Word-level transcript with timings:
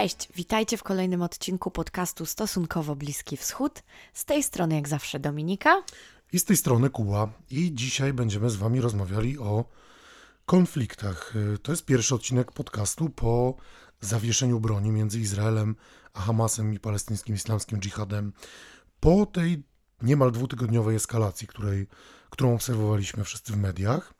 Cześć, 0.00 0.28
witajcie 0.34 0.76
w 0.76 0.82
kolejnym 0.82 1.22
odcinku 1.22 1.70
podcastu 1.70 2.26
Stosunkowo 2.26 2.96
Bliski 2.96 3.36
Wschód. 3.36 3.82
Z 4.12 4.24
tej 4.24 4.42
strony 4.42 4.74
jak 4.74 4.88
zawsze 4.88 5.18
Dominika. 5.18 5.82
I 6.32 6.38
z 6.38 6.44
tej 6.44 6.56
strony 6.56 6.90
Kuła. 6.90 7.32
I 7.50 7.74
dzisiaj 7.74 8.12
będziemy 8.12 8.50
z 8.50 8.56
Wami 8.56 8.80
rozmawiali 8.80 9.38
o 9.38 9.64
konfliktach. 10.46 11.34
To 11.62 11.72
jest 11.72 11.84
pierwszy 11.84 12.14
odcinek 12.14 12.52
podcastu 12.52 13.10
po 13.10 13.56
zawieszeniu 14.00 14.60
broni 14.60 14.90
między 14.90 15.20
Izraelem 15.20 15.76
a 16.14 16.20
Hamasem 16.20 16.74
i 16.74 16.80
palestyńskim 16.80 17.34
islamskim 17.34 17.80
dżihadem. 17.80 18.32
Po 19.00 19.26
tej 19.26 19.62
niemal 20.02 20.32
dwutygodniowej 20.32 20.96
eskalacji, 20.96 21.46
której, 21.46 21.86
którą 22.30 22.54
obserwowaliśmy 22.54 23.24
wszyscy 23.24 23.52
w 23.52 23.56
mediach. 23.56 24.14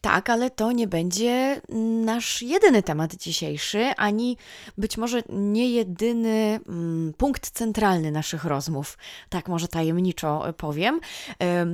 Tak, 0.00 0.30
ale 0.30 0.50
to 0.50 0.72
nie 0.72 0.88
będzie 0.88 1.60
nasz 2.04 2.42
jedyny 2.42 2.82
temat 2.82 3.14
dzisiejszy, 3.14 3.84
ani 3.96 4.36
być 4.78 4.96
może 4.96 5.22
nie 5.28 5.70
jedyny 5.70 6.60
mm, 6.68 7.12
punkt 7.16 7.50
centralny 7.50 8.10
naszych 8.10 8.44
rozmów. 8.44 8.98
Tak, 9.28 9.48
może 9.48 9.68
tajemniczo 9.68 10.44
powiem, 10.56 11.00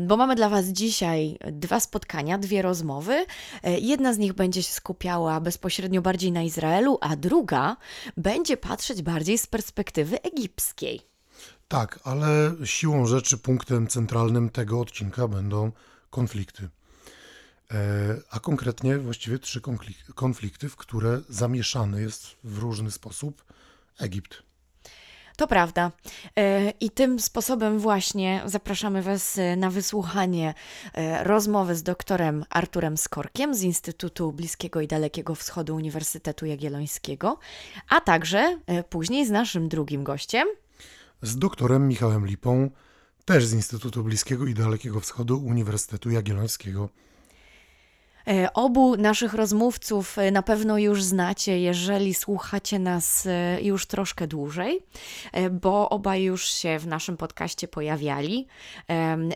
bo 0.06 0.16
mamy 0.16 0.34
dla 0.34 0.48
Was 0.48 0.66
dzisiaj 0.66 1.38
dwa 1.52 1.80
spotkania, 1.80 2.38
dwie 2.38 2.62
rozmowy. 2.62 3.24
E, 3.62 3.78
jedna 3.78 4.12
z 4.12 4.18
nich 4.18 4.32
będzie 4.32 4.62
się 4.62 4.72
skupiała 4.72 5.40
bezpośrednio 5.40 6.02
bardziej 6.02 6.32
na 6.32 6.42
Izraelu, 6.42 6.98
a 7.00 7.16
druga 7.16 7.76
będzie 8.16 8.56
patrzeć 8.56 9.02
bardziej 9.02 9.38
z 9.38 9.46
perspektywy 9.46 10.22
egipskiej. 10.22 11.00
Tak, 11.68 12.00
ale 12.04 12.54
siłą 12.64 13.06
rzeczy 13.06 13.38
punktem 13.38 13.86
centralnym 13.86 14.50
tego 14.50 14.80
odcinka 14.80 15.28
będą 15.28 15.72
konflikty. 16.10 16.68
E, 17.72 17.76
a 18.30 18.40
konkretnie 18.40 18.98
właściwie 18.98 19.38
trzy 19.38 19.60
konflikty, 20.14 20.68
w 20.68 20.76
które 20.76 21.20
zamieszany 21.28 22.02
jest 22.02 22.36
w 22.44 22.58
różny 22.58 22.90
sposób 22.90 23.44
Egipt. 23.98 24.42
To 25.36 25.46
prawda. 25.46 25.92
E, 26.38 26.70
I 26.70 26.90
tym 26.90 27.20
sposobem 27.20 27.78
właśnie 27.78 28.42
zapraszamy 28.44 29.02
Was 29.02 29.38
na 29.56 29.70
wysłuchanie 29.70 30.54
e, 30.94 31.24
rozmowy 31.24 31.74
z 31.74 31.82
doktorem 31.82 32.44
Arturem 32.50 32.96
Skorkiem 32.96 33.54
z 33.54 33.62
Instytutu 33.62 34.32
Bliskiego 34.32 34.80
i 34.80 34.86
Dalekiego 34.86 35.34
Wschodu 35.34 35.74
Uniwersytetu 35.74 36.46
Jagiellońskiego, 36.46 37.38
a 37.88 38.00
także 38.00 38.58
później 38.90 39.26
z 39.26 39.30
naszym 39.30 39.68
drugim 39.68 40.04
gościem. 40.04 40.48
Z 41.22 41.38
doktorem 41.38 41.88
Michałem 41.88 42.26
Lipą, 42.26 42.70
też 43.24 43.46
z 43.46 43.52
Instytutu 43.52 44.04
Bliskiego 44.04 44.46
i 44.46 44.54
Dalekiego 44.54 45.00
Wschodu 45.00 45.44
Uniwersytetu 45.44 46.10
Jagiellońskiego. 46.10 46.88
E, 48.28 48.52
obu 48.52 48.96
naszych 48.96 49.34
rozmówców 49.34 50.18
e, 50.18 50.30
na 50.30 50.42
pewno 50.42 50.78
już 50.78 51.02
znacie, 51.02 51.60
jeżeli 51.60 52.14
słuchacie 52.14 52.78
nas 52.78 53.26
e, 53.26 53.62
już 53.62 53.86
troszkę 53.86 54.26
dłużej, 54.26 54.80
bo 55.50 55.88
obaj 55.90 56.22
już 56.22 56.44
się 56.44 56.78
w 56.78 56.86
naszym 56.86 57.16
podcaście 57.16 57.68
pojawiali. 57.68 58.46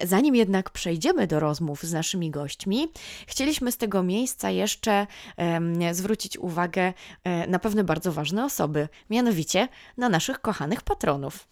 Zanim 0.04 0.34
jednak 0.34 0.70
przejdziemy 0.70 1.26
do 1.26 1.40
rozmów 1.40 1.82
z 1.82 1.92
naszymi 1.92 2.30
gośćmi, 2.30 2.88
chcieliśmy 3.26 3.72
z 3.72 3.76
tego 3.76 4.02
miejsca 4.02 4.50
jeszcze 4.50 5.06
zwrócić 5.92 6.38
uwagę 6.38 6.92
na 7.48 7.58
pewne 7.58 7.84
bardzo 7.84 8.12
ważne 8.12 8.44
osoby, 8.44 8.88
mianowicie 9.10 9.68
na 9.96 10.08
naszych 10.08 10.40
kochanych 10.40 10.82
patronów. 10.82 11.48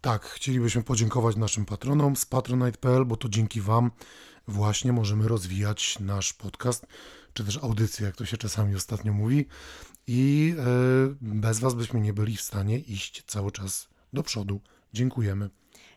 Tak, 0.00 0.24
chcielibyśmy 0.24 0.82
podziękować 0.82 1.36
naszym 1.36 1.64
patronom 1.64 2.16
z 2.16 2.26
patronite.pl, 2.26 3.04
bo 3.04 3.16
to 3.16 3.28
dzięki 3.28 3.60
Wam 3.60 3.90
właśnie 4.48 4.92
możemy 4.92 5.28
rozwijać 5.28 5.98
nasz 6.00 6.32
podcast, 6.32 6.86
czy 7.32 7.44
też 7.44 7.56
audycję, 7.56 8.06
jak 8.06 8.16
to 8.16 8.24
się 8.26 8.36
czasami 8.36 8.74
ostatnio 8.74 9.12
mówi. 9.12 9.46
I 10.06 10.54
e, 10.58 10.64
bez 11.20 11.60
Was 11.60 11.74
byśmy 11.74 12.00
nie 12.00 12.12
byli 12.12 12.36
w 12.36 12.42
stanie 12.42 12.78
iść 12.78 13.22
cały 13.26 13.52
czas 13.52 13.88
do 14.12 14.22
przodu. 14.22 14.60
Dziękujemy. 14.92 15.50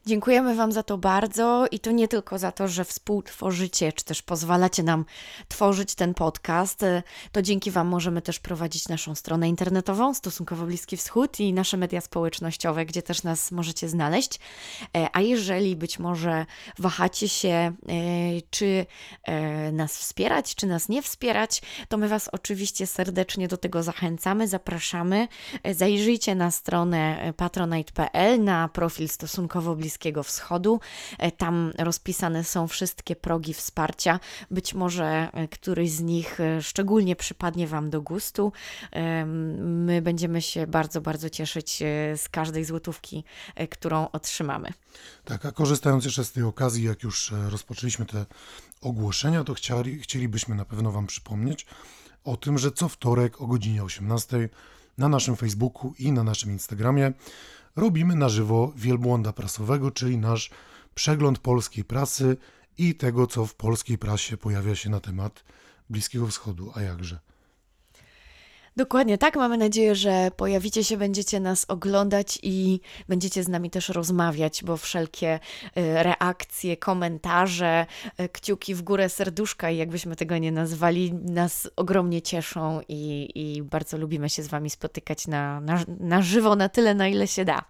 Dziękujemy 0.07 0.55
Wam 0.55 0.71
za 0.71 0.83
to 0.83 0.97
bardzo 0.97 1.65
i 1.71 1.79
to 1.79 1.91
nie 1.91 2.07
tylko 2.07 2.37
za 2.37 2.51
to, 2.51 2.67
że 2.67 2.85
współtworzycie, 2.85 3.93
czy 3.93 4.05
też 4.05 4.21
pozwalacie 4.21 4.83
nam 4.83 5.05
tworzyć 5.47 5.95
ten 5.95 6.13
podcast. 6.13 6.85
To 7.31 7.41
dzięki 7.41 7.71
Wam 7.71 7.87
możemy 7.87 8.21
też 8.21 8.39
prowadzić 8.39 8.87
naszą 8.87 9.15
stronę 9.15 9.49
internetową 9.49 10.13
Stosunkowo 10.13 10.65
Bliski 10.65 10.97
Wschód 10.97 11.39
i 11.39 11.53
nasze 11.53 11.77
media 11.77 12.01
społecznościowe, 12.01 12.85
gdzie 12.85 13.01
też 13.01 13.23
nas 13.23 13.51
możecie 13.51 13.89
znaleźć. 13.89 14.39
E, 14.97 15.07
a 15.13 15.21
jeżeli 15.21 15.75
być 15.75 15.99
może 15.99 16.45
wahacie 16.79 17.29
się, 17.29 17.49
e, 17.49 17.73
czy 18.49 18.85
e, 19.23 19.71
nas 19.71 19.97
wspierać, 19.97 20.55
czy 20.55 20.67
nas 20.67 20.89
nie 20.89 21.01
wspierać, 21.01 21.61
to 21.87 21.97
my 21.97 22.07
Was 22.07 22.29
oczywiście 22.31 22.87
serdecznie 22.87 23.47
do 23.47 23.57
tego 23.57 23.83
zachęcamy, 23.83 24.47
zapraszamy. 24.47 25.27
Zajrzyjcie 25.71 26.35
na 26.35 26.51
stronę 26.51 27.33
patronite.pl, 27.37 28.43
na 28.43 28.67
profil 28.67 29.09
Stosunkowo 29.09 29.75
Bliski 29.75 29.96
Bliskiego 29.97 30.23
Wschodu. 30.23 30.79
E, 31.17 31.31
tam 31.31 31.71
rozpisane 31.77 32.43
są 32.43 32.67
wszystkie 32.67 33.15
progi 33.15 33.53
wsparcia. 33.53 34.19
Być 34.51 34.73
może 34.73 35.29
e, 35.33 35.47
któryś 35.47 35.91
z 35.91 36.01
nich 36.01 36.39
e, 36.39 36.61
szczególnie 36.61 37.15
przypadnie 37.15 37.67
Wam 37.67 37.89
do 37.89 38.01
gustu. 38.01 38.51
My 39.57 40.01
będziemy 40.01 40.41
się 40.41 40.67
bardzo, 40.67 41.01
bardzo 41.01 41.29
cieszyć 41.29 41.83
z 42.15 42.29
każdej 42.29 42.65
złotówki, 42.65 43.23
którą 43.69 44.11
otrzymamy. 44.11 44.73
Tak, 45.25 45.45
a 45.45 45.51
korzystając 45.51 46.05
jeszcze 46.05 46.25
z 46.25 46.31
tej 46.31 46.43
okazji, 46.43 46.83
jak 46.83 47.03
już 47.03 47.33
rozpoczęliśmy 47.49 48.05
te 48.05 48.25
ogłoszenia, 48.81 49.43
to 49.43 49.53
chcieli, 49.53 49.99
chcielibyśmy 49.99 50.55
na 50.55 50.65
pewno 50.65 50.91
Wam 50.91 51.07
przypomnieć 51.07 51.65
o 52.23 52.37
tym, 52.37 52.57
że 52.57 52.71
co 52.71 52.89
wtorek 52.89 53.41
o 53.41 53.47
godzinie 53.47 53.83
18 53.83 54.49
na 54.97 55.09
naszym 55.09 55.35
Facebooku 55.35 55.93
i 55.99 56.11
na 56.11 56.23
naszym 56.23 56.51
Instagramie 56.51 57.13
robimy 57.77 58.15
na 58.15 58.29
żywo 58.29 58.73
wielbłąda 58.75 59.33
prasowego, 59.33 59.91
czyli 59.91 60.17
nasz 60.17 60.49
przegląd 60.95 61.39
polskiej 61.39 61.83
prasy 61.83 62.37
i 62.77 62.95
tego, 62.95 63.27
co 63.27 63.45
w 63.45 63.55
polskiej 63.55 63.97
prasie 63.97 64.37
pojawia 64.37 64.75
się 64.75 64.89
na 64.89 64.99
temat 64.99 65.43
Bliskiego 65.89 66.27
Wschodu, 66.27 66.71
a 66.75 66.81
jakże. 66.81 67.19
Dokładnie 68.77 69.17
tak. 69.17 69.35
Mamy 69.35 69.57
nadzieję, 69.57 69.95
że 69.95 70.31
pojawicie 70.35 70.83
się, 70.83 70.97
będziecie 70.97 71.39
nas 71.39 71.65
oglądać 71.67 72.39
i 72.43 72.79
będziecie 73.07 73.43
z 73.43 73.47
nami 73.47 73.69
też 73.69 73.89
rozmawiać, 73.89 74.63
bo 74.63 74.77
wszelkie 74.77 75.35
y, 75.35 76.03
reakcje, 76.03 76.77
komentarze, 76.77 77.85
y, 78.19 78.29
kciuki 78.29 78.75
w 78.75 78.81
górę, 78.81 79.09
serduszka, 79.09 79.71
i 79.71 79.77
jakbyśmy 79.77 80.15
tego 80.15 80.37
nie 80.37 80.51
nazwali, 80.51 81.13
nas 81.13 81.69
ogromnie 81.75 82.21
cieszą 82.21 82.81
i, 82.87 83.31
i 83.35 83.63
bardzo 83.63 83.97
lubimy 83.97 84.29
się 84.29 84.43
z 84.43 84.47
Wami 84.47 84.69
spotykać 84.69 85.27
na, 85.27 85.61
na, 85.61 85.83
na 85.99 86.21
żywo, 86.21 86.55
na 86.55 86.69
tyle, 86.69 86.95
na 86.95 87.07
ile 87.07 87.27
się 87.27 87.45
da. 87.45 87.65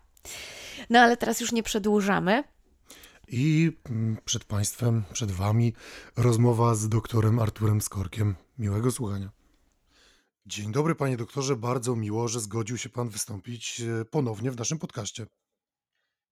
No 0.89 0.99
ale 0.99 1.17
teraz 1.17 1.41
już 1.41 1.51
nie 1.51 1.63
przedłużamy. 1.63 2.43
I 3.27 3.71
mm, 3.89 4.17
przed 4.25 4.43
Państwem, 4.43 5.03
przed 5.13 5.31
Wami 5.31 5.73
rozmowa 6.17 6.75
z 6.75 6.89
doktorem 6.89 7.39
Arturem 7.39 7.81
Skorkiem. 7.81 8.35
Miłego 8.59 8.91
słuchania. 8.91 9.36
Dzień 10.47 10.71
dobry, 10.71 10.95
panie 10.95 11.17
doktorze. 11.17 11.55
Bardzo 11.55 11.95
miło, 11.95 12.27
że 12.27 12.39
zgodził 12.39 12.77
się 12.77 12.89
pan 12.89 13.09
wystąpić 13.09 13.81
e, 13.81 14.05
ponownie 14.05 14.51
w 14.51 14.57
naszym 14.57 14.79
podcaście. 14.79 15.25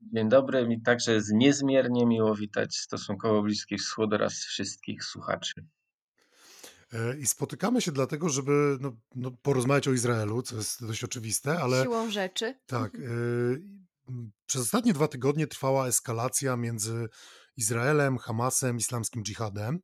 Dzień 0.01 0.29
dobry, 0.29 0.67
mi 0.67 0.81
także 0.81 1.13
jest 1.13 1.33
niezmiernie 1.33 2.05
miło 2.05 2.35
witać 2.35 2.75
stosunkowo 2.75 3.41
Bliski 3.41 3.77
Wschód 3.77 4.13
oraz 4.13 4.33
wszystkich 4.33 5.03
słuchaczy. 5.03 5.65
E, 6.93 7.17
I 7.17 7.27
spotykamy 7.27 7.81
się 7.81 7.91
dlatego, 7.91 8.29
żeby 8.29 8.77
no, 8.81 8.97
no, 9.15 9.31
porozmawiać 9.41 9.87
o 9.87 9.93
Izraelu, 9.93 10.41
co 10.41 10.55
jest 10.55 10.87
dość 10.87 11.03
oczywiste, 11.03 11.59
ale. 11.59 11.83
Siłą 11.83 12.11
rzeczy. 12.11 12.59
Tak. 12.65 12.95
E, 12.95 12.99
przez 14.45 14.61
ostatnie 14.61 14.93
dwa 14.93 15.07
tygodnie 15.07 15.47
trwała 15.47 15.87
eskalacja 15.87 16.57
między 16.57 17.07
Izraelem, 17.57 18.17
Hamasem, 18.17 18.77
islamskim 18.77 19.23
dżihadem. 19.23 19.79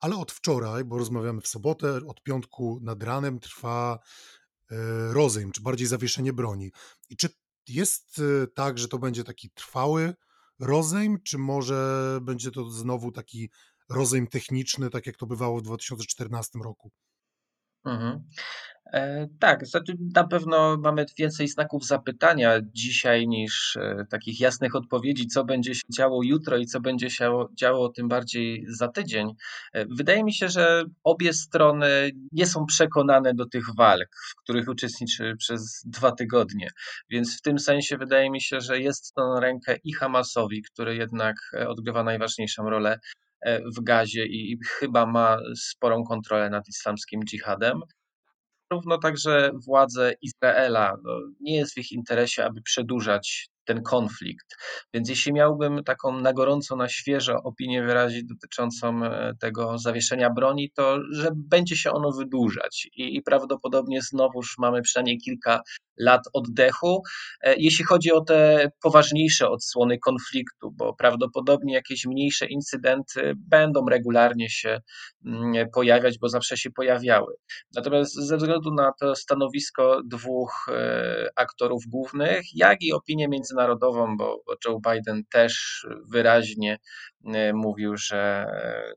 Ale 0.00 0.16
od 0.16 0.32
wczoraj, 0.32 0.84
bo 0.84 0.98
rozmawiamy 0.98 1.40
w 1.40 1.48
sobotę, 1.48 2.00
od 2.06 2.22
piątku 2.22 2.78
nad 2.82 3.02
ranem 3.02 3.40
trwa 3.40 3.98
e, 4.70 4.76
rozejm, 5.12 5.52
czy 5.52 5.62
bardziej 5.62 5.86
zawieszenie 5.86 6.32
broni. 6.32 6.72
I 7.10 7.16
czy 7.16 7.28
jest 7.68 8.18
e, 8.18 8.46
tak, 8.46 8.78
że 8.78 8.88
to 8.88 8.98
będzie 8.98 9.24
taki 9.24 9.50
trwały 9.50 10.14
rozejm, 10.58 11.18
czy 11.24 11.38
może 11.38 12.18
będzie 12.22 12.50
to 12.50 12.70
znowu 12.70 13.12
taki 13.12 13.50
rozejm 13.88 14.26
techniczny, 14.26 14.90
tak 14.90 15.06
jak 15.06 15.16
to 15.16 15.26
bywało 15.26 15.58
w 15.58 15.62
2014 15.62 16.58
roku? 16.64 16.90
Mhm. 17.86 18.24
E, 18.92 19.28
tak, 19.40 19.66
znaczy 19.66 19.96
na 20.14 20.24
pewno 20.24 20.76
mamy 20.76 21.06
więcej 21.18 21.48
znaków 21.48 21.86
zapytania 21.86 22.60
dzisiaj 22.74 23.28
niż 23.28 23.76
e, 23.76 24.04
takich 24.10 24.40
jasnych 24.40 24.74
odpowiedzi, 24.74 25.26
co 25.26 25.44
będzie 25.44 25.74
się 25.74 25.82
działo 25.96 26.22
jutro 26.22 26.56
i 26.56 26.66
co 26.66 26.80
będzie 26.80 27.10
się 27.10 27.44
działo 27.54 27.88
tym 27.88 28.08
bardziej 28.08 28.64
za 28.68 28.88
tydzień. 28.88 29.32
E, 29.72 29.86
wydaje 29.86 30.24
mi 30.24 30.32
się, 30.32 30.48
że 30.48 30.84
obie 31.04 31.32
strony 31.32 32.10
nie 32.32 32.46
są 32.46 32.66
przekonane 32.66 33.34
do 33.34 33.46
tych 33.46 33.64
walk, 33.78 34.08
w 34.30 34.42
których 34.42 34.68
uczestniczy 34.68 35.34
przez 35.38 35.82
dwa 35.84 36.12
tygodnie. 36.12 36.70
Więc 37.10 37.38
w 37.38 37.42
tym 37.42 37.58
sensie 37.58 37.96
wydaje 37.96 38.30
mi 38.30 38.40
się, 38.40 38.60
że 38.60 38.80
jest 38.80 39.14
to 39.14 39.34
na 39.34 39.40
rękę 39.40 39.76
i 39.84 39.92
Hamasowi, 39.92 40.62
który 40.62 40.96
jednak 40.96 41.36
odgrywa 41.68 42.02
najważniejszą 42.02 42.70
rolę 42.70 42.98
w 43.76 43.82
gazie 43.82 44.26
i 44.26 44.58
chyba 44.66 45.06
ma 45.06 45.38
sporą 45.56 46.04
kontrolę 46.04 46.50
nad 46.50 46.68
islamskim 46.68 47.24
dżihadem 47.24 47.80
równo 48.72 48.98
także 48.98 49.50
władze 49.66 50.12
Izraela. 50.22 50.96
No, 51.04 51.18
nie 51.40 51.56
jest 51.56 51.74
w 51.74 51.78
ich 51.78 51.92
interesie, 51.92 52.44
aby 52.44 52.62
przedłużać 52.62 53.48
ten 53.64 53.82
konflikt. 53.82 54.56
Więc 54.94 55.08
jeśli 55.08 55.32
miałbym 55.32 55.84
taką 55.84 56.20
na 56.20 56.32
gorąco, 56.32 56.76
na 56.76 56.88
świeżo 56.88 57.36
opinię 57.44 57.82
wyrazić 57.82 58.24
dotyczącą 58.24 59.04
e, 59.04 59.32
tego 59.40 59.78
zawieszenia 59.78 60.30
broni, 60.30 60.70
to 60.74 60.98
że 61.12 61.30
będzie 61.34 61.76
się 61.76 61.90
ono 61.90 62.12
wydłużać 62.12 62.88
i, 62.96 63.16
i 63.16 63.22
prawdopodobnie 63.22 64.02
znowuż 64.02 64.54
mamy 64.58 64.82
przynajmniej 64.82 65.18
kilka 65.18 65.60
lat 65.98 66.22
oddechu, 66.32 67.02
e, 67.42 67.54
jeśli 67.56 67.84
chodzi 67.84 68.12
o 68.12 68.20
te 68.20 68.70
poważniejsze 68.82 69.48
odsłony 69.48 69.98
konfliktu, 69.98 70.70
bo 70.72 70.94
prawdopodobnie 70.94 71.74
jakieś 71.74 72.06
mniejsze 72.06 72.46
incydenty 72.46 73.32
będą 73.36 73.86
regularnie 73.86 74.50
się 74.50 74.80
mm, 75.26 75.70
pojawiać, 75.74 76.18
bo 76.18 76.28
zawsze 76.28 76.56
się 76.56 76.70
pojawiały. 76.70 77.34
Natomiast 77.74 78.14
ze 78.14 78.36
względu 78.36 78.74
na 78.74 78.92
to 79.00 79.16
stanowisko 79.16 80.00
dwóch 80.04 80.66
e, 80.68 81.28
aktorów 81.36 81.82
głównych, 81.86 82.42
jak 82.54 82.82
i 82.82 82.92
opinię 82.92 83.28
międzynarodową, 83.28 84.16
bo 84.16 84.42
Joe 84.66 84.80
Biden 84.90 85.22
też 85.30 85.86
wyraźnie 86.12 86.78
mówił, 87.54 87.96
że 87.96 88.46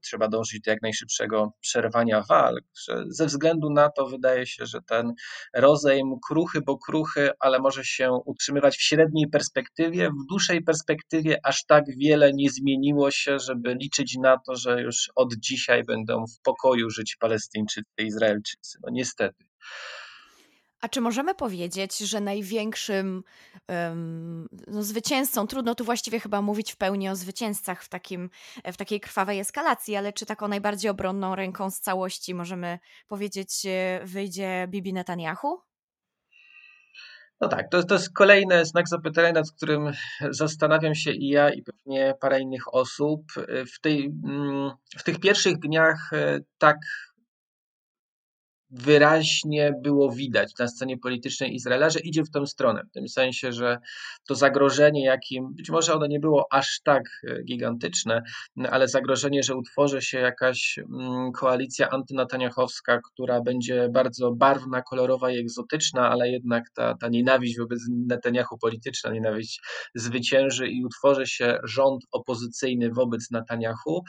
trzeba 0.01 0.27
dążyć 0.27 0.61
do 0.61 0.71
jak 0.71 0.81
najszybszego 0.81 1.51
przerwania 1.59 2.23
walk, 2.29 2.63
że 2.87 3.03
ze 3.07 3.25
względu 3.25 3.69
na 3.69 3.89
to 3.89 4.05
wydaje 4.05 4.45
się, 4.45 4.65
że 4.65 4.81
ten 4.81 5.13
rozejm 5.53 6.15
kruchy, 6.27 6.61
bo 6.61 6.77
kruchy, 6.77 7.29
ale 7.39 7.59
może 7.59 7.83
się 7.83 8.11
utrzymywać 8.25 8.77
w 8.77 8.81
średniej 8.81 9.27
perspektywie. 9.27 10.09
W 10.09 10.27
dłuższej 10.29 10.63
perspektywie 10.63 11.37
aż 11.43 11.65
tak 11.65 11.83
wiele 11.97 12.31
nie 12.33 12.49
zmieniło 12.49 13.11
się, 13.11 13.39
żeby 13.39 13.75
liczyć 13.75 14.17
na 14.21 14.37
to, 14.37 14.55
że 14.55 14.81
już 14.81 15.11
od 15.15 15.33
dzisiaj 15.35 15.83
będą 15.83 16.25
w 16.25 16.41
pokoju 16.43 16.89
żyć 16.89 17.15
Palestyńczycy 17.19 17.91
i 17.99 18.03
Izraelczycy. 18.03 18.79
No 18.83 18.89
niestety. 18.91 19.45
A 20.81 20.87
czy 20.89 21.01
możemy 21.01 21.35
powiedzieć, 21.35 21.97
że 21.97 22.21
największym 22.21 23.23
um, 23.67 24.49
no, 24.67 24.83
zwycięzcą, 24.83 25.47
trudno 25.47 25.75
tu 25.75 25.85
właściwie 25.85 26.19
chyba 26.19 26.41
mówić 26.41 26.71
w 26.71 26.77
pełni 26.77 27.09
o 27.09 27.15
zwycięzcach 27.15 27.83
w, 27.83 27.89
takim, 27.89 28.29
w 28.65 28.77
takiej 28.77 28.99
krwawej 28.99 29.39
eskalacji, 29.39 29.95
ale 29.95 30.13
czy 30.13 30.25
taką 30.25 30.47
najbardziej 30.47 30.91
obronną 30.91 31.35
ręką 31.35 31.71
z 31.71 31.79
całości 31.79 32.35
możemy 32.35 32.79
powiedzieć, 33.07 33.65
e, 33.65 34.01
wyjdzie 34.05 34.67
Bibi 34.69 34.93
Netanyahu? 34.93 35.61
No 37.41 37.47
tak, 37.47 37.69
to, 37.71 37.83
to 37.83 37.95
jest 37.95 38.13
kolejny 38.13 38.65
znak 38.65 38.87
zapytania, 38.87 39.31
nad 39.31 39.51
którym 39.51 39.91
zastanawiam 40.29 40.95
się 40.95 41.11
i 41.11 41.27
ja, 41.27 41.49
i 41.49 41.63
pewnie 41.63 42.13
parę 42.21 42.39
innych 42.39 42.73
osób. 42.73 43.21
W, 43.75 43.81
tej, 43.81 44.05
mm, 44.05 44.71
w 44.97 45.03
tych 45.03 45.19
pierwszych 45.19 45.59
dniach 45.59 46.13
e, 46.13 46.39
tak 46.57 46.77
wyraźnie 48.71 49.73
było 49.83 50.11
widać 50.11 50.53
na 50.59 50.67
scenie 50.67 50.97
politycznej 50.97 51.55
Izraela, 51.55 51.89
że 51.89 51.99
idzie 51.99 52.23
w 52.23 52.31
tę 52.31 52.47
stronę. 52.47 52.83
W 52.89 52.91
tym 52.91 53.07
sensie, 53.07 53.51
że 53.51 53.77
to 54.27 54.35
zagrożenie, 54.35 55.05
jakim 55.05 55.53
być 55.53 55.69
może 55.69 55.93
ono 55.93 56.07
nie 56.07 56.19
było 56.19 56.45
aż 56.51 56.81
tak 56.83 57.03
e, 57.27 57.43
gigantyczne, 57.43 58.21
ale 58.69 58.87
zagrożenie, 58.87 59.43
że 59.43 59.55
utworzy 59.55 60.01
się 60.01 60.19
jakaś 60.19 60.79
mm, 60.79 61.31
koalicja 61.31 61.89
antynataniachowska, 61.89 62.99
która 63.03 63.41
będzie 63.41 63.89
bardzo 63.91 64.31
barwna, 64.31 64.81
kolorowa 64.81 65.31
i 65.31 65.39
egzotyczna, 65.39 66.09
ale 66.09 66.29
jednak 66.29 66.63
ta, 66.75 66.95
ta 66.95 67.07
nienawiść 67.07 67.57
wobec 67.57 67.79
Netanyahu 68.07 68.57
polityczna, 68.57 69.11
nienawiść 69.11 69.61
zwycięży 69.95 70.67
i 70.67 70.85
utworzy 70.85 71.27
się 71.27 71.57
rząd 71.63 72.03
opozycyjny 72.11 72.89
wobec 72.91 73.31
Netanyahu. 73.31 74.03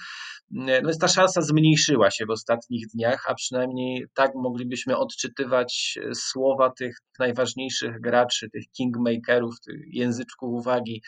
No 0.50 0.88
jest 0.88 1.00
ta 1.00 1.08
szansa 1.08 1.42
zmniejszyła 1.42 2.10
się 2.10 2.26
w 2.26 2.30
ostatnich 2.30 2.86
dniach, 2.94 3.24
a 3.28 3.34
przynajmniej 3.34 4.06
tak 4.14 4.34
moglibyśmy 4.50 4.96
odczytywać 4.96 5.98
e, 6.02 6.14
słowa 6.14 6.70
tych 6.70 6.96
najważniejszych 7.18 8.00
graczy, 8.00 8.50
tych 8.50 8.64
kingmakerów, 8.76 9.60
tych 9.60 9.80
języczków 9.86 10.50
uwagi, 10.52 11.02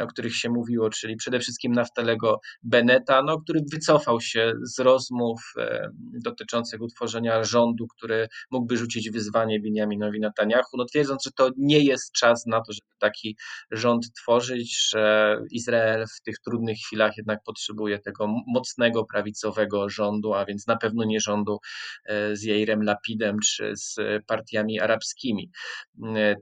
o 0.00 0.06
których 0.06 0.36
się 0.36 0.50
mówiło, 0.50 0.90
czyli 0.90 1.16
przede 1.16 1.40
wszystkim 1.40 1.72
Naftalego 1.72 2.40
Beneta, 2.62 3.22
no, 3.22 3.40
który 3.40 3.60
wycofał 3.72 4.20
się 4.20 4.52
z 4.62 4.78
rozmów 4.78 5.40
e, 5.58 5.88
dotyczących 6.24 6.80
utworzenia 6.80 7.44
rządu, 7.44 7.86
który 7.86 8.28
mógłby 8.50 8.76
rzucić 8.76 9.10
wyzwanie 9.10 9.60
Benjaminowi 9.60 10.20
Netanyahu, 10.20 10.76
no, 10.76 10.84
twierdząc, 10.84 11.24
że 11.24 11.30
to 11.36 11.50
nie 11.56 11.80
jest 11.80 12.12
czas 12.12 12.46
na 12.46 12.60
to, 12.60 12.72
żeby 12.72 12.86
taki 12.98 13.36
rząd 13.70 14.12
tworzyć, 14.12 14.88
że 14.90 15.36
Izrael 15.50 16.04
w 16.18 16.22
tych 16.22 16.36
trudnych 16.38 16.76
chwilach 16.86 17.16
jednak 17.16 17.38
potrzebuje 17.44 17.98
tego 17.98 18.26
mocnego, 18.46 19.04
prawicowego 19.04 19.88
rządu, 19.88 20.34
a 20.34 20.44
więc 20.44 20.66
na 20.66 20.76
pewno 20.76 21.04
nie 21.04 21.20
rządu 21.20 21.58
e, 22.04 22.36
z 22.36 22.42
Jairem 22.42 22.82
Lapidem 22.84 23.36
czy 23.46 23.72
z 23.76 23.96
partiami 24.26 24.80
arabskimi. 24.80 25.50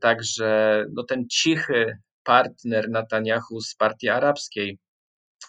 Także 0.01 0.85
no, 0.93 1.05
ten 1.05 1.29
cichy 1.29 1.99
partner 2.23 2.91
Netanyahu 2.91 3.61
z 3.61 3.75
partii 3.75 4.09
arabskiej, 4.09 4.79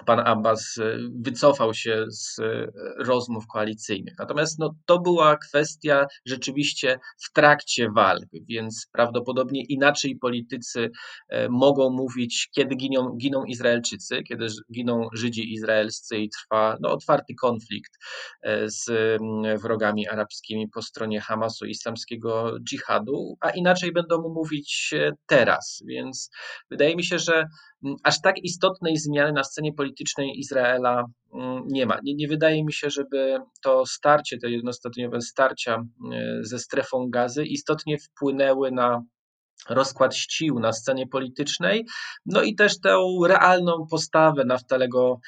pan 0.06 0.20
Abbas 0.20 0.78
e, 0.78 0.98
wycofał 1.22 1.74
się 1.74 2.06
z 2.10 2.40
e, 2.40 2.68
rozmów 2.98 3.48
koalicyjnych. 3.48 4.14
Natomiast 4.20 4.60
no, 4.60 4.76
to 4.86 5.00
była 5.00 5.38
kwestia 5.38 6.06
rzeczywiście 6.26 7.00
w 7.18 7.34
trakcie 7.34 7.90
walk, 7.96 8.26
więc 8.50 8.88
prawdopodobnie 8.92 9.64
inaczej 9.64 10.16
politycy 10.16 10.92
e, 11.30 11.50
mogą 11.50 11.90
mówić, 11.90 12.50
kiedy 12.56 12.76
giną, 12.76 13.16
giną 13.18 13.44
Izraelczycy, 13.44 14.24
kiedy 14.24 14.48
giną 14.74 15.08
Żydzi 15.14 15.54
izraelscy 15.54 16.18
i 16.18 16.30
trwa 16.30 16.78
no, 16.82 16.90
otwarty 16.90 17.34
konflikt 17.42 17.92
z 18.66 18.92
wrogami 19.62 20.08
arabskimi 20.08 20.70
po 20.70 20.82
stronie 20.82 21.22
Hamasu, 21.22 21.66
islamskiego 21.66 22.56
dżihadu, 22.64 23.38
a 23.40 23.50
inaczej 23.50 23.92
będą 23.92 24.22
mówić 24.22 24.94
teraz. 25.28 25.84
Więc 25.88 26.30
wydaje 26.72 26.96
mi 26.96 27.04
się, 27.04 27.20
że 27.20 27.46
aż 28.04 28.22
tak 28.22 28.44
istotnej 28.44 28.98
zmiany 28.98 29.32
na 29.32 29.44
scenie 29.44 29.74
politycznej 29.74 29.83
Izraela 30.36 31.06
mm, 31.34 31.64
nie 31.68 31.86
ma. 31.86 32.00
Nie, 32.04 32.16
nie 32.16 32.28
wydaje 32.28 32.64
mi 32.64 32.74
się, 32.74 32.90
żeby 32.90 33.38
to 33.64 33.86
starcie, 33.86 34.38
te 34.38 34.52
jednostopniowe 34.52 35.22
starcia 35.22 35.76
e, 36.14 36.40
ze 36.42 36.60
strefą 36.60 37.10
gazy 37.10 37.46
istotnie 37.46 37.98
wpłynęły 37.98 38.72
na 38.72 39.04
rozkład 39.70 40.16
sił 40.16 40.60
na 40.60 40.74
scenie 40.74 41.08
politycznej, 41.08 41.86
no 42.26 42.42
i 42.42 42.56
też 42.56 42.80
tę 42.80 42.98
realną 43.28 43.88
postawę 43.92 44.46
Naftalego 44.46 45.20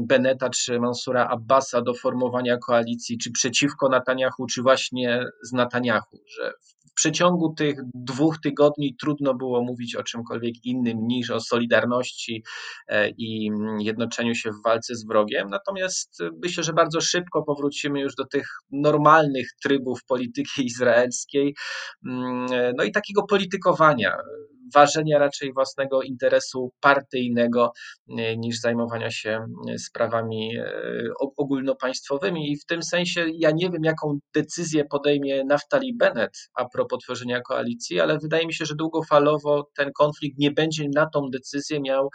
Beneta 0.00 0.50
czy 0.50 0.80
Mansura 0.80 1.28
Abbasa 1.28 1.82
do 1.82 1.94
formowania 1.94 2.56
koalicji, 2.56 3.18
czy 3.18 3.30
przeciwko 3.32 3.88
Netanyahu, 3.88 4.46
czy 4.46 4.62
właśnie 4.62 5.24
z 5.42 5.52
Netanyahu, 5.52 6.18
że 6.36 6.52
przeciągu 6.98 7.54
tych 7.54 7.76
dwóch 7.94 8.40
tygodni 8.40 8.96
trudno 9.00 9.34
było 9.34 9.62
mówić 9.62 9.96
o 9.96 10.02
czymkolwiek 10.02 10.54
innym 10.64 10.98
niż 11.06 11.30
o 11.30 11.40
solidarności 11.40 12.44
e, 12.88 13.10
i 13.10 13.50
jednoczeniu 13.78 14.34
się 14.34 14.50
w 14.50 14.62
walce 14.64 14.94
z 14.94 15.06
wrogiem. 15.06 15.48
Natomiast 15.50 16.18
myślę, 16.42 16.64
że 16.64 16.72
bardzo 16.72 17.00
szybko 17.00 17.42
powrócimy 17.42 18.00
już 18.00 18.14
do 18.14 18.26
tych 18.26 18.48
normalnych 18.70 19.48
trybów 19.62 20.04
polityki 20.04 20.66
izraelskiej, 20.66 21.54
mm, 22.06 22.46
e, 22.52 22.72
no 22.76 22.84
i 22.84 22.92
takiego 22.92 23.22
politykowania 23.22 24.16
ważenia 24.74 25.18
raczej 25.18 25.52
własnego 25.52 26.02
interesu 26.02 26.72
partyjnego 26.80 27.72
e, 28.08 28.36
niż 28.36 28.60
zajmowania 28.60 29.10
się 29.10 29.46
e, 29.70 29.78
sprawami 29.78 30.56
e, 30.56 30.72
ogólnopaństwowymi. 31.36 32.52
I 32.52 32.56
w 32.56 32.64
tym 32.64 32.82
sensie 32.82 33.26
ja 33.34 33.50
nie 33.50 33.70
wiem, 33.70 33.84
jaką 33.84 34.18
decyzję 34.34 34.84
podejmie 34.84 35.44
Naftali 35.44 35.94
Bennett 35.94 36.50
a 36.54 36.64
propos 36.64 37.02
tworzenia 37.04 37.40
koalicji, 37.40 38.00
ale 38.00 38.18
wydaje 38.18 38.46
mi 38.46 38.54
się, 38.54 38.64
że 38.64 38.74
długofalowo 38.74 39.68
ten 39.76 39.92
konflikt 39.92 40.38
nie 40.38 40.50
będzie 40.50 40.88
na 40.94 41.06
tą 41.06 41.30
decyzję 41.30 41.80
miał 41.80 42.10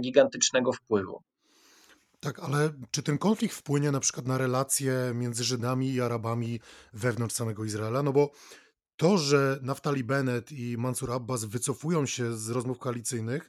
gigantycznego 0.00 0.72
wpływu. 0.72 1.22
Tak, 2.24 2.40
ale 2.40 2.70
czy 2.90 3.02
ten 3.02 3.18
konflikt 3.18 3.54
wpłynie 3.54 3.90
na 3.90 4.00
przykład 4.00 4.26
na 4.26 4.38
relacje 4.38 5.12
między 5.14 5.44
Żydami 5.44 5.92
i 5.92 6.00
Arabami 6.00 6.60
wewnątrz 6.92 7.34
samego 7.34 7.64
Izraela? 7.64 8.02
No 8.02 8.12
bo 8.12 8.30
to, 8.96 9.18
że 9.18 9.58
Naftali 9.62 10.04
Bennett 10.04 10.52
i 10.52 10.78
Mansur 10.78 11.12
Abbas 11.12 11.44
wycofują 11.44 12.06
się 12.06 12.36
z 12.36 12.50
rozmów 12.50 12.78
koalicyjnych, 12.78 13.48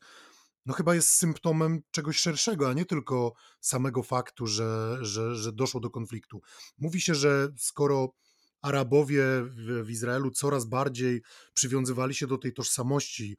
no 0.66 0.74
chyba 0.74 0.96
jest 0.96 1.10
symptomem 1.10 1.82
czegoś 1.92 2.18
szerszego, 2.18 2.70
a 2.70 2.74
nie 2.74 2.86
tylko 2.86 3.34
samego 3.62 4.04
faktu, 4.04 4.48
że, 4.48 4.98
że, 5.02 5.36
że 5.36 5.52
doszło 5.52 5.80
do 5.80 5.90
konfliktu. 5.90 6.42
Mówi 6.78 7.02
się, 7.02 7.16
że 7.16 7.50
skoro 7.58 8.14
Arabowie 8.62 9.24
w, 9.44 9.84
w 9.86 9.90
Izraelu 9.90 10.32
coraz 10.32 10.66
bardziej 10.66 11.22
przywiązywali 11.54 12.16
się 12.16 12.28
do 12.28 12.38
tej 12.38 12.54
tożsamości 12.54 13.38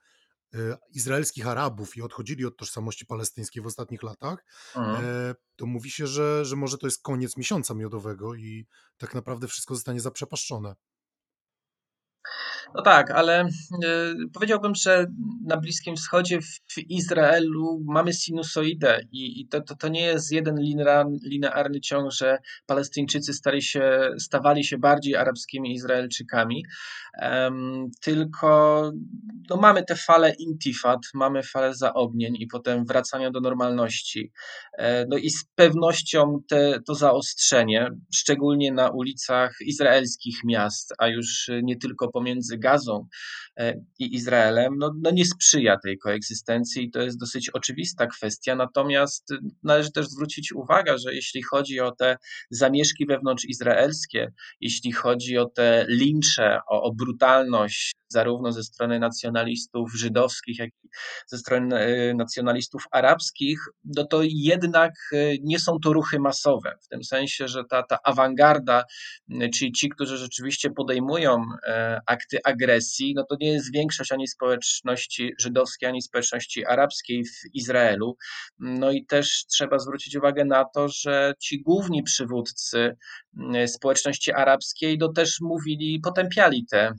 e, 0.55 0.79
izraelskich 0.95 1.47
Arabów 1.47 1.97
i 1.97 2.03
odchodzili 2.03 2.45
od 2.45 2.57
tożsamości 2.57 3.07
palestyńskiej 3.07 3.63
w 3.63 3.67
ostatnich 3.67 4.03
latach, 4.03 4.45
mhm. 4.77 5.05
e, 5.05 5.35
to 5.57 5.67
mówi 5.67 5.91
się, 5.91 6.07
że, 6.07 6.45
że 6.45 6.57
może 6.57 6.79
to 6.79 6.87
jest 6.87 7.03
koniec 7.03 7.37
miesiąca 7.37 7.75
miodowego 7.75 8.35
i 8.35 8.67
tak 8.97 9.15
naprawdę 9.15 9.49
wszystko 9.49 9.75
zostanie 9.75 10.01
zaprzepaszczone. 10.01 10.75
No 12.75 12.83
tak, 12.83 13.11
ale 13.11 13.45
y, 13.45 13.49
powiedziałbym, 14.33 14.75
że 14.75 15.07
na 15.47 15.57
Bliskim 15.57 15.97
Wschodzie, 15.97 16.41
w 16.43 16.79
Izraelu 16.79 17.81
mamy 17.85 18.13
sinusoidę 18.13 19.01
i, 19.13 19.41
i 19.41 19.49
to, 19.49 19.61
to, 19.61 19.77
to 19.77 19.89
nie 19.89 20.03
jest 20.03 20.33
jeden 20.33 20.57
linearny 21.25 21.81
ciąg, 21.81 22.13
że 22.13 22.39
Palestyńczycy 22.67 23.33
stali 23.33 23.63
się, 23.63 24.11
stawali 24.19 24.65
się 24.65 24.79
bardziej 24.79 25.17
arabskimi 25.17 25.75
Izraelczykami, 25.75 26.65
um, 27.23 27.91
tylko 28.01 28.83
no, 29.51 29.57
mamy 29.57 29.85
te 29.85 29.97
fale 29.97 30.35
intifad, 30.39 30.99
mamy 31.15 31.43
fale 31.43 31.75
zaognień 31.75 32.37
i 32.39 32.47
potem 32.47 32.85
wracania 32.85 33.31
do 33.31 33.41
normalności. 33.41 34.33
E, 34.79 35.07
no 35.07 35.17
i 35.17 35.31
z 35.31 35.45
pewnością 35.55 36.39
te, 36.49 36.81
to 36.87 36.95
zaostrzenie, 36.95 37.91
szczególnie 38.15 38.73
na 38.73 38.91
ulicach 38.91 39.57
izraelskich 39.61 40.45
miast, 40.45 40.95
a 40.99 41.09
już 41.09 41.51
nie 41.63 41.77
tylko 41.77 42.09
pomiędzy 42.09 42.56
Gazą 42.59 43.07
e, 43.57 43.75
i 43.99 44.15
Izraelem, 44.15 44.79
no, 44.79 44.93
no 45.03 45.11
nie 45.11 45.25
sprzyja 45.25 45.77
tej 45.79 45.99
koegzystencji 45.99 46.85
i 46.85 46.91
to 46.91 47.01
jest 47.01 47.19
dosyć 47.19 47.51
oczywista 47.51 48.07
kwestia. 48.07 48.57
Natomiast 48.57 49.35
należy 49.63 49.93
też 49.93 50.07
zwrócić 50.07 50.53
uwagę, 50.53 50.99
że 50.99 51.15
jeśli 51.15 51.43
chodzi 51.43 51.81
o 51.81 51.93
te 51.93 52.17
zamieszki 52.51 53.07
wewnątrz 53.07 53.45
izraelskie, 53.45 54.33
jeśli 54.61 54.93
chodzi 54.93 55.39
o 55.39 55.47
te 55.47 55.87
lincze, 55.89 56.59
o, 56.71 56.83
o 56.83 56.95
brutalność 56.95 57.93
zarówno 58.09 58.53
ze 58.53 58.63
strony 58.63 58.99
nacjonalistów 58.99 59.93
żydowskich, 59.95 60.59
jak 60.59 60.69
i 60.69 60.89
ze 61.27 61.39
strony 61.39 61.77
e, 61.77 62.15
nacjonalistów 62.15 62.83
arabskich, 62.91 63.61
no 63.97 64.05
to 64.05 64.21
jednak 64.25 64.93
e, 65.13 65.17
nie 65.43 65.59
są 65.59 65.79
to 65.85 65.93
ruchy 65.93 66.19
masowe, 66.21 66.73
w 66.83 66.89
tym 66.89 67.05
sensie, 67.05 67.49
że 67.49 67.65
ta, 67.71 67.83
ta 67.83 67.99
awangarda, 68.05 68.85
czyli 69.55 69.73
ci, 69.73 69.89
którzy 69.89 70.17
rzeczywiście 70.17 70.71
podejmują 70.71 71.45
e, 71.67 72.01
akty 72.07 72.39
agresji, 72.45 73.15
no 73.17 73.25
to 73.25 73.37
nie 73.41 73.53
jest 73.53 73.73
większość 73.73 74.13
ani 74.13 74.29
społeczności 74.29 75.33
żydowskiej, 75.39 75.89
ani 75.89 76.03
społeczności 76.03 76.67
arabskiej 76.67 77.25
w 77.25 77.55
Izraelu. 77.55 78.17
No 78.59 78.93
i 78.93 79.07
też 79.07 79.45
trzeba 79.47 79.79
zwrócić 79.79 80.17
uwagę 80.17 80.45
na 80.45 80.65
to, 80.75 80.89
że 80.89 81.35
ci 81.41 81.63
główni 81.63 82.03
przywódcy 82.03 82.97
społeczności 83.67 84.33
arabskiej, 84.33 84.99
no 84.99 85.13
też 85.13 85.41
mówili, 85.41 86.01
potępiali 86.01 86.67
te 86.71 86.93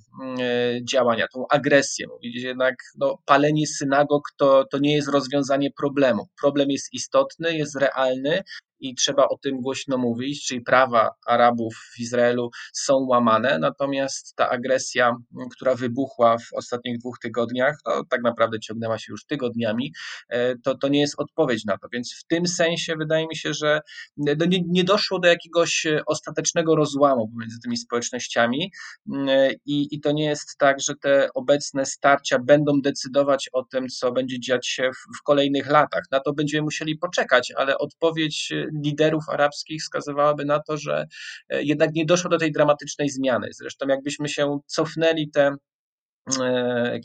działania, 0.89 0.96
tą 1.33 1.45
agresję. 1.49 2.07
Mówili, 2.07 2.39
że 2.39 2.47
jednak 2.47 2.75
no, 2.97 3.17
palenie 3.25 3.67
synagog 3.67 4.23
to, 4.37 4.65
to 4.71 4.77
nie 4.77 4.95
jest 4.95 5.09
rozwiązanie 5.09 5.71
problemu. 5.71 6.27
Problem 6.41 6.71
jest 6.71 6.93
istotny, 6.93 7.57
jest 7.57 7.75
realny 7.75 8.43
i 8.79 8.95
trzeba 8.95 9.27
o 9.27 9.37
tym 9.37 9.61
głośno 9.61 9.97
mówić, 9.97 10.45
czyli 10.45 10.61
prawa 10.61 11.09
Arabów 11.27 11.75
w 11.95 11.99
Izraelu 11.99 12.49
są 12.73 13.05
łamane, 13.09 13.59
natomiast 13.59 14.35
ta 14.35 14.49
agresja, 14.49 15.15
która 15.51 15.75
wybuchła 15.75 16.37
w 16.37 16.53
ostatnich 16.53 16.97
dwóch 16.97 17.19
tygodniach, 17.19 17.77
to 17.85 18.03
tak 18.09 18.21
naprawdę 18.23 18.59
ciągnęła 18.59 18.97
się 18.97 19.11
już 19.11 19.25
tygodniami, 19.25 19.93
e, 20.29 20.55
to, 20.55 20.77
to 20.77 20.87
nie 20.87 20.99
jest 20.99 21.15
odpowiedź 21.17 21.65
na 21.65 21.77
to. 21.77 21.87
Więc 21.93 22.13
w 22.13 22.27
tym 22.27 22.47
sensie 22.47 22.95
wydaje 22.95 23.27
mi 23.27 23.35
się, 23.35 23.53
że 23.53 23.81
no 24.17 24.45
nie, 24.45 24.59
nie 24.67 24.83
doszło 24.83 25.19
do 25.19 25.27
jakiegoś 25.27 25.87
ostatecznego 26.05 26.75
rozłamu 26.75 27.29
pomiędzy 27.29 27.59
tymi 27.63 27.77
społecznościami 27.77 28.71
mm, 29.13 29.55
i, 29.65 29.87
i 29.95 29.99
to 29.99 30.11
nie 30.11 30.25
jest 30.25 30.57
tak, 30.57 30.79
że 30.79 30.93
te 30.95 31.29
obecne 31.33 31.85
starcia 31.85 32.39
będą 32.39 32.81
decydować 32.81 33.49
o 33.53 33.63
tym, 33.63 33.87
co 33.87 34.11
będzie 34.11 34.39
dziać 34.39 34.67
się 34.67 34.91
w, 34.91 35.19
w 35.19 35.23
kolejnych 35.23 35.67
latach. 35.67 36.03
Na 36.11 36.19
to 36.19 36.33
będziemy 36.33 36.63
musieli 36.63 36.97
poczekać, 36.97 37.53
ale 37.55 37.77
odpowiedź 37.77 38.53
liderów 38.83 39.23
arabskich 39.29 39.81
wskazywałaby 39.81 40.45
na 40.45 40.59
to, 40.59 40.77
że 40.77 41.05
e, 41.49 41.63
jednak 41.63 41.93
nie 41.93 42.05
doszło 42.05 42.29
do 42.29 42.37
tej 42.37 42.51
dramatycznej 42.51 43.09
zmiany. 43.09 43.47
Zresztą 43.51 43.87
jakbyśmy 43.87 44.29
się 44.29 44.59
cofnęli 44.65 45.29
te 45.29 45.55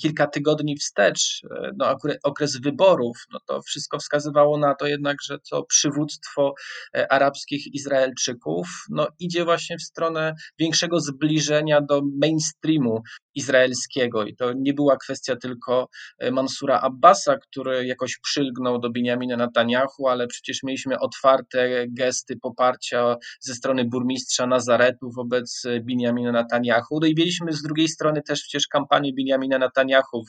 kilka 0.00 0.26
tygodni 0.26 0.76
wstecz, 0.76 1.42
e, 1.50 1.70
no, 1.76 1.96
okres 2.22 2.60
wyborów, 2.60 3.16
no 3.32 3.40
to 3.46 3.62
wszystko 3.62 3.98
wskazywało 3.98 4.58
na 4.58 4.74
to 4.74 4.86
jednak, 4.86 5.16
że 5.22 5.38
to 5.50 5.64
przywództwo 5.64 6.54
e, 6.96 7.12
arabskich 7.12 7.74
Izraelczyków 7.74 8.66
no, 8.90 9.08
idzie 9.18 9.44
właśnie 9.44 9.78
w 9.78 9.82
stronę 9.82 10.34
większego 10.58 11.00
zbliżenia 11.00 11.80
do 11.80 12.02
mainstreamu 12.22 13.02
izraelskiego. 13.34 14.24
I 14.24 14.36
to 14.36 14.52
nie 14.52 14.74
była 14.74 14.96
kwestia 14.96 15.36
tylko 15.36 15.88
Mansura 16.32 16.80
Abbasa, 16.80 17.36
który 17.36 17.86
jakoś 17.86 18.18
przylgnął 18.22 18.78
do 18.78 18.90
Benjamina 18.90 19.36
Netanyahu, 19.36 20.08
ale 20.08 20.26
przecież 20.26 20.62
mieliśmy 20.62 20.98
otwarte 20.98 21.86
gesty 21.88 22.36
poparcia 22.36 23.16
ze 23.40 23.54
strony 23.54 23.84
burmistrza 23.84 24.46
Nazaretu 24.46 25.10
wobec 25.16 25.62
Benjamina 25.88 26.32
Netanyahu. 26.32 27.00
No 27.00 27.06
i 27.06 27.14
mieliśmy 27.18 27.52
z 27.52 27.62
drugiej 27.62 27.88
strony 27.88 28.22
też 28.22 28.40
przecież 28.42 28.66
kampanię 28.66 29.11
Benjamina 29.12 29.58
Netanyahu 29.58 30.22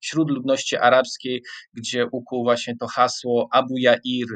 wśród 0.00 0.30
ludności 0.30 0.76
arabskiej, 0.76 1.42
gdzie 1.74 2.06
ukuł 2.12 2.44
właśnie 2.44 2.76
to 2.76 2.86
hasło 2.86 3.48
Abu 3.52 3.74
Yair, 3.78 4.26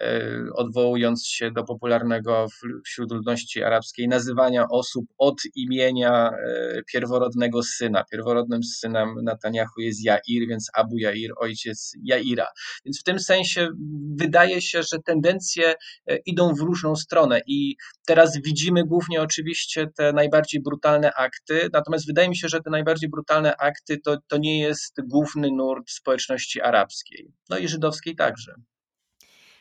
e, 0.00 0.20
odwołując 0.54 1.26
się 1.26 1.50
do 1.50 1.64
popularnego 1.64 2.46
wśród 2.84 3.12
ludności 3.12 3.62
arabskiej 3.62 4.08
nazywania 4.08 4.66
osób 4.70 5.04
od 5.18 5.36
imienia 5.54 6.30
e, 6.30 6.82
pierworodnego 6.92 7.62
syna. 7.62 8.04
Pierworodnym 8.12 8.62
synem 8.62 9.14
Netanyahu 9.22 9.80
jest 9.80 10.04
Jair, 10.04 10.48
więc 10.48 10.70
Abu 10.74 10.98
Jair, 10.98 11.30
ojciec 11.36 11.92
Jaira. 12.02 12.46
Więc 12.84 13.00
w 13.00 13.02
tym 13.02 13.18
sensie 13.18 13.68
wydaje 14.16 14.60
się, 14.60 14.82
że 14.82 14.98
tendencje 15.04 15.74
e, 16.06 16.16
idą 16.16 16.54
w 16.54 16.60
różną 16.60 16.96
stronę 16.96 17.40
i 17.46 17.76
teraz 18.06 18.38
widzimy 18.44 18.84
głównie 18.84 19.22
oczywiście 19.22 19.86
te 19.96 20.12
najbardziej 20.12 20.62
brutalne 20.62 21.12
akty, 21.12 21.68
natomiast 21.72 22.06
wydaje 22.06 22.28
mi 22.28 22.36
się, 22.36 22.48
że 22.48 22.60
te 22.60 22.70
najbardziej 22.70 23.10
brutalne 23.10 23.21
brutalne 23.22 23.56
akty 23.56 23.98
to, 23.98 24.16
to 24.28 24.36
nie 24.36 24.60
jest 24.60 25.00
główny 25.06 25.50
nurt 25.50 25.90
społeczności 25.90 26.60
arabskiej, 26.60 27.32
no 27.50 27.58
i 27.58 27.68
żydowskiej 27.68 28.16
także. 28.16 28.54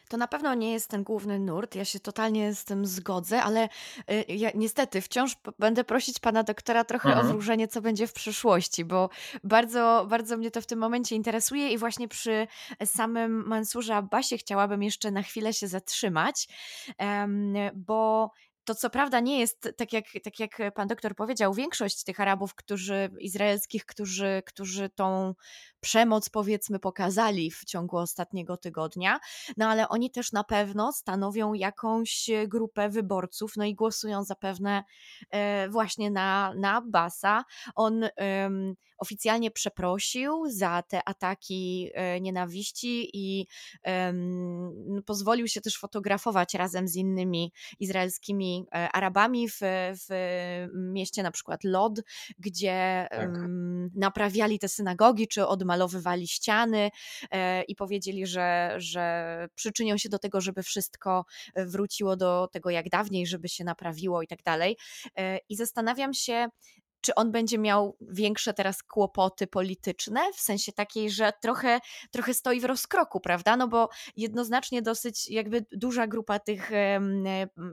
To 0.09 0.17
na 0.17 0.27
pewno 0.27 0.53
nie 0.53 0.71
jest 0.71 0.89
ten 0.89 1.03
główny 1.03 1.39
nurt, 1.39 1.75
ja 1.75 1.85
się 1.85 1.99
totalnie 1.99 2.55
z 2.55 2.65
tym 2.65 2.85
zgodzę, 2.85 3.43
ale 3.43 3.69
y, 4.11 4.25
ja 4.27 4.49
niestety 4.55 5.01
wciąż 5.01 5.35
będę 5.59 5.83
prosić 5.83 6.19
pana 6.19 6.43
doktora 6.43 6.83
trochę 6.83 7.09
mhm. 7.09 7.27
o 7.27 7.29
wróżenie, 7.29 7.67
co 7.67 7.81
będzie 7.81 8.07
w 8.07 8.13
przyszłości, 8.13 8.85
bo 8.85 9.09
bardzo, 9.43 10.05
bardzo 10.09 10.37
mnie 10.37 10.51
to 10.51 10.61
w 10.61 10.65
tym 10.65 10.79
momencie 10.79 11.15
interesuje 11.15 11.69
i 11.69 11.77
właśnie 11.77 12.07
przy 12.07 12.47
samym 12.85 13.47
Mansurze 13.47 13.95
Abbasie 13.95 14.37
chciałabym 14.37 14.83
jeszcze 14.83 15.11
na 15.11 15.21
chwilę 15.21 15.53
się 15.53 15.67
zatrzymać, 15.67 16.47
bo 17.75 18.31
to 18.65 18.75
co 18.75 18.89
prawda 18.89 19.19
nie 19.19 19.39
jest, 19.39 19.73
tak 19.77 19.93
jak, 19.93 20.05
tak 20.23 20.39
jak 20.39 20.73
pan 20.75 20.87
doktor 20.87 21.15
powiedział, 21.15 21.53
większość 21.53 22.03
tych 22.03 22.19
Arabów, 22.19 22.55
którzy, 22.55 23.09
izraelskich, 23.19 23.85
którzy, 23.85 24.43
którzy 24.45 24.89
tą 24.89 25.33
przemoc 25.79 26.29
powiedzmy 26.29 26.79
pokazali 26.79 27.51
w 27.51 27.65
ciągu 27.65 27.97
ostatniego 27.97 28.57
tygodnia, 28.57 29.19
no 29.57 29.67
ale 29.67 29.89
oni 29.89 30.11
też 30.11 30.31
na 30.31 30.43
pewno 30.43 30.91
stanowią 30.91 31.53
jakąś 31.53 32.29
grupę 32.47 32.89
wyborców, 32.89 33.53
no 33.57 33.65
i 33.65 33.75
głosują 33.75 34.23
zapewne 34.23 34.83
e, 35.29 35.69
właśnie 35.69 36.11
na, 36.11 36.53
na 36.55 36.75
Abbasa. 36.75 37.43
On 37.75 38.03
oficjalnie 39.01 39.51
przeprosił 39.51 40.43
za 40.47 40.81
te 40.81 41.07
ataki 41.09 41.89
e, 41.93 42.21
nienawiści 42.21 43.09
i 43.13 43.47
um, 43.85 45.01
pozwolił 45.05 45.47
się 45.47 45.61
też 45.61 45.77
fotografować 45.77 46.53
razem 46.53 46.87
z 46.87 46.95
innymi 46.95 47.53
izraelskimi 47.79 48.65
e, 48.71 48.91
Arabami 48.91 49.49
w, 49.49 49.59
w 50.09 50.67
mieście 50.73 51.23
na 51.23 51.31
przykład 51.31 51.63
Lod, 51.63 52.01
gdzie 52.39 53.07
tak. 53.09 53.29
um, 53.29 53.89
naprawiali 53.95 54.59
te 54.59 54.67
synagogi, 54.67 55.27
czy 55.27 55.47
odmalowywali 55.47 56.27
ściany 56.27 56.89
e, 57.31 57.63
i 57.63 57.75
powiedzieli, 57.75 58.27
że, 58.27 58.73
że 58.77 59.47
przyczynią 59.55 59.97
się 59.97 60.09
do 60.09 60.19
tego, 60.19 60.41
żeby 60.41 60.63
wszystko 60.63 61.25
wróciło 61.55 62.15
do 62.15 62.47
tego 62.51 62.69
jak 62.69 62.89
dawniej, 62.89 63.27
żeby 63.27 63.49
się 63.49 63.63
naprawiło 63.63 64.21
i 64.21 64.27
tak 64.27 64.43
dalej. 64.43 64.77
I 65.49 65.55
zastanawiam 65.55 66.13
się, 66.13 66.47
czy 67.01 67.15
on 67.15 67.31
będzie 67.31 67.57
miał 67.57 67.97
większe 68.01 68.53
teraz 68.53 68.83
kłopoty 68.83 69.47
polityczne, 69.47 70.33
w 70.33 70.39
sensie 70.39 70.71
takiej, 70.71 71.11
że 71.11 71.33
trochę, 71.41 71.79
trochę 72.11 72.33
stoi 72.33 72.59
w 72.59 72.65
rozkroku, 72.65 73.19
prawda? 73.19 73.57
No 73.57 73.67
bo 73.67 73.89
jednoznacznie 74.17 74.81
dosyć 74.81 75.29
jakby 75.29 75.65
duża 75.71 76.07
grupa 76.07 76.39
tych 76.39 76.71
um, 76.93 77.23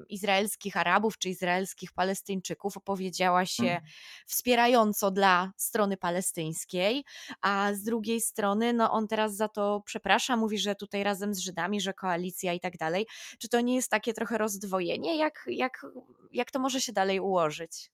izraelskich 0.08 0.76
Arabów 0.76 1.18
czy 1.18 1.28
izraelskich 1.28 1.92
Palestyńczyków 1.92 2.76
opowiedziała 2.76 3.46
się 3.46 3.62
hmm. 3.62 3.82
wspierająco 4.26 5.10
dla 5.10 5.52
strony 5.56 5.96
palestyńskiej, 5.96 7.04
a 7.40 7.74
z 7.74 7.82
drugiej 7.82 8.20
strony, 8.20 8.72
no 8.72 8.90
on 8.90 9.08
teraz 9.08 9.36
za 9.36 9.48
to 9.48 9.82
przeprasza, 9.86 10.36
mówi, 10.36 10.58
że 10.58 10.74
tutaj 10.74 11.02
razem 11.02 11.34
z 11.34 11.38
Żydami, 11.38 11.80
że 11.80 11.94
koalicja 11.94 12.52
i 12.52 12.60
tak 12.60 12.76
dalej. 12.76 13.06
Czy 13.38 13.48
to 13.48 13.60
nie 13.60 13.74
jest 13.74 13.90
takie 13.90 14.14
trochę 14.14 14.38
rozdwojenie? 14.38 15.18
Jak, 15.18 15.44
jak, 15.46 15.86
jak 16.32 16.50
to 16.50 16.58
może 16.58 16.80
się 16.80 16.92
dalej 16.92 17.20
ułożyć? 17.20 17.90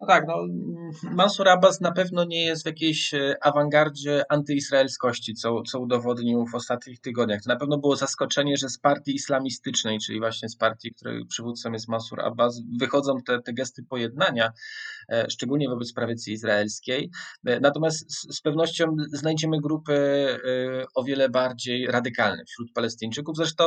No 0.00 0.06
tak, 0.06 0.24
no, 0.26 0.34
Mansur 1.10 1.48
Abbas 1.48 1.80
na 1.80 1.92
pewno 1.92 2.24
nie 2.24 2.44
jest 2.44 2.62
w 2.62 2.66
jakiejś 2.66 3.14
e, 3.14 3.36
awangardzie 3.40 4.22
antyizraelskości, 4.28 5.34
co, 5.34 5.62
co 5.62 5.80
udowodnił 5.80 6.46
w 6.46 6.54
ostatnich 6.54 7.00
tygodniach. 7.00 7.42
To 7.42 7.48
na 7.48 7.56
pewno 7.56 7.78
było 7.78 7.96
zaskoczenie, 7.96 8.56
że 8.56 8.68
z 8.68 8.78
partii 8.78 9.14
islamistycznej, 9.14 9.98
czyli 9.98 10.20
właśnie 10.20 10.48
z 10.48 10.56
partii, 10.56 10.94
której 10.94 11.26
przywódcą 11.26 11.72
jest 11.72 11.88
Mansur 11.88 12.20
Abbas, 12.20 12.60
wychodzą 12.80 13.22
te, 13.26 13.42
te 13.42 13.52
gesty 13.52 13.82
pojednania. 13.82 14.52
Szczególnie 15.28 15.68
wobec 15.68 15.92
prawicy 15.92 16.30
izraelskiej. 16.30 17.10
Natomiast 17.60 18.34
z 18.34 18.40
pewnością 18.40 18.96
znajdziemy 19.12 19.60
grupy 19.60 19.94
o 20.94 21.04
wiele 21.04 21.28
bardziej 21.28 21.86
radykalne 21.86 22.44
wśród 22.44 22.72
Palestyńczyków. 22.72 23.36
Zresztą 23.36 23.64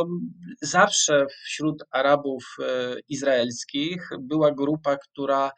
zawsze 0.62 1.25
wśród 1.46 1.84
Arabów 1.91 2.44
izraelskich 3.10 4.10
była 4.20 4.51
grupa, 4.51 4.98
która 4.98 5.51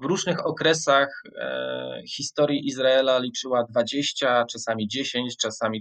w 0.00 0.04
różnych 0.04 0.46
okresach 0.46 1.22
e, 1.38 2.02
historii 2.08 2.66
Izraela 2.66 3.18
liczyła 3.18 3.64
20, 3.64 4.44
czasami 4.44 4.88
10, 4.88 5.36
czasami 5.36 5.80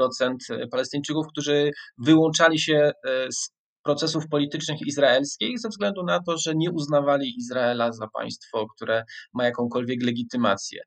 40% 0.00 0.36
Palestyńczyków, 0.70 1.26
którzy 1.28 1.70
wyłączali 1.98 2.58
się 2.58 2.92
e, 3.04 3.32
z 3.32 3.50
procesów 3.82 4.28
politycznych 4.28 4.80
izraelskich 4.86 5.60
ze 5.60 5.68
względu 5.68 6.02
na 6.04 6.22
to, 6.22 6.38
że 6.38 6.54
nie 6.54 6.70
uznawali 6.70 7.34
Izraela 7.38 7.92
za 7.92 8.08
państwo, 8.08 8.66
które 8.76 9.04
ma 9.32 9.44
jakąkolwiek 9.44 10.02
legitymację. 10.02 10.82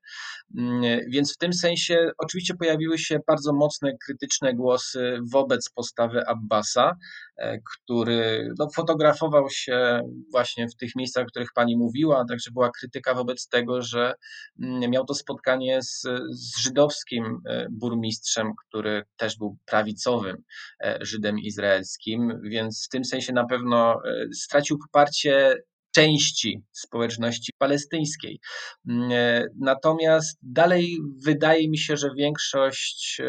Mm, 0.58 1.00
więc 1.08 1.34
w 1.34 1.38
tym 1.38 1.52
sensie 1.52 2.10
oczywiście 2.18 2.54
pojawiły 2.54 2.98
się 2.98 3.18
bardzo 3.26 3.52
mocne 3.52 3.92
krytyczne 4.06 4.54
głosy 4.54 5.18
wobec 5.32 5.70
postawy 5.70 6.26
Abbasa, 6.26 6.96
e, 7.36 7.58
który 7.58 8.50
no, 8.58 8.68
fotografował 8.74 9.50
się 9.50 10.00
właśnie 10.32 10.68
w 10.68 10.76
tych 10.76 10.96
miejscach, 10.96 11.24
o 11.24 11.26
których 11.26 11.52
pani 11.54 11.76
mówiła, 11.76 12.24
także 12.28 12.50
była 12.50 12.70
krytyka 12.70 13.14
wobec 13.14 13.48
tego, 13.48 13.82
że 13.82 14.14
mm, 14.62 14.90
miał 14.90 15.04
to 15.04 15.14
spotkanie 15.14 15.82
z, 15.82 16.02
z 16.30 16.58
żydowskim 16.58 17.40
e, 17.48 17.66
burmistrzem, 17.70 18.52
który 18.66 19.02
też 19.16 19.38
był 19.38 19.56
prawicowym 19.66 20.36
e, 20.80 20.98
Żydem 21.00 21.38
izraelskim, 21.38 22.40
więc 22.44 22.85
w 22.86 22.88
tym 22.88 23.04
sensie 23.04 23.32
na 23.32 23.44
pewno 23.44 24.02
stracił 24.34 24.78
poparcie 24.78 25.56
części 25.96 26.62
społeczności 26.72 27.52
palestyńskiej. 27.58 28.40
Mm, 28.88 29.10
e, 29.12 29.44
natomiast 29.60 30.38
dalej 30.42 30.96
wydaje 31.24 31.70
mi 31.70 31.78
się, 31.78 31.96
że 31.96 32.10
większość 32.16 33.20
e, 33.20 33.24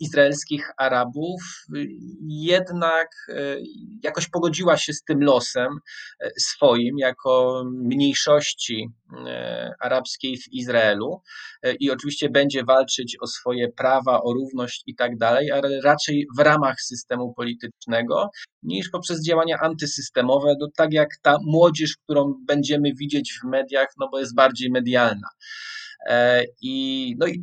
izraelskich 0.00 0.70
Arabów 0.78 1.40
jednak 2.28 3.08
e, 3.28 3.56
jakoś 4.02 4.28
pogodziła 4.28 4.76
się 4.76 4.92
z 4.92 5.02
tym 5.02 5.20
losem 5.20 5.68
swoim 6.38 6.98
jako 6.98 7.64
mniejszości 7.66 8.88
arabskiej 9.80 10.36
w 10.36 10.52
Izraelu 10.52 11.22
i 11.80 11.90
oczywiście 11.90 12.30
będzie 12.30 12.64
walczyć 12.64 13.16
o 13.20 13.26
swoje 13.26 13.68
prawa, 13.68 14.22
o 14.22 14.32
równość 14.32 14.82
i 14.86 14.94
tak 14.94 15.16
dalej, 15.16 15.50
ale 15.50 15.80
raczej 15.80 16.26
w 16.38 16.40
ramach 16.40 16.80
systemu 16.80 17.34
politycznego 17.34 18.30
niż 18.66 18.88
poprzez 18.88 19.24
działania 19.24 19.58
antysystemowe, 19.62 20.54
no 20.60 20.68
tak 20.76 20.92
jak 20.92 21.08
ta 21.22 21.36
młodzież, 21.42 21.85
którą 21.94 22.34
będziemy 22.46 22.94
widzieć 22.94 23.38
w 23.42 23.48
mediach, 23.48 23.88
no 23.98 24.08
bo 24.12 24.18
jest 24.18 24.34
bardziej 24.34 24.70
medialna. 24.70 25.28
E, 26.08 26.44
I, 26.62 27.14
no 27.18 27.26
i 27.26 27.40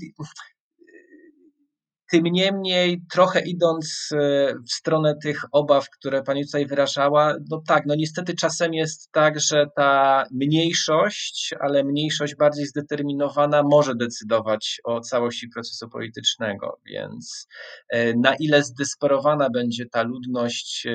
tym 2.14 2.24
niemniej, 2.24 3.02
trochę 3.12 3.42
idąc 3.42 4.10
e, 4.14 4.54
w 4.70 4.74
stronę 4.74 5.16
tych 5.24 5.42
obaw, 5.52 5.90
które 5.90 6.24
pani 6.24 6.46
tutaj 6.46 6.66
wyrażała, 6.66 7.36
no 7.52 7.62
tak, 7.68 7.84
no 7.86 7.96
niestety 7.96 8.36
czasem 8.36 8.74
jest 8.74 9.12
tak, 9.12 9.40
że 9.40 9.66
ta 9.76 10.24
mniejszość, 10.32 11.54
ale 11.60 11.84
mniejszość 11.84 12.36
bardziej 12.36 12.66
zdeterminowana 12.66 13.64
może 13.64 13.96
decydować 13.96 14.82
o 14.84 15.02
całości 15.02 15.48
procesu 15.50 15.90
politycznego, 15.90 16.80
więc 16.86 17.48
e, 17.90 18.14
na 18.14 18.36
ile 18.36 18.64
zdesperowana 18.64 19.50
będzie 19.50 19.86
ta 19.92 20.04
ludność 20.04 20.88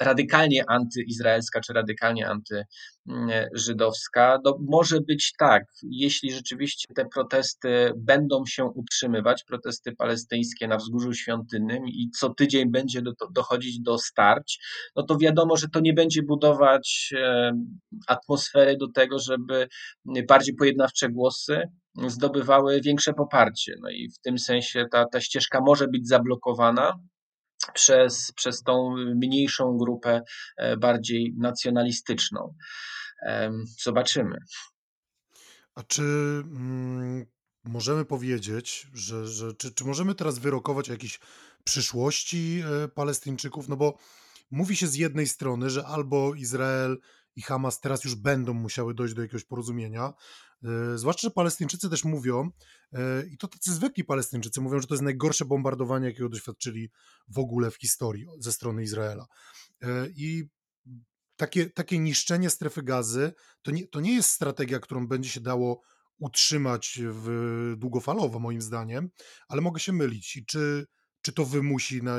radykalnie 0.00 0.64
antyizraelska 0.68 1.60
czy 1.60 1.72
radykalnie 1.72 2.28
antyżydowska. 3.06 4.38
No, 4.44 4.58
może 4.68 5.00
być 5.00 5.32
tak, 5.38 5.62
jeśli 5.82 6.32
rzeczywiście 6.32 6.94
te 6.94 7.04
protesty 7.14 7.92
będą 7.96 8.46
się 8.46 8.64
utrzymywać, 8.64 9.44
protesty 9.44 9.92
palestyńskie 9.92 10.68
na 10.68 10.76
wzgórzu 10.76 11.12
świątynnym 11.12 11.88
i 11.88 12.10
co 12.10 12.34
tydzień 12.34 12.70
będzie 12.70 13.02
do, 13.02 13.12
dochodzić 13.34 13.80
do 13.80 13.98
starć, 13.98 14.58
no 14.96 15.02
to 15.02 15.18
wiadomo, 15.18 15.56
że 15.56 15.68
to 15.68 15.80
nie 15.80 15.92
będzie 15.92 16.22
budować 16.22 17.10
e, 17.16 17.52
atmosfery 18.06 18.76
do 18.76 18.88
tego, 18.94 19.18
żeby 19.18 19.68
bardziej 20.28 20.54
pojednawcze 20.54 21.08
głosy 21.08 21.62
zdobywały 22.06 22.80
większe 22.80 23.12
poparcie. 23.12 23.74
No 23.82 23.90
i 23.90 24.08
w 24.10 24.18
tym 24.18 24.38
sensie 24.38 24.86
ta, 24.92 25.06
ta 25.06 25.20
ścieżka 25.20 25.60
może 25.60 25.88
być 25.88 26.08
zablokowana 26.08 26.98
przez, 27.74 28.32
przez 28.32 28.62
tą 28.62 28.96
mniejszą 28.96 29.76
grupę 29.76 30.22
e, 30.56 30.76
bardziej 30.76 31.34
nacjonalistyczną. 31.38 32.54
Zobaczymy. 33.82 34.38
A 35.74 35.82
czy 35.82 36.02
mm, 36.02 37.26
możemy 37.64 38.04
powiedzieć, 38.04 38.86
że, 38.94 39.26
że 39.26 39.54
czy, 39.54 39.74
czy 39.74 39.84
możemy 39.84 40.14
teraz 40.14 40.38
wyrokować 40.38 40.88
jakiejś 40.88 41.20
przyszłości 41.64 42.62
e, 42.84 42.88
Palestyńczyków? 42.88 43.68
No 43.68 43.76
bo 43.76 43.98
mówi 44.50 44.76
się 44.76 44.86
z 44.86 44.94
jednej 44.94 45.26
strony, 45.26 45.70
że 45.70 45.86
albo 45.86 46.34
Izrael 46.34 46.98
i 47.36 47.42
Hamas 47.42 47.80
teraz 47.80 48.04
już 48.04 48.14
będą 48.14 48.54
musiały 48.54 48.94
dojść 48.94 49.14
do 49.14 49.22
jakiegoś 49.22 49.44
porozumienia, 49.44 50.12
zwłaszcza, 50.94 51.28
że 51.28 51.30
Palestyńczycy 51.30 51.90
też 51.90 52.04
mówią, 52.04 52.50
e, 52.92 53.26
i 53.26 53.38
to 53.38 53.48
tacy 53.48 53.74
zwykli 53.74 54.04
Palestyńczycy 54.04 54.60
mówią, 54.60 54.80
że 54.80 54.86
to 54.86 54.94
jest 54.94 55.04
najgorsze 55.04 55.44
bombardowanie, 55.44 56.06
jakiego 56.06 56.28
doświadczyli 56.28 56.90
w 57.28 57.38
ogóle 57.38 57.70
w 57.70 57.76
historii 57.76 58.26
ze 58.38 58.52
strony 58.52 58.82
Izraela. 58.82 59.26
E, 59.82 60.08
I 60.16 60.44
takie, 61.36 61.70
takie 61.70 61.98
niszczenie 61.98 62.50
strefy 62.50 62.82
gazy 62.82 63.32
to 63.62 63.70
nie, 63.70 63.88
to 63.88 64.00
nie 64.00 64.14
jest 64.14 64.30
strategia, 64.30 64.78
którą 64.78 65.08
będzie 65.08 65.30
się 65.30 65.40
dało 65.40 65.82
utrzymać 66.18 67.00
w, 67.02 67.74
długofalowo, 67.76 68.38
moim 68.38 68.62
zdaniem, 68.62 69.10
ale 69.48 69.60
mogę 69.60 69.80
się 69.80 69.92
mylić. 69.92 70.36
I 70.36 70.46
czy, 70.46 70.86
czy 71.22 71.32
to 71.32 71.44
wymusi 71.44 72.02
na 72.02 72.18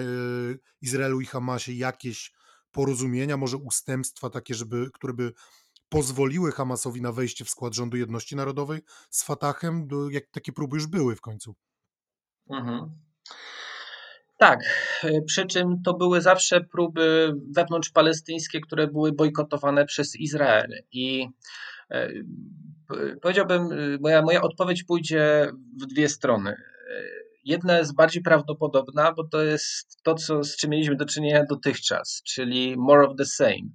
Izraelu 0.82 1.22
i 1.22 1.26
Hamasie 1.26 1.74
jakieś 1.74 2.32
porozumienia, 2.72 3.38
może 3.38 3.58
ustępstwa 3.58 4.30
takie, 4.30 4.56
żeby, 4.56 4.90
które 4.94 5.14
by 5.14 5.34
pozwoliły 5.90 6.52
Hamasowi 6.52 7.02
na 7.02 7.12
wejście 7.12 7.46
w 7.46 7.50
skład 7.50 7.76
rządu 7.76 7.98
jedności 7.98 8.36
narodowej 8.36 8.82
z 9.10 9.24
Fatahem, 9.24 9.88
jak 10.12 10.28
takie 10.32 10.52
próby 10.52 10.78
już 10.78 10.88
były 10.88 11.16
w 11.16 11.22
końcu. 11.22 11.56
Mhm. 12.50 12.92
Tak, 14.38 14.60
e, 15.04 15.22
przy 15.22 15.46
czym 15.46 15.82
to 15.84 15.94
były 15.94 16.22
zawsze 16.22 16.62
próby 16.62 17.34
wewnątrzpalestyńskie, 17.56 18.62
które 18.62 18.88
były 18.88 19.12
bojkotowane 19.12 19.86
przez 19.86 20.16
Izrael. 20.16 20.84
I 20.92 21.28
e, 21.92 22.10
powiedziałbym, 23.22 23.72
e, 23.72 23.98
moja, 24.02 24.22
moja 24.22 24.42
odpowiedź 24.42 24.84
pójdzie 24.84 25.52
w 25.82 25.86
dwie 25.86 26.10
strony. 26.10 26.56
Jedna 27.50 27.78
jest 27.78 27.96
bardziej 27.96 28.24
prawdopodobna, 28.24 29.14
bo 29.14 29.28
to 29.28 29.44
jest 29.44 29.98
to, 30.04 30.16
co, 30.16 30.44
z 30.44 30.56
czym 30.56 30.70
mieliśmy 30.70 30.96
do 30.96 31.06
czynienia 31.06 31.46
dotychczas, 31.50 32.22
czyli 32.28 32.76
more 32.78 33.08
of 33.08 33.16
the 33.18 33.26
same. 33.26 33.70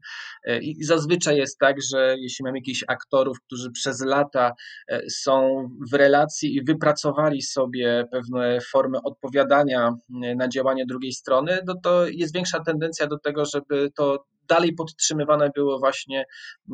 I 0.60 0.84
zazwyczaj 0.84 1.36
jest 1.36 1.58
tak, 1.58 1.76
że 1.92 2.14
jeśli 2.18 2.44
mamy 2.44 2.58
jakichś 2.58 2.84
aktorów, 2.88 3.40
którzy 3.46 3.70
przez 3.70 4.04
lata 4.04 4.52
e, 4.88 5.10
są 5.10 5.68
w 5.92 5.94
relacji 5.94 6.56
i 6.56 6.64
wypracowali 6.64 7.42
sobie 7.42 8.04
pewne 8.12 8.58
formy 8.72 8.98
odpowiadania 9.04 9.94
e, 10.24 10.34
na 10.34 10.48
działanie 10.48 10.86
drugiej 10.86 11.12
strony, 11.12 11.58
no 11.66 11.74
to 11.82 12.06
jest 12.06 12.34
większa 12.34 12.60
tendencja 12.60 13.06
do 13.06 13.18
tego, 13.18 13.44
żeby 13.44 13.90
to 13.96 14.24
dalej 14.48 14.74
podtrzymywane 14.74 15.50
było 15.54 15.78
właśnie 15.78 16.24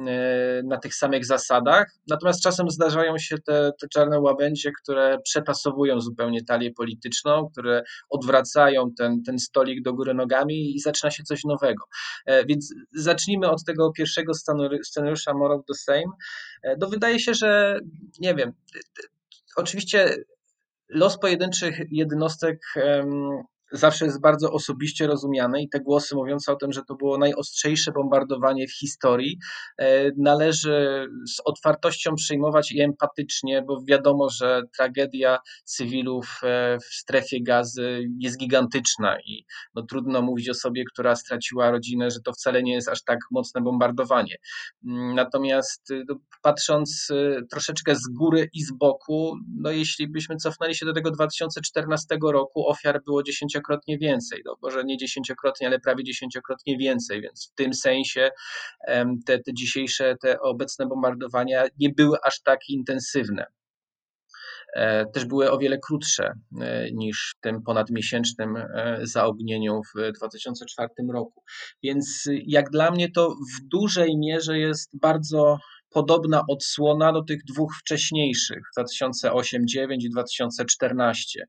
e, 0.06 0.62
na 0.64 0.78
tych 0.78 0.94
samych 0.94 1.26
zasadach. 1.26 1.92
Natomiast 2.08 2.42
czasem 2.42 2.70
zdarzają 2.70 3.18
się 3.18 3.38
te, 3.38 3.72
te 3.80 3.88
czarne 3.88 4.20
łabędzie, 4.20 4.70
które 4.82 5.18
przetasowują 5.24 6.00
zupełnie 6.00 6.44
talię 6.44 6.70
polityczną, 6.72 7.48
które 7.52 7.82
odwracają 8.10 8.92
ten, 8.98 9.22
ten 9.22 9.38
stolik 9.38 9.82
do 9.82 9.94
góry 9.94 10.14
nogami 10.14 10.76
i 10.76 10.80
zaczyna 10.80 11.10
się 11.10 11.22
coś 11.22 11.44
nowego. 11.44 11.84
E, 12.26 12.44
więc 12.44 12.74
zacznijmy 12.92 13.50
od 13.50 13.64
tego 13.64 13.92
pierwszego 13.92 14.32
scenariusza 14.82 15.34
More 15.34 15.54
of 15.54 15.64
the 15.68 15.74
Same. 15.74 16.12
E, 16.62 16.76
no 16.80 16.88
wydaje 16.88 17.20
się, 17.20 17.34
że 17.34 17.78
nie 18.20 18.34
wiem, 18.34 18.52
oczywiście 19.56 20.14
los 20.88 21.18
pojedynczych 21.18 21.80
jednostek 21.90 22.58
zawsze 23.72 24.04
jest 24.04 24.20
bardzo 24.20 24.52
osobiście 24.52 25.06
rozumiane 25.06 25.62
i 25.62 25.68
te 25.68 25.80
głosy 25.80 26.14
mówiące 26.14 26.52
o 26.52 26.56
tym, 26.56 26.72
że 26.72 26.82
to 26.88 26.94
było 26.94 27.18
najostrzejsze 27.18 27.92
bombardowanie 27.92 28.68
w 28.68 28.72
historii, 28.72 29.38
e, 29.78 30.10
należy 30.16 31.06
z 31.28 31.40
otwartością 31.44 32.14
przyjmować 32.14 32.72
i 32.72 32.80
empatycznie, 32.80 33.62
bo 33.62 33.82
wiadomo, 33.88 34.30
że 34.30 34.62
tragedia 34.76 35.38
cywilów 35.64 36.40
e, 36.42 36.78
w 36.78 36.94
strefie 36.94 37.42
gazy 37.42 38.08
jest 38.18 38.38
gigantyczna 38.38 39.20
i 39.20 39.44
no, 39.74 39.82
trudno 39.82 40.22
mówić 40.22 40.48
osobie, 40.48 40.84
która 40.92 41.16
straciła 41.16 41.70
rodzinę, 41.70 42.10
że 42.10 42.20
to 42.20 42.32
wcale 42.32 42.62
nie 42.62 42.74
jest 42.74 42.88
aż 42.88 43.04
tak 43.04 43.18
mocne 43.30 43.60
bombardowanie. 43.60 44.36
Mm, 44.86 45.14
natomiast 45.14 45.88
no, 46.08 46.14
patrząc 46.42 47.08
e, 47.10 47.42
troszeczkę 47.50 47.96
z 47.96 48.08
góry 48.08 48.48
i 48.52 48.62
z 48.62 48.72
boku, 48.72 49.36
no 49.60 49.70
jeśli 49.70 50.08
byśmy 50.08 50.36
cofnęli 50.36 50.74
się 50.74 50.86
do 50.86 50.92
tego 50.92 51.10
2014 51.10 52.18
roku, 52.22 52.68
ofiar 52.68 53.02
było 53.04 53.22
10 53.22 53.59
dziesięciokrotnie 53.60 53.98
więcej. 53.98 54.42
No, 54.44 54.56
może 54.62 54.84
nie 54.84 54.96
dziesięciokrotnie, 54.96 55.66
ale 55.66 55.80
prawie 55.80 56.04
dziesięciokrotnie 56.04 56.78
więcej, 56.78 57.20
więc 57.20 57.50
w 57.52 57.54
tym 57.54 57.74
sensie 57.74 58.30
te, 59.26 59.38
te 59.38 59.54
dzisiejsze, 59.54 60.16
te 60.22 60.40
obecne 60.40 60.86
bombardowania 60.86 61.64
nie 61.78 61.90
były 61.90 62.16
aż 62.24 62.42
tak 62.42 62.68
intensywne. 62.68 63.46
E, 64.74 65.06
też 65.06 65.24
były 65.24 65.50
o 65.50 65.58
wiele 65.58 65.78
krótsze 65.78 66.32
e, 66.60 66.92
niż 66.92 67.34
w 67.38 67.40
tym 67.40 67.62
ponadmiesięcznym 67.62 68.56
e, 68.56 68.98
zaognieniu 69.02 69.80
w 69.94 70.12
2004 70.12 70.88
roku. 71.12 71.42
Więc 71.82 72.28
jak 72.46 72.70
dla 72.70 72.90
mnie 72.90 73.10
to 73.10 73.30
w 73.30 73.68
dużej 73.68 74.18
mierze 74.18 74.58
jest 74.58 74.90
bardzo 75.00 75.58
podobna 75.90 76.42
odsłona 76.48 77.12
do 77.12 77.22
tych 77.22 77.44
dwóch 77.44 77.76
wcześniejszych 77.80 78.62
2008-2009 78.78 79.96
i 80.00 80.10
2014. 80.10 81.46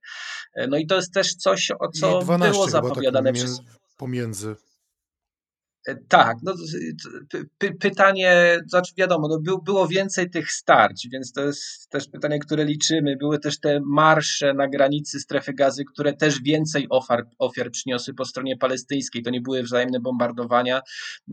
No 0.69 0.77
i 0.77 0.87
to 0.87 0.95
jest 0.95 1.13
też 1.13 1.35
coś, 1.35 1.71
o 1.79 1.87
co 1.89 2.21
było 2.21 2.37
tak 2.39 2.71
zapowiadane 2.71 3.29
tak 3.29 3.35
przez 3.35 3.61
pomiędzy. 3.97 4.55
E, 5.87 5.95
tak, 5.95 6.37
no, 6.43 6.53
py, 7.57 7.73
pytanie, 7.73 8.59
znaczy 8.67 8.93
wiadomo, 8.97 9.27
no, 9.27 9.39
był, 9.39 9.61
było 9.61 9.87
więcej 9.87 10.29
tych 10.29 10.51
starć, 10.51 11.07
więc 11.11 11.33
to 11.33 11.41
jest 11.41 11.89
też 11.89 12.07
pytanie, 12.07 12.39
które 12.39 12.65
liczymy. 12.65 13.17
Były 13.17 13.39
też 13.39 13.59
te 13.59 13.79
marsze 13.85 14.53
na 14.53 14.67
granicy 14.67 15.19
strefy 15.19 15.53
gazy, 15.53 15.83
które 15.85 16.13
też 16.13 16.41
więcej 16.41 16.87
ofiar, 16.89 17.23
ofiar 17.39 17.71
przyniosły 17.71 18.13
po 18.13 18.25
stronie 18.25 18.57
palestyńskiej. 18.57 19.23
To 19.23 19.29
nie 19.29 19.41
były 19.41 19.63
wzajemne 19.63 19.99
bombardowania, 19.99 20.81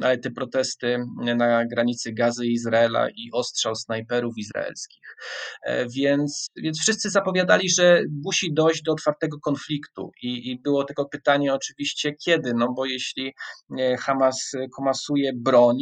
ale 0.02 0.18
te 0.18 0.30
protesty 0.30 0.98
na 1.36 1.66
granicy 1.66 2.12
gazy 2.12 2.46
Izraela 2.46 3.08
i 3.10 3.30
ostrzał 3.32 3.74
snajperów 3.74 4.38
izraelskich. 4.38 5.16
E, 5.62 5.88
więc, 5.88 6.46
więc 6.56 6.80
wszyscy 6.80 7.10
zapowiadali, 7.10 7.70
że 7.70 8.02
musi 8.24 8.52
dojść 8.52 8.82
do 8.82 8.92
otwartego 8.92 9.40
konfliktu 9.40 10.10
i, 10.22 10.50
i 10.50 10.60
było 10.60 10.84
tylko 10.84 11.08
pytanie 11.08 11.54
oczywiście 11.54 12.12
kiedy, 12.12 12.54
no 12.54 12.72
bo 12.72 12.84
jeśli 12.84 13.34
e, 13.78 13.96
Hamas 13.96 14.37
Hamas 14.38 14.70
komasuje 14.76 15.32
broń, 15.34 15.76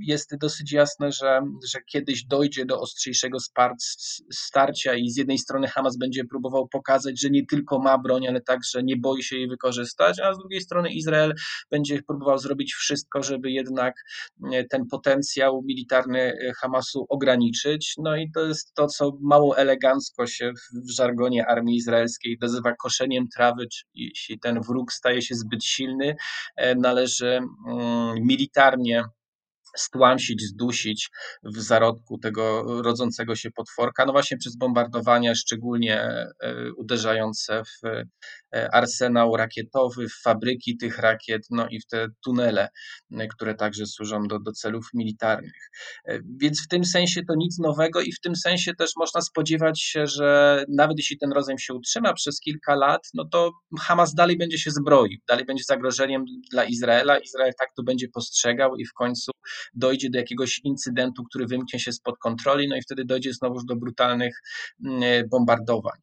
jest 0.00 0.36
dosyć 0.36 0.72
jasne, 0.72 1.12
że, 1.12 1.40
że 1.66 1.80
kiedyś 1.86 2.24
dojdzie 2.24 2.66
do 2.66 2.80
ostrzejszego 2.80 3.38
starcia 4.32 4.94
i 4.94 5.10
z 5.10 5.16
jednej 5.16 5.38
strony 5.38 5.68
Hamas 5.68 5.96
będzie 5.96 6.24
próbował 6.24 6.68
pokazać, 6.68 7.20
że 7.20 7.30
nie 7.30 7.46
tylko 7.46 7.78
ma 7.78 7.98
broń, 7.98 8.28
ale 8.28 8.40
także 8.40 8.82
nie 8.82 8.96
boi 8.96 9.22
się 9.22 9.36
jej 9.36 9.48
wykorzystać, 9.48 10.20
a 10.20 10.34
z 10.34 10.38
drugiej 10.38 10.60
strony 10.60 10.90
Izrael 10.90 11.34
będzie 11.70 12.02
próbował 12.02 12.38
zrobić 12.38 12.74
wszystko, 12.74 13.22
żeby 13.22 13.50
jednak 13.50 13.94
e, 14.52 14.64
ten 14.64 14.86
potencjał 14.86 15.62
militarny 15.64 16.32
Hamasu 16.60 17.06
ograniczyć. 17.08 17.94
No 17.98 18.16
i 18.16 18.30
to 18.30 18.40
jest 18.40 18.74
to, 18.74 18.86
co 18.86 19.12
mało 19.20 19.58
elegancko 19.58 20.26
się 20.26 20.52
w 20.72 20.90
żargonie 20.90 21.46
armii 21.46 21.76
izraelskiej 21.76 22.38
nazywa 22.40 22.74
koszeniem 22.74 23.28
trawy, 23.28 23.66
czyli 23.72 24.08
jeśli 24.08 24.40
ten 24.40 24.60
wróg 24.60 24.92
staje 24.92 25.22
się 25.22 25.34
zbyt 25.34 25.64
silny, 25.64 26.16
e, 26.56 26.74
należy 26.74 27.26
mm, 27.26 27.77
militarnie 28.20 29.04
stłamsić, 29.78 30.42
zdusić 30.42 31.10
w 31.42 31.60
zarodku 31.60 32.18
tego 32.18 32.64
rodzącego 32.82 33.36
się 33.36 33.50
potworka, 33.50 34.06
no 34.06 34.12
właśnie 34.12 34.36
przez 34.36 34.56
bombardowania, 34.56 35.34
szczególnie 35.34 36.00
e, 36.00 36.32
uderzające 36.76 37.62
w 37.64 37.86
e, 37.86 38.74
arsenał 38.74 39.36
rakietowy, 39.36 40.08
w 40.08 40.22
fabryki 40.22 40.76
tych 40.76 40.98
rakiet, 40.98 41.42
no 41.50 41.68
i 41.68 41.80
w 41.80 41.86
te 41.86 42.06
tunele, 42.24 42.68
e, 43.12 43.28
które 43.28 43.54
także 43.54 43.86
służą 43.86 44.22
do, 44.22 44.38
do 44.38 44.52
celów 44.52 44.86
militarnych. 44.94 45.70
Więc 46.40 46.64
w 46.64 46.68
tym 46.68 46.84
sensie 46.84 47.22
to 47.28 47.34
nic 47.36 47.58
nowego 47.58 48.00
i 48.00 48.12
w 48.12 48.20
tym 48.20 48.36
sensie 48.36 48.74
też 48.74 48.90
można 48.96 49.20
spodziewać 49.20 49.82
się, 49.82 50.06
że 50.06 50.64
nawet 50.68 50.98
jeśli 50.98 51.18
ten 51.18 51.32
rozejm 51.32 51.58
się 51.58 51.74
utrzyma 51.74 52.14
przez 52.14 52.40
kilka 52.40 52.74
lat, 52.74 53.08
no 53.14 53.24
to 53.24 53.52
Hamas 53.80 54.14
dalej 54.14 54.38
będzie 54.38 54.58
się 54.58 54.70
zbroił, 54.70 55.18
dalej 55.28 55.44
będzie 55.44 55.64
zagrożeniem 55.64 56.24
dla 56.50 56.64
Izraela. 56.64 57.18
Izrael 57.18 57.52
tak 57.58 57.68
to 57.76 57.82
będzie 57.82 58.08
postrzegał 58.08 58.76
i 58.76 58.84
w 58.84 58.92
końcu 58.92 59.30
dojdzie 59.74 60.10
do 60.10 60.18
jakiegoś 60.18 60.60
incydentu, 60.64 61.24
który 61.24 61.46
wymknie 61.46 61.80
się 61.80 61.92
spod 61.92 62.18
kontroli, 62.18 62.68
no 62.68 62.76
i 62.76 62.82
wtedy 62.82 63.04
dojdzie 63.04 63.32
znowu 63.32 63.64
do 63.64 63.76
brutalnych 63.76 64.42
mm, 64.84 65.02
e, 65.02 65.24
bombardowań. 65.24 65.98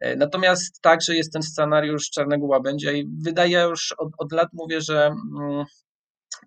E, 0.00 0.16
natomiast 0.16 0.80
także 0.80 1.16
jest 1.16 1.32
ten 1.32 1.42
scenariusz 1.42 2.10
czarnego 2.10 2.46
łabędzia 2.46 2.92
i 2.92 3.08
wydaje 3.22 3.60
już 3.60 3.94
od, 3.98 4.08
od 4.18 4.32
lat 4.32 4.48
mówię, 4.52 4.80
że 4.80 5.06
mm, 5.06 5.64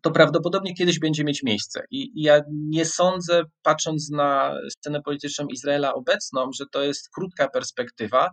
to 0.01 0.11
prawdopodobnie 0.11 0.75
kiedyś 0.75 0.99
będzie 0.99 1.23
mieć 1.23 1.43
miejsce. 1.43 1.83
I, 1.91 2.23
ja 2.23 2.41
nie 2.51 2.85
sądzę, 2.85 3.43
patrząc 3.63 4.09
na 4.11 4.55
scenę 4.69 5.01
polityczną 5.01 5.47
Izraela 5.47 5.93
obecną, 5.93 6.49
że 6.55 6.65
to 6.71 6.83
jest 6.83 7.09
krótka 7.09 7.49
perspektywa, 7.49 8.29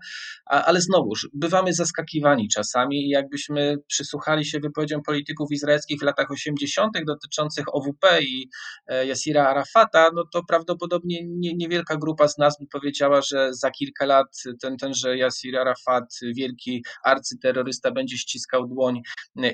ale 0.46 0.80
znowuż, 0.80 1.28
bywamy 1.32 1.72
zaskakiwani 1.72 2.48
czasami 2.48 3.08
jakbyśmy 3.08 3.76
przysłuchali 3.86 4.44
się 4.44 4.60
wypowiedziom 4.60 5.02
polityków 5.02 5.52
izraelskich 5.52 6.00
w 6.00 6.02
latach 6.02 6.30
80. 6.30 6.92
dotyczących 7.06 7.74
OWP 7.74 8.22
i 8.22 8.48
e, 8.86 9.06
Yasira 9.06 9.48
Arafata, 9.48 10.10
no 10.14 10.24
to 10.32 10.44
prawdopodobnie 10.48 11.20
nie, 11.26 11.54
niewielka 11.54 11.96
grupa 11.96 12.28
z 12.28 12.38
nas 12.38 12.56
by 12.60 12.66
powiedziała, 12.66 13.22
że 13.22 13.54
za 13.54 13.70
kilka 13.70 14.06
lat 14.06 14.26
ten, 14.62 14.76
tenże 14.76 15.16
Yasir 15.16 15.58
Arafat, 15.58 16.04
wielki 16.36 16.84
arcyterrorysta, 17.04 17.90
będzie 17.90 18.18
ściskał 18.18 18.68
dłoń 18.68 19.00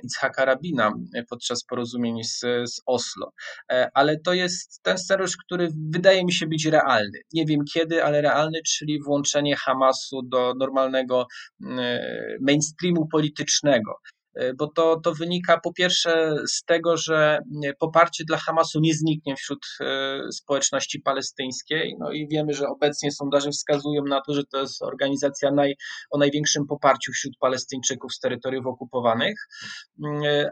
Itzhaka 0.03 0.45
Rabina 0.45 0.93
podczas 1.29 1.65
porozumienia 1.65 1.82
porozumień 1.83 2.25
z, 2.25 2.41
z 2.65 2.81
Oslo. 2.87 3.33
E, 3.73 3.89
ale 3.95 4.21
to 4.21 4.33
jest 4.33 4.83
ten 4.83 4.99
scenariusz, 4.99 5.37
który 5.37 5.69
wydaje 5.91 6.25
mi 6.25 6.33
się 6.33 6.47
być 6.47 6.67
realny. 6.67 7.19
Nie 7.33 7.47
wiem 7.47 7.61
kiedy, 7.75 8.05
ale 8.05 8.21
realny, 8.21 8.59
czyli 8.67 9.03
włączenie 9.03 9.57
Hamasu 9.57 10.23
do 10.23 10.55
normalnego 10.59 11.27
e, 11.63 12.37
mainstreamu 12.41 13.07
politycznego. 13.07 13.93
E, 14.35 14.55
bo 14.55 14.67
to, 14.67 15.01
to 15.01 15.15
wynika 15.15 15.61
po 15.61 15.73
pierwsze 15.73 16.35
z 16.49 16.65
tego, 16.65 16.97
że 16.97 17.39
poparcie 17.79 18.25
dla 18.25 18.37
Hamasu 18.37 18.81
nie 18.81 18.95
zniknie 18.95 19.37
wśród 19.37 19.67
e, 19.81 20.21
społeczności 20.33 21.01
palestyńskiej. 21.01 21.97
No 21.99 22.13
i 22.13 22.29
wiemy, 22.29 22.55
że 22.55 22.69
obecnie 22.69 23.13
sondaże 23.13 23.51
wskazują 23.51 24.05
na 24.05 24.21
to, 24.21 24.35
że 24.35 24.45
to 24.45 24.61
jest 24.61 24.83
organizacja 24.83 25.51
naj, 25.51 25.77
o 26.11 26.19
największym 26.19 26.67
poparciu 26.67 27.13
wśród 27.13 27.33
Palestyńczyków 27.41 28.15
z 28.15 28.21
terytoriów 28.21 28.67
okupowanych. 28.67 29.49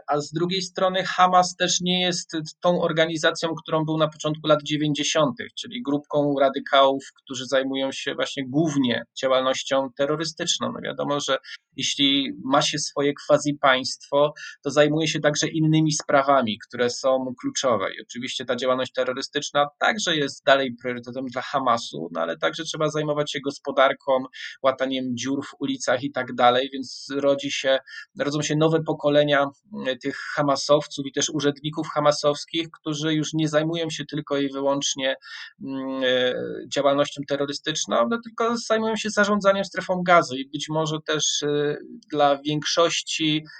A 0.07 0.21
z 0.21 0.31
drugiej 0.31 0.61
strony 0.61 1.03
Hamas 1.03 1.55
też 1.55 1.81
nie 1.81 2.01
jest 2.01 2.31
tą 2.61 2.81
organizacją, 2.81 3.49
którą 3.63 3.85
był 3.85 3.97
na 3.97 4.07
początku 4.07 4.47
lat 4.47 4.59
90., 4.63 5.35
czyli 5.59 5.81
grupką 5.81 6.35
radykałów, 6.39 7.03
którzy 7.23 7.45
zajmują 7.45 7.91
się 7.91 8.15
właśnie 8.15 8.43
głównie 8.47 9.03
działalnością 9.21 9.89
terrorystyczną. 9.97 10.71
No 10.71 10.79
wiadomo, 10.81 11.19
że 11.19 11.37
jeśli 11.77 12.33
ma 12.43 12.61
się 12.61 12.79
swoje 12.79 13.13
quasi 13.27 13.53
państwo, 13.71 14.33
to 14.63 14.71
zajmuje 14.71 15.07
się 15.07 15.19
także 15.19 15.47
innymi 15.47 15.91
sprawami, 15.91 16.59
które 16.67 16.89
są 16.89 17.33
kluczowe. 17.39 17.93
I 17.93 18.01
oczywiście 18.01 18.45
ta 18.45 18.55
działalność 18.55 18.93
terrorystyczna 18.93 19.67
także 19.79 20.15
jest 20.15 20.45
dalej 20.45 20.75
priorytetem 20.81 21.25
dla 21.25 21.41
Hamasu, 21.41 22.09
no 22.11 22.21
ale 22.21 22.37
także 22.37 22.63
trzeba 22.63 22.89
zajmować 22.89 23.31
się 23.31 23.39
gospodarką, 23.39 24.23
łataniem 24.63 25.17
dziur 25.17 25.45
w 25.45 25.55
ulicach 25.59 26.03
i 26.03 26.11
tak 26.11 26.33
dalej, 26.35 26.69
więc 26.73 27.07
rodzi 27.15 27.51
się, 27.51 27.79
rodzą 28.19 28.41
się 28.41 28.55
nowe 28.55 28.83
pokolenia 28.83 29.49
mm, 29.73 29.99
tych 29.99 30.17
Hamasowców 30.35 31.05
i 31.05 31.11
też 31.11 31.29
urzędników 31.29 31.87
hamasowskich, 31.87 32.67
którzy 32.71 33.13
już 33.13 33.33
nie 33.33 33.47
zajmują 33.47 33.89
się 33.89 34.05
tylko 34.05 34.37
i 34.37 34.49
wyłącznie 34.49 35.15
mm, 35.63 36.03
e, 36.03 36.33
działalnością 36.73 37.21
terrorystyczną, 37.27 38.07
no 38.09 38.19
tylko 38.23 38.57
zajmują 38.57 38.95
się 38.95 39.09
zarządzaniem 39.09 39.65
strefą 39.65 40.01
gazy 40.03 40.37
i 40.37 40.49
być 40.49 40.69
może 40.69 40.97
też 41.07 41.43
e, 41.43 41.77
dla 42.11 42.41
większości 42.41 43.45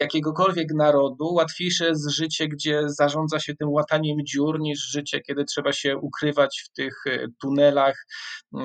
jakiegokolwiek 0.00 0.74
narodu 0.74 1.34
łatwiejsze 1.34 1.86
jest 1.88 2.10
życie, 2.10 2.48
gdzie 2.48 2.82
zarządza 2.86 3.40
się 3.40 3.54
tym 3.54 3.68
łataniem 3.68 4.16
dziur, 4.26 4.60
niż 4.60 4.90
życie, 4.90 5.20
kiedy 5.20 5.44
trzeba 5.44 5.72
się 5.72 5.96
ukrywać 5.96 6.62
w 6.64 6.72
tych 6.72 7.06
e, 7.06 7.26
tunelach 7.40 8.06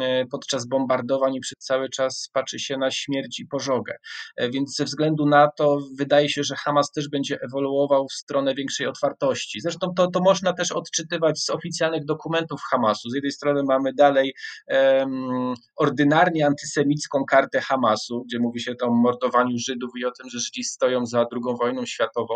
e, 0.02 0.26
podczas 0.26 0.68
bombardowań 0.68 1.36
i 1.36 1.40
przez 1.40 1.58
cały 1.58 1.90
czas 1.90 2.30
patrzy 2.34 2.60
się 2.60 2.78
na 2.78 2.92
śmierć 2.92 3.40
i 3.40 3.48
pożogę. 3.48 3.96
E, 4.38 4.50
więc 4.50 4.76
ze 4.76 4.86
względu 4.86 5.26
na 5.26 5.48
to 5.58 5.80
wydaje 5.98 6.30
się, 6.30 6.44
że 6.44 6.56
Hamas 6.56 6.92
też 6.92 7.10
będzie 7.10 7.40
ewoluował 7.42 8.08
w 8.08 8.14
stronę 8.14 8.56
większej 8.56 8.88
otwartości. 8.88 9.62
Zresztą 9.62 9.88
to, 9.96 10.08
to 10.08 10.20
można 10.20 10.54
też 10.54 10.72
odczytywać 10.72 11.40
z 11.40 11.50
oficjalnych 11.50 12.06
dokumentów 12.06 12.62
Hamasu. 12.72 13.10
Z 13.10 13.16
jednej 13.16 13.32
strony 13.32 13.64
mamy 13.64 13.94
dalej 13.94 14.34
um, 14.68 15.54
ordynarnie 15.76 16.46
antysemicką 16.46 17.26
kartę 17.26 17.62
Hamasu, 17.62 18.24
gdzie 18.28 18.40
mówi 18.40 18.62
się 18.62 18.74
o 18.82 18.92
mordowaniu 18.92 19.58
Żydów 19.58 19.90
i 19.98 20.06
o 20.06 20.12
tym, 20.12 20.30
że 20.30 20.40
Żydzi 20.40 20.64
stoją 20.64 21.06
za 21.12 21.20
II 21.20 21.56
wojną 21.60 21.86
światową, 21.86 22.36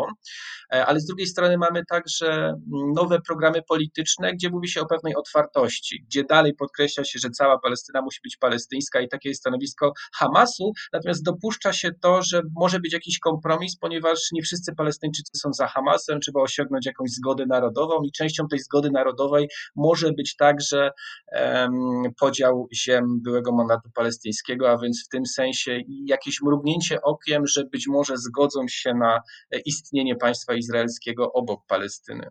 e, 0.72 0.86
ale 0.86 1.00
z 1.00 1.06
drugiej 1.06 1.26
strony 1.26 1.58
mamy 1.58 1.84
także 1.84 2.54
nowe 2.94 3.20
programy 3.20 3.62
polityczne, 3.68 4.32
gdzie 4.32 4.50
mówi 4.50 4.68
się 4.68 4.80
o 4.80 4.86
pewnej 4.86 5.14
otwartości, 5.14 6.04
gdzie 6.06 6.24
dalej 6.24 6.54
podkreśla 6.54 7.04
się, 7.04 7.18
że 7.18 7.30
cała 7.30 7.58
Palestyna 7.58 8.02
musi 8.02 8.20
być 8.24 8.36
palestyńska 8.36 9.00
i 9.00 9.08
takie 9.08 9.28
jest 9.28 9.40
stanowisko 9.40 9.92
Hamasu, 10.14 10.72
natomiast 10.92 11.24
dopuszcza 11.24 11.72
się 11.72 11.90
to, 12.00 12.22
że 12.22 12.42
może 12.56 12.80
być 12.80 12.92
jakiś 12.92 13.18
kompromis, 13.18 13.76
ponieważ 13.76 14.18
nie 14.32 14.42
wszyscy 14.42 14.74
Palestyńczycy 14.74 15.38
są 15.38 15.52
za 15.52 15.66
Hamasem, 15.66 16.20
trzeba 16.20 16.40
osiągnąć 16.40 16.86
jakąś 16.86 17.10
zgodę 17.10 17.46
narodową 17.46 18.02
i 18.02 18.12
częścią 18.12 18.48
tej 18.48 18.58
zgody 18.58 18.90
narodowej 18.90 19.48
może 19.76 20.12
być 20.12 20.36
także 20.36 20.90
um, 21.32 22.02
podział 22.20 22.68
ziem 22.74 23.20
byłego 23.22 23.52
mandatu 23.52 23.90
palestyńskiego, 23.94 24.70
a 24.70 24.78
więc 24.78 25.04
w 25.06 25.08
tym 25.08 25.26
sensie 25.26 25.80
jakieś 26.04 26.42
mrugnięcie 26.42 27.02
okiem, 27.02 27.46
że 27.46 27.64
być 27.64 27.86
może 27.88 28.16
zgodzą 28.16 28.65
się 28.68 28.94
na 28.94 29.20
istnienie 29.64 30.16
państwa 30.16 30.54
izraelskiego 30.54 31.32
obok 31.32 31.66
Palestyny. 31.66 32.30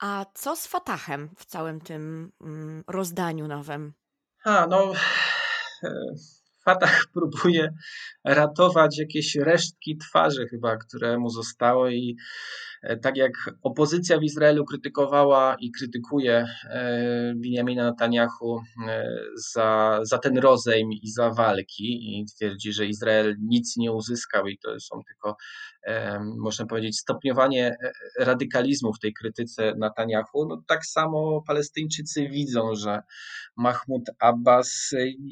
A 0.00 0.26
co 0.34 0.56
z 0.56 0.66
Fatahem 0.66 1.30
w 1.38 1.44
całym 1.44 1.80
tym 1.80 2.32
mm, 2.40 2.84
rozdaniu 2.86 3.48
nowym? 3.48 3.92
A, 4.44 4.66
no. 4.66 4.92
Fatah 6.64 7.00
próbuje 7.14 7.74
ratować 8.24 8.98
jakieś 8.98 9.36
resztki 9.36 9.98
twarzy 9.98 10.46
chyba, 10.50 10.76
które 10.76 11.18
mu 11.18 11.30
zostały 11.30 11.94
i 11.94 12.16
E, 12.82 12.96
tak 12.96 13.16
jak 13.16 13.32
opozycja 13.62 14.18
w 14.18 14.22
Izraelu 14.22 14.64
krytykowała 14.64 15.56
i 15.60 15.70
krytykuje 15.70 16.46
e, 16.64 17.34
Benjamina 17.36 17.84
Netanyahu 17.84 18.60
e, 18.88 19.04
za, 19.52 20.00
za 20.02 20.18
ten 20.18 20.38
rozejm 20.38 20.92
i 20.92 21.10
za 21.10 21.30
walki 21.30 22.18
i 22.20 22.24
twierdzi, 22.26 22.72
że 22.72 22.86
Izrael 22.86 23.36
nic 23.40 23.76
nie 23.76 23.92
uzyskał 23.92 24.46
i 24.46 24.58
to 24.58 24.80
są 24.80 25.00
tylko, 25.08 25.36
można 26.38 26.66
powiedzieć, 26.66 26.98
stopniowanie 26.98 27.76
radykalizmu 28.18 28.92
w 28.92 28.98
tej 28.98 29.12
krytyce 29.12 29.74
Netanyahu, 29.78 30.46
no 30.48 30.62
tak 30.68 30.86
samo 30.86 31.42
Palestyńczycy 31.46 32.28
widzą, 32.28 32.74
że 32.74 33.02
Mahmud 33.56 34.02
Abbas 34.18 34.90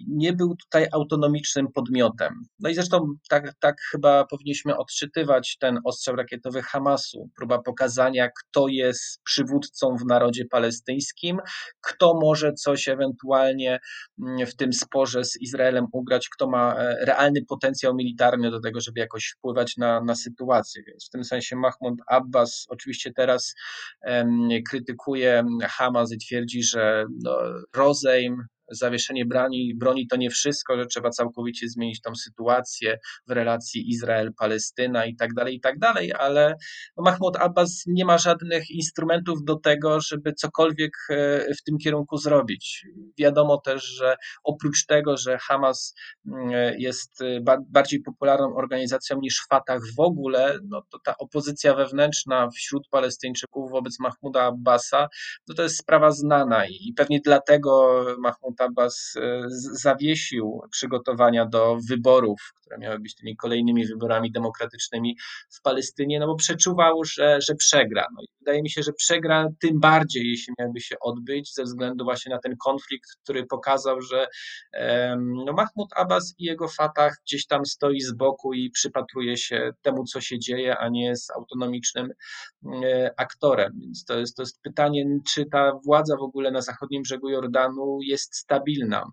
nie 0.08 0.32
był 0.32 0.56
tutaj 0.56 0.87
autonomicznym 0.92 1.66
podmiotem. 1.74 2.42
No 2.61 2.70
i 2.70 2.74
zresztą 2.74 3.14
tak, 3.28 3.54
tak 3.61 3.76
chyba 3.90 4.24
powinniśmy 4.24 4.76
odczytywać 4.76 5.56
ten 5.61 5.80
ostrzał 5.84 6.16
rakietowy 6.16 6.62
Hamasu, 6.62 7.30
próba 7.37 7.62
pokazania, 7.62 8.28
kto 8.28 8.68
jest 8.68 9.22
przywódcą 9.24 9.96
w 9.96 10.06
narodzie 10.06 10.44
palestyńskim, 10.44 11.38
kto 11.80 12.14
może 12.22 12.52
coś 12.52 12.88
ewentualnie 12.88 13.78
mm, 14.22 14.46
w 14.46 14.56
tym 14.56 14.72
sporze 14.72 15.24
z 15.24 15.40
Izraelem 15.40 15.87
ugrać, 15.92 16.28
kto 16.28 16.48
ma 16.48 16.74
e, 16.74 17.04
realny 17.04 17.40
potencjał 17.48 17.94
militarny 17.94 18.50
do 18.50 18.61
tego, 18.61 18.80
żeby 18.80 19.00
jakoś 19.00 19.34
wpływać 19.38 19.76
na, 19.76 20.00
na 20.00 20.14
sytuację. 20.14 20.38
Więc 20.87 21.07
w 21.07 21.11
tym 21.11 21.24
sensie 21.24 21.57
Mahmoud 21.57 21.98
Abbas 22.07 22.66
oczywiście 22.68 23.12
teraz 23.12 23.55
krytykuje 24.70 25.44
Hamas 25.62 26.12
i 26.12 26.18
twierdzi, 26.18 26.62
że 26.62 27.07
no, 27.24 27.38
rozejm 27.77 28.46
zawieszenie 28.70 29.26
broni, 29.26 29.74
broni 29.76 30.07
to 30.07 30.16
nie 30.16 30.31
wszystko, 30.31 30.76
że 30.76 30.87
trzeba 30.87 31.11
całkowicie 31.11 31.68
zmienić 31.68 32.00
tą 32.00 32.14
sytuację 32.14 32.98
w 33.26 33.31
relacji 33.31 33.90
Izrael-Palestyna 33.90 35.07
i 35.07 35.16
tak 35.16 35.35
dalej, 35.35 35.57
i 35.57 35.61
tak 35.61 35.78
dalej, 35.78 36.12
ale 36.12 36.54
Mahmoud 36.96 37.37
Abbas 37.37 37.83
nie 37.87 38.04
ma 38.04 38.18
żadnych 38.18 38.70
instrumentów 38.70 39.44
do 39.44 39.57
tego, 39.57 40.00
żeby 40.00 40.33
cokolwiek 40.33 40.92
e, 41.11 41.54
w 41.54 41.62
tym 41.62 41.78
kierunku 41.78 42.16
zrobić. 42.16 42.87
Wiadomo 43.18 43.61
też, 43.61 43.85
że 43.85 44.16
oprócz 44.44 44.87
tego, 44.87 45.16
że 45.16 45.38
Hamas 45.38 45.94
mm, 46.26 46.50
jest 46.78 47.22
e, 47.22 47.40
bardziej 47.70 48.00
popularną 48.00 48.57
organizacją 48.57 49.20
niż 49.20 49.46
Fatah 49.50 49.81
w 49.96 50.00
ogóle, 50.00 50.59
no 50.64 50.83
to 50.90 50.98
ta 51.04 51.14
opozycja 51.18 51.74
wewnętrzna 51.74 52.48
wśród 52.50 52.88
Palestyńczyków 52.90 53.70
wobec 53.70 54.00
Mahmuda 54.00 54.42
Abbasa, 54.42 55.09
no 55.48 55.54
to 55.54 55.62
jest 55.62 55.78
sprawa 55.78 56.11
znana 56.11 56.66
i 56.66 56.92
pewnie 56.96 57.20
dlatego 57.24 58.04
Mahmud 58.18 58.58
Abbas 58.61 59.14
e, 59.16 59.42
zawiesił 59.73 60.61
przygotowania 60.71 61.47
do 61.47 61.79
wyborów, 61.88 62.40
które 62.61 62.79
miały 62.79 62.99
być 62.99 63.14
tymi 63.14 63.37
kolejnymi 63.37 63.87
wyborami 63.87 64.33
demokratycznymi 64.33 65.16
w 65.51 65.62
Palestynie, 65.62 66.21
no 66.21 66.27
bo 66.27 66.37
przeczuwał, 66.37 67.05
że, 67.05 67.40
że 67.40 67.55
przegra. 67.55 68.07
No 68.16 68.23
i 68.23 68.27
wydaje 68.40 68.62
mi 68.62 68.71
się, 68.71 68.83
że 68.83 68.92
przegra 68.92 69.49
tym 69.61 69.81
bardziej, 69.81 70.31
jeśli 70.31 70.55
miałby 70.59 70.81
się 70.81 70.97
odbyć, 71.01 71.55
ze 71.55 71.62
względu 71.62 72.05
właśnie 72.05 72.35
na 72.35 72.38
ten 72.38 72.57
konflikt, 72.57 73.11
który 73.23 73.47
pokazał, 73.47 74.01
że 74.01 74.27
no, 75.18 75.53
Mahmud 75.53 75.88
Abbas 75.97 76.35
i 76.38 76.44
jego 76.44 76.68
Fatah 76.68 77.12
gdzieś 77.27 77.47
tam 77.47 77.66
stoi 77.66 78.01
z 78.01 78.12
boku 78.12 78.53
i 78.53 78.71
przypatruje 78.71 79.37
się 79.37 79.71
temu, 79.83 80.05
co 80.05 80.21
się 80.21 80.38
dzieje, 80.38 80.79
a 80.79 80.88
nie 80.88 81.05
jest 81.05 81.31
autonomicznym 81.31 82.11
e, 82.85 83.14
aktorem. 83.16 83.73
Więc 83.81 84.05
to 84.05 84.18
jest, 84.18 84.37
to 84.37 84.42
jest 84.42 84.62
pytanie, 84.62 85.05
czy 85.35 85.47
ta 85.47 85.73
władza 85.85 86.16
w 86.16 86.23
ogóle 86.23 86.51
na 86.51 86.61
zachodnim 86.61 87.03
brzegu 87.03 87.29
Jordanu 87.29 87.99
jest 88.03 88.47
stabilna. 88.48 89.12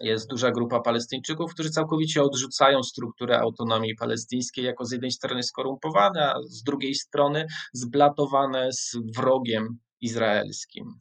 Jest 0.00 0.28
duża 0.28 0.50
grupa 0.50 0.80
Palestyńczyków, 0.80 1.54
którzy 1.54 1.70
całkowicie 1.70 2.22
odrzucają 2.22 2.82
strukturę 2.82 3.40
autonomii 3.40 3.94
palestyńskiej 3.94 4.64
jako 4.64 4.84
z 4.84 4.92
jednej 4.92 5.10
strony 5.10 5.42
skorumpowane, 5.42 6.34
a 6.34 6.42
z 6.42 6.62
drugiej 6.62 6.94
strony 6.94 7.46
zblatowane 7.72 8.72
z 8.72 8.96
wrogiem 9.16 9.78
izraelskim. 10.00 11.00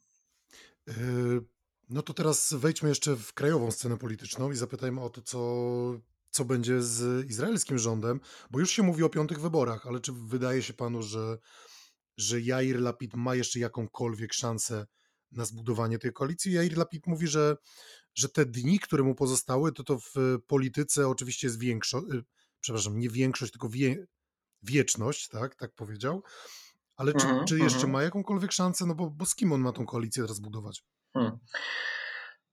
Yy, 0.88 0.94
no 1.90 2.02
to 2.02 2.14
teraz 2.14 2.54
wejdźmy 2.54 2.90
jeszcze 2.90 3.16
w 3.16 3.34
krajową 3.34 3.72
scenę 3.72 3.98
polityczną 3.98 4.52
i 4.52 4.56
zapytajmy 4.56 5.02
o 5.02 5.10
to, 5.10 5.22
co, 5.22 5.40
co 6.30 6.46
będzie 6.46 6.82
z 6.82 7.30
izraelskim 7.30 7.78
rządem, 7.78 8.20
bo 8.52 8.60
już 8.60 8.72
się 8.72 8.84
mówi 8.84 9.04
o 9.04 9.10
piątych 9.10 9.40
wyborach, 9.40 9.88
ale 9.88 10.00
czy 10.00 10.12
wydaje 10.12 10.64
się 10.64 10.74
panu, 10.74 11.02
że, 11.02 11.38
że 12.18 12.42
Jair 12.42 12.80
Lapid 12.80 13.16
ma 13.16 13.36
jeszcze 13.36 13.60
jakąkolwiek 13.60 14.34
szansę 14.34 14.86
na 15.32 15.46
zbudowanie 15.46 16.00
tej 16.00 16.14
koalicji. 16.14 16.54
Jair 16.54 16.78
Lapid 16.78 17.08
mówi, 17.08 17.28
że, 17.28 17.56
że 18.16 18.30
te 18.30 18.46
dni, 18.46 18.80
które 18.80 19.04
mu 19.04 19.16
pozostały, 19.16 19.72
to 19.72 19.84
to 19.84 20.00
w 20.00 20.40
polityce 20.48 21.08
oczywiście 21.08 21.48
jest 21.48 21.60
większość, 21.60 22.06
y, 22.14 22.24
przepraszam, 22.60 23.00
nie 23.00 23.10
większość, 23.10 23.52
tylko 23.52 23.70
wie, 23.70 24.06
wieczność, 24.64 25.28
tak, 25.28 25.56
tak 25.56 25.74
powiedział. 25.76 26.24
Ale 26.96 27.14
czy, 27.14 27.28
mm 27.28 27.46
czy 27.46 27.60
jeszcze 27.60 27.78
mm 27.78 27.90
-hmm. 27.90 27.94
ma 27.94 28.04
jakąkolwiek 28.04 28.52
szansę? 28.52 28.86
No 28.86 28.96
bo, 28.96 29.10
bo 29.10 29.26
z 29.26 29.36
kim 29.36 29.52
on 29.52 29.62
ma 29.62 29.72
tą 29.72 29.86
koalicję 29.86 30.24
teraz 30.24 30.40
budować? 30.40 30.84
Hmm. 31.14 31.38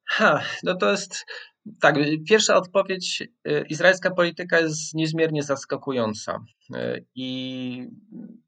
Ha, 0.04 0.42
no 0.62 0.76
to 0.76 0.90
jest 0.90 1.24
tak. 1.80 1.94
Pierwsza 2.28 2.56
odpowiedź. 2.56 3.22
Y, 3.48 3.64
izraelska 3.68 4.10
polityka 4.10 4.60
jest 4.60 4.94
niezmiernie 4.94 5.42
zaskakująca. 5.42 6.44
Y, 6.76 7.04
I 7.14 7.88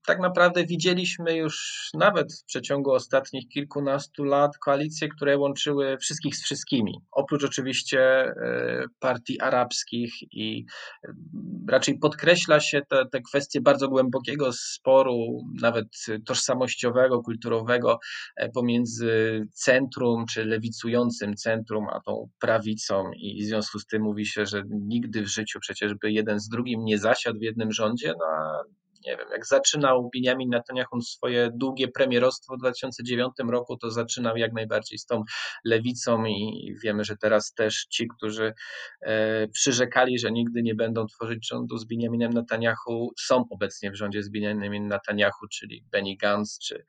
tak 0.07 0.21
naprawdę 0.21 0.67
widzieliśmy 0.67 1.37
już 1.37 1.89
nawet 1.95 2.33
w 2.35 2.45
przeciągu 2.45 2.93
ostatnich 2.93 3.49
kilkunastu 3.49 4.25
lat 4.25 4.59
koalicje, 4.59 5.09
które 5.09 5.39
łączyły 5.39 5.99
wszystkich 5.99 6.37
z 6.37 6.43
wszystkimi. 6.43 6.93
Oprócz 7.13 7.45
oczywiście 7.45 8.29
y, 8.29 8.85
partii 9.01 9.41
arabskich 9.41 10.13
i 10.33 10.65
raczej 11.69 11.99
podkreśla 11.99 12.61
się 12.61 12.81
te, 12.89 13.07
te 13.13 13.21
kwestie 13.21 13.61
bardzo 13.61 13.89
głębokiego 13.89 14.53
sporu, 14.53 15.17
nawet 15.61 15.87
tożsamościowego, 16.27 17.23
kulturowego 17.23 17.99
pomiędzy 18.55 19.43
centrum 19.53 20.25
czy 20.27 20.45
lewicującym 20.45 21.37
centrum, 21.37 21.87
a 21.93 22.01
tą 22.01 22.29
prawicą 22.41 23.11
i 23.17 23.43
w 23.43 23.47
związku 23.47 23.79
z 23.79 23.87
tym 23.87 24.03
mówi 24.03 24.27
się, 24.27 24.47
że 24.47 24.63
nigdy 24.71 25.23
w 25.23 25.29
życiu 25.29 25.61
przecież 25.61 25.95
by 25.95 26.13
jeden 26.13 26.41
z 26.41 26.49
drugim 26.49 26.85
nie 26.85 26.99
zasiadł 26.99 27.39
w 27.39 27.43
jednym 27.43 27.73
rządzie, 27.73 28.10
no 28.19 28.25
a 28.27 28.63
nie 29.07 29.17
wiem, 29.17 29.29
jak 29.33 29.47
zaczynał 29.47 30.11
Benjamin 30.15 30.49
Netanyahu 30.49 31.01
swoje 31.01 31.51
długie 31.55 31.89
premierostwo 31.89 32.55
w 32.55 32.59
2009 32.59 33.33
roku, 33.49 33.77
to 33.77 33.91
zaczynał 33.91 34.37
jak 34.37 34.53
najbardziej 34.53 34.99
z 34.99 35.07
tą 35.07 35.23
lewicą 35.65 36.25
i 36.25 36.75
wiemy, 36.85 37.05
że 37.05 37.17
teraz 37.17 37.55
też 37.55 37.87
ci, 37.91 38.09
którzy 38.17 38.55
e, 39.01 39.49
przyrzekali, 39.49 40.19
że 40.19 40.33
nigdy 40.33 40.63
nie 40.63 40.75
będą 40.75 41.07
tworzyć 41.07 41.49
rządu 41.49 41.79
z 41.79 41.85
Benjaminem 41.85 42.33
Netanyahu, 42.33 43.11
są 43.21 43.45
obecnie 43.51 43.91
w 43.91 43.97
rządzie 43.97 44.23
z 44.23 44.29
Benjaminem 44.29 44.89
Netanyahu, 44.89 45.49
czyli 45.51 45.85
Benny 45.93 46.17
Gantz, 46.17 46.59
czy, 46.59 46.85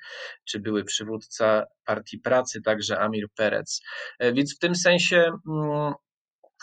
czy 0.45 0.60
były 0.60 0.84
przywódca 0.84 1.63
Partii 1.86 2.19
Pracy, 2.19 2.62
także 2.62 2.99
Amir 2.99 3.25
Perez. 3.36 3.81
E, 4.19 4.34
więc 4.34 4.55
w 4.55 4.60
tym 4.60 4.75
sensie 4.75 5.31
mm, 5.47 5.93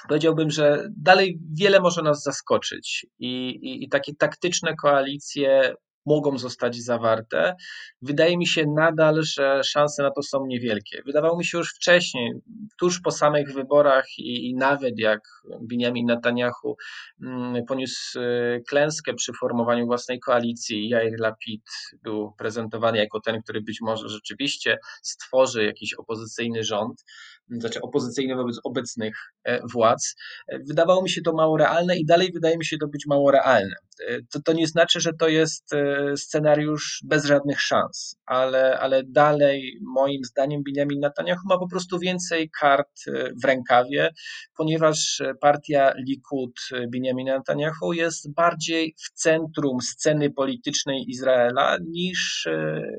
powiedziałbym, 0.09 0.51
że 0.51 0.89
dalej 0.97 1.39
wiele 1.53 1.81
może 1.81 2.03
nas 2.03 2.23
zaskoczyć 2.23 3.07
i, 3.19 3.49
i, 3.49 3.85
i 3.85 3.89
takie 3.89 4.15
taktyczne 4.15 4.77
koalicje 4.77 5.75
mogą 6.09 6.39
zostać 6.39 6.77
zawarte. 6.77 7.55
Wydaje 8.03 8.39
mi 8.39 8.47
się 8.47 8.65
nadal, 8.67 9.23
że 9.23 9.65
szanse 9.65 10.03
na 10.03 10.11
to 10.11 10.23
są 10.23 10.47
niewielkie. 10.47 11.03
Wydawało 11.07 11.39
mi 11.39 11.45
się 11.45 11.59
już 11.59 11.75
wcześniej, 11.75 12.33
tuż 12.79 13.01
po 13.01 13.11
samych 13.11 13.53
wyborach 13.53 14.07
i, 14.19 14.51
i 14.51 14.55
nawet 14.55 14.99
jak 14.99 15.21
Benjamin 15.61 16.07
Netanyahu 16.07 16.77
mm, 17.23 17.65
poniósł 17.65 18.21
y, 18.21 18.63
klęskę 18.69 19.15
przy 19.15 19.33
formowaniu 19.41 19.87
własnej 19.87 20.21
koalicji, 20.21 20.89
Jair 20.89 21.21
Lapid 21.21 21.63
był 22.03 22.33
prezentowany 22.39 22.99
jako 22.99 23.21
ten, 23.21 23.43
który 23.43 23.61
być 23.61 23.79
może 23.81 24.09
rzeczywiście 24.09 24.79
stworzy 25.03 25.65
jakiś 25.65 25.95
opozycyjny 25.95 26.65
rząd, 26.65 27.05
znaczy 27.51 27.81
opozycyjny 27.81 28.35
wobec 28.37 28.61
obecnych 28.65 29.17
e, 29.45 29.61
władz. 29.73 30.15
E, 30.49 30.59
wydawało 30.59 31.03
mi 31.03 31.11
się 31.11 31.23
to 31.23 31.33
mało 31.33 31.57
realne 31.57 31.97
i 31.97 32.07
dalej 32.07 32.33
wydaje 32.33 32.59
mi 32.59 32.65
się 32.65 32.79
to 32.79 32.89
być 32.89 33.07
mało 33.07 33.31
realne. 33.31 33.77
E, 34.09 34.19
to, 34.33 34.43
to 34.45 34.53
nie 34.53 34.67
znaczy, 34.67 35.01
że 35.01 35.13
to 35.13 35.29
jest 35.29 35.75
scenariusz 36.17 37.01
bez 37.05 37.25
żadnych 37.25 37.61
szans, 37.61 38.17
ale, 38.27 38.79
ale 38.79 39.03
dalej 39.05 39.79
moim 39.95 40.25
zdaniem 40.25 40.63
Benjamin 40.63 41.01
Netanyahu 41.01 41.41
ma 41.49 41.59
po 41.59 41.69
prostu 41.69 41.99
więcej 41.99 42.51
kart 42.61 43.05
w 43.43 43.45
rękawie, 43.45 44.11
ponieważ 44.57 45.23
partia 45.41 45.93
Likud 46.09 46.61
Benjamina 46.93 47.39
Netanyahu 47.39 47.93
jest 47.93 48.35
bardziej 48.35 48.95
w 48.99 49.13
centrum 49.13 49.81
sceny 49.81 50.31
politycznej 50.31 51.05
Izraela 51.09 51.79
niż 51.89 52.49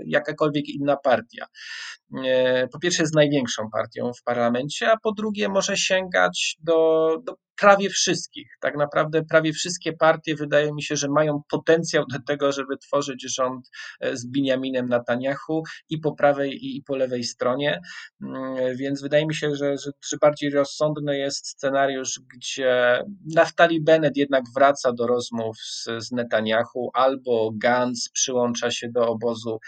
jakakolwiek 0.06 0.70
inna 0.70 0.98
partia. 0.98 1.46
Po 2.72 2.80
pierwsze 2.80 3.04
jest 3.04 3.16
największą 3.16 3.70
partią 3.70 4.12
w 4.14 4.24
parlamencie, 4.24 4.92
a 4.92 4.98
po 4.98 5.12
drugie 5.12 5.50
może 5.50 5.78
sięgać 5.78 6.58
do, 6.64 7.18
do 7.24 7.36
prawie 7.60 7.90
wszystkich. 7.90 8.48
Tak 8.62 8.78
naprawdę 8.78 9.24
prawie 9.24 9.54
wszystkie 9.54 9.94
partie 9.94 10.36
wydaje 10.36 10.74
mi 10.74 10.84
się, 10.84 10.96
że 10.96 11.08
mają 11.10 11.42
potencjał 11.50 12.06
do 12.12 12.20
tego, 12.28 12.52
żeby 12.52 12.78
tworzyć 12.78 13.36
rząd 13.36 13.70
e, 14.00 14.18
z 14.18 14.26
Benjaminem 14.26 14.90
Netanyahu 14.90 15.64
i 15.90 15.98
po 15.98 16.16
prawej 16.16 16.60
i 16.62 16.84
po 16.84 16.96
lewej 16.96 17.24
stronie. 17.24 17.82
Mm, 18.22 18.78
więc 18.78 19.02
wydaje 19.02 19.28
mi 19.28 19.36
się, 19.36 19.56
że, 19.56 19.78
że, 19.78 19.92
że 20.10 20.18
bardziej 20.22 20.50
rozsądny 20.50 21.18
jest 21.18 21.48
scenariusz, 21.48 22.20
gdzie 22.36 23.04
Naftali 23.36 23.82
Bennett 23.82 24.18
jednak 24.18 24.44
wraca 24.56 24.94
do 24.94 25.08
rozmów 25.08 25.58
z, 25.58 25.88
z 25.98 26.12
Netanyahu 26.12 26.90
albo 26.94 27.52
Gantz 27.54 28.10
przyłącza 28.14 28.72
się 28.72 28.90
do 28.92 29.08
obozu 29.08 29.60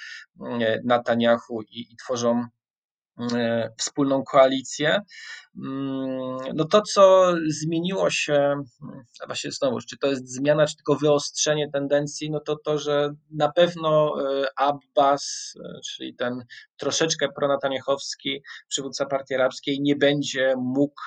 mm, 0.41 0.61
Netanyahu 0.83 1.61
i, 1.61 1.79
i 1.79 1.95
tworzą 2.05 2.30
E, 2.30 2.30
wspólną 3.77 4.23
koalicję. 4.23 5.01
Mm, 5.57 6.37
no 6.53 6.65
to, 6.65 6.81
co 6.81 7.33
zmieniło 7.47 8.09
się, 8.09 8.63
właśnie 9.25 9.51
znowu, 9.51 9.79
czy 9.79 9.97
to 9.97 10.07
jest 10.07 10.33
zmiana, 10.33 10.67
czy 10.67 10.75
tylko 10.75 10.95
wyostrzenie 10.95 11.69
tendencji, 11.73 12.31
no 12.31 12.39
to 12.39 12.55
to, 12.55 12.77
że 12.77 13.13
na 13.31 13.51
pewno 13.51 14.13
e, 14.21 14.45
Abbas, 14.55 15.53
e, 15.65 15.79
czyli 15.85 16.15
ten 16.15 16.43
troszeczkę 16.77 17.27
pronataniechowski 17.35 18.43
przywódca 18.67 19.05
partii 19.05 19.35
arabskiej, 19.35 19.81
nie 19.81 19.95
będzie 19.95 20.53
mógł 20.57 21.01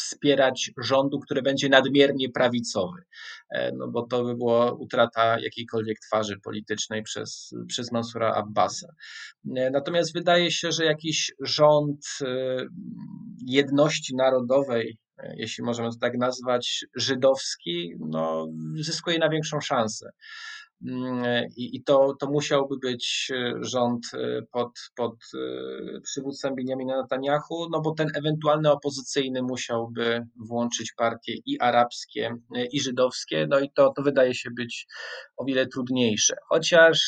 wspierać 0.00 0.70
rządu, 0.78 1.20
który 1.20 1.42
będzie 1.42 1.68
nadmiernie 1.68 2.28
prawicowy, 2.28 3.02
e, 3.50 3.72
no 3.72 3.88
bo 3.88 4.06
to 4.06 4.24
by 4.24 4.34
była 4.34 4.72
utrata 4.72 5.40
jakiejkolwiek 5.40 5.98
twarzy 6.00 6.40
politycznej 6.44 7.02
przez, 7.02 7.54
przez 7.68 7.92
Mansura 7.92 8.34
Abbasa. 8.34 8.88
E, 9.56 9.70
natomiast 9.70 10.12
wydaje 10.14 10.50
się, 10.50 10.72
że 10.72 10.84
jakiś 10.84 11.32
rząd 11.40 12.06
e, 12.22 12.26
jedności 13.46 14.16
narodowej, 14.16 14.98
jeśli 15.36 15.64
możemy 15.64 15.90
to 15.90 15.98
tak 16.00 16.18
nazwać, 16.18 16.84
żydowski, 16.96 17.94
no, 17.98 18.46
zyskuje 18.74 19.18
na 19.18 19.28
większą 19.28 19.60
szansę. 19.60 20.10
Mm, 20.86 21.48
I, 21.56 21.76
i 21.76 21.82
to, 21.82 22.14
to 22.20 22.26
musiałby 22.26 22.78
być 22.78 23.32
e, 23.34 23.54
rząd 23.60 24.06
e, 24.14 24.42
pod, 24.52 24.70
pod 24.96 25.14
e, 25.34 26.00
przywództwem 26.00 26.54
Benjamina 26.54 27.02
Netanyahu, 27.02 27.68
no 27.70 27.80
bo 27.80 27.94
ten 27.94 28.08
ewentualny 28.14 28.70
opozycyjny 28.70 29.42
musiałby 29.42 30.26
włączyć 30.36 30.92
partie 30.92 31.34
i 31.46 31.60
arabskie, 31.60 32.36
i 32.72 32.80
żydowskie, 32.80 33.46
no 33.50 33.58
i 33.58 33.70
to, 33.70 33.92
to 33.96 34.02
wydaje 34.02 34.34
się 34.34 34.50
być 34.50 34.86
o 35.36 35.44
wiele 35.44 35.66
trudniejsze. 35.66 36.36
Chociaż 36.48 37.00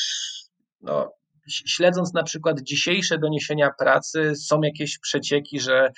no, 0.81 1.11
śledząc 1.47 2.13
na 2.13 2.23
przykład 2.23 2.61
dzisiejsze 2.61 3.17
doniesienia 3.17 3.71
pracy, 3.79 4.35
są 4.35 4.61
jakieś 4.61 4.99
przecieki, 4.99 5.59
że 5.59 5.89
E, 5.89 5.91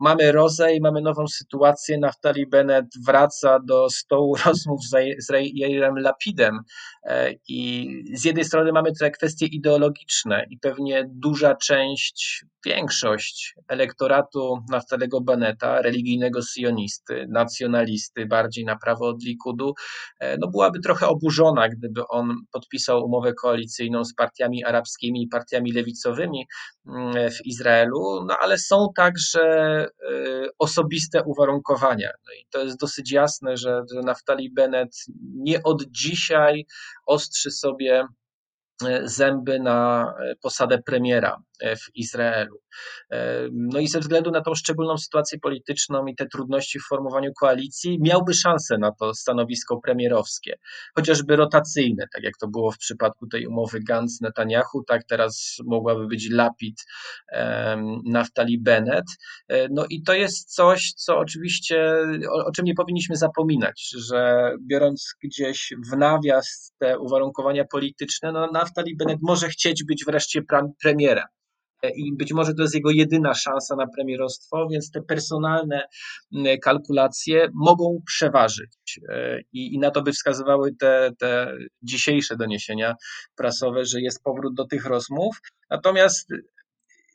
mamy 0.00 0.32
rozej, 0.32 0.80
mamy 0.80 1.00
nową 1.00 1.26
sytuację. 1.26 1.98
Naftali 1.98 2.46
Bennett 2.46 2.86
wraca 3.06 3.58
do 3.64 3.90
stołu 3.90 4.36
rozmów 4.46 4.80
z 5.18 5.28
Jairem 5.54 5.98
Lapidem 5.98 6.58
e, 7.04 7.32
i 7.48 7.88
z 8.14 8.24
jednej 8.24 8.44
strony 8.44 8.72
mamy 8.72 8.92
te 9.00 9.10
kwestie 9.10 9.46
ideologiczne 9.46 10.46
i 10.50 10.58
pewnie 10.58 11.04
duża 11.08 11.54
część, 11.54 12.44
większość 12.66 13.54
elektoratu 13.68 14.58
Naftalego 14.70 15.20
Bennetta, 15.20 15.82
religijnego 15.82 16.40
sionisty, 16.42 17.26
nacjonalisty, 17.28 18.26
bardziej 18.26 18.64
na 18.64 18.76
prawo 18.76 19.08
od 19.08 19.22
Likudu, 19.22 19.74
e, 20.20 20.36
no 20.38 20.48
byłaby 20.50 20.80
trochę 20.80 21.08
oburzona, 21.08 21.68
gdyby 21.68 22.06
on 22.08 22.36
podpisał 22.52 23.04
umowę 23.04 23.32
koalicyjną 23.34 24.04
z 24.04 24.14
partiami 24.14 24.64
arabskimi 24.64 25.22
i 25.22 25.28
partiami 25.28 25.72
lewicowymi 25.72 26.46
mm, 26.86 27.30
w 27.30 27.46
Izraelu, 27.46 28.24
no 28.28 28.36
ale 28.40 28.58
są 28.58 28.86
także 28.96 29.31
także 29.32 29.86
y, 30.10 30.48
osobiste 30.58 31.22
uwarunkowania. 31.22 32.10
No 32.26 32.32
i 32.40 32.46
to 32.50 32.64
jest 32.64 32.80
dosyć 32.80 33.12
jasne, 33.12 33.56
że, 33.56 33.82
Naftali 34.04 34.50
Bennett 34.50 34.96
nie 35.34 35.62
od 35.62 35.82
dzisiaj 35.90 36.66
ostrzy 37.06 37.50
sobie 37.50 38.06
zęby 39.04 39.60
na 39.60 40.06
y, 40.32 40.36
posadę 40.42 40.78
premiera 40.86 41.36
w 41.62 41.96
Izraelu. 41.96 42.58
No 43.52 43.78
i 43.78 43.88
ze 43.88 44.00
względu 44.00 44.30
na 44.30 44.40
tą 44.40 44.54
szczególną 44.54 44.98
sytuację 44.98 45.38
polityczną 45.38 46.06
i 46.06 46.14
te 46.14 46.26
trudności 46.26 46.78
w 46.78 46.86
formowaniu 46.88 47.32
koalicji, 47.40 47.98
miałby 48.00 48.34
szansę 48.34 48.78
na 48.78 48.92
to 48.92 49.14
stanowisko 49.14 49.80
premierowskie, 49.80 50.58
chociażby 50.94 51.36
rotacyjne, 51.36 52.04
tak 52.14 52.22
jak 52.22 52.36
to 52.40 52.48
było 52.48 52.70
w 52.70 52.78
przypadku 52.78 53.26
tej 53.26 53.46
umowy 53.46 53.80
Gantz-Netanyahu, 53.90 54.84
tak 54.86 55.04
teraz 55.04 55.56
mogłaby 55.66 56.06
być 56.06 56.30
Lapid, 56.30 56.84
Naftali 58.04 58.58
Bennett. 58.58 59.06
E, 59.48 59.68
no 59.70 59.86
i 59.90 60.02
to 60.02 60.14
jest 60.14 60.54
coś, 60.54 60.92
co 60.92 61.18
oczywiście, 61.18 61.94
o, 62.30 62.44
o 62.44 62.52
czym 62.52 62.64
nie 62.64 62.74
powinniśmy 62.74 63.16
zapominać, 63.16 63.94
że 63.96 64.52
biorąc 64.66 65.14
gdzieś 65.22 65.72
w 65.92 65.96
nawias 65.96 66.72
te 66.78 66.98
uwarunkowania 66.98 67.64
polityczne, 67.64 68.32
no 68.32 68.46
Naftali 68.52 68.71
Bennett 68.98 69.22
może 69.22 69.48
chcieć 69.48 69.84
być 69.84 70.04
wreszcie 70.04 70.42
premierem 70.82 71.24
i 71.96 72.16
być 72.16 72.32
może 72.32 72.54
to 72.54 72.62
jest 72.62 72.74
jego 72.74 72.90
jedyna 72.90 73.34
szansa 73.34 73.76
na 73.76 73.86
premierostwo, 73.86 74.68
więc 74.68 74.90
te 74.90 75.02
personalne 75.02 75.84
kalkulacje 76.62 77.48
mogą 77.54 78.02
przeważyć. 78.06 79.00
E, 79.08 79.40
I, 79.52 79.74
i 79.74 79.78
na 79.78 79.90
to 79.90 80.02
by 80.02 80.12
wskazywały 80.12 80.74
te, 80.74 81.10
te 81.18 81.56
dzisiejsze 81.82 82.36
doniesienia 82.36 82.94
prasowe, 83.36 83.84
że 83.84 84.00
jest 84.00 84.22
powrót 84.22 84.54
do 84.54 84.66
tych 84.66 84.86
rozmów. 84.86 85.36
Natomiast 85.70 86.28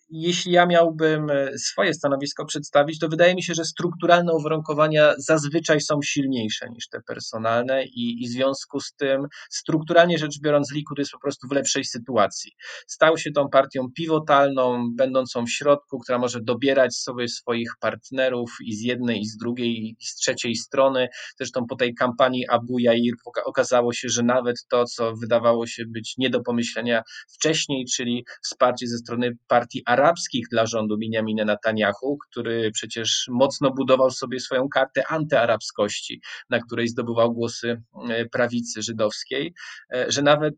jeśli 0.10 0.52
ja 0.52 0.65
miałbym 0.65 1.30
e, 1.30 1.58
swoje 1.58 1.93
stanowisko 1.93 2.46
przedstawić, 2.46 3.00
to 3.00 3.08
wydaje 3.08 3.36
mi 3.36 3.43
się, 3.43 3.54
że 3.54 3.65
strukturalne 3.65 4.34
uwarunkowania 4.34 5.13
zazwyczaj 5.17 5.82
są 5.82 6.02
silniejsze 6.02 6.70
niż 6.70 6.89
te 6.89 7.02
personalne 7.02 7.86
i, 7.86 8.24
i 8.24 8.28
w 8.28 8.32
związku 8.32 8.80
z 8.80 8.93
tym 8.93 9.28
strukturalnie 9.50 10.17
rzecz 10.17 10.39
biorąc 10.41 10.72
Likud 10.72 11.00
jest 11.00 11.12
po 11.12 11.20
prostu 11.20 11.48
w 11.48 11.52
lepszej 11.52 11.86
sytuacji. 11.86 12.52
Stał 12.88 13.17
się 13.17 13.32
tą 13.32 13.50
partią 13.50 13.91
pivotalną, 13.96 14.86
będącą 14.96 15.46
w 15.46 15.52
środku, 15.52 16.00
która 16.00 16.17
może 16.17 16.41
dobierać 16.41 16.96
sobie 16.96 17.28
swoich 17.28 17.72
partnerów 17.80 18.52
i 18.65 18.76
z 18.76 18.82
jednej, 18.82 19.22
i 19.22 19.26
z 19.26 19.38
drugiej, 19.38 19.96
i 20.00 20.06
z 20.06 20.15
trzeciej 20.15 20.56
strony. 20.56 21.08
Zresztą 21.38 21.65
po 21.70 21.76
tej 21.76 21.96
kampanii 21.96 22.48
Abu 22.50 22.80
Jair 22.80 23.13
okazało 23.46 23.93
się, 23.93 24.10
że 24.10 24.24
nawet 24.24 24.56
to, 24.70 24.86
co 24.86 25.13
wydawało 25.15 25.67
się 25.67 25.84
być 25.86 26.13
nie 26.17 26.30
do 26.30 26.41
pomyślenia 26.41 27.02
wcześniej, 27.34 27.86
czyli 27.96 28.26
wsparcie 28.43 28.88
ze 28.88 28.98
strony 28.98 29.32
partii 29.48 29.84
arabskich 29.97 30.45
dla 30.51 30.65
rządu 30.65 30.97
Benjamina 30.97 31.45
Netanyahu, 31.45 32.17
który 32.29 32.71
przecież 32.71 33.25
mocno 33.29 33.71
budował 33.71 34.12
sobie 34.12 34.39
swoją 34.39 34.69
kartę 34.69 35.07
antyarabskości, 35.07 36.21
na 36.49 36.60
której 36.60 36.88
zdobywał 36.88 37.33
głosy 37.33 37.81
e, 38.10 38.25
prawicy 38.25 38.81
żydowskiej, 38.81 39.53
e, 39.93 40.12
że 40.12 40.21
nawet 40.21 40.53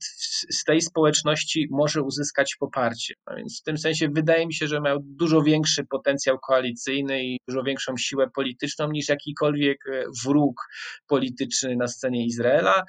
z 0.51 0.63
tej 0.63 0.81
społeczności 0.81 1.67
może 1.71 2.01
uzyskać 2.01 2.55
poparcie. 2.59 3.13
A 3.25 3.35
więc 3.35 3.59
w 3.61 3.63
tym 3.63 3.77
sensie 3.77 4.09
wydaje 4.09 4.47
mi 4.47 4.53
się, 4.53 4.67
że 4.67 4.81
miał 4.81 4.99
dużo 5.01 5.41
większy 5.41 5.85
potencjał 5.85 6.39
koalicyjny 6.39 7.23
i 7.23 7.39
dużo 7.47 7.63
większą 7.63 7.97
siłę 7.97 8.27
polityczną 8.35 8.91
niż 8.91 9.09
jakikolwiek 9.09 9.77
e, 9.87 10.03
wróg 10.25 10.55
polityczny 11.07 11.75
na 11.75 11.87
scenie 11.87 12.25
Izraela. 12.25 12.83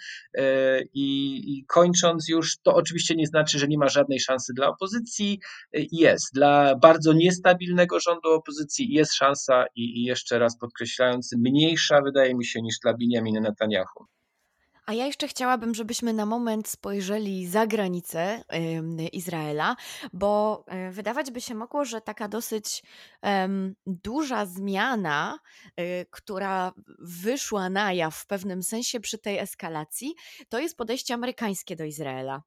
I 0.95 1.65
kończąc 1.69 2.29
już, 2.29 2.59
to 2.63 2.75
oczywiście 2.75 3.15
nie 3.15 3.27
znaczy, 3.27 3.59
że 3.59 3.69
nie 3.69 3.79
ma 3.79 3.89
żadnej 3.89 4.21
szansy 4.21 4.53
dla 4.57 4.69
opozycji. 4.69 5.41
Jest 5.93 6.35
dla 6.41 6.75
bardzo 6.83 7.13
niestabilnego 7.13 8.01
rządu 8.01 8.29
opozycji 8.29 8.93
jest 8.93 9.15
szansa 9.15 9.65
i, 9.77 10.01
i 10.01 10.05
jeszcze 10.05 10.39
raz 10.39 10.59
podkreślając, 10.59 11.33
mniejsza 11.39 12.01
wydaje 12.05 12.35
mi 12.35 12.45
się 12.45 12.63
niż 12.63 12.79
dla 12.83 12.93
Benjamina 12.93 13.41
Netanyahu. 13.41 14.05
A 14.91 14.93
ja 14.93 15.07
jeszcze 15.07 15.29
chciałabym, 15.29 15.75
żebyśmy 15.75 16.13
na 16.13 16.27
moment 16.27 16.69
spojrzeli 16.69 17.47
za 17.47 17.67
granicę 17.67 18.45
Izraela, 19.13 19.77
bo 20.13 20.65
e, 20.67 20.91
wydawać 20.91 21.31
by 21.31 21.41
się 21.41 21.55
mogło, 21.55 21.85
że 21.85 22.01
taka 22.01 22.29
dosyć 22.29 22.83
duża 23.87 24.47
zmiana, 24.47 25.39
y, 25.81 26.07
która 26.11 26.73
wyszła 26.99 27.71
na 27.71 27.93
jaw 27.93 28.17
w 28.17 28.27
pewnym 28.27 28.63
sensie 28.63 29.01
przy 29.01 29.19
tej 29.19 29.39
eskalacji, 29.39 30.15
to 30.49 30.59
jest 30.59 30.77
podejście 30.77 31.15
amerykańskie 31.15 31.77
do 31.77 31.85
Izraela. 31.85 32.43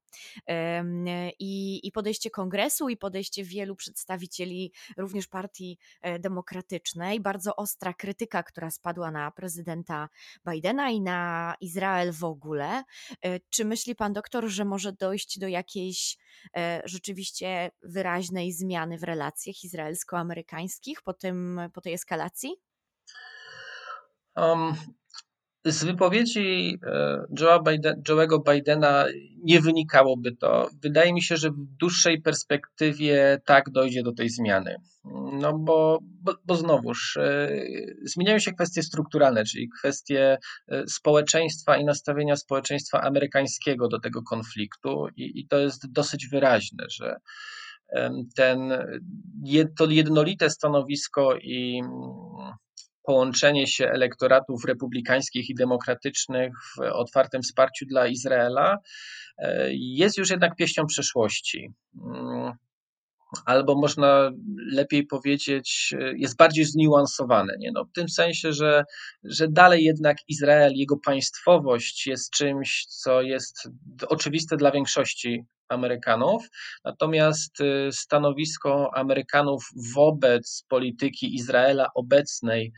I, 1.39 1.79
i 1.87 1.91
podejście 1.91 2.29
kongresu, 2.29 2.89
i 2.89 2.97
podejście 2.97 3.43
wielu 3.43 3.75
przedstawicieli 3.75 4.71
również 4.97 5.27
partii 5.27 5.77
e, 6.01 6.19
demokratycznej, 6.19 7.19
bardzo 7.19 7.55
ostra 7.55 7.93
krytyka, 7.93 8.43
która 8.43 8.71
spadła 8.71 9.11
na 9.11 9.31
prezydenta 9.31 10.09
Bidena 10.49 10.89
i 10.89 11.01
na 11.01 11.55
Izrael 11.61 12.11
w 12.11 12.32
ogóle. 12.33 12.83
E, 13.21 13.39
czy 13.49 13.65
myśli 13.65 13.95
pan 13.95 14.13
doktor, 14.13 14.47
że 14.47 14.65
może 14.65 14.93
dojść 14.93 15.39
do 15.39 15.47
jakiejś 15.47 16.17
e, 16.57 16.81
rzeczywiście 16.85 17.71
wyraźnej 17.83 18.51
zmiany 18.51 18.97
w 18.97 19.03
relacjach 19.03 19.63
izraelsko-amerykańskich 19.63 21.01
po, 21.01 21.13
tym, 21.13 21.61
po 21.73 21.81
tej 21.81 21.93
eskalacji? 21.93 22.55
Um, 24.35 24.75
z 25.65 25.83
wypowiedzi 25.83 26.79
e, 26.83 27.23
Joe'a 27.39 27.63
Biden, 27.63 28.01
Joe'ego 28.09 28.53
Bidena 28.53 29.05
nie 29.43 29.61
wynikałoby 29.61 30.35
to. 30.35 30.69
Wydaje 30.81 31.13
mi 31.13 31.21
się, 31.21 31.37
że 31.37 31.51
w 31.51 31.57
dłuższej 31.79 32.21
perspektywie 32.21 33.41
tak 33.45 33.69
dojdzie 33.69 34.03
do 34.03 34.13
tej 34.13 34.29
zmiany. 34.29 34.75
No 35.33 35.57
bo, 35.59 35.99
bo, 36.01 36.33
bo 36.45 36.55
znowuż 36.55 37.17
e, 37.17 37.49
zmieniają 38.03 38.39
się 38.39 38.51
kwestie 38.51 38.83
strukturalne, 38.83 39.43
czyli 39.43 39.69
kwestie 39.79 40.37
e, 40.67 40.87
społeczeństwa 40.87 41.77
i 41.77 41.85
nastawienia 41.85 42.35
społeczeństwa 42.35 43.01
amerykańskiego 43.01 43.87
do 43.87 43.99
tego 43.99 44.21
konfliktu, 44.21 45.07
i, 45.17 45.39
i 45.39 45.47
to 45.47 45.59
jest 45.59 45.91
dosyć 45.91 46.27
wyraźne, 46.27 46.85
że 46.89 47.15
ten, 48.35 48.73
to 49.77 49.85
jednolite 49.89 50.49
stanowisko 50.49 51.35
i 51.35 51.81
połączenie 53.03 53.67
się 53.67 53.89
elektoratów 53.89 54.65
republikańskich 54.65 55.49
i 55.49 55.55
demokratycznych 55.55 56.53
w 56.77 56.79
otwartym 56.79 57.41
wsparciu 57.41 57.85
dla 57.85 58.07
Izraela 58.07 58.77
e, 59.37 59.67
jest 59.73 60.17
już 60.17 60.29
jednak 60.29 60.55
pieśnią 60.55 60.85
przeszłości. 60.85 61.73
Mm, 62.05 62.53
albo 63.45 63.75
można 63.75 64.31
lepiej 64.71 65.05
powiedzieć, 65.05 65.93
jest 66.15 66.37
bardziej 66.37 66.65
zniuansowane. 66.65 67.53
Nie? 67.59 67.71
No, 67.71 67.85
w 67.85 67.91
tym 67.91 68.09
sensie, 68.09 68.53
że, 68.53 68.83
że 69.23 69.47
dalej 69.47 69.83
jednak 69.83 70.17
Izrael, 70.27 70.73
jego 70.75 70.97
państwowość 70.97 72.07
jest 72.07 72.31
czymś, 72.31 72.85
co 72.85 73.21
jest 73.21 73.69
oczywiste 74.07 74.57
dla 74.57 74.71
większości 74.71 75.43
Amerykanów, 75.73 76.49
natomiast 76.83 77.61
y, 77.61 77.89
stanowisko 77.91 78.91
Amerykanów 78.95 79.69
wobec 79.95 80.65
polityki 80.69 81.35
Izraela 81.35 81.87
obecnej 81.95 82.73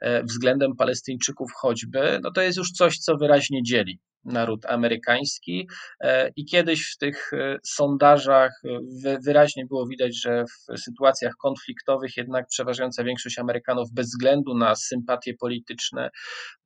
e, 0.00 0.24
względem 0.24 0.76
Palestyńczyków 0.76 1.50
choćby, 1.54 2.20
no 2.22 2.30
to 2.30 2.42
jest 2.42 2.58
już 2.58 2.70
coś, 2.70 2.98
co 2.98 3.16
wyraźnie 3.16 3.62
dzieli 3.62 4.00
naród 4.24 4.66
amerykański. 4.66 5.68
E, 6.00 6.30
I 6.36 6.44
kiedyś 6.44 6.92
w 6.94 6.98
tych 6.98 7.32
e, 7.32 7.56
sondażach 7.64 8.62
wyraźnie 9.26 9.66
było 9.66 9.86
widać, 9.86 10.20
że 10.22 10.44
w 10.44 10.78
sytuacjach 10.80 11.32
konfliktowych 11.42 12.16
jednak 12.16 12.46
przeważająca 12.46 13.04
większość 13.04 13.38
Amerykanów 13.38 13.92
bez 13.92 14.06
względu 14.06 14.54
na 14.54 14.74
sympatie 14.74 15.34
polityczne 15.34 16.10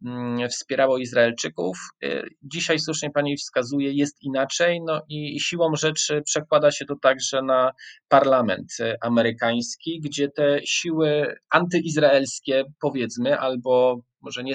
mm, 0.06 0.48
wspierało 0.48 0.98
Izraelczyków. 0.98 1.78
E, 2.02 2.22
dzisiaj 2.42 2.78
słusznie 2.78 3.10
pani 3.10 3.36
wskazuje, 3.36 3.92
jest 3.92 4.22
inaczej, 4.22 4.80
no 4.86 5.02
i 5.08 5.40
siłą 5.40 5.76
rzeczy 5.76 6.22
przekłada 6.24 6.70
się 6.70 6.84
to 6.84 6.96
także 6.96 7.42
na 7.42 7.72
parlament 8.08 8.72
amerykański, 9.00 10.00
gdzie 10.00 10.28
te 10.28 10.60
siły 10.64 11.34
antyizraelskie, 11.50 12.64
powiedzmy, 12.80 13.38
albo 13.38 14.02
może 14.22 14.44
nie 14.44 14.54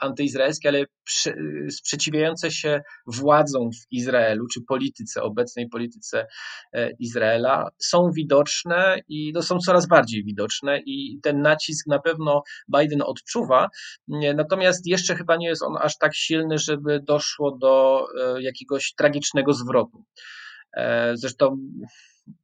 antyizraelskie, 0.00 0.68
ale 0.68 0.84
sprzeciwiające 1.70 2.50
się 2.50 2.80
władzom 3.06 3.70
w 3.72 3.92
Izraelu, 3.92 4.46
czy 4.54 4.60
polityce, 4.68 5.22
obecnej 5.22 5.68
polityce 5.68 6.26
e, 6.72 6.90
Izraela, 6.98 7.68
są 7.78 8.10
widoczne 8.12 9.00
i 9.08 9.32
no, 9.34 9.42
są 9.42 9.58
coraz 9.58 9.88
bardziej 9.88 10.24
widoczne 10.24 10.80
i 10.86 11.18
ten 11.22 11.42
nacisk 11.42 11.86
na 11.86 11.98
pewno 11.98 12.42
Biden 12.78 13.02
odczuwa, 13.02 13.68
natomiast 14.36 14.86
jeszcze 14.86 15.16
chyba 15.16 15.36
nie 15.36 15.48
jest 15.48 15.62
on 15.62 15.76
aż 15.80 15.98
tak 15.98 16.14
silny, 16.14 16.58
żeby 16.58 17.00
doszło 17.02 17.56
do 17.60 18.04
e, 18.20 18.42
jakiegoś 18.42 18.94
tragicznego 18.94 19.52
zwrotu. 19.52 20.04
E, 20.76 21.12
zresztą 21.16 21.56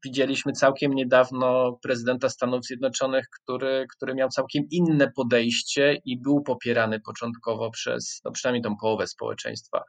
widzieliśmy 0.05 0.53
całkiem 0.53 0.95
niedawno 0.95 1.79
prezydenta 1.83 2.29
Stanów 2.29 2.65
Zjednoczonych, 2.65 3.27
który, 3.31 3.87
który 3.97 4.15
miał 4.15 4.29
całkiem 4.29 4.65
inne 4.71 5.13
podejście 5.17 6.01
i 6.05 6.21
był 6.21 6.43
popierany 6.43 7.01
początkowo 7.01 7.71
przez 7.71 8.21
no 8.25 8.33
przynajmniej 8.33 8.63
tą 8.63 8.77
połowę 8.77 9.07
społeczeństwa 9.07 9.85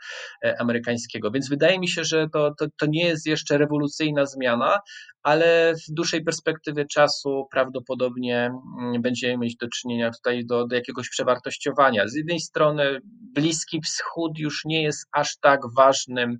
e, 0.46 0.62
amerykańskiego. 0.62 1.32
Więc 1.32 1.50
wydaje 1.50 1.80
mi 1.80 1.88
się, 1.88 2.04
że 2.04 2.28
to, 2.34 2.54
to, 2.60 2.66
to 2.80 2.86
nie 2.90 3.06
jest 3.06 3.26
jeszcze 3.26 3.58
rewolucyjna 3.58 4.26
zmiana, 4.26 4.80
ale 5.24 5.74
w 5.76 5.94
dłuższej 5.94 6.24
perspektywie 6.24 6.86
czasu 6.86 7.48
prawdopodobnie 7.52 8.52
mm, 8.80 9.02
będziemy 9.02 9.38
mieć 9.38 9.56
do 9.56 9.68
czynienia 9.68 10.12
tutaj 10.12 10.46
do, 10.46 10.68
do 10.68 10.76
jakiegoś 10.76 11.10
przewartościowania. 11.10 12.08
Z 12.08 12.16
jednej 12.16 12.40
strony 12.40 13.00
Bliski 13.34 13.82
Wschód 13.82 14.40
już 14.40 14.66
nie 14.66 14.84
jest 14.84 15.08
aż 15.12 15.38
tak 15.42 15.60
ważnym 15.78 16.38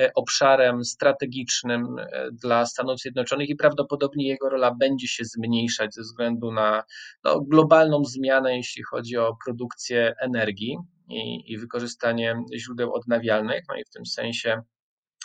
e, 0.00 0.10
obszarem 0.14 0.84
strategicznym 0.84 1.98
e, 1.98 2.28
dla 2.32 2.66
Stanów 2.66 2.89
Zjednoczonych 2.96 3.48
i 3.48 3.56
prawdopodobnie 3.56 4.28
jego 4.28 4.48
rola 4.48 4.74
będzie 4.74 5.08
się 5.08 5.24
zmniejszać 5.24 5.94
ze 5.94 6.02
względu 6.02 6.52
na 6.52 6.82
no, 7.24 7.40
globalną 7.40 8.04
zmianę, 8.04 8.56
jeśli 8.56 8.82
chodzi 8.82 9.16
o 9.16 9.36
produkcję 9.44 10.14
energii 10.20 10.76
i, 11.08 11.52
i 11.52 11.58
wykorzystanie 11.58 12.34
źródeł 12.56 12.94
odnawialnych. 12.94 13.64
No 13.68 13.76
i 13.76 13.84
w 13.84 13.90
tym 13.90 14.06
sensie 14.06 14.62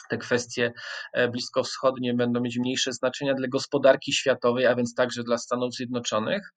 te 0.10 0.18
kwestie 0.18 0.74
e, 1.14 1.28
bliskowschodnie 1.28 2.14
będą 2.14 2.41
mieć 2.41 2.58
mniejsze 2.58 2.93
znaczenia 2.93 3.34
dla 3.34 3.47
gospodarki 3.47 4.14
światowej, 4.14 4.66
a 4.66 4.76
więc 4.76 4.93
także 4.95 5.24
dla 5.24 5.38
Stanów 5.38 5.74
Zjednoczonych. 5.74 6.53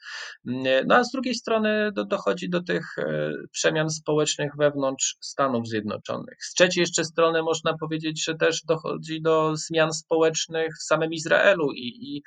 Mm, 0.47 0.67
e, 0.67 0.85
no 0.87 0.95
a 0.95 1.05
z 1.05 1.11
drugiej 1.11 1.35
strony 1.35 1.93
do, 1.93 2.05
dochodzi 2.05 2.51
do 2.51 2.63
tych 2.63 2.99
e, 2.99 3.33
przemian 3.53 3.91
społecznych 3.91 4.53
wewnątrz 4.59 5.17
Stanów 5.21 5.69
Zjednoczonych. 5.69 6.37
Z 6.41 6.55
trzeciej 6.55 6.81
jeszcze 6.81 7.05
strony 7.05 7.43
można 7.43 7.79
powiedzieć, 7.81 8.25
że 8.25 8.35
też 8.35 8.63
dochodzi 8.63 9.23
do 9.23 9.57
zmian 9.57 9.93
społecznych 9.93 10.75
w 10.81 10.83
samym 10.83 11.13
Izraelu 11.13 11.73
i, 11.73 12.17
i 12.17 12.23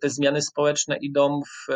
te 0.00 0.10
zmiany 0.10 0.42
społeczne 0.42 0.96
idą 0.96 1.40
w 1.40 1.72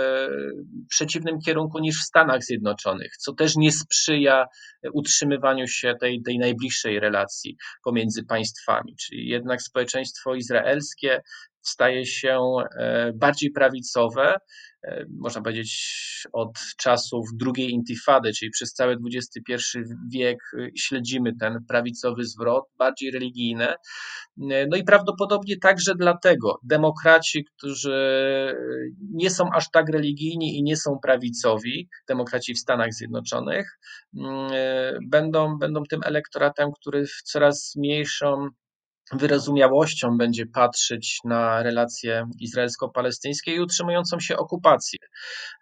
przeciwnym 0.89 1.41
kierunku 1.41 1.79
niż 1.79 2.01
w 2.01 2.07
Stanach 2.07 2.43
Zjednoczonych, 2.43 3.17
co 3.17 3.33
też 3.33 3.57
nie 3.57 3.73
sprzyja 3.73 4.47
utrzymywaniu 4.93 5.69
się 5.69 5.95
tej, 6.01 6.23
tej 6.23 6.39
najbliższej 6.39 7.01
relacji 7.01 7.57
pomiędzy 7.85 8.25
państwami 8.25 8.70
państwami, 8.71 8.97
czyli 8.97 9.29
jednak 9.29 9.63
społeczeństwo 9.63 10.35
izraelskie 10.35 11.23
staje 11.63 12.07
się 12.07 12.41
e, 12.79 13.13
bardziej 13.15 13.51
prawicowe, 13.51 14.37
e, 14.85 15.05
można 15.19 15.43
powiedzieć 15.43 16.01
od 16.33 16.59
czasów 16.79 17.27
drugiej 17.35 17.71
intifady, 17.71 18.33
czyli 18.33 18.51
przez 18.51 18.73
cały 18.73 18.97
XXI 19.15 19.79
wiek 20.13 20.39
e, 20.59 20.69
śledzimy 20.77 21.33
ten 21.41 21.65
prawicowy 21.69 22.25
zwrot, 22.25 22.65
bardziej 22.79 23.11
religijny. 23.11 23.75
No 24.37 24.77
i 24.77 24.85
prawdopodobnie 24.85 25.57
także 25.59 25.95
dlatego 25.95 26.59
demokraci, 26.63 27.45
którzy 27.45 28.55
nie 29.15 29.31
są 29.31 29.45
aż 29.55 29.71
tak 29.71 29.89
religijni 29.89 30.59
i 30.59 30.63
nie 30.63 30.77
są 30.77 30.99
prawicowi, 31.03 31.89
demokraci 32.09 32.55
w 32.55 32.59
Stanach 32.59 32.93
Zjednoczonych, 32.93 33.79
będą, 35.09 35.59
będą 35.59 35.83
tym 35.91 36.01
elektoratem, 36.05 36.71
który 36.81 37.07
w 37.07 37.23
coraz 37.23 37.73
mniejszą 37.77 38.49
wyrozumiałością 39.13 40.17
będzie 40.19 40.47
patrzeć 40.47 41.19
na 41.25 41.63
relacje 41.63 42.27
izraelsko-palestyńskie 42.41 43.55
i 43.55 43.61
utrzymującą 43.61 44.21
się 44.21 44.37
okupację. 44.37 44.99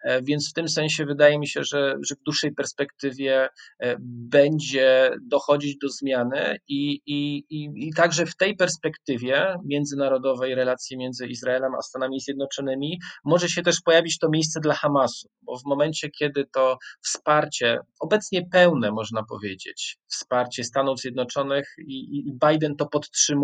E, 0.03 0.21
więc 0.21 0.49
w 0.49 0.53
tym 0.53 0.69
sensie 0.69 1.05
wydaje 1.05 1.39
mi 1.39 1.47
się, 1.47 1.63
że, 1.63 1.95
że 2.07 2.15
w 2.15 2.23
dłuższej 2.23 2.53
perspektywie 2.53 3.49
e, 3.79 3.95
będzie 4.29 5.11
dochodzić 5.21 5.77
do 5.77 5.89
zmiany 5.89 6.57
i, 6.67 7.01
i, 7.05 7.45
i, 7.49 7.87
i 7.87 7.93
także 7.93 8.25
w 8.25 8.35
tej 8.35 8.55
perspektywie 8.55 9.55
międzynarodowej 9.65 10.55
relacji 10.55 10.97
między 10.97 11.27
Izraelem 11.27 11.75
a 11.75 11.81
Stanami 11.81 12.19
Zjednoczonymi 12.19 12.99
może 13.25 13.49
się 13.49 13.61
też 13.61 13.81
pojawić 13.81 14.19
to 14.19 14.29
miejsce 14.29 14.59
dla 14.59 14.73
Hamasu, 14.73 15.29
bo 15.41 15.57
w 15.57 15.65
momencie, 15.65 16.09
kiedy 16.09 16.45
to 16.53 16.77
wsparcie, 17.01 17.79
obecnie 17.99 18.45
pełne 18.51 18.91
można 18.91 19.23
powiedzieć, 19.23 19.97
wsparcie 20.07 20.63
Stanów 20.63 20.99
Zjednoczonych 20.99 21.73
i, 21.77 22.17
i 22.27 22.33
Biden 22.47 22.75
to 22.75 22.85
podtrzymuje, 22.85 23.38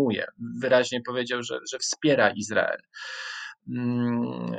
wyraźnie 0.60 1.00
powiedział, 1.06 1.42
że, 1.42 1.58
że 1.72 1.78
wspiera 1.78 2.30
Izrael 2.30 2.78
Mm, 3.68 4.52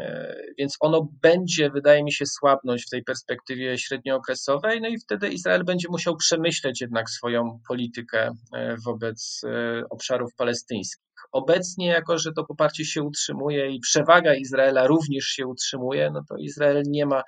więc 0.57 0.77
ono 0.79 1.07
będzie, 1.21 1.69
wydaje 1.69 2.03
mi 2.03 2.11
się, 2.11 2.25
słabnąć 2.25 2.85
w 2.85 2.89
tej 2.89 3.03
perspektywie 3.03 3.77
średniookresowej, 3.77 4.81
no 4.81 4.87
i 4.87 4.99
wtedy 4.99 5.29
Izrael 5.29 5.63
będzie 5.63 5.87
musiał 5.89 6.15
przemyśleć 6.15 6.81
jednak 6.81 7.09
swoją 7.09 7.59
politykę 7.67 8.31
e, 8.53 8.75
wobec 8.85 9.41
e, 9.43 9.83
obszarów 9.89 10.35
palestyńskich. 10.35 11.06
Obecnie, 11.31 11.87
jako 11.87 12.17
że 12.17 12.31
to 12.31 12.45
poparcie 12.45 12.85
się 12.85 13.03
utrzymuje 13.03 13.71
i 13.71 13.79
przewaga 13.79 14.35
Izraela 14.35 14.87
również 14.87 15.25
się 15.25 15.47
utrzymuje, 15.47 16.11
no 16.13 16.21
to 16.29 16.37
Izrael 16.37 16.83
nie 16.87 17.05
ma 17.05 17.23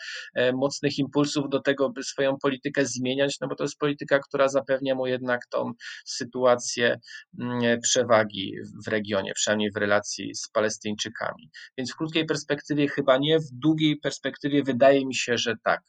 mocnych 0.53 0.97
impulsów 0.97 1.49
do 1.49 1.59
tego, 1.59 1.89
by 1.89 2.03
swoją 2.03 2.37
politykę 2.37 2.85
zmieniać, 2.85 3.37
no 3.41 3.47
bo 3.47 3.55
to 3.55 3.63
jest 3.63 3.77
polityka, 3.77 4.19
która 4.19 4.47
zapewnia 4.47 4.95
mu 4.95 5.07
jednak 5.07 5.41
tą 5.49 5.71
sytuację 6.05 6.99
mm, 7.39 7.81
przewagi 7.81 8.55
w 8.85 8.87
regionie, 8.87 9.33
przynajmniej 9.33 9.71
w 9.71 9.77
relacji 9.77 10.35
z 10.35 10.49
Palestyńczykami. 10.49 11.49
Więc 11.77 11.93
w 11.93 11.95
krótkiej 11.95 12.25
perspektywie 12.25 12.87
chyba 12.87 13.17
nie, 13.17 13.39
w 13.39 13.51
długiej 13.51 13.97
perspektywie 13.97 14.63
wydaje 14.63 15.05
mi 15.05 15.15
się, 15.15 15.37
że 15.37 15.55
tak. 15.63 15.81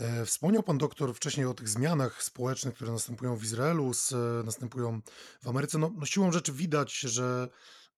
E, 0.00 0.26
wspomniał 0.26 0.62
pan 0.62 0.78
doktor 0.78 1.14
wcześniej 1.14 1.46
o 1.46 1.54
tych 1.54 1.68
zmianach 1.68 2.22
społecznych, 2.22 2.74
które 2.74 2.92
następują 2.92 3.36
w 3.36 3.44
Izraelu, 3.44 3.92
następują 4.44 5.00
w 5.42 5.48
Ameryce. 5.48 5.78
No, 5.78 5.92
no 5.96 6.06
siłą 6.06 6.32
rzeczy 6.32 6.52
widać, 6.52 6.98
że, 6.98 7.48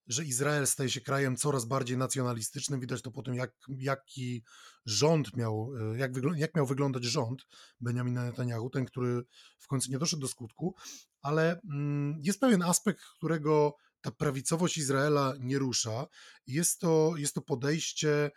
że 0.07 0.24
Izrael 0.24 0.66
staje 0.66 0.90
się 0.90 1.00
krajem 1.00 1.36
coraz 1.36 1.64
bardziej 1.64 1.96
nacjonalistycznym. 1.96 2.80
Widać 2.80 3.03
to 3.03 3.11
po 3.11 3.22
tym, 3.22 3.34
jak, 3.34 3.55
jaki 3.68 4.44
rząd 4.86 5.36
miał, 5.36 5.72
e, 5.92 5.98
jak, 5.98 6.12
jak 6.36 6.55
miał 6.55 6.66
wyglądać 6.66 7.05
rząd 7.05 7.46
Benjamina 7.80 8.24
Netanyahu, 8.24 8.70
ten, 8.70 8.84
który 8.84 9.22
w 9.59 9.66
końcu 9.66 9.90
nie 9.90 9.98
doszedł 9.98 10.22
do 10.22 10.28
skutku, 10.28 10.74
ale 11.20 11.61
mm, 11.70 12.20
jest 12.22 12.40
pewien 12.40 12.62
aspekt, 12.62 13.03
którego 13.16 13.74
ta 14.00 14.11
prawicowość 14.11 14.78
Izraela 14.78 15.34
nie 15.40 15.59
rusza. 15.59 16.07
Jest 16.46 16.80
to, 16.80 17.12
jest 17.16 17.34
to 17.34 17.40
podejście 17.40 18.30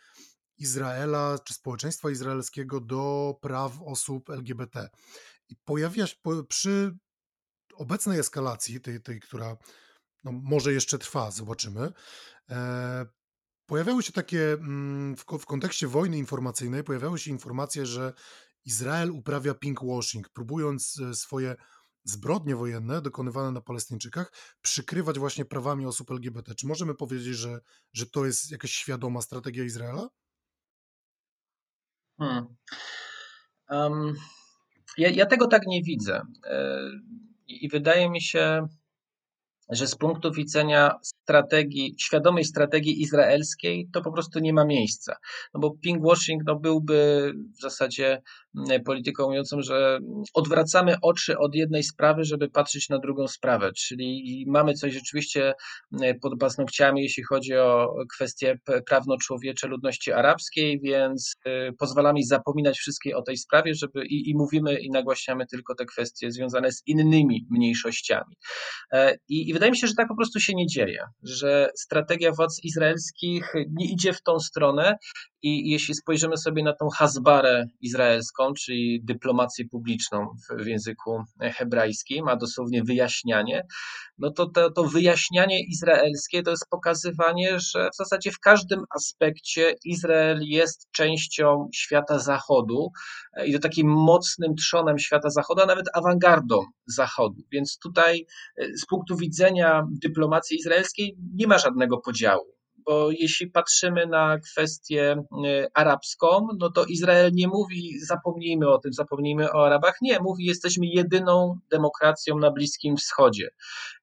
Izraela 0.58 1.40
czy 1.40 1.54
społeczeństwa 1.54 2.12
izraelskiego 2.12 2.80
do 2.80 3.36
praw 3.42 3.82
osób 3.86 4.30
LGBT. 4.30 4.90
I 5.50 5.56
pojawia 5.56 6.08
się 6.08 6.16
przy 6.48 6.98
obecnej 7.76 8.20
eskalacji, 8.20 8.82
tej, 8.82 9.02
tej 9.02 9.20
która 9.20 9.58
no, 10.24 10.32
może 10.32 10.74
jeszcze 10.74 10.98
trwa, 10.98 11.32
zobaczymy. 11.32 11.92
E, 12.50 13.06
pojawiały 13.66 14.04
się 14.04 14.12
takie, 14.12 14.54
mm, 14.54 15.16
w, 15.16 15.26
w 15.40 15.46
kontekście 15.46 15.88
wojny 15.88 16.18
informacyjnej, 16.18 16.84
pojawiały 16.84 17.20
się 17.20 17.32
informacje, 17.32 17.86
że 17.86 18.14
Izrael 18.66 19.12
uprawia 19.12 19.54
pinkwashing, 19.54 20.30
próbując 20.30 21.00
e, 21.00 21.14
swoje 21.14 21.56
zbrodnie 22.04 22.56
wojenne 22.56 23.02
dokonywane 23.02 23.52
na 23.52 23.62
Palestyńczykach 23.62 24.32
przykrywać 24.62 25.20
właśnie 25.20 25.46
prawami 25.46 25.86
osób 25.86 26.12
LGBT. 26.12 26.56
Czy 26.56 26.68
możemy 26.68 26.96
powiedzieć, 26.96 27.36
że, 27.36 27.60
że 27.94 28.06
to 28.06 28.26
jest 28.26 28.52
jakaś 28.52 28.72
świadoma 28.72 29.22
strategia 29.22 29.64
Izraela? 29.64 30.10
Hmm. 32.20 32.56
Um, 33.70 34.14
ja, 34.98 35.10
ja, 35.10 35.26
tego 35.26 35.48
tak 35.48 35.68
nie 35.68 35.84
widzę. 35.84 36.22
E, 36.48 36.80
I 37.48 37.70
wydaje 37.70 38.10
mi 38.10 38.22
się, 38.22 38.68
że 39.70 39.88
z 39.88 39.96
punktu 39.96 40.32
widzenia 40.32 40.92
strategii, 41.02 41.96
świadomej 42.00 42.46
strategii 42.46 43.02
izraelskiej, 43.02 43.90
to 43.94 44.02
po 44.02 44.12
prostu 44.12 44.40
nie 44.40 44.54
ma 44.54 44.66
miejsca. 44.66 45.16
No 45.54 45.60
bo 45.60 45.72
pinkwashing 45.72 46.44
no 46.46 46.56
byłby 46.56 47.32
w 47.58 47.62
zasadzie 47.62 48.22
mm, 48.70 48.84
polityką 48.84 49.28
mówiącą, 49.28 49.62
że 49.62 50.00
odwracamy 50.34 50.96
oczy 51.02 51.38
od 51.38 51.56
jednej 51.56 51.84
sprawy, 51.84 52.24
żeby 52.24 52.50
patrzeć 52.50 52.90
na 52.90 53.00
drugą 53.00 53.28
sprawę, 53.28 53.72
czyli 53.74 54.46
mamy 54.48 54.74
coś 54.74 54.94
rzeczywiście 54.94 55.54
mm, 55.94 56.20
pod 56.20 56.40
paznokciami, 56.40 57.02
jeśli 57.02 57.24
chodzi 57.24 57.56
o 57.56 57.96
kwestie 58.16 58.60
prawno-człowiecze 58.90 59.68
ludności 59.68 60.12
arabskiej, 60.12 60.80
więc 60.84 61.36
y, 61.48 61.74
pozwalamy 61.78 62.24
zapominać 62.24 62.78
wszystkie 62.78 63.18
o 63.18 63.22
tej 63.22 63.38
sprawie, 63.38 63.74
żeby 63.76 64.06
i, 64.06 64.30
i 64.30 64.36
mówimy 64.36 64.80
i 64.80 64.90
nagłaśniamy 64.90 65.48
tylko 65.48 65.76
te 65.76 65.86
kwestie 65.86 66.32
związane 66.32 66.72
z 66.72 66.84
innymi 66.88 67.48
mniejszościami. 67.50 68.36
E, 68.92 69.16
I, 69.30 69.50
I 69.50 69.54
wydaje 69.56 69.72
mi 69.72 69.78
się, 69.78 69.88
że 69.88 69.94
tak 69.94 70.08
po 70.08 70.16
prostu 70.16 70.40
się 70.40 70.54
nie 70.56 70.68
dzieje 70.68 71.06
że 71.24 71.70
strategia 71.76 72.32
władz 72.32 72.64
izraelskich 72.64 73.54
nie 73.72 73.92
idzie 73.92 74.14
w 74.14 74.22
tą 74.22 74.40
stronę 74.40 74.98
i 75.42 75.70
jeśli 75.70 75.96
spojrzymy 75.96 76.38
sobie 76.38 76.64
na 76.64 76.74
tą 76.74 76.90
hasbarę 76.90 77.66
izraelską, 77.82 78.54
czyli 78.54 79.02
dyplomację 79.04 79.66
publiczną 79.72 80.28
w 80.60 80.66
języku 80.66 81.24
hebrajskim, 81.42 82.28
a 82.28 82.36
dosłownie 82.36 82.84
wyjaśnianie, 82.84 83.64
no 84.18 84.32
to, 84.32 84.50
to 84.50 84.72
to 84.72 84.84
wyjaśnianie 84.84 85.64
izraelskie 85.64 86.44
to 86.44 86.52
jest 86.52 86.66
pokazywanie, 86.70 87.60
że 87.60 87.90
w 87.94 87.96
zasadzie 87.96 88.32
w 88.32 88.40
każdym 88.40 88.84
aspekcie 88.96 89.76
Izrael 89.86 90.40
jest 90.42 90.88
częścią 90.92 91.70
świata 91.74 92.20
zachodu 92.20 92.92
i 93.46 93.54
to 93.54 93.60
takim 93.60 93.88
mocnym 93.88 94.56
trzonem 94.56 95.00
świata 95.00 95.30
zachodu, 95.30 95.62
a 95.62 95.66
nawet 95.66 95.86
awangardą 95.94 96.60
zachodu. 96.88 97.42
Więc 97.52 97.78
tutaj 97.84 98.26
z 98.82 98.86
punktu 98.86 99.18
widzenia 99.18 99.45
dyplomacji 100.02 100.58
izraelskiej 100.58 101.18
nie 101.36 101.48
ma 101.48 101.58
żadnego 101.58 101.98
podziału 101.98 102.56
bo 102.86 103.12
jeśli 103.12 103.48
patrzymy 103.48 104.08
na 104.08 104.40
kwestię 104.40 105.24
y, 105.46 105.68
arabską, 105.74 106.48
no 106.60 106.72
to 106.72 106.86
Izrael 106.86 107.32
nie 107.34 107.48
mówi 107.48 108.00
zapomnijmy 108.00 108.70
o 108.70 108.78
tym, 108.78 108.94
zapomnijmy 108.94 109.52
o 109.52 109.66
Arabach. 109.66 109.98
Nie, 110.02 110.20
mówi 110.20 110.46
jesteśmy 110.46 110.86
jedyną 110.86 111.60
demokracją 111.72 112.40
na 112.40 112.52
Bliskim 112.52 112.98
Wschodzie. 112.98 113.50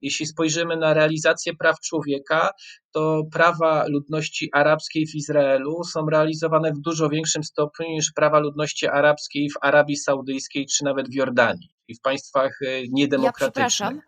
Jeśli 0.01 0.26
spojrzymy 0.26 0.76
na 0.76 0.95
realizację 0.95 1.55
praw 1.55 1.80
człowieka, 1.80 2.51
to 2.93 3.22
prawa 3.32 3.84
ludności 3.88 4.51
arabskiej 4.53 5.07
w 5.07 5.14
Izraelu 5.14 5.84
są 5.84 6.07
realizowane 6.11 6.72
w 6.72 6.78
dużo 6.78 7.09
większym 7.09 7.45
stopniu 7.45 7.88
niż 7.88 8.12
prawa 8.12 8.38
ludności 8.38 8.86
arabskiej 8.86 9.51
w 9.51 9.55
Arabii 9.61 9.97
Saudyjskiej 9.97 10.66
czy 10.66 10.84
nawet 10.84 11.09
w 11.09 11.14
Jordanii 11.14 11.72
i 11.88 11.95
w 11.95 12.01
państwach 12.01 12.62
e, 12.62 12.88
niedemokratycznych. 12.88 13.57
Ja 13.57 13.70
przepraszam. 13.70 14.01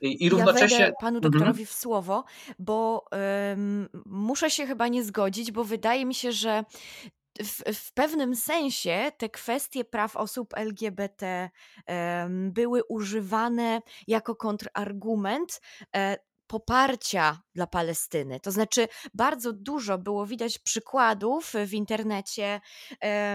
I, 0.00 0.28
równocześnie. 0.28 0.78
Ja 0.78 0.92
panu 1.00 1.16
mhm. 1.16 1.32
doktorowi 1.32 1.66
w 1.66 1.72
słowo, 1.72 2.24
bo 2.58 3.04
um, 3.12 3.88
muszę 4.06 4.50
się 4.50 4.66
chyba 4.66 4.88
nie 4.88 5.04
zgodzić, 5.04 5.52
bo 5.52 5.64
wydaje 5.64 6.06
mi 6.06 6.14
się, 6.14 6.32
że 6.32 6.64
w, 7.38 7.74
w, 7.74 7.92
pewnym 7.92 8.36
sensie 8.36 9.12
te 9.18 9.28
kwestie 9.28 9.84
praw 9.84 10.16
osób 10.16 10.54
LGBT 10.56 11.50
um, 11.88 12.52
były 12.52 12.84
używane 12.84 13.80
jako 14.06 14.36
kontrargument 14.36 15.60
e, 15.96 16.16
poparcia 16.46 17.42
dla 17.54 17.66
Palestyny. 17.66 18.40
To 18.40 18.50
znaczy, 18.50 18.88
bardzo 19.14 19.52
dużo 19.52 19.98
było 19.98 20.26
widać 20.26 20.58
przykładów 20.58 21.52
w 21.66 21.72
internecie, 21.72 22.60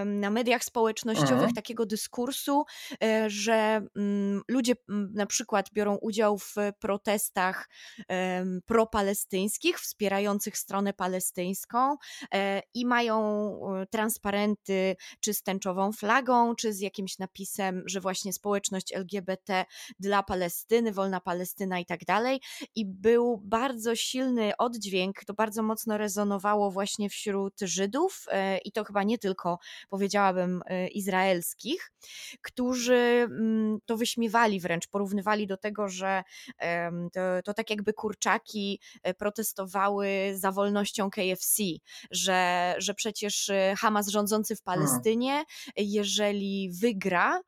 na 0.05 0.29
mediach 0.29 0.63
społecznościowych 0.63 1.31
Aha. 1.31 1.37
Mhm. 1.37 1.55
takiego 1.55 1.85
dyskursu, 1.85 2.63
e, 3.03 3.29
że 3.29 3.81
mm, 3.95 4.41
ludzie 4.47 4.73
na 5.13 5.25
przykład 5.25 5.69
biorą 5.73 5.95
udział 5.95 6.37
w 6.37 6.55
protestach 6.79 7.69
propalestyńskich, 8.65 9.79
wspierających 9.79 10.57
stronę 10.57 10.93
palestyńską 10.93 11.95
e, 12.33 12.61
i 12.73 12.85
mają 12.85 13.17
e, 13.81 13.85
transparenty 13.85 14.95
czy 15.19 15.33
z 15.33 15.43
tęczową 15.43 15.91
flagą, 15.91 16.55
czy 16.55 16.73
z 16.73 16.79
jakimś 16.79 17.17
napisem, 17.17 17.83
że 17.85 18.01
właśnie 18.01 18.33
społeczność 18.33 18.93
LGBT 18.93 19.65
dla 19.99 20.23
Palestyny, 20.23 20.91
wolna 20.91 21.21
Palestyna 21.21 21.79
i 21.79 21.85
tak 21.85 22.05
dalej. 22.05 22.41
I 22.75 22.85
był 22.85 23.41
bardzo 23.43 23.95
silny 24.07 24.51
oddźwięk, 24.57 25.25
to 25.25 25.33
bardzo 25.33 25.63
mocno 25.63 25.97
rezonowało 25.97 26.71
właśnie 26.71 27.09
wśród 27.09 27.53
Żydów 27.61 28.25
e, 28.27 28.57
i 28.57 28.71
to 28.71 28.83
chyba 28.83 29.03
nie 29.03 29.17
tylko, 29.17 29.59
powiedziałabym, 29.89 30.61
e, 30.65 30.87
izraelskich, 30.87 31.91
którzy 32.41 32.95
mm, 32.95 33.79
to 33.85 33.97
wyśmiewali 33.97 34.59
wręcz, 34.59 34.87
porównywali 34.87 35.47
do 35.47 35.57
tego, 35.57 35.89
że 35.89 36.23
to, 37.13 37.21
to 37.45 37.53
tak 37.53 37.69
jakby 37.69 37.93
kurczaki 37.93 38.79
e, 39.03 39.13
protestowały 39.13 40.07
za 40.35 40.51
wolnością 40.51 41.09
KFC, 41.09 41.63
że, 42.11 42.75
że 42.77 42.93
przecież 42.93 43.51
Hamas 43.77 44.07
rządzący 44.07 44.55
w 44.55 44.61
Palestynie, 44.61 45.43
jeżeli 45.75 46.69
wygra, 46.81 47.41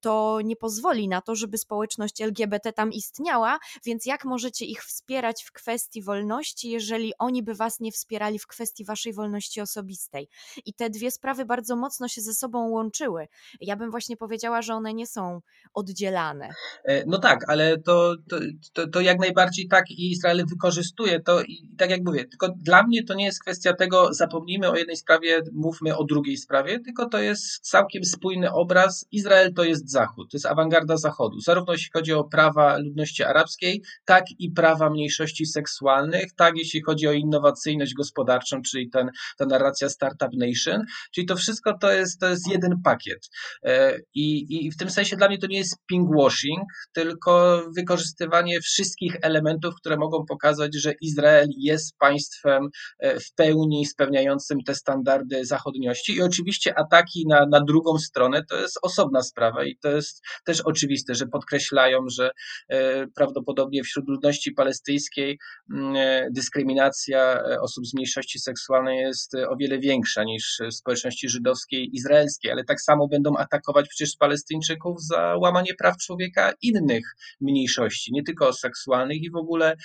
to 0.00 0.40
nie 0.44 0.56
pozwoli 0.56 1.08
na 1.08 1.20
to, 1.20 1.34
żeby 1.34 1.58
społeczność 1.58 2.20
LGBT 2.20 2.72
tam 2.72 2.92
istniała, 2.92 3.58
więc 3.84 4.06
jak 4.06 4.24
możecie 4.24 4.64
ich 4.64 4.84
wspierać 4.84 5.44
w 5.48 5.52
kwestii 5.52 6.02
wolności, 6.02 6.70
jeżeli 6.70 7.12
oni 7.18 7.42
by 7.42 7.54
was 7.54 7.80
nie 7.80 7.92
wspierali 7.92 8.38
w 8.38 8.46
kwestii 8.46 8.84
waszej 8.84 9.12
wolności 9.12 9.60
osobistej. 9.60 10.28
I 10.66 10.74
te 10.74 10.90
dwie 10.90 11.10
sprawy 11.10 11.44
bardzo 11.44 11.76
mocno 11.76 12.08
się 12.08 12.20
ze 12.20 12.34
sobą 12.34 12.68
łączyły. 12.68 13.28
Ja 13.60 13.76
bym 13.76 13.90
właśnie 13.90 14.16
powiedziała, 14.16 14.62
że 14.62 14.74
one 14.74 14.94
nie 14.94 15.06
są 15.06 15.40
oddzielane. 15.74 16.48
E, 16.84 17.04
no 17.06 17.18
tak, 17.18 17.44
ale 17.48 17.78
to, 17.78 18.14
to, 18.28 18.36
to, 18.72 18.88
to 18.88 19.00
jak 19.00 19.18
najbardziej 19.18 19.68
tak 19.68 19.90
i 19.90 20.12
Izrael 20.12 20.44
wykorzystuje 20.46 21.20
to 21.20 21.42
i 21.42 21.70
tak 21.78 21.90
jak 21.90 22.00
mówię, 22.04 22.24
tylko 22.24 22.48
dla 22.48 22.82
mnie 22.82 23.04
to 23.04 23.14
nie 23.14 23.24
jest 23.24 23.40
kwestia 23.40 23.72
tego, 23.72 24.14
zapomnijmy 24.14 24.70
o 24.70 24.76
jednej 24.76 24.96
sprawie, 24.96 25.42
mówmy 25.52 25.96
o 25.96 26.04
drugiej 26.04 26.36
sprawie, 26.36 26.80
tylko 26.80 27.08
to 27.08 27.18
jest 27.18 27.58
całkiem 27.60 28.04
spójny 28.04 28.52
obraz. 28.52 29.06
Izrael 29.12 29.54
to 29.54 29.64
jest 29.64 29.90
Zachód, 29.90 30.30
to 30.30 30.36
jest 30.36 30.46
awangarda 30.46 30.96
Zachodu, 30.96 31.40
zarówno 31.40 31.72
jeśli 31.72 31.90
chodzi 31.92 32.12
o 32.12 32.24
prawa 32.24 32.78
ludności 32.78 33.22
arabskiej, 33.22 33.82
tak 34.04 34.24
i 34.38 34.50
prawa 34.50 34.90
mniejszości 34.90 35.37
seksualnych, 35.46 36.34
tak 36.36 36.56
jeśli 36.56 36.82
chodzi 36.82 37.08
o 37.08 37.12
innowacyjność 37.12 37.94
gospodarczą, 37.94 38.62
czyli 38.62 38.90
ten, 38.90 39.10
ta 39.38 39.46
narracja 39.46 39.88
Startup 39.88 40.30
Nation, 40.36 40.84
czyli 41.14 41.26
to 41.26 41.36
wszystko 41.36 41.78
to 41.78 41.92
jest, 41.92 42.20
to 42.20 42.28
jest 42.28 42.50
jeden 42.50 42.72
pakiet. 42.84 43.28
E, 43.64 43.98
I, 44.14 44.56
I 44.66 44.70
w 44.70 44.76
tym 44.76 44.90
sensie 44.90 45.16
dla 45.16 45.28
mnie 45.28 45.38
to 45.38 45.46
nie 45.46 45.58
jest 45.58 45.76
pinkwashing, 45.86 46.62
tylko 46.92 47.62
wykorzystywanie 47.76 48.60
wszystkich 48.60 49.16
elementów, 49.22 49.74
które 49.74 49.96
mogą 49.96 50.24
pokazać, 50.26 50.74
że 50.74 50.92
Izrael 51.00 51.48
jest 51.58 51.96
państwem 51.98 52.68
e, 52.98 53.20
w 53.20 53.34
pełni 53.34 53.86
spełniającym 53.86 54.58
te 54.66 54.74
standardy 54.74 55.44
zachodniości 55.44 56.14
i 56.14 56.22
oczywiście 56.22 56.78
ataki 56.78 57.24
na, 57.28 57.46
na 57.46 57.60
drugą 57.60 57.98
stronę 57.98 58.44
to 58.50 58.56
jest 58.56 58.78
osobna 58.82 59.22
sprawa 59.22 59.64
i 59.64 59.76
to 59.76 59.88
jest 59.88 60.22
też 60.44 60.60
oczywiste, 60.60 61.14
że 61.14 61.26
podkreślają, 61.26 61.98
że 62.08 62.30
e, 62.68 63.06
prawdopodobnie 63.06 63.82
wśród 63.82 64.08
ludności 64.08 64.52
palestyńskiej 64.52 65.27
mm, 65.70 65.96
e, 65.96 66.28
dyskryminacja 66.30 67.42
osób 67.60 67.86
z 67.86 67.94
mniejszości 67.94 68.38
seksualnej 68.38 68.98
jest 68.98 69.34
o 69.34 69.56
wiele 69.56 69.78
większa 69.78 70.24
niż 70.24 70.58
w 70.70 70.74
społeczności 70.74 71.28
żydowskiej, 71.28 71.90
izraelskiej, 71.92 72.50
ale 72.50 72.64
tak 72.64 72.80
samo 72.80 73.08
będą 73.08 73.36
atakować 73.36 73.88
przecież 73.88 74.16
Palestyńczyków 74.16 75.02
za 75.02 75.36
łamanie 75.36 75.74
praw 75.78 75.96
człowieka 75.96 76.52
innych 76.62 77.04
mniejszości, 77.40 78.12
nie 78.12 78.22
tylko 78.22 78.52
seksualnych 78.52 79.22
i 79.22 79.30
w 79.30 79.36
ogóle 79.36 79.76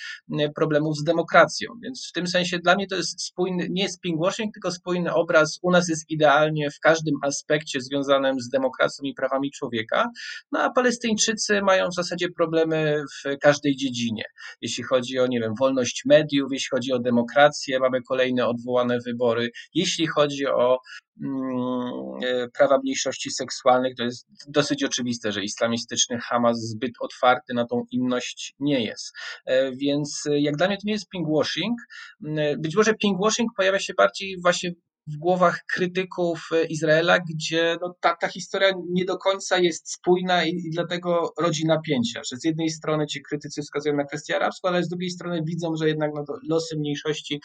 problemów 0.56 0.96
z 0.96 1.04
demokracją. 1.04 1.70
Więc 1.82 2.08
w 2.08 2.12
tym 2.12 2.26
sensie 2.26 2.58
dla 2.58 2.74
mnie 2.74 2.86
to 2.86 2.96
jest 2.96 3.22
spójny, 3.22 3.66
nie 3.70 3.82
jest 3.82 4.00
pinkwashing, 4.00 4.54
tylko 4.54 4.70
spójny 4.70 5.14
obraz. 5.14 5.58
U 5.62 5.70
nas 5.70 5.88
jest 5.88 6.10
idealnie 6.10 6.70
w 6.70 6.80
każdym 6.80 7.14
aspekcie 7.22 7.80
związanym 7.80 8.40
z 8.40 8.48
demokracją 8.48 9.02
i 9.02 9.14
prawami 9.14 9.50
człowieka, 9.50 10.08
no 10.52 10.60
a 10.60 10.70
Palestyńczycy 10.70 11.62
mają 11.62 11.88
w 11.88 11.94
zasadzie 11.94 12.28
problemy 12.36 13.02
w 13.24 13.38
każdej 13.38 13.76
dziedzinie. 13.76 14.24
Jeśli 14.60 14.84
chodzi 14.84 15.18
o, 15.18 15.26
nie 15.34 15.40
wiem, 15.40 15.54
wolność 15.60 16.02
mediów, 16.06 16.52
jeśli 16.52 16.68
chodzi 16.70 16.92
o 16.92 16.98
demokrację, 16.98 17.78
mamy 17.78 18.02
kolejne 18.02 18.46
odwołane 18.46 18.98
wybory. 19.06 19.50
Jeśli 19.74 20.06
chodzi 20.06 20.46
o 20.46 20.78
Mm, 21.22 22.18
e, 22.24 22.48
prawa 22.48 22.78
mniejszości 22.78 23.30
seksualnych, 23.30 23.96
to 23.96 24.04
jest 24.04 24.26
dosyć 24.48 24.84
oczywiste, 24.84 25.32
że 25.32 25.42
islamistyczny 25.42 26.18
Hamas 26.18 26.60
zbyt 26.60 26.92
otwarty 27.00 27.54
na 27.54 27.66
tą 27.66 27.84
inność 27.90 28.54
nie 28.58 28.84
jest. 28.84 29.12
E, 29.46 29.72
więc 29.72 30.26
e, 30.26 30.40
jak 30.40 30.56
dla 30.56 30.66
mnie 30.66 30.76
to 30.76 30.82
nie 30.84 30.92
jest 30.92 31.08
pingwashing. 31.08 31.78
Mm, 32.24 32.60
być 32.60 32.76
może 32.76 32.94
pingwashing 32.94 33.50
pojawia 33.56 33.78
się 33.78 33.94
bardziej 33.94 34.36
właśnie 34.42 34.70
w 35.06 35.16
głowach 35.16 35.64
krytyków 35.74 36.48
Izraela, 36.68 37.18
gdzie 37.18 37.76
no, 37.80 37.94
ta, 38.00 38.16
ta 38.16 38.28
historia 38.28 38.72
nie 38.90 39.04
do 39.04 39.18
końca 39.18 39.58
jest 39.58 39.92
spójna 39.92 40.44
i, 40.44 40.50
i, 40.50 40.70
dlatego 40.70 41.32
rodzi 41.38 41.66
napięcia, 41.66 42.20
że 42.30 42.36
z 42.36 42.44
jednej 42.44 42.70
strony 42.70 43.06
ci 43.06 43.22
krytycy 43.22 43.62
wskazują 43.62 43.96
na 43.96 44.04
kwestię 44.04 44.36
arabską, 44.36 44.68
ale 44.68 44.82
z 44.82 44.88
drugiej 44.88 45.10
strony 45.10 45.42
widzą, 45.46 45.76
że 45.76 45.88
jednak 45.88 46.10
no, 46.14 46.24
losy 46.48 46.76
mniejszości 46.76 47.40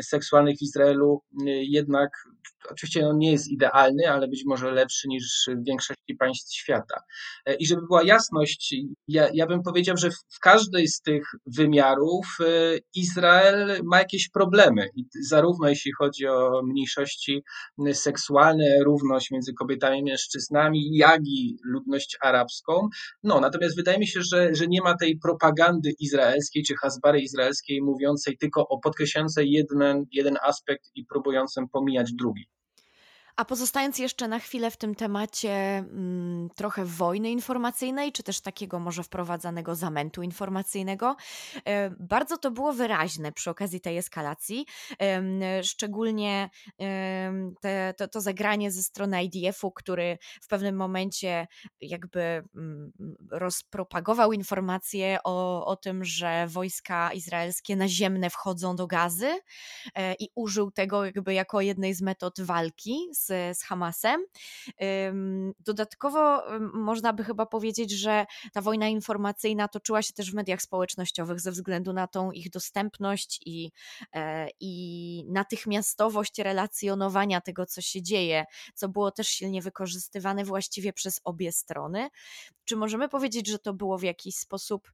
seksualnych 0.00 0.58
w 0.58 0.62
Izraelu 0.62 1.22
jednak 1.46 2.10
oczywiście 2.70 3.08
on 3.08 3.18
nie 3.18 3.32
jest 3.32 3.48
idealny, 3.48 4.10
ale 4.10 4.28
być 4.28 4.42
może 4.46 4.70
lepszy 4.70 5.08
niż 5.08 5.48
w 5.48 5.64
większości 5.66 6.14
państw 6.18 6.54
świata. 6.54 7.00
E, 7.46 7.54
I 7.54 7.66
żeby 7.66 7.82
była 7.82 8.02
jasność, 8.02 8.74
ja, 9.08 9.28
ja 9.34 9.46
bym 9.46 9.62
powiedział, 9.62 9.96
że 9.96 10.10
w, 10.10 10.14
w 10.28 10.40
każdej 10.40 10.88
z 10.88 11.00
tych 11.00 11.24
wymiarów 11.46 12.26
e, 12.40 12.44
Izrael 12.94 13.80
ma 13.84 13.98
jakieś 13.98 14.28
problemy, 14.28 14.88
I 14.94 15.04
zarówno 15.28 15.68
jeśli 15.68 15.92
chodzi 15.98 16.26
o 16.26 16.62
mniejszości 16.62 17.44
seksualne, 17.92 18.64
równość 18.84 19.30
między 19.30 19.54
kobietami 19.54 19.98
i 19.98 20.04
mężczyznami, 20.04 20.96
jak 20.96 21.20
i 21.26 21.58
ludność 21.64 22.16
arabską. 22.20 22.88
No, 23.22 23.40
natomiast 23.40 23.76
wydaje 23.76 23.98
mi 23.98 24.06
się, 24.06 24.20
że, 24.22 24.54
że 24.54 24.66
nie 24.66 24.82
ma 24.82 24.96
tej 24.96 25.18
propagandy 25.18 25.90
izraelskiej 26.00 26.62
czy 26.62 26.74
hasbary 26.76 27.20
izraelskiej 27.20 27.82
mówiącej 27.82 28.38
tylko 28.38 28.68
o 28.68 28.78
podkreślającej 28.78 29.50
jeden, 29.50 30.06
jeden 30.12 30.36
aspekt 30.42 30.90
i 30.94 31.04
próbującym 31.04 31.68
pomijać 31.68 32.12
drugi. 32.12 32.55
A 33.36 33.44
pozostając 33.44 33.98
jeszcze 33.98 34.28
na 34.28 34.38
chwilę 34.38 34.70
w 34.70 34.76
tym 34.76 34.94
temacie 34.94 35.50
mm, 35.50 36.48
trochę 36.56 36.84
wojny 36.84 37.30
informacyjnej, 37.30 38.12
czy 38.12 38.22
też 38.22 38.40
takiego 38.40 38.78
może 38.78 39.02
wprowadzanego 39.02 39.74
zamętu 39.74 40.22
informacyjnego, 40.22 41.16
e, 41.64 41.90
bardzo 41.90 42.38
to 42.38 42.50
było 42.50 42.72
wyraźne 42.72 43.32
przy 43.32 43.50
okazji 43.50 43.80
tej 43.80 43.98
eskalacji. 43.98 44.66
Szczególnie 45.62 46.50
te, 47.60 47.94
to, 47.96 48.08
to 48.08 48.20
zagranie 48.20 48.70
ze 48.70 48.82
strony 48.82 49.24
IDF-u, 49.24 49.72
który 49.72 50.18
w 50.42 50.48
pewnym 50.48 50.76
momencie 50.76 51.46
jakby 51.80 52.20
mm, 52.20 52.92
rozpropagował 53.30 54.32
informacje 54.32 55.18
o, 55.24 55.66
o 55.66 55.76
tym, 55.76 56.04
że 56.04 56.46
wojska 56.48 57.12
izraelskie 57.12 57.76
naziemne 57.76 58.30
wchodzą 58.30 58.76
do 58.76 58.86
gazy 58.86 59.40
e, 59.94 60.14
i 60.14 60.28
użył 60.34 60.70
tego 60.70 61.04
jakby 61.04 61.34
jako 61.34 61.60
jednej 61.60 61.94
z 61.94 62.02
metod 62.02 62.40
walki 62.40 63.08
z 63.12 63.25
z, 63.26 63.62
Hamasem. 63.62 64.24
Dodatkowo 65.60 66.42
można 66.74 67.12
by 67.12 67.24
chyba 67.24 67.46
powiedzieć, 67.46 67.90
że 67.90 68.26
ta 68.52 68.60
wojna 68.60 68.88
informacyjna 68.88 69.68
toczyła 69.68 70.02
się 70.02 70.12
też 70.12 70.30
w 70.30 70.34
mediach 70.34 70.62
społecznościowych 70.62 71.40
ze 71.40 71.50
względu 71.50 71.92
na 71.92 72.06
tą 72.06 72.32
ich 72.32 72.50
dostępność 72.50 73.40
i, 73.46 73.70
e, 74.14 74.48
i 74.60 75.24
natychmiastowość 75.28 76.38
relacjonowania 76.38 77.40
tego, 77.40 77.66
co 77.66 77.80
się 77.80 78.02
dzieje, 78.02 78.44
co 78.74 78.88
było 78.88 79.10
też 79.10 79.28
silnie 79.28 79.62
wykorzystywane 79.62 80.44
właściwie 80.44 80.92
przez 80.92 81.20
obie 81.24 81.52
strony. 81.52 82.08
Czy 82.64 82.76
możemy 82.76 83.08
powiedzieć, 83.08 83.48
że 83.48 83.58
to 83.58 83.74
było 83.74 83.98
w 83.98 84.02
jakiś 84.02 84.36
sposób 84.36 84.92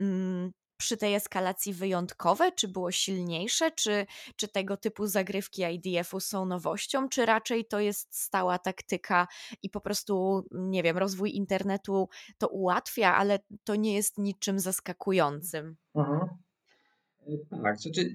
mm, 0.00 0.52
przy 0.78 0.96
tej 0.96 1.14
eskalacji 1.14 1.72
wyjątkowe? 1.74 2.52
Czy 2.52 2.68
było 2.68 2.90
silniejsze? 2.92 3.70
Czy, 3.72 4.06
czy 4.36 4.48
tego 4.48 4.76
typu 4.76 5.06
zagrywki 5.06 5.62
IDF-u 5.62 6.20
są 6.20 6.46
nowością? 6.46 7.08
Czy 7.08 7.26
raczej 7.26 7.64
to 7.66 7.80
jest 7.80 8.16
stała 8.16 8.58
taktyka 8.58 9.28
i 9.62 9.70
po 9.70 9.80
prostu, 9.80 10.44
nie 10.52 10.82
wiem, 10.82 10.98
rozwój 10.98 11.34
internetu 11.36 12.08
to 12.38 12.48
ułatwia, 12.48 13.14
ale 13.16 13.38
to 13.64 13.74
nie 13.76 13.94
jest 13.94 14.18
niczym 14.18 14.60
zaskakującym? 14.60 15.76
Mhm. 15.94 16.38
Tak, 17.50 17.80
znaczy 17.80 18.10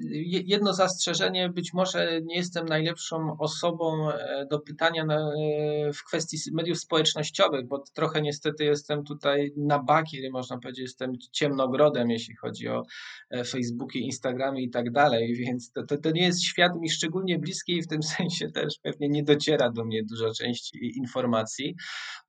jedno 0.45 0.73
zastrzeżenie, 0.73 1.49
być 1.49 1.73
może 1.73 2.21
nie 2.21 2.35
jestem 2.35 2.65
najlepszą 2.65 3.37
osobą 3.39 4.11
e, 4.11 4.45
do 4.49 4.59
pytania 4.59 5.05
na, 5.05 5.15
e, 5.15 5.93
w 5.93 6.03
kwestii 6.03 6.37
mediów 6.53 6.79
społecznościowych, 6.79 7.67
bo 7.67 7.83
trochę 7.93 8.21
niestety 8.21 8.63
jestem 8.63 9.03
tutaj 9.03 9.53
na 9.57 9.83
bakier, 9.83 10.31
można 10.31 10.57
powiedzieć, 10.57 10.81
jestem 10.81 11.11
ciemnogrodem, 11.31 12.09
jeśli 12.09 12.35
chodzi 12.35 12.67
o 12.67 12.83
e, 13.29 13.43
Facebooki, 13.43 13.99
Instagramy 13.99 14.61
i 14.61 14.69
tak 14.69 14.91
dalej, 14.91 15.35
więc 15.35 15.71
to, 15.71 15.83
to, 15.83 15.97
to 15.97 16.11
nie 16.11 16.23
jest 16.23 16.43
świat 16.43 16.71
mi 16.79 16.89
szczególnie 16.89 17.39
bliski 17.39 17.73
i 17.73 17.81
w 17.81 17.87
tym 17.87 18.03
sensie 18.17 18.51
też 18.51 18.79
pewnie 18.81 19.09
nie 19.09 19.23
dociera 19.23 19.71
do 19.71 19.85
mnie 19.85 20.03
duża 20.03 20.31
część 20.31 20.71
informacji. 20.95 21.75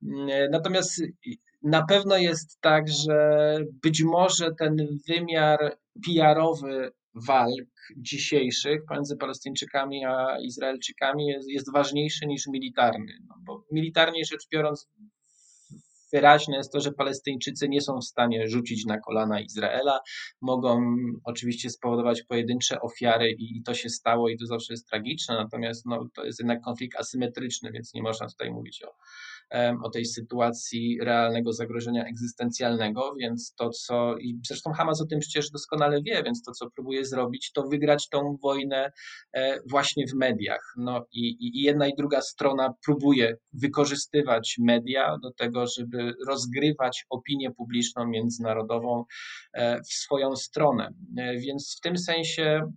Mm, 0.03 0.27
natomiast 0.51 1.01
na 1.63 1.85
pewno 1.85 2.17
jest 2.17 2.61
tak, 2.61 2.89
że 2.89 3.57
być 3.83 4.03
może 4.03 4.51
ten 4.59 4.75
wymiar 5.07 5.77
PR-owy 6.05 6.91
walk 7.27 7.65
dzisiejszych 7.97 8.85
pomiędzy 8.87 9.17
Palestyńczykami 9.17 10.05
a 10.05 10.39
Izraelczykami 10.39 11.27
jest, 11.27 11.49
jest 11.49 11.73
ważniejszy 11.73 12.25
niż 12.27 12.47
militarny. 12.47 13.13
No 13.29 13.35
bo 13.45 13.63
militarnie 13.71 14.25
rzecz 14.25 14.47
biorąc, 14.51 14.87
wyraźne 16.13 16.57
jest 16.57 16.71
to, 16.71 16.79
że 16.79 16.91
Palestyńczycy 16.91 17.69
nie 17.69 17.81
są 17.81 17.99
w 17.99 18.05
stanie 18.05 18.47
rzucić 18.47 18.85
na 18.85 18.99
kolana 18.99 19.41
Izraela. 19.41 19.99
Mogą 20.41 20.95
oczywiście 21.23 21.69
spowodować 21.69 22.23
pojedyncze 22.23 22.81
ofiary 22.81 23.31
i, 23.31 23.57
i 23.57 23.63
to 23.63 23.73
się 23.73 23.89
stało 23.89 24.29
i 24.29 24.37
to 24.37 24.45
zawsze 24.45 24.73
jest 24.73 24.87
tragiczne, 24.87 25.35
natomiast 25.35 25.85
no, 25.85 26.07
to 26.15 26.25
jest 26.25 26.39
jednak 26.39 26.61
konflikt 26.61 26.99
asymetryczny, 26.99 27.71
więc 27.71 27.93
nie 27.93 28.01
można 28.01 28.27
tutaj 28.27 28.51
mówić 28.51 28.83
o 28.83 28.95
o 29.83 29.89
tej 29.89 30.05
sytuacji 30.05 30.97
realnego 31.01 31.53
zagrożenia 31.53 32.05
egzystencjalnego, 32.05 33.13
więc 33.19 33.53
to, 33.55 33.69
co, 33.69 34.17
i 34.17 34.39
zresztą 34.47 34.71
Hamas 34.71 35.01
o 35.01 35.05
tym 35.05 35.19
przecież 35.19 35.49
doskonale 35.49 36.01
wie, 36.01 36.23
więc 36.23 36.43
to, 36.43 36.51
co 36.51 36.69
próbuje 36.69 37.05
zrobić, 37.05 37.51
to 37.51 37.63
wygrać 37.63 38.09
tą 38.09 38.37
wojnę 38.43 38.91
e, 39.33 39.59
właśnie 39.69 40.07
w 40.07 40.13
mediach. 40.13 40.73
No 40.77 41.05
i, 41.11 41.37
i 41.39 41.61
jedna 41.61 41.87
i 41.87 41.95
druga 41.97 42.21
strona 42.21 42.73
próbuje 42.85 43.37
wykorzystywać 43.53 44.55
media 44.59 45.17
do 45.23 45.31
tego, 45.31 45.65
żeby 45.67 46.13
rozgrywać 46.27 47.05
opinię 47.09 47.51
publiczną 47.51 48.07
międzynarodową 48.07 49.03
e, 49.53 49.81
w 49.81 49.87
swoją 49.87 50.35
stronę. 50.35 50.93
E, 51.17 51.37
więc 51.37 51.75
w 51.77 51.81
tym 51.81 51.97
sensie 51.97 52.71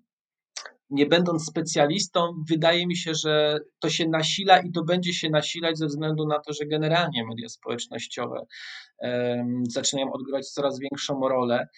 nie 0.90 1.06
będąc 1.06 1.44
specjalistą, 1.46 2.44
wydaje 2.48 2.86
mi 2.86 2.96
się, 2.96 3.14
że 3.14 3.58
to 3.78 3.90
się 3.90 4.08
nasila 4.08 4.58
i 4.58 4.72
to 4.72 4.84
będzie 4.84 5.12
się 5.12 5.30
nasilać 5.30 5.78
ze 5.78 5.86
względu 5.86 6.26
na 6.26 6.38
to, 6.38 6.52
że 6.52 6.66
generalnie 6.66 7.26
media 7.26 7.48
społecznościowe 7.48 8.46
zaczynają 9.68 10.12
odgrywać 10.12 10.48
coraz 10.48 10.78
większą 10.78 11.28
rolę 11.28 11.68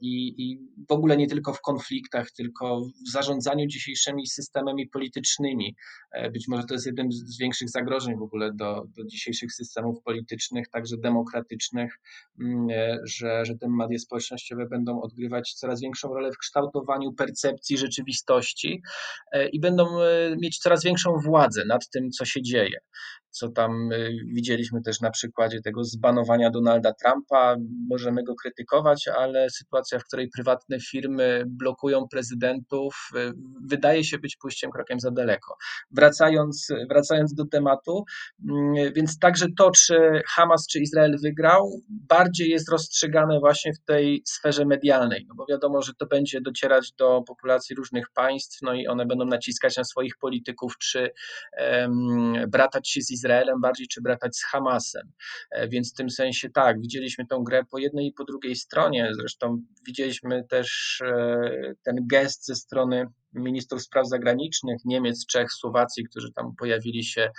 i, 0.00 0.34
i 0.38 0.58
w 0.88 0.92
ogóle 0.92 1.16
nie 1.16 1.26
tylko 1.26 1.52
w 1.52 1.60
konfliktach, 1.60 2.30
tylko 2.30 2.80
w 2.80 3.10
zarządzaniu 3.10 3.66
dzisiejszymi 3.66 4.26
systemami 4.26 4.88
politycznymi. 4.88 5.76
E, 6.12 6.30
być 6.30 6.48
może 6.48 6.64
to 6.64 6.74
jest 6.74 6.86
jednym 6.86 7.12
z 7.12 7.38
większych 7.38 7.70
zagrożeń 7.70 8.16
w 8.16 8.22
ogóle 8.22 8.52
do, 8.54 8.84
do 8.96 9.04
dzisiejszych 9.04 9.52
systemów 9.52 10.02
politycznych, 10.02 10.68
także 10.68 10.96
demokratycznych, 10.96 12.00
mm, 12.40 12.66
e, 12.70 12.98
że, 13.04 13.44
że 13.44 13.54
te 13.54 13.68
media 13.68 13.98
społecznościowe 13.98 14.66
będą 14.66 15.00
odgrywać 15.00 15.54
coraz 15.54 15.80
większą 15.80 16.14
rolę 16.14 16.32
w 16.32 16.38
kształtowaniu 16.38 17.12
percepcji 17.12 17.78
rzeczywistości 17.78 18.37
i 19.52 19.60
będą 19.60 19.98
mieć 20.42 20.58
coraz 20.58 20.84
większą 20.84 21.16
władzę 21.24 21.64
nad 21.64 21.88
tym, 21.90 22.10
co 22.10 22.24
się 22.24 22.42
dzieje 22.42 22.78
co 23.30 23.48
tam 23.48 23.92
y, 23.92 24.10
widzieliśmy 24.34 24.82
też 24.82 25.00
na 25.00 25.10
przykładzie 25.10 25.60
tego 25.60 25.84
zbanowania 25.84 26.50
Donalda 26.50 26.92
Trumpa. 26.92 27.56
Możemy 27.90 28.24
go 28.24 28.34
krytykować, 28.34 29.08
ale 29.08 29.50
sytuacja, 29.50 29.98
w 29.98 30.04
której 30.04 30.28
prywatne 30.28 30.80
firmy 30.80 31.44
blokują 31.46 32.08
prezydentów, 32.10 32.94
y, 33.16 33.32
wydaje 33.68 34.04
się 34.04 34.18
być 34.18 34.36
pójściem 34.36 34.70
krokiem 34.70 35.00
za 35.00 35.10
daleko. 35.10 35.56
Wracając, 35.90 36.68
wracając 36.90 37.34
do 37.34 37.46
tematu, 37.46 38.04
mm, 38.50 38.92
więc 38.92 39.18
także 39.18 39.46
to, 39.58 39.70
czy 39.70 40.22
Hamas 40.26 40.66
czy 40.66 40.80
Izrael 40.80 41.16
wygrał, 41.22 41.70
bardziej 41.88 42.50
jest 42.50 42.68
rozstrzygane 42.68 43.40
właśnie 43.40 43.72
w 43.72 43.84
tej 43.84 44.22
sferze 44.26 44.64
medialnej, 44.64 45.26
no 45.28 45.34
bo 45.34 45.46
wiadomo, 45.50 45.82
że 45.82 45.92
to 45.98 46.06
będzie 46.06 46.40
docierać 46.40 46.92
do 46.92 47.22
populacji 47.26 47.76
różnych 47.76 48.10
państw, 48.14 48.58
no 48.62 48.74
i 48.74 48.86
one 48.86 49.06
będą 49.06 49.24
naciskać 49.24 49.76
na 49.76 49.84
swoich 49.84 50.16
polityków, 50.20 50.78
czy 50.78 51.10
um, 51.80 52.34
bratać 52.48 52.88
się 52.88 53.00
z 53.02 53.10
Izraelem 53.18 53.60
bardziej, 53.60 53.86
czy 53.88 54.00
bratać 54.00 54.36
z 54.36 54.44
Hamasem. 54.44 55.12
E, 55.50 55.68
więc 55.68 55.92
w 55.92 55.96
tym 55.96 56.10
sensie 56.10 56.50
tak, 56.50 56.80
widzieliśmy 56.80 57.26
tę 57.26 57.40
grę 57.46 57.62
po 57.70 57.78
jednej 57.78 58.06
i 58.06 58.12
po 58.12 58.24
drugiej 58.24 58.56
stronie. 58.56 59.10
Zresztą 59.12 59.62
widzieliśmy 59.86 60.44
też 60.48 61.00
e, 61.06 61.74
ten 61.84 61.96
gest 62.10 62.46
ze 62.46 62.54
strony 62.54 63.06
ministrów 63.32 63.82
spraw 63.82 64.08
zagranicznych 64.08 64.84
Niemiec, 64.84 65.26
Czech, 65.26 65.52
Słowacji, 65.52 66.04
którzy 66.04 66.32
tam 66.32 66.54
pojawili 66.58 67.04
się 67.04 67.30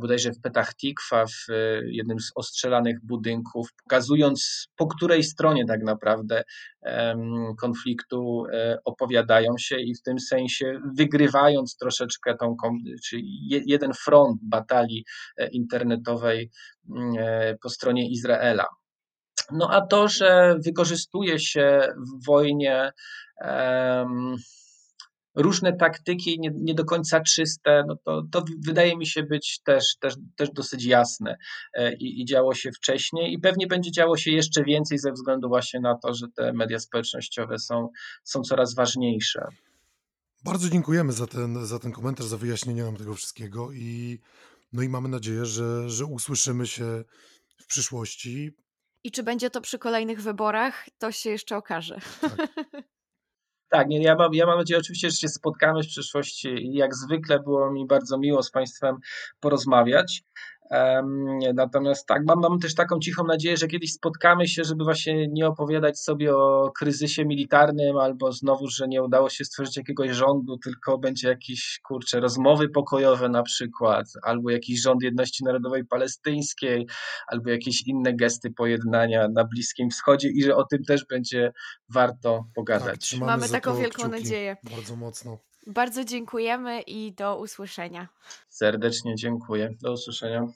bodajże 0.00 0.30
w 0.32 0.40
Petach 0.40 0.74
Tikwa, 0.74 1.26
w 1.26 1.50
e, 1.50 1.54
jednym 1.84 2.20
z 2.20 2.32
ostrzelanych 2.34 2.96
budynków, 3.02 3.68
pokazując 3.84 4.68
po 4.76 4.86
której 4.86 5.24
stronie 5.24 5.66
tak 5.66 5.82
naprawdę 5.82 6.42
konfliktu 7.60 8.44
e, 8.52 8.78
opowiadają 8.84 9.58
się 9.58 9.80
i 9.80 9.94
w 9.94 10.02
tym 10.02 10.20
sensie 10.20 10.80
wygrywając 10.94 11.76
troszeczkę 11.76 12.36
tą, 12.36 12.56
czyli 13.04 13.48
jeden 13.48 13.92
front 14.04 14.40
batalii 14.42 15.04
e, 15.36 15.48
internetowej 15.48 16.50
mm, 16.90 17.14
po 17.62 17.68
stronie 17.70 18.10
Izraela. 18.10 18.66
No 19.52 19.70
a 19.70 19.86
to, 19.86 20.08
że 20.08 20.56
wykorzystuje 20.64 21.38
się 21.38 21.88
w 21.96 22.26
wojnie 22.26 22.92
różne 25.36 25.76
taktyki, 25.76 26.40
nie, 26.40 26.50
nie 26.54 26.74
do 26.74 26.84
końca 26.84 27.20
czyste, 27.20 27.84
no 27.86 27.96
to, 27.96 28.22
to 28.32 28.44
wydaje 28.58 28.96
mi 28.96 29.06
się 29.06 29.22
być 29.22 29.60
też, 29.64 29.96
też, 30.00 30.14
też 30.36 30.50
dosyć 30.50 30.84
jasne 30.84 31.36
e, 31.74 31.94
I, 31.94 32.20
i 32.20 32.24
działo 32.24 32.54
się 32.54 32.72
wcześniej 32.72 33.32
i 33.32 33.38
pewnie 33.38 33.66
będzie 33.66 33.90
działo 33.90 34.16
się 34.16 34.30
jeszcze 34.30 34.64
więcej 34.64 34.98
ze 34.98 35.12
względu 35.12 35.48
właśnie 35.48 35.80
na 35.80 35.98
to, 35.98 36.14
że 36.14 36.26
te 36.36 36.52
media 36.52 36.78
społecznościowe 36.78 37.58
są, 37.58 37.88
są 38.24 38.42
coraz 38.42 38.74
ważniejsze. 38.74 39.46
Bardzo 40.44 40.68
dziękujemy 40.68 41.12
za 41.12 41.26
ten, 41.26 41.66
za 41.66 41.78
ten 41.78 41.92
komentarz, 41.92 42.26
za 42.26 42.36
wyjaśnienie 42.36 42.84
nam 42.84 42.96
tego 42.96 43.14
wszystkiego 43.14 43.72
i, 43.72 44.18
no 44.72 44.82
i 44.82 44.88
mamy 44.88 45.08
nadzieję, 45.08 45.46
że, 45.46 45.90
że 45.90 46.04
usłyszymy 46.06 46.66
się 46.66 47.04
w 47.56 47.66
przyszłości. 47.66 48.52
I 49.04 49.10
czy 49.10 49.22
będzie 49.22 49.50
to 49.50 49.60
przy 49.60 49.78
kolejnych 49.78 50.22
wyborach, 50.22 50.88
to 50.98 51.12
się 51.12 51.30
jeszcze 51.30 51.56
okaże. 51.56 52.00
Tak. 52.20 52.36
Tak, 53.68 53.88
nie, 53.88 54.02
ja, 54.02 54.14
mam, 54.14 54.34
ja 54.34 54.46
mam 54.46 54.58
nadzieję 54.58 54.80
oczywiście, 54.80 55.10
że 55.10 55.16
się 55.16 55.28
spotkamy 55.28 55.82
w 55.82 55.86
przyszłości 55.86 56.48
i 56.48 56.74
jak 56.74 56.94
zwykle 56.94 57.40
było 57.40 57.72
mi 57.72 57.86
bardzo 57.86 58.18
miło 58.18 58.42
z 58.42 58.50
Państwem 58.50 58.96
porozmawiać. 59.40 60.22
Natomiast 61.54 62.06
tak, 62.06 62.22
mam, 62.26 62.40
mam 62.40 62.58
też 62.58 62.74
taką 62.74 62.98
cichą 62.98 63.24
nadzieję, 63.24 63.56
że 63.56 63.68
kiedyś 63.68 63.92
spotkamy 63.92 64.48
się, 64.48 64.64
żeby 64.64 64.84
właśnie 64.84 65.28
nie 65.28 65.46
opowiadać 65.46 65.98
sobie 65.98 66.36
o 66.36 66.72
kryzysie 66.78 67.24
militarnym 67.24 67.96
albo 67.96 68.32
znowu, 68.32 68.66
że 68.68 68.88
nie 68.88 69.02
udało 69.02 69.30
się 69.30 69.44
stworzyć 69.44 69.76
jakiegoś 69.76 70.10
rządu, 70.10 70.58
tylko 70.58 70.98
będzie 70.98 71.28
jakieś, 71.28 71.80
kurcze, 71.88 72.20
rozmowy 72.20 72.68
pokojowe 72.68 73.28
na 73.28 73.42
przykład, 73.42 74.06
albo 74.22 74.50
jakiś 74.50 74.82
rząd 74.82 75.02
jedności 75.02 75.44
narodowej 75.44 75.84
palestyńskiej, 75.84 76.86
albo 77.26 77.50
jakieś 77.50 77.86
inne 77.86 78.14
gesty 78.14 78.50
pojednania 78.50 79.28
na 79.28 79.44
Bliskim 79.44 79.90
Wschodzie 79.90 80.28
i 80.28 80.42
że 80.42 80.56
o 80.56 80.64
tym 80.64 80.84
też 80.84 81.06
będzie 81.10 81.52
warto 81.88 82.44
pogadać. 82.54 83.10
Tak, 83.10 83.20
mamy 83.20 83.48
taką 83.48 83.76
wielką 83.76 84.08
nadzieję. 84.08 84.56
Bardzo 84.70 84.96
mocno. 84.96 85.38
Bardzo 85.66 86.04
dziękujemy 86.04 86.80
i 86.80 87.12
do 87.12 87.38
usłyszenia. 87.38 88.08
Serdecznie 88.48 89.14
dziękuję. 89.14 89.70
Do 89.82 89.92
usłyszenia. 89.92 90.46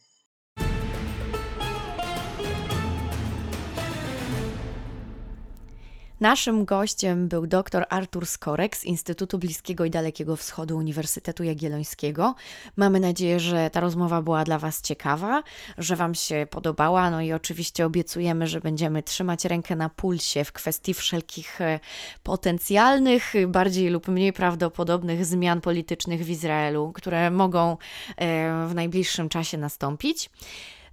Naszym 6.20 6.64
gościem 6.64 7.28
był 7.28 7.46
dr 7.46 7.86
Artur 7.88 8.26
Skorek 8.26 8.76
z 8.76 8.84
Instytutu 8.84 9.38
Bliskiego 9.38 9.84
i 9.84 9.90
Dalekiego 9.90 10.36
Wschodu 10.36 10.76
Uniwersytetu 10.76 11.44
Jagiellońskiego. 11.44 12.34
Mamy 12.76 13.00
nadzieję, 13.00 13.40
że 13.40 13.70
ta 13.70 13.80
rozmowa 13.80 14.22
była 14.22 14.44
dla 14.44 14.58
Was 14.58 14.82
ciekawa, 14.82 15.42
że 15.78 15.96
Wam 15.96 16.14
się 16.14 16.46
podobała. 16.50 17.10
No 17.10 17.20
i 17.20 17.32
oczywiście 17.32 17.86
obiecujemy, 17.86 18.46
że 18.46 18.60
będziemy 18.60 19.02
trzymać 19.02 19.44
rękę 19.44 19.76
na 19.76 19.88
pulsie 19.88 20.44
w 20.44 20.52
kwestii 20.52 20.94
wszelkich 20.94 21.60
e, 21.60 21.80
potencjalnych, 22.22 23.32
bardziej 23.48 23.88
lub 23.90 24.08
mniej 24.08 24.32
prawdopodobnych 24.32 25.26
zmian 25.26 25.60
politycznych 25.60 26.24
w 26.24 26.30
Izraelu, 26.30 26.92
które 26.92 27.30
mogą 27.30 27.76
e, 28.16 28.66
w 28.68 28.74
najbliższym 28.74 29.28
czasie 29.28 29.58
nastąpić. 29.58 30.30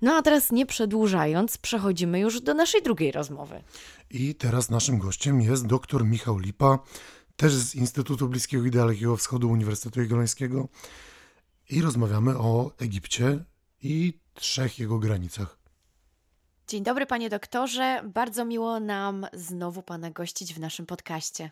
No 0.01 0.15
a 0.15 0.21
teraz 0.21 0.51
nie 0.51 0.65
przedłużając, 0.65 1.57
przechodzimy 1.57 2.19
już 2.19 2.41
do 2.41 2.53
naszej 2.53 2.83
drugiej 2.83 3.11
rozmowy. 3.11 3.63
I 4.09 4.35
teraz 4.35 4.69
naszym 4.69 4.97
gościem 4.97 5.41
jest 5.41 5.67
dr 5.67 6.05
Michał 6.05 6.37
Lipa, 6.37 6.79
też 7.35 7.53
z 7.53 7.75
Instytutu 7.75 8.29
Bliskiego 8.29 8.65
i 8.65 8.71
Dalekiego 8.71 9.17
Wschodu 9.17 9.49
Uniwersytetu 9.49 10.01
Jagiellońskiego. 10.01 10.67
I 11.69 11.81
rozmawiamy 11.81 12.37
o 12.37 12.71
Egipcie 12.79 13.43
i 13.83 14.19
trzech 14.33 14.79
jego 14.79 14.99
granicach. 14.99 15.57
Dzień 16.67 16.83
dobry, 16.83 17.05
panie 17.05 17.29
doktorze. 17.29 18.01
Bardzo 18.13 18.45
miło 18.45 18.79
nam 18.79 19.25
znowu 19.33 19.83
pana 19.83 20.11
gościć 20.11 20.53
w 20.53 20.59
naszym 20.59 20.85
podcaście. 20.85 21.51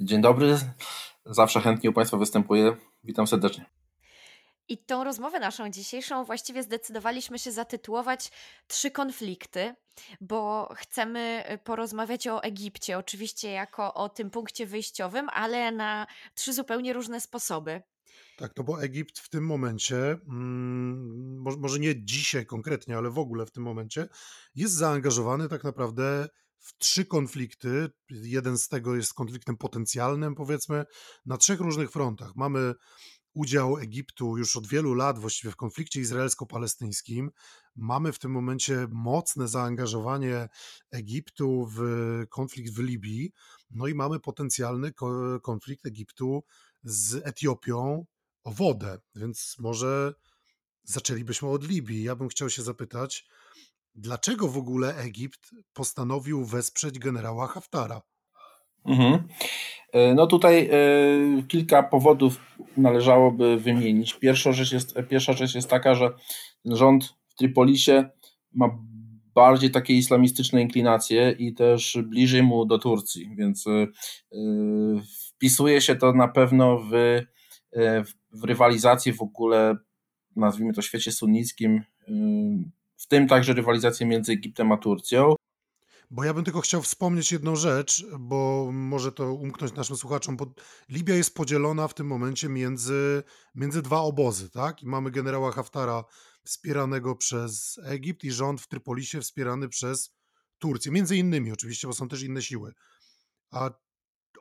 Dzień 0.00 0.22
dobry. 0.22 0.58
Zawsze 1.26 1.60
chętnie 1.60 1.90
u 1.90 1.92
państwa 1.92 2.16
występuję. 2.16 2.76
Witam 3.04 3.26
serdecznie. 3.26 3.64
I 4.68 4.78
tą 4.78 5.04
rozmowę 5.04 5.40
naszą 5.40 5.70
dzisiejszą 5.70 6.24
właściwie 6.24 6.62
zdecydowaliśmy 6.62 7.38
się 7.38 7.52
zatytułować 7.52 8.30
Trzy 8.66 8.90
konflikty, 8.90 9.74
bo 10.20 10.68
chcemy 10.76 11.44
y, 11.52 11.58
porozmawiać 11.58 12.26
o 12.26 12.42
Egipcie, 12.42 12.98
oczywiście 12.98 13.50
jako 13.50 13.94
o 13.94 14.08
tym 14.08 14.30
punkcie 14.30 14.66
wyjściowym, 14.66 15.28
ale 15.28 15.72
na 15.72 16.06
trzy 16.34 16.52
zupełnie 16.52 16.92
różne 16.92 17.20
sposoby. 17.20 17.82
Tak, 18.36 18.52
no 18.56 18.64
bo 18.64 18.82
Egipt 18.82 19.18
w 19.18 19.28
tym 19.28 19.46
momencie, 19.46 19.96
mm, 19.96 21.44
może 21.58 21.78
nie 21.78 22.04
dzisiaj 22.04 22.46
konkretnie, 22.46 22.96
ale 22.96 23.10
w 23.10 23.18
ogóle 23.18 23.46
w 23.46 23.50
tym 23.50 23.62
momencie, 23.62 24.08
jest 24.54 24.74
zaangażowany 24.74 25.48
tak 25.48 25.64
naprawdę 25.64 26.28
w 26.58 26.78
trzy 26.78 27.04
konflikty. 27.04 27.90
Jeden 28.10 28.58
z 28.58 28.68
tego 28.68 28.96
jest 28.96 29.14
konfliktem 29.14 29.56
potencjalnym, 29.56 30.34
powiedzmy, 30.34 30.84
na 31.26 31.36
trzech 31.36 31.60
różnych 31.60 31.90
frontach. 31.90 32.36
Mamy 32.36 32.74
udział 33.34 33.78
Egiptu 33.78 34.38
już 34.38 34.56
od 34.56 34.66
wielu 34.66 34.94
lat 34.94 35.18
właściwie 35.18 35.50
w 35.52 35.56
konflikcie 35.56 36.00
izraelsko-palestyńskim. 36.00 37.30
Mamy 37.76 38.12
w 38.12 38.18
tym 38.18 38.30
momencie 38.30 38.86
mocne 38.90 39.48
zaangażowanie 39.48 40.48
Egiptu 40.90 41.68
w 41.72 41.80
konflikt 42.28 42.72
w 42.72 42.78
Libii, 42.78 43.32
no 43.70 43.86
i 43.86 43.94
mamy 43.94 44.20
potencjalny 44.20 44.92
konflikt 45.42 45.86
Egiptu 45.86 46.44
z 46.84 47.26
Etiopią 47.26 48.06
o 48.44 48.52
wodę, 48.52 48.98
więc 49.14 49.56
może 49.58 50.14
zaczęlibyśmy 50.84 51.48
od 51.48 51.68
Libii. 51.68 52.02
Ja 52.02 52.16
bym 52.16 52.28
chciał 52.28 52.50
się 52.50 52.62
zapytać, 52.62 53.26
dlaczego 53.94 54.48
w 54.48 54.56
ogóle 54.56 54.96
Egipt 54.96 55.50
postanowił 55.72 56.44
wesprzeć 56.44 56.98
generała 56.98 57.46
Haftara? 57.46 58.02
Mhm. 58.84 59.28
E, 59.92 60.14
no 60.14 60.26
tutaj 60.26 60.70
e, 60.72 61.42
kilka 61.48 61.82
powodów 61.82 62.40
należałoby 62.76 63.56
wymienić. 63.56 64.14
Pierwsza 64.14 64.52
rzecz, 64.52 64.72
jest, 64.72 64.94
pierwsza 65.08 65.32
rzecz 65.32 65.54
jest 65.54 65.70
taka, 65.70 65.94
że 65.94 66.10
rząd 66.64 67.14
w 67.28 67.34
Tripolisie 67.34 68.04
ma 68.52 68.78
bardziej 69.34 69.70
takie 69.70 69.94
islamistyczne 69.94 70.62
inklinacje 70.62 71.34
i 71.38 71.54
też 71.54 71.98
bliżej 72.04 72.42
mu 72.42 72.66
do 72.66 72.78
Turcji, 72.78 73.30
więc 73.36 73.64
wpisuje 75.36 75.80
się 75.80 75.96
to 75.96 76.12
na 76.12 76.28
pewno 76.28 76.78
w, 76.78 77.20
w 78.32 78.44
rywalizację 78.44 79.12
w 79.12 79.22
ogóle, 79.22 79.76
nazwijmy 80.36 80.72
to 80.72 80.82
świecie 80.82 81.12
sunnickim, 81.12 81.82
w 82.96 83.06
tym 83.08 83.28
także 83.28 83.52
rywalizację 83.52 84.06
między 84.06 84.32
Egiptem 84.32 84.72
a 84.72 84.76
Turcją. 84.76 85.34
Bo 86.10 86.24
ja 86.24 86.34
bym 86.34 86.44
tylko 86.44 86.60
chciał 86.60 86.82
wspomnieć 86.82 87.32
jedną 87.32 87.56
rzecz, 87.56 88.06
bo 88.20 88.70
może 88.72 89.12
to 89.12 89.32
umknąć 89.32 89.74
naszym 89.74 89.96
słuchaczom, 89.96 90.36
bo 90.36 90.54
Libia 90.88 91.14
jest 91.14 91.34
podzielona 91.34 91.88
w 91.88 91.94
tym 91.94 92.06
momencie 92.06 92.48
między, 92.48 93.22
między 93.54 93.82
dwa 93.82 94.00
obozy, 94.00 94.50
tak? 94.50 94.82
I 94.82 94.86
mamy 94.86 95.10
generała 95.10 95.52
Haftara 95.52 96.04
wspieranego 96.44 97.16
przez 97.16 97.78
Egipt 97.84 98.24
i 98.24 98.32
rząd 98.32 98.60
w 98.60 98.68
Trypolisie 98.68 99.20
wspierany 99.20 99.68
przez 99.68 100.14
Turcję. 100.58 100.92
Między 100.92 101.16
innymi 101.16 101.52
oczywiście, 101.52 101.86
bo 101.86 101.94
są 101.94 102.08
też 102.08 102.22
inne 102.22 102.42
siły. 102.42 102.72
A 103.50 103.70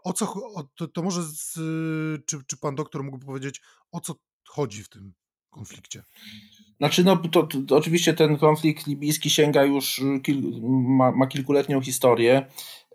o 0.04 0.14
co, 0.14 0.34
o, 0.34 0.64
to, 0.64 0.88
to 0.88 1.04
może 1.04 1.24
z, 1.24 1.54
czy, 2.26 2.44
czy 2.48 2.58
pan 2.58 2.76
doktor 2.76 3.04
mógłby 3.04 3.26
powiedzieć, 3.26 3.62
o 3.92 4.00
co 4.00 4.16
chodzi 4.48 4.84
w 4.84 4.90
tym 4.90 5.14
konflikcie? 5.50 6.04
Znaczy, 6.78 7.04
no 7.04 7.18
to, 7.32 7.48
to, 7.68 7.76
oczywiście 7.76 8.14
ten 8.14 8.38
konflikt 8.38 8.88
libijski 8.88 9.30
sięga 9.30 9.64
już, 9.64 10.02
kil, 10.24 10.62
ma, 10.72 11.12
ma, 11.12 11.28
kilkuletnią 11.28 11.82
historię. 11.82 12.46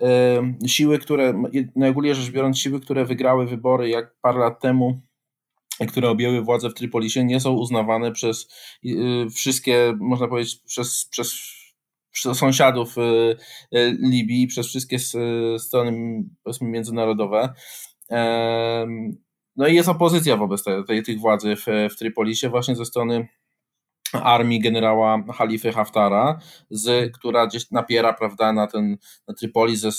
E, 0.01 0.43
siły, 0.67 0.99
które, 0.99 1.43
najogólniej 1.77 2.15
rzecz 2.15 2.31
biorąc, 2.31 2.59
siły, 2.59 2.81
które 2.81 3.05
wygrały 3.05 3.47
wybory 3.47 3.89
jak 3.89 4.15
parę 4.21 4.39
lat 4.39 4.61
temu, 4.61 5.01
które 5.89 6.11
objęły 6.11 6.43
władzę 6.43 6.71
w 6.71 6.75
Trypolisie, 6.75 7.25
nie 7.25 7.41
są 7.41 7.53
uznawane 7.53 8.13
przez 8.13 8.49
y, 8.85 9.27
wszystkie, 9.35 9.95
można 10.01 10.29
powiedzieć, 10.29 10.63
przez, 10.67 11.09
przez, 11.11 11.35
przez 12.11 12.39
sąsiadów 12.39 12.99
y, 12.99 13.01
y, 13.79 13.97
Libii, 14.01 14.47
przez 14.47 14.67
wszystkie 14.67 14.99
strony, 15.59 16.23
międzynarodowe. 16.61 17.55
No 19.57 19.69
i 19.69 19.75
jest 19.75 19.89
opozycja 19.89 20.37
wobec 20.37 20.65
tej, 20.65 20.85
tej, 20.85 21.03
tych 21.03 21.19
władzy 21.21 21.57
w, 21.57 21.67
w 21.93 21.97
Trypolisie 21.97 22.49
właśnie 22.49 22.77
ze 22.77 22.85
strony 22.85 23.29
armii 24.13 24.61
generała 24.61 25.23
Halify 25.35 25.73
Haftara, 25.73 26.39
z, 26.71 27.13
która 27.17 27.47
gdzieś 27.47 27.71
napiera 27.71 28.13
prawda, 28.13 28.53
na 28.53 28.67
ten 28.67 28.97
na 29.29 29.35
Trypoli 29.35 29.77
ze, 29.77 29.91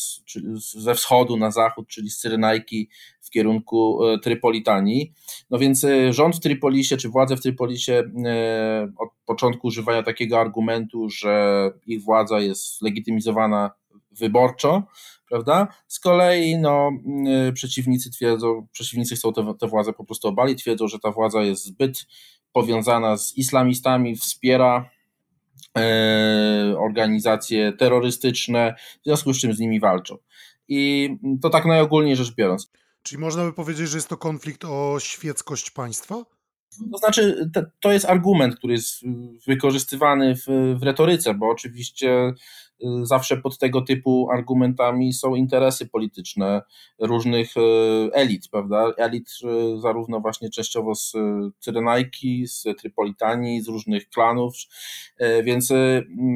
ze 0.57 0.95
wschodu 0.95 1.37
na 1.37 1.51
zachód, 1.51 1.87
czyli 1.87 2.09
z 2.09 2.17
Cyrenajki 2.17 2.89
w 3.21 3.29
kierunku 3.29 4.05
e, 4.05 4.19
Trypolitanii. 4.19 5.13
No 5.49 5.59
więc 5.59 5.83
e, 5.83 6.13
rząd 6.13 6.35
w 6.35 6.39
Trypolisie, 6.39 6.97
czy 6.97 7.09
władze 7.09 7.35
w 7.37 7.41
Trypolisie 7.41 8.03
e, 8.25 8.91
od 8.97 9.09
początku 9.25 9.67
używają 9.67 10.03
takiego 10.03 10.39
argumentu, 10.39 11.09
że 11.09 11.63
ich 11.85 12.03
władza 12.03 12.39
jest 12.39 12.81
legitymizowana 12.81 13.71
wyborczo, 14.11 14.83
prawda? 15.29 15.67
Z 15.87 15.99
kolei 15.99 16.57
no, 16.57 16.91
przeciwnicy 17.53 18.11
twierdzą, 18.11 18.67
przeciwnicy 18.71 19.15
chcą 19.15 19.33
tę 19.33 19.67
władzę 19.67 19.93
po 19.93 20.05
prostu 20.05 20.27
obalić, 20.27 20.61
twierdzą, 20.61 20.87
że 20.87 20.99
ta 20.99 21.11
władza 21.11 21.41
jest 21.41 21.65
zbyt 21.65 22.05
powiązana 22.53 23.17
z 23.17 23.37
islamistami, 23.37 24.15
wspiera 24.15 24.89
e, 25.77 26.75
organizacje 26.77 27.73
terrorystyczne, 27.73 28.75
w 29.01 29.03
związku 29.05 29.33
z 29.33 29.39
czym 29.39 29.53
z 29.53 29.59
nimi 29.59 29.79
walczą. 29.79 30.17
I 30.67 31.09
to 31.41 31.49
tak 31.49 31.65
najogólniej 31.65 32.15
rzecz 32.15 32.35
biorąc. 32.35 32.71
Czyli 33.03 33.21
można 33.21 33.45
by 33.45 33.53
powiedzieć, 33.53 33.89
że 33.89 33.97
jest 33.97 34.09
to 34.09 34.17
konflikt 34.17 34.65
o 34.65 34.97
świeckość 34.99 35.71
państwa? 35.71 36.25
To 36.91 36.97
znaczy, 36.97 37.51
to 37.79 37.91
jest 37.91 38.05
argument, 38.05 38.55
który 38.55 38.73
jest 38.73 39.01
wykorzystywany 39.47 40.35
w, 40.35 40.45
w 40.79 40.83
retoryce, 40.83 41.33
bo 41.33 41.49
oczywiście 41.49 42.33
zawsze 43.03 43.37
pod 43.37 43.57
tego 43.57 43.81
typu 43.81 44.29
argumentami 44.31 45.13
są 45.13 45.35
interesy 45.35 45.87
polityczne 45.87 46.61
różnych 46.99 47.57
y, 47.57 47.61
elit, 48.13 48.47
prawda? 48.51 48.91
Elit 48.97 49.29
y, 49.29 49.79
zarówno 49.81 50.19
właśnie 50.19 50.49
częściowo 50.49 50.95
z 50.95 51.13
Cyrenajki, 51.59 52.47
z 52.47 52.63
Trypolitanii, 52.77 53.61
z 53.61 53.67
różnych 53.67 54.09
klanów, 54.09 54.53
więc 55.43 55.73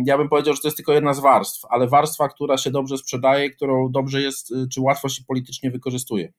ja 0.06 0.18
bym 0.18 0.30
powiedział, 0.30 0.54
że 0.54 0.62
to 0.62 0.68
jest 0.68 0.78
tylko 0.78 0.94
jedna 0.94 1.14
z 1.14 1.20
warstw, 1.20 1.66
ale 1.70 1.88
warstwa, 1.88 2.30
która 2.30 2.58
się 2.58 2.72
dobrze 2.72 2.98
sprzedaje, 2.98 3.50
którą 3.50 3.92
dobrze 3.92 4.22
jest, 4.22 4.54
czy 4.74 4.82
łatwo 4.82 5.10
się 5.10 5.24
politycznie 5.28 5.72
wykorzystuje. 5.72 6.34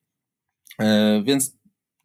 Więc 1.24 1.56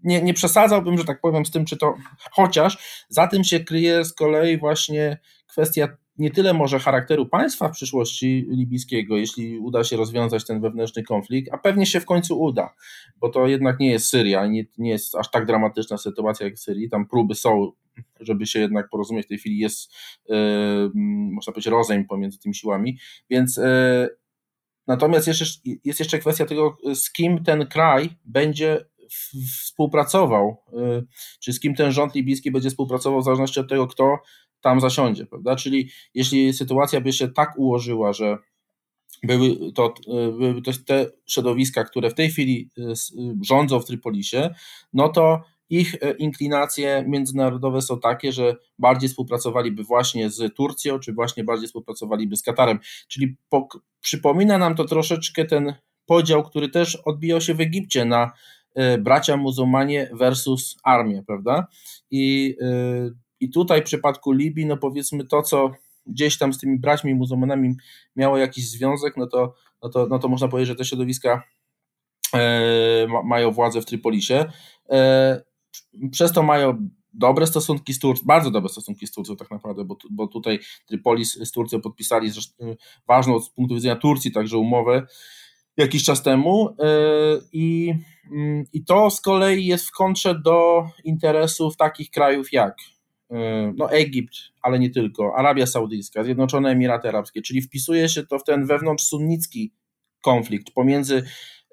nie, 0.04 0.22
nie 0.22 0.34
przesadzałbym, 0.34 0.98
że 0.98 1.06
tak 1.06 1.22
powiem, 1.22 1.46
z 1.46 1.52
tym, 1.52 1.66
czy 1.66 1.78
to, 1.78 1.96
chociaż 2.32 3.06
za 3.10 3.28
tym 3.28 3.44
się 3.44 3.60
kryje 3.60 4.06
z 4.06 4.14
kolei 4.14 4.58
właśnie 4.58 5.18
kwestia 5.48 5.88
nie 6.20 6.32
tyle 6.32 6.54
może 6.54 6.80
charakteru 6.80 7.26
państwa 7.26 7.70
w 7.70 7.72
przyszłości 7.72 8.46
libijskiego, 8.50 9.18
jeśli 9.18 9.60
uda 9.60 9.84
się 9.84 9.98
rozwiązać 9.98 10.46
ten 10.46 10.62
wewnętrzny 10.62 11.04
konflikt, 11.04 11.54
a 11.54 11.58
pewnie 11.58 11.86
się 11.86 12.00
w 12.00 12.06
końcu 12.06 12.42
uda, 12.42 12.74
bo 13.18 13.30
to 13.30 13.48
jednak 13.48 13.80
nie 13.80 13.92
jest 13.92 14.06
Syria, 14.06 14.48
nie, 14.48 14.66
nie 14.78 14.90
jest 14.90 15.16
aż 15.16 15.32
tak 15.32 15.46
dramatyczna 15.46 15.98
sytuacja 15.98 16.46
jak 16.46 16.56
w 16.56 16.60
Syrii, 16.60 16.90
tam 16.90 17.08
próby 17.08 17.36
są, 17.36 17.72
żeby 18.20 18.48
się 18.48 18.60
jednak 18.60 18.90
porozumieć, 18.90 19.26
w 19.26 19.30
tej 19.30 19.38
chwili 19.38 19.58
jest, 19.58 19.94
yy, 20.30 20.92
można 21.32 21.54
powiedzieć, 21.54 21.72
rozejm 21.72 22.06
pomiędzy 22.06 22.40
tymi 22.40 22.56
siłami, 22.56 22.98
więc 23.30 23.58
yy, 23.58 23.64
natomiast 24.88 25.28
jeszcze, 25.28 25.46
jest 25.86 26.00
jeszcze 26.00 26.20
kwestia 26.20 26.46
tego, 26.46 26.78
z 26.94 27.12
kim 27.12 27.44
ten 27.44 27.68
kraj 27.68 28.10
będzie 28.26 28.86
współpracował, 29.64 30.58
yy, 30.74 31.06
czy 31.40 31.54
z 31.54 31.60
kim 31.60 31.76
ten 31.76 31.92
rząd 31.92 32.16
libijski 32.16 32.52
będzie 32.52 32.70
współpracował, 32.70 33.22
w 33.22 33.26
zależności 33.26 33.60
od 33.60 33.70
tego, 33.70 33.88
kto 33.88 34.18
tam 34.62 34.82
zasiądzie, 34.82 35.26
prawda? 35.26 35.56
Czyli 35.56 35.90
jeśli 36.14 36.54
sytuacja 36.54 37.02
by 37.02 37.14
się 37.14 37.28
tak 37.28 37.54
ułożyła, 37.58 38.14
że 38.14 38.38
były 39.24 39.72
to, 39.74 39.94
były 40.08 40.62
to 40.62 40.72
te 40.86 41.06
środowiska, 41.26 41.84
które 41.84 42.10
w 42.10 42.14
tej 42.14 42.30
chwili 42.30 42.70
y, 42.78 42.82
y, 42.82 42.96
rządzą 43.46 43.80
w 43.80 43.86
Trypolisie, 43.86 44.50
no 44.94 45.10
to 45.10 45.42
ich 45.70 45.96
e, 46.02 46.12
inklinacje 46.12 47.06
międzynarodowe 47.08 47.82
są 47.82 48.00
takie, 48.00 48.32
że 48.32 48.56
bardziej 48.80 49.10
współpracowaliby 49.10 49.84
właśnie 49.84 50.30
z 50.30 50.56
Turcją, 50.56 51.00
czy 51.00 51.14
właśnie 51.14 51.44
bardziej 51.44 51.68
współpracowaliby 51.68 52.36
z 52.36 52.44
Katarem. 52.44 52.80
Czyli 53.08 53.36
po, 53.50 53.68
przypomina 54.02 54.58
nam 54.58 54.76
to 54.76 54.86
troszeczkę 54.86 55.46
ten 55.46 55.74
podział, 56.06 56.44
który 56.44 56.70
też 56.70 56.96
odbijał 56.96 57.42
się 57.42 57.54
w 57.54 57.62
Egipcie 57.62 58.06
na 58.06 58.32
bracia 59.00 59.38
muzułmanie 59.38 60.10
versus 60.14 60.78
armię, 60.84 61.24
prawda? 61.28 61.68
I 62.12 62.56
i 63.40 63.50
tutaj 63.50 63.82
w 63.82 63.86
przypadku 63.86 64.32
Libii, 64.32 64.66
no 64.66 64.78
powiedzmy 64.78 65.26
to, 65.26 65.42
co 65.42 65.72
gdzieś 66.06 66.38
tam 66.38 66.54
z 66.54 66.58
tymi 66.58 66.80
braćmi 66.80 67.16
muzułmanami 67.16 67.76
miało 68.16 68.38
jakiś 68.38 68.70
związek, 68.70 69.18
no 69.18 69.28
to, 69.28 69.54
no 69.84 69.90
to, 69.90 70.08
no 70.10 70.20
to 70.20 70.28
można 70.28 70.48
powiedzieć, 70.48 70.68
że 70.68 70.76
te 70.76 70.86
środowiska 70.86 71.44
e, 72.36 73.08
mają 73.26 73.52
władzę 73.52 73.82
w 73.82 73.86
Trypolisie. 73.86 74.46
E, 74.90 75.42
przez 76.12 76.32
to 76.32 76.44
mają 76.44 76.90
dobre 77.14 77.48
stosunki 77.48 77.94
z 77.94 78.00
Turcją, 78.00 78.26
bardzo 78.28 78.52
dobre 78.52 78.70
stosunki 78.70 79.08
z 79.08 79.12
Turcją 79.12 79.36
tak 79.36 79.52
naprawdę, 79.52 79.86
bo, 79.86 79.98
bo 80.12 80.28
tutaj 80.28 80.60
Trypolis 80.86 81.34
z 81.34 81.52
Turcją 81.52 81.82
podpisali 81.82 82.30
zresztą 82.30 82.76
ważną 83.08 83.40
z 83.40 83.50
punktu 83.50 83.76
widzenia 83.76 83.96
Turcji 83.96 84.32
także 84.32 84.58
umowę 84.58 85.08
jakiś 85.78 86.04
czas 86.04 86.24
temu 86.24 86.70
e, 86.70 86.86
i, 87.54 87.94
mm, 88.32 88.66
i 88.74 88.86
to 88.86 89.10
z 89.10 89.22
kolei 89.22 89.66
jest 89.66 89.88
w 89.88 89.92
kontrze 89.92 90.40
do 90.40 90.88
interesów 91.04 91.78
takich 91.78 92.10
krajów 92.10 92.54
jak 92.54 92.76
E, 92.76 92.99
no 93.76 93.92
Egipt, 93.92 94.36
ale 94.62 94.80
nie 94.80 94.90
tylko, 94.90 95.36
Arabia 95.36 95.66
Saudyjska, 95.66 96.24
Zjednoczone 96.24 96.70
Emiraty 96.70 97.10
Arabskie, 97.10 97.42
czyli 97.42 97.62
wpisuje 97.62 98.10
się 98.10 98.26
to 98.26 98.40
w 98.40 98.44
ten 98.44 98.66
wewnątrz 98.66 99.04
sunnicki 99.04 99.74
konflikt 100.22 100.72
pomiędzy 100.74 101.24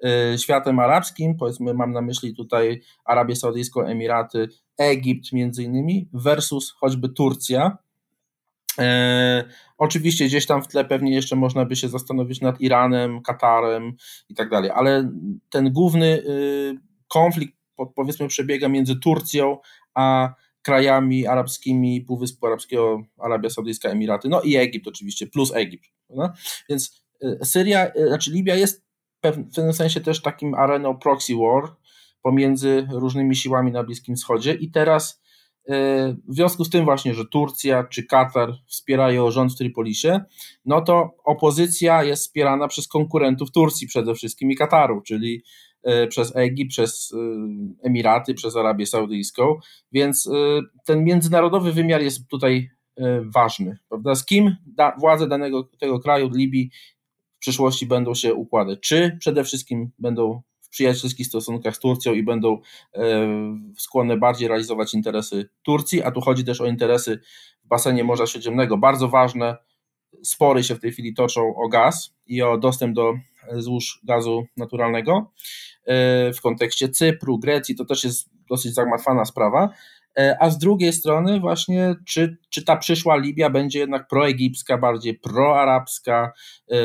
e, 0.03 0.37
światem 0.37 0.79
arabskim, 0.79 1.37
powiedzmy 1.37 1.73
mam 1.73 1.91
na 1.91 2.01
myśli 2.01 2.35
tutaj 2.35 2.81
Arabię 3.05 3.35
Saudyjską, 3.35 3.81
Emiraty, 3.81 4.49
Egipt 4.77 5.33
między 5.33 5.63
innymi, 5.63 6.09
versus 6.13 6.71
choćby 6.71 7.09
Turcja. 7.09 7.77
E, 8.79 9.43
oczywiście 9.77 10.25
gdzieś 10.25 10.45
tam 10.45 10.63
w 10.63 10.67
tle 10.67 10.85
pewnie 10.85 11.13
jeszcze 11.13 11.35
można 11.35 11.65
by 11.65 11.75
się 11.75 11.89
zastanowić 11.89 12.41
nad 12.41 12.61
Iranem, 12.61 13.21
Katarem 13.21 13.93
i 14.29 14.35
tak 14.35 14.49
dalej, 14.49 14.71
ale 14.73 15.11
ten 15.49 15.73
główny 15.73 16.05
y, 16.05 16.75
konflikt 17.07 17.57
powiedzmy 17.95 18.27
przebiega 18.27 18.69
między 18.69 18.99
Turcją 18.99 19.57
a 19.93 20.33
krajami 20.67 21.27
arabskimi 21.27 22.01
Półwyspu 22.01 22.47
Arabskiego, 22.47 23.03
Arabia 23.17 23.49
Saudyjska, 23.49 23.89
Emiraty, 23.89 24.29
no 24.29 24.41
i 24.41 24.55
Egipt 24.55 24.87
oczywiście, 24.87 25.27
plus 25.27 25.55
Egipt. 25.55 25.85
No? 26.09 26.33
Więc 26.69 27.03
y, 27.23 27.45
Syria, 27.45 27.91
y, 27.95 28.07
znaczy 28.07 28.31
Libia 28.31 28.55
jest 28.55 28.85
w 29.17 29.21
pewnym 29.21 29.73
sensie 29.73 30.01
też 30.01 30.21
takim 30.21 30.53
areną 30.53 30.97
proxy 30.97 31.33
war 31.35 31.75
pomiędzy 32.21 32.87
różnymi 32.91 33.35
siłami 33.35 33.71
na 33.71 33.83
Bliskim 33.83 34.15
Wschodzie 34.15 34.53
i 34.53 34.71
teraz 34.71 35.21
y, 35.69 35.71
w 36.27 36.35
związku 36.35 36.65
z 36.65 36.69
tym 36.69 36.85
właśnie, 36.85 37.13
że 37.13 37.25
Turcja 37.25 37.83
czy 37.83 38.03
Katar 38.03 38.53
wspierają 38.65 39.31
rząd 39.31 39.53
w 39.53 39.57
Tripolisie, 39.57 40.19
no 40.65 40.81
to 40.81 41.09
opozycja 41.23 42.03
jest 42.03 42.23
wspierana 42.23 42.67
przez 42.67 42.87
konkurentów 42.87 43.51
Turcji 43.51 43.87
przede 43.87 44.15
wszystkim 44.15 44.51
i 44.51 44.55
Kataru, 44.55 45.01
czyli 45.01 45.43
E, 45.43 45.66
przez 46.09 46.35
Egipt, 46.35 46.71
przez 46.71 47.13
e, 47.13 47.17
Emiraty, 47.87 48.33
przez 48.33 48.55
Arabię 48.55 48.85
Saudyjską, 48.85 49.59
więc 49.91 50.27
e, 50.27 50.31
ten 50.85 51.03
międzynarodowy 51.03 51.71
wymiar 51.71 52.01
jest 52.01 52.27
tutaj 52.27 52.69
ważny, 53.21 53.77
prawda? 53.89 54.15
Z 54.15 54.25
kim 54.25 54.55
da, 54.65 54.95
władze 54.99 55.27
danego 55.27 55.63
tego 55.79 55.99
kraju, 55.99 56.29
Libii, 56.33 56.71
w 57.35 57.39
przyszłości 57.39 57.85
będą 57.85 58.13
się 58.13 58.33
układać? 58.33 58.79
Czy 58.79 59.17
przede 59.19 59.43
wszystkim 59.43 59.91
będą 59.99 60.41
w 60.61 60.69
przyjacielskich 60.69 61.27
stosunkach 61.27 61.75
z 61.75 61.79
Turcją 61.79 62.13
i 62.13 62.23
będą 62.23 62.61
skłonne 63.77 64.17
bardziej 64.17 64.47
realizować 64.47 64.93
interesy 64.93 65.49
Turcji, 65.63 66.03
a 66.03 66.11
tu 66.11 66.21
chodzi 66.21 66.45
też 66.45 66.61
o 66.61 66.65
interesy 66.65 67.19
w 67.63 67.67
basenie 67.67 68.03
Morza 68.03 68.27
Śródziemnego, 68.27 68.77
bardzo 68.77 69.07
ważne. 69.07 69.57
Spory 70.23 70.63
się 70.63 70.75
w 70.75 70.79
tej 70.79 70.91
chwili 70.91 71.13
toczą 71.13 71.55
o 71.55 71.69
gaz 71.69 72.15
i 72.25 72.41
o 72.41 72.57
dostęp 72.57 72.95
do 72.95 73.13
złóż 73.51 73.99
gazu 74.03 74.45
naturalnego 74.57 75.31
w 76.37 76.41
kontekście 76.43 76.89
Cypru, 76.89 77.39
Grecji, 77.39 77.75
to 77.75 77.85
też 77.85 78.03
jest 78.03 78.29
dosyć 78.49 78.73
zagmatwana 78.73 79.25
sprawa. 79.25 79.69
E, 80.17 80.37
a 80.39 80.49
z 80.49 80.57
drugiej 80.57 80.93
strony 80.93 81.39
właśnie, 81.39 81.95
czy, 82.05 82.37
czy 82.49 82.63
ta 82.63 82.77
przyszła 82.77 83.17
Libia 83.17 83.49
będzie 83.49 83.79
jednak 83.79 84.07
proegipska, 84.07 84.77
bardziej 84.77 85.19
proarabska, 85.19 86.33
e, 86.71 86.75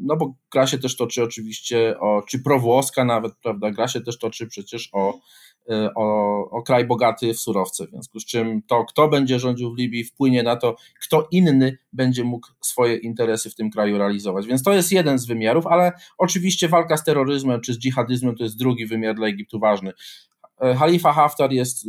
no 0.00 0.16
bo 0.16 0.34
gra 0.52 0.66
się 0.66 0.78
też 0.78 0.96
toczy 0.96 1.22
oczywiście 1.22 2.00
o, 2.00 2.22
czy 2.28 2.42
prowłoska 2.42 3.04
nawet, 3.04 3.32
prawda, 3.42 3.70
gra 3.70 3.88
się 3.88 4.00
też 4.00 4.18
toczy 4.18 4.46
przecież 4.46 4.88
o, 4.92 5.14
e, 5.14 5.18
o, 5.94 6.50
o 6.50 6.62
kraj 6.62 6.86
bogaty 6.86 7.34
w 7.34 7.40
surowce, 7.40 7.86
w 7.86 7.90
związku 7.90 8.20
z 8.20 8.24
czym 8.24 8.62
to, 8.62 8.84
kto 8.84 9.08
będzie 9.08 9.38
rządził 9.38 9.74
w 9.74 9.78
Libii, 9.78 10.04
wpłynie 10.04 10.42
na 10.42 10.56
to, 10.56 10.76
kto 11.06 11.28
inny 11.30 11.78
będzie 11.92 12.24
mógł 12.24 12.48
swoje 12.60 12.96
interesy 12.96 13.50
w 13.50 13.54
tym 13.54 13.70
kraju 13.70 13.98
realizować. 13.98 14.46
Więc 14.46 14.62
to 14.62 14.72
jest 14.72 14.92
jeden 14.92 15.18
z 15.18 15.26
wymiarów, 15.26 15.66
ale 15.66 15.92
oczywiście 16.18 16.68
walka 16.68 16.96
z 16.96 17.04
terroryzmem 17.04 17.60
czy 17.60 17.74
z 17.74 17.78
dżihadizmem 17.78 18.36
to 18.36 18.44
jest 18.44 18.58
drugi 18.58 18.86
wymiar 18.86 19.14
dla 19.14 19.26
Egiptu 19.26 19.58
ważny. 19.58 19.92
Halifa 20.76 21.12
Haftar 21.12 21.52
jest 21.52 21.86
y, 21.86 21.88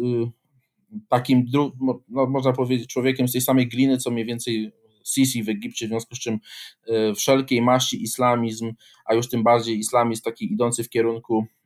takim, 1.10 1.46
no, 1.52 1.72
można 2.10 2.54
powiedzieć, 2.54 2.90
człowiekiem 2.94 3.28
z 3.28 3.32
tej 3.32 3.42
samej 3.42 3.68
gliny, 3.68 3.98
co 3.98 4.12
mniej 4.12 4.26
więcej 4.26 4.72
Sisi 5.06 5.44
w 5.44 5.50
Egipcie, 5.50 5.86
w 5.86 5.90
związku 5.90 6.16
z 6.16 6.20
czym 6.20 6.40
e, 6.88 7.14
wszelkiej 7.14 7.62
maści 7.62 8.04
islamizm, 8.04 8.74
a 9.06 9.14
już 9.14 9.30
tym 9.30 9.44
bardziej 9.44 9.78
islamizm 9.78 10.24
taki 10.24 10.54
idący 10.54 10.84
w 10.84 10.90
kierunku 10.90 11.46
e, 11.46 11.59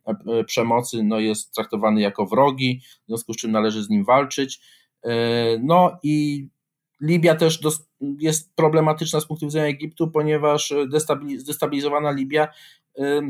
przemocy, 0.47 1.03
no 1.03 1.19
jest 1.19 1.55
traktowany 1.55 2.01
jako 2.01 2.25
wrogi, 2.25 2.81
w 3.03 3.07
związku 3.07 3.33
z 3.33 3.37
czym 3.37 3.51
należy 3.51 3.83
z 3.83 3.89
nim 3.89 4.05
walczyć. 4.05 4.61
E, 5.03 5.13
no 5.59 5.97
i 6.03 6.47
Libia 7.01 7.35
też 7.35 7.59
jest 8.19 8.55
problematyczna 8.55 9.19
z 9.19 9.25
punktu 9.25 9.45
widzenia 9.45 9.65
Egiptu, 9.65 10.11
ponieważ 10.11 10.73
zdestabilizowana 11.37 12.11
Libia 12.11 12.47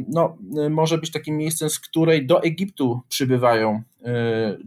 no, 0.07 0.37
może 0.69 0.97
być 0.97 1.11
takim 1.11 1.37
miejscem, 1.37 1.69
z 1.69 1.79
której 1.79 2.25
do 2.25 2.43
Egiptu 2.43 3.01
przybywają 3.09 3.83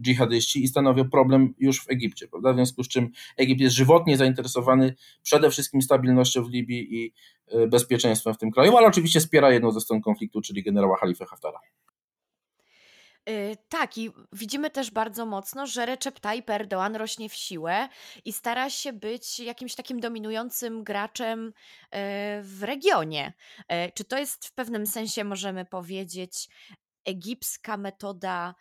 dżihadyści 0.01 0.63
i 0.63 0.67
stanowią 0.67 1.09
problem 1.09 1.53
już 1.59 1.85
w 1.85 1.89
Egipcie, 1.89 2.27
prawda? 2.27 2.53
W 2.53 2.55
związku 2.55 2.83
z 2.83 2.87
czym 2.87 3.09
Egipt 3.37 3.61
jest 3.61 3.75
żywotnie 3.75 4.17
zainteresowany 4.17 4.95
przede 5.23 5.49
wszystkim 5.49 5.81
stabilnością 5.81 6.43
w 6.43 6.49
Libii 6.49 6.95
i 6.95 7.13
bezpieczeństwem 7.67 8.33
w 8.33 8.37
tym 8.37 8.51
kraju, 8.51 8.77
ale 8.77 8.87
oczywiście 8.87 9.19
wspiera 9.19 9.51
jedną 9.51 9.71
ze 9.71 9.81
stron 9.81 10.01
konfliktu, 10.01 10.41
czyli 10.41 10.63
generała 10.63 10.97
Halifę 10.97 11.25
Haftara. 11.25 11.59
Y, 13.29 13.57
tak, 13.69 13.97
i 13.97 14.11
widzimy 14.33 14.69
też 14.69 14.91
bardzo 14.91 15.25
mocno, 15.25 15.67
że 15.67 15.85
Recep 15.85 16.19
Tayyip 16.19 16.45
Erdoğan 16.45 16.97
rośnie 16.97 17.29
w 17.29 17.33
siłę 17.33 17.89
i 18.25 18.33
stara 18.33 18.69
się 18.69 18.93
być 18.93 19.39
jakimś 19.39 19.75
takim 19.75 19.99
dominującym 19.99 20.83
graczem 20.83 21.53
e, 21.91 22.41
w 22.41 22.63
regionie. 22.63 23.33
E, 23.67 23.91
czy 23.91 24.03
to 24.03 24.17
jest 24.17 24.47
w 24.47 24.53
pewnym 24.53 24.85
sensie, 24.85 25.23
możemy 25.23 25.65
powiedzieć, 25.65 26.49
egipska 27.05 27.77
metoda 27.77 28.55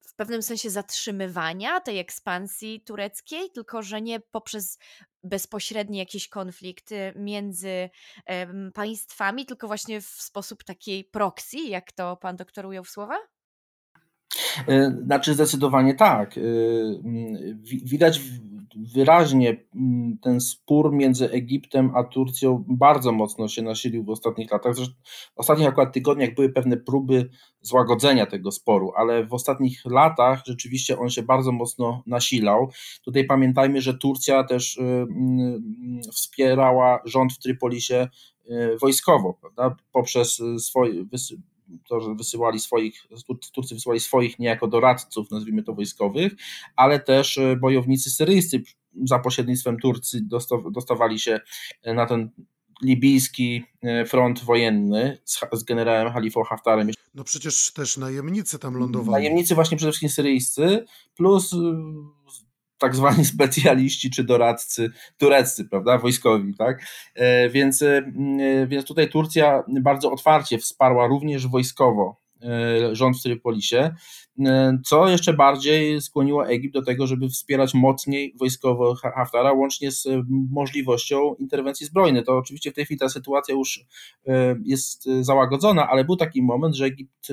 w 0.00 0.14
pewnym 0.16 0.42
sensie 0.42 0.70
zatrzymywania 0.70 1.80
tej 1.80 1.98
ekspansji 1.98 2.80
tureckiej, 2.80 3.50
tylko 3.50 3.82
że 3.82 4.02
nie 4.02 4.20
poprzez 4.20 4.78
bezpośrednie 5.22 5.98
jakieś 5.98 6.28
konflikty 6.28 7.12
między 7.16 7.90
państwami, 8.74 9.46
tylko 9.46 9.66
właśnie 9.66 10.00
w 10.00 10.06
sposób 10.06 10.64
takiej 10.64 11.04
proxy, 11.04 11.58
jak 11.58 11.92
to 11.92 12.16
pan 12.16 12.36
doktor 12.36 12.66
ujął 12.66 12.84
w 12.84 12.90
słowa? 12.90 13.18
E, 14.68 14.98
znaczy 15.04 15.34
zdecydowanie 15.34 15.94
tak. 15.94 16.38
E, 16.38 16.40
widać 17.84 18.20
wyraźnie 18.94 19.66
ten 20.22 20.40
spór 20.40 20.92
między 20.92 21.30
Egiptem 21.30 21.90
a 21.94 22.04
Turcją 22.04 22.64
bardzo 22.68 23.12
mocno 23.12 23.48
się 23.48 23.62
nasilił 23.62 24.04
w 24.04 24.10
ostatnich 24.10 24.50
latach. 24.50 24.74
Zresztą 24.74 24.94
w 25.36 25.40
ostatnich 25.40 25.68
akurat 25.68 25.94
tygodniach 25.94 26.34
były 26.34 26.52
pewne 26.52 26.76
próby 26.76 27.30
złagodzenia 27.60 28.26
tego 28.26 28.52
sporu, 28.52 28.92
ale 28.96 29.26
w 29.26 29.34
ostatnich 29.34 29.84
latach 29.84 30.42
rzeczywiście 30.46 30.98
on 30.98 31.10
się 31.10 31.22
bardzo 31.22 31.52
mocno 31.52 32.02
nasilał. 32.06 32.70
Tutaj 33.04 33.24
pamiętajmy, 33.24 33.80
że 33.80 33.98
Turcja 33.98 34.44
też 34.44 34.78
e, 34.78 35.06
wspierała 36.12 37.00
rząd 37.04 37.32
w 37.32 37.38
Trypolisie 37.38 38.08
wojskowo, 38.80 39.34
prawda? 39.40 39.76
poprzez 39.92 40.42
swoje 40.58 41.04
to, 41.88 42.00
że 42.00 42.14
wysyłali 42.14 42.60
swoich, 42.60 43.06
Turcy 43.52 43.74
wysyłali 43.74 44.00
swoich 44.00 44.38
niejako 44.38 44.66
doradców, 44.66 45.30
nazwijmy 45.30 45.62
to 45.62 45.74
wojskowych, 45.74 46.32
ale 46.76 47.00
też 47.00 47.38
e, 47.38 47.56
bojownicy 47.56 48.10
syryjscy 48.10 48.62
za 49.04 49.18
pośrednictwem 49.18 49.78
Turcji 49.78 50.20
dostawali 50.70 51.20
się 51.20 51.40
e, 51.82 51.94
na 51.94 52.06
ten 52.06 52.30
libijski 52.82 53.64
e, 53.82 54.04
front 54.04 54.44
wojenny 54.44 55.18
z, 55.24 55.40
z 55.52 55.64
generałem 55.64 56.12
Halifą 56.12 56.42
Haftarem. 56.42 56.90
No 57.14 57.24
przecież 57.24 57.72
też 57.72 57.96
najemnicy 57.96 58.58
tam 58.58 58.74
lądowali. 58.74 59.12
Najemnicy 59.12 59.54
właśnie 59.54 59.76
przede 59.76 59.92
wszystkim 59.92 60.10
syryjscy, 60.10 60.84
plus 61.16 61.54
tak 62.78 62.96
zwani 62.96 63.24
specjaliści 63.34 64.10
czy 64.10 64.24
doradcy 64.24 64.90
tureccy, 65.18 65.64
prawda, 65.64 65.98
wojskowi, 65.98 66.54
tak? 66.54 66.86
E, 67.14 67.50
więc, 67.50 67.82
e, 67.82 68.02
więc 68.66 68.84
tutaj 68.84 69.08
Turcja 69.08 69.64
bardzo 69.68 70.12
otwarcie 70.12 70.58
wsparła 70.58 71.06
również 71.06 71.46
wojskowo 71.46 72.26
E, 72.42 72.94
rząd 72.94 73.16
w 73.16 73.22
Trypolisie, 73.22 73.78
e, 73.78 73.94
co 74.84 75.08
jeszcze 75.08 75.32
bardziej 75.32 76.00
skłoniło 76.00 76.48
Egipt 76.48 76.74
do 76.74 76.82
tego, 76.82 77.06
żeby 77.06 77.28
wspierać 77.28 77.74
mocniej 77.74 78.34
wojskowo 78.38 78.94
Haftara, 78.94 79.52
łącznie 79.52 79.90
z 79.90 80.06
e, 80.06 80.22
możliwością 80.50 81.34
interwencji 81.34 81.86
zbrojnej. 81.86 82.24
To 82.24 82.36
oczywiście 82.36 82.70
w 82.70 82.74
tej 82.74 82.84
chwili 82.84 83.00
ta 83.00 83.08
sytuacja 83.08 83.54
już 83.54 83.84
jest 84.64 85.08
załagodzona, 85.20 85.88
ale 85.88 86.04
był 86.04 86.16
taki 86.16 86.42
moment, 86.42 86.74
że, 86.74 86.84
Egipt, 86.84 87.28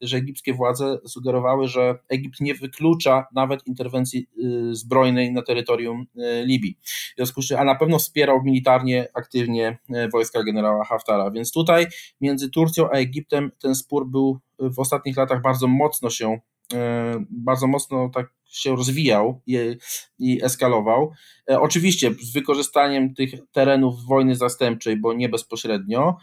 że 0.00 0.16
egipskie 0.16 0.54
władze 0.54 0.98
sugerowały, 1.06 1.68
że 1.68 1.98
Egipt 2.08 2.40
nie 2.40 2.54
wyklucza 2.54 3.26
nawet 3.34 3.66
interwencji 3.66 4.26
zbrojnej 4.70 5.32
na 5.32 5.42
terytorium 5.42 6.06
Libii. 6.44 6.78
W 6.84 7.16
związku 7.16 7.42
z 7.42 7.46
czym, 7.46 7.58
a 7.58 7.64
na 7.64 7.74
pewno 7.74 7.98
wspierał 7.98 8.42
militarnie 8.44 9.08
aktywnie 9.14 9.78
wojska 10.12 10.42
generała 10.42 10.84
Haftara. 10.84 11.30
Więc 11.30 11.52
tutaj 11.52 11.86
między 12.20 12.50
Turcją 12.50 12.90
a 12.90 12.92
Egiptem 12.92 13.50
ten 13.58 13.74
spór 13.74 14.06
był 14.08 14.40
w 14.60 14.78
ostatnich 14.78 15.16
latach 15.16 15.42
bardzo 15.42 15.66
mocno 15.66 16.10
się, 16.10 16.40
e, 16.72 17.24
bardzo 17.30 17.66
mocno 17.66 18.08
tak 18.14 18.32
się 18.44 18.76
rozwijał 18.76 19.40
i, 19.46 19.76
i 20.18 20.44
eskalował. 20.44 21.12
E, 21.50 21.60
oczywiście 21.60 22.10
z 22.22 22.32
wykorzystaniem 22.32 23.14
tych 23.14 23.34
terenów 23.52 24.04
wojny 24.04 24.34
zastępczej, 24.34 24.96
bo 24.96 25.12
nie 25.12 25.28
bezpośrednio, 25.28 26.16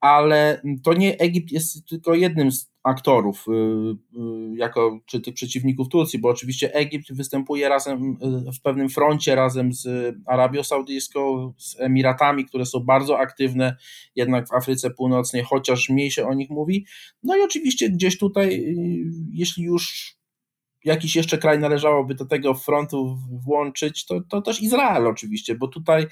ale 0.00 0.62
to 0.84 0.94
nie 0.94 1.18
Egipt 1.18 1.52
jest 1.52 1.88
tylko 1.88 2.14
jednym 2.14 2.52
z 2.52 2.69
aktorów, 2.82 3.44
y, 3.48 3.52
y, 3.52 4.56
jako 4.56 5.00
czy 5.06 5.20
tych 5.20 5.34
przeciwników 5.34 5.88
Turcji, 5.88 6.18
bo 6.18 6.28
oczywiście 6.28 6.74
Egipt 6.74 7.12
występuje 7.12 7.68
razem 7.68 8.16
y, 8.48 8.52
w 8.52 8.60
pewnym 8.62 8.88
froncie 8.88 9.34
razem 9.34 9.72
z 9.72 10.14
Arabią 10.26 10.62
Saudyjską, 10.62 11.52
z 11.58 11.80
Emiratami, 11.80 12.44
które 12.44 12.66
są 12.66 12.80
bardzo 12.80 13.18
aktywne 13.18 13.76
jednak 14.16 14.48
w 14.48 14.52
Afryce 14.52 14.90
Północnej, 14.90 15.42
chociaż 15.42 15.88
mniej 15.88 16.10
się 16.10 16.26
o 16.26 16.34
nich 16.34 16.50
mówi. 16.50 16.86
No 17.22 17.36
i 17.36 17.42
oczywiście 17.42 17.90
gdzieś 17.90 18.18
tutaj, 18.18 18.76
jeśli 19.32 19.64
już 19.64 20.14
jakiś 20.84 21.16
jeszcze 21.16 21.38
kraj 21.38 21.58
należałoby 21.58 22.14
do 22.14 22.24
tego 22.24 22.54
frontu 22.54 23.18
włączyć, 23.44 24.06
to, 24.06 24.20
to 24.28 24.42
też 24.42 24.62
Izrael 24.62 25.06
oczywiście, 25.06 25.54
bo 25.54 25.68
tutaj 25.68 26.06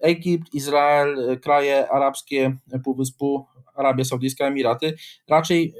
Egipt, 0.00 0.54
Izrael, 0.54 1.40
kraje 1.40 1.88
arabskie 1.88 2.56
Półwyspu 2.84 3.46
Arabia 3.74 4.04
Saudyjska, 4.04 4.46
Emiraty, 4.46 4.94
raczej 5.28 5.74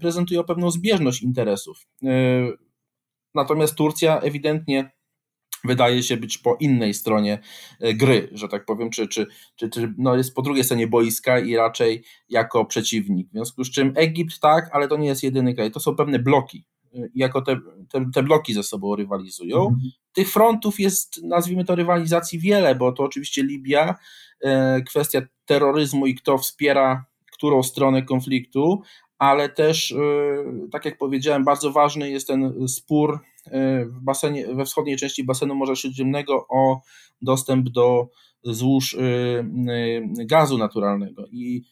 prezentują 0.00 0.44
pewną 0.44 0.70
zbieżność 0.70 1.22
interesów. 1.22 1.86
Natomiast 3.34 3.74
Turcja 3.74 4.20
ewidentnie 4.20 4.90
wydaje 5.64 6.02
się 6.02 6.16
być 6.16 6.38
po 6.38 6.56
innej 6.60 6.94
stronie 6.94 7.38
gry, 7.80 8.28
że 8.32 8.48
tak 8.48 8.64
powiem, 8.64 8.90
czy, 8.90 9.08
czy, 9.08 9.26
czy, 9.56 9.70
czy 9.70 9.94
no 9.98 10.16
jest 10.16 10.34
po 10.34 10.42
drugiej 10.42 10.64
stronie 10.64 10.86
boiska 10.86 11.38
i 11.38 11.56
raczej 11.56 12.04
jako 12.28 12.64
przeciwnik. 12.64 13.28
W 13.28 13.32
związku 13.32 13.64
z 13.64 13.70
czym 13.70 13.92
Egipt 13.96 14.40
tak, 14.40 14.70
ale 14.72 14.88
to 14.88 14.96
nie 14.96 15.08
jest 15.08 15.22
jedyny 15.22 15.54
kraj, 15.54 15.70
to 15.70 15.80
są 15.80 15.96
pewne 15.96 16.18
bloki. 16.18 16.64
Jako 17.14 17.42
te, 17.42 17.60
te, 17.88 18.04
te 18.14 18.22
bloki 18.22 18.54
ze 18.54 18.62
sobą 18.62 18.96
rywalizują. 18.96 19.58
Mhm. 19.58 19.90
Tych 20.12 20.30
frontów 20.30 20.80
jest, 20.80 21.22
nazwijmy 21.22 21.64
to, 21.64 21.74
rywalizacji 21.74 22.38
wiele, 22.38 22.74
bo 22.74 22.92
to 22.92 23.02
oczywiście 23.02 23.42
Libia, 23.42 23.94
kwestia 24.88 25.22
terroryzmu 25.46 26.06
i 26.06 26.14
kto 26.14 26.38
wspiera 26.38 27.04
którą 27.36 27.62
stronę 27.62 28.02
konfliktu, 28.02 28.82
ale 29.18 29.48
też, 29.48 29.90
y, 29.90 29.96
tak 30.72 30.84
jak 30.84 30.98
powiedziałem, 30.98 31.44
bardzo 31.44 31.72
ważny 31.72 32.10
jest 32.10 32.26
ten 32.26 32.68
spór 32.68 33.18
w 33.86 34.00
basenie, 34.02 34.46
we 34.54 34.64
wschodniej 34.64 34.96
części 34.96 35.24
basenu 35.24 35.54
Morza 35.54 35.76
Śródziemnego 35.76 36.46
o 36.48 36.80
dostęp 37.22 37.68
do 37.68 38.08
złóż 38.42 38.96
gazu 40.26 40.58
naturalnego. 40.58 41.26
I 41.30 41.62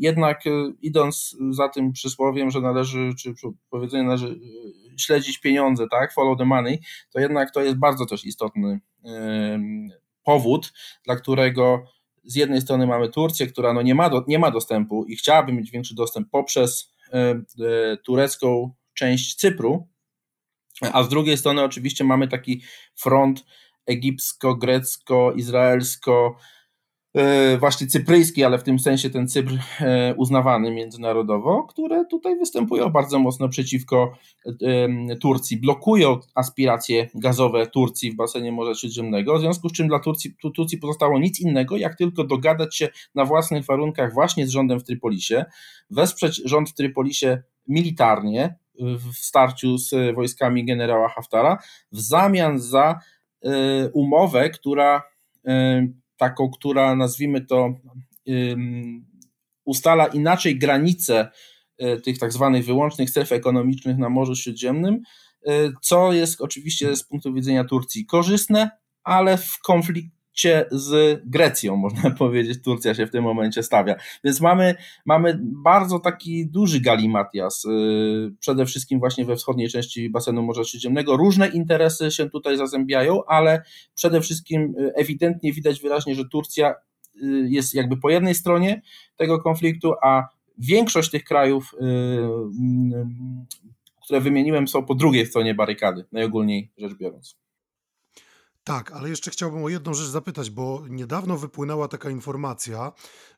jednak 0.00 0.44
idąc 0.82 1.36
za 1.50 1.68
tym 1.68 1.92
przysłowiem, 1.92 2.50
że 2.50 2.60
należy, 2.60 3.14
czy 3.18 3.34
powiedzenie 3.70 4.02
należy 4.02 4.40
śledzić 4.98 5.38
pieniądze, 5.38 5.86
tak, 5.90 6.12
follow 6.12 6.38
the 6.38 6.44
money, 6.44 6.80
to 7.12 7.20
jednak 7.20 7.50
to 7.50 7.62
jest 7.62 7.78
bardzo 7.78 8.06
też 8.06 8.24
istotny 8.24 8.80
powód, 10.24 10.72
dla 11.04 11.16
którego 11.16 11.84
z 12.24 12.34
jednej 12.34 12.60
strony 12.60 12.86
mamy 12.86 13.08
Turcję, 13.08 13.46
która 13.46 13.72
no 13.72 13.82
nie, 13.82 13.94
ma 13.94 14.10
do, 14.10 14.24
nie 14.28 14.38
ma 14.38 14.50
dostępu 14.50 15.04
i 15.04 15.16
chciałaby 15.16 15.52
mieć 15.52 15.70
większy 15.70 15.94
dostęp 15.94 16.30
poprzez 16.30 16.94
e, 17.12 17.18
e, 17.18 17.42
turecką 17.96 18.74
część 18.94 19.34
Cypru, 19.34 19.88
a 20.92 21.02
z 21.02 21.08
drugiej 21.08 21.38
strony 21.38 21.62
oczywiście 21.62 22.04
mamy 22.04 22.28
taki 22.28 22.62
front 22.96 23.44
egipsko-grecko-izraelsko 23.86 26.30
E, 26.30 26.34
właśnie 27.58 27.86
cypryjski, 27.86 28.44
ale 28.44 28.58
w 28.58 28.62
tym 28.62 28.78
sensie 28.78 29.10
ten 29.10 29.28
Cypr 29.28 29.52
e, 29.80 30.14
uznawany 30.14 30.70
międzynarodowo, 30.70 31.62
które 31.62 32.04
tutaj 32.04 32.38
występują 32.38 32.88
bardzo 32.88 33.18
mocno 33.18 33.48
przeciwko 33.48 34.18
Turcji, 35.20 35.56
blokują 35.56 36.18
aspiracje 36.34 37.08
gazowe 37.14 37.66
Turcji 37.66 38.12
w 38.12 38.16
basenie 38.16 38.52
Morza 38.52 38.74
Śródziemnego, 38.74 39.38
w 39.38 39.40
związku 39.40 39.68
z 39.68 39.72
czym 39.72 39.88
dla 39.88 39.98
Turcji, 39.98 40.34
Turcji 40.54 40.78
pozostało 40.78 41.18
nic 41.18 41.40
innego, 41.40 41.76
jak 41.76 41.96
tylko 41.96 42.24
dogadać 42.24 42.76
się 42.76 42.88
na 43.14 43.24
własnych 43.24 43.64
warunkach 43.64 44.14
właśnie 44.14 44.46
z 44.46 44.50
rządem 44.50 44.80
w 44.80 44.84
Trypolisie, 44.84 45.44
wesprzeć 45.90 46.42
rząd 46.44 46.70
w 46.70 46.74
Trypolisie 46.74 47.42
militarnie 47.68 48.54
w 48.80 49.14
starciu 49.14 49.78
z 49.78 50.14
wojskami 50.14 50.64
generała 50.64 51.08
Haftara, 51.08 51.58
w 51.92 52.00
zamian 52.00 52.58
za 52.58 53.00
e, 53.44 53.50
umowę, 53.92 54.50
która 54.50 55.02
taką, 56.20 56.50
która 56.50 56.96
nazwijmy 56.96 57.46
to 57.46 57.74
ustala 59.64 60.06
inaczej 60.06 60.58
granice 60.58 61.30
e, 61.78 61.96
tych 61.96 62.18
tak 62.18 62.32
zwanych 62.32 62.64
wyłącznych 62.64 63.10
stref 63.10 63.32
ekonomicznych 63.32 63.98
na 63.98 64.08
Morzu 64.08 64.36
Śródziemnym, 64.36 65.02
e, 65.46 65.50
co 65.82 66.12
jest 66.12 66.40
oczywiście 66.40 66.96
z 66.96 67.04
punktu 67.04 67.34
widzenia 67.34 67.64
Turcji 67.64 68.06
korzystne, 68.06 68.70
ale 69.04 69.36
w 69.36 69.58
konflikt 69.58 70.19
z 70.70 71.20
Grecją, 71.24 71.76
można 71.76 72.10
powiedzieć, 72.18 72.62
Turcja 72.62 72.94
się 72.94 73.06
w 73.06 73.10
tym 73.10 73.24
momencie 73.24 73.62
stawia. 73.62 73.94
Więc 74.24 74.40
mamy, 74.40 74.74
mamy 75.06 75.38
bardzo 75.42 75.98
taki 75.98 76.46
duży 76.46 76.80
galimatias, 76.80 77.64
y, 77.64 78.34
przede 78.40 78.66
wszystkim 78.66 78.98
właśnie 78.98 79.24
we 79.24 79.36
wschodniej 79.36 79.68
części 79.68 80.10
basenu 80.10 80.42
Morza 80.42 80.64
Śródziemnego. 80.64 81.16
Różne 81.16 81.48
interesy 81.48 82.10
się 82.10 82.30
tutaj 82.30 82.56
zazębiają, 82.56 83.24
ale 83.24 83.62
przede 83.94 84.20
wszystkim 84.20 84.74
y, 84.78 84.92
ewidentnie 84.94 85.52
widać 85.52 85.80
wyraźnie, 85.80 86.14
że 86.14 86.24
Turcja 86.28 86.70
y, 86.70 87.46
jest 87.48 87.74
jakby 87.74 87.96
po 87.96 88.10
jednej 88.10 88.34
stronie 88.34 88.82
tego 89.16 89.40
konfliktu, 89.40 89.92
a 90.02 90.28
większość 90.58 91.10
tych 91.10 91.24
krajów, 91.24 91.74
które 94.04 94.20
wymieniłem, 94.20 94.68
są 94.68 94.84
po 94.84 94.94
drugiej 94.94 95.26
stronie 95.26 95.54
barykady, 95.54 96.04
najogólniej 96.12 96.70
rzecz 96.78 96.94
biorąc. 96.94 97.36
Tak, 98.64 98.92
ale 98.92 99.08
jeszcze 99.08 99.30
chciałbym 99.30 99.64
o 99.64 99.68
jedną 99.68 99.94
rzecz 99.94 100.08
zapytać, 100.08 100.50
bo 100.50 100.82
niedawno 100.88 101.36
wypłynęła 101.36 101.88
taka 101.88 102.10
informacja, 102.10 102.92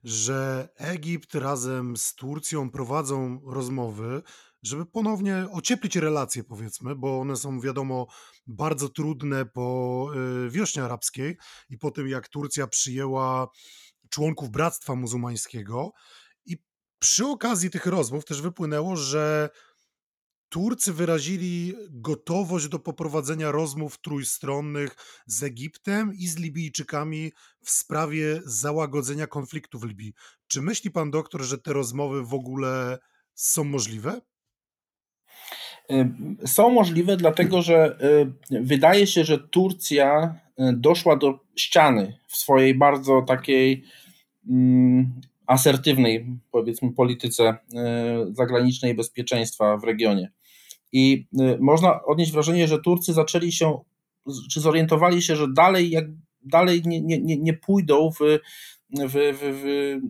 że 0.05 0.69
Egipt 0.77 1.35
razem 1.35 1.97
z 1.97 2.15
Turcją 2.15 2.71
prowadzą 2.71 3.41
rozmowy, 3.47 4.23
żeby 4.63 4.87
ponownie 4.87 5.47
ocieplić 5.53 5.97
relacje, 5.97 6.45
powiedzmy, 6.45 6.97
bo 6.97 7.21
one 7.21 7.37
są, 7.37 7.61
wiadomo, 7.61 8.07
bardzo 8.47 8.89
trudne 8.89 9.47
po 9.47 10.09
y, 10.47 10.51
wiośnie 10.51 10.85
arabskiej 10.85 11.37
i 11.71 11.79
po 11.79 11.91
tym, 11.91 12.09
jak 12.09 12.29
Turcja 12.29 12.67
przyjęła 12.67 13.49
członków 14.11 14.51
Bractwa 14.51 14.95
Muzułmańskiego. 14.95 15.93
I 16.47 16.57
przy 16.99 17.27
okazji 17.27 17.71
tych 17.71 17.87
rozmów 17.87 18.25
też 18.25 18.43
wypłynęło, 18.43 18.97
że 18.97 19.51
Turcy 20.53 20.93
wyrazili 20.93 21.75
gotowość 21.91 22.69
do 22.69 22.79
poprowadzenia 22.79 23.51
rozmów 23.51 24.01
trójstronnych 24.01 24.97
z 25.27 25.43
Egiptem 25.43 26.13
i 26.15 26.27
z 26.27 26.39
Libijczykami 26.39 27.33
w 27.65 27.71
sprawie 27.71 28.41
załagodzenia 28.45 29.27
konfliktu 29.27 29.79
w 29.79 29.85
Libii. 29.85 30.13
Czy 30.47 30.63
myśli 30.63 30.91
pan 30.91 31.11
doktor, 31.11 31.43
że 31.43 31.59
te 31.59 31.73
rozmowy 31.73 32.25
w 32.25 32.35
ogóle 32.35 32.99
są 33.35 33.65
możliwe? 33.65 34.21
Są 36.47 36.71
możliwe, 36.71 37.17
dlatego 37.17 37.63
że 37.63 37.99
wydaje 38.51 39.07
się, 39.07 39.25
że 39.25 39.39
Turcja 39.39 40.35
doszła 40.73 41.17
do 41.17 41.41
ściany 41.57 42.19
w 42.29 42.37
swojej 42.37 42.75
bardzo 42.75 43.23
takiej 43.23 43.85
mm, 44.49 45.21
asertywnej, 45.47 46.27
powiedzmy, 46.51 46.93
polityce 46.93 47.57
zagranicznej 48.31 48.95
bezpieczeństwa 48.95 49.77
w 49.77 49.85
regionie. 49.85 50.31
I 50.93 51.27
y, 51.41 51.59
można 51.61 52.05
odnieść 52.05 52.33
wrażenie, 52.33 52.69
że 52.69 52.79
Turcy 52.79 53.13
zaczęli 53.13 53.53
się, 53.53 53.79
czy 54.51 54.61
zorientowali 54.61 55.23
się, 55.23 55.37
że 55.37 55.47
dalej, 55.53 55.91
jak, 55.91 56.05
dalej 56.43 56.83
nie, 56.85 57.01
nie, 57.01 57.37
nie 57.37 57.55
pójdą 57.55 58.11
w, 58.11 58.19
w, 58.91 59.13
w, 59.13 60.01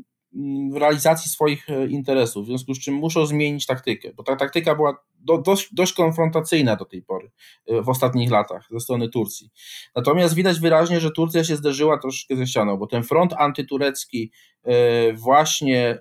w 0.73 0.77
realizacji 0.77 1.31
swoich 1.31 1.71
e, 1.71 1.87
interesów, 1.87 2.45
w 2.45 2.47
związku 2.47 2.75
z 2.75 2.79
czym 2.79 2.95
muszą 2.95 3.27
zmienić 3.27 3.67
taktykę, 3.67 4.13
bo 4.17 4.23
ta 4.23 4.37
taktyka 4.37 4.75
była 4.75 5.05
do, 5.21 5.39
dość, 5.39 5.75
dość 5.75 5.93
konfrontacyjna 5.93 6.77
do 6.77 6.85
tej 6.85 7.03
pory, 7.03 7.31
e, 7.67 7.83
w 7.83 7.89
ostatnich 7.89 8.31
latach 8.31 8.69
ze 8.71 8.81
strony 8.81 9.09
Turcji. 9.09 9.51
Natomiast 9.97 10.35
widać 10.35 10.61
wyraźnie, 10.61 11.01
że 11.01 11.11
Turcja 11.11 11.45
się 11.45 11.57
zderzyła 11.57 11.99
troszkę 11.99 12.37
ze 12.37 12.47
ścianą, 12.47 12.77
bo 12.77 12.87
ten 12.87 13.03
front 13.03 13.33
antyturecki 13.33 14.33
e, 14.63 15.13
właśnie 15.13 15.99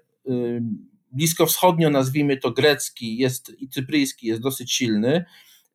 blisko 1.11 1.45
wschodnio, 1.45 1.89
nazwijmy 1.89 2.37
to 2.37 2.51
grecki 2.51 3.17
jest, 3.17 3.51
i 3.59 3.69
cypryjski 3.69 4.27
jest 4.27 4.41
dosyć 4.41 4.73
silny. 4.73 5.25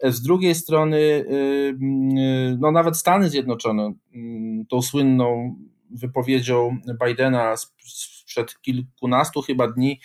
Z 0.03 0.23
drugiej 0.23 0.55
strony, 0.55 0.97
y, 0.97 1.25
y, 2.19 2.57
no 2.61 2.71
nawet 2.73 2.97
Stany 2.97 3.31
Zjednoczone, 3.31 3.93
y, 4.15 4.67
tą 4.69 4.83
słynną 4.83 5.57
wypowiedzią 5.91 6.79
Bidena 7.07 7.55
sprzed 7.57 8.61
kilkunastu 8.61 9.43
chyba 9.43 9.69
dni, 9.69 10.01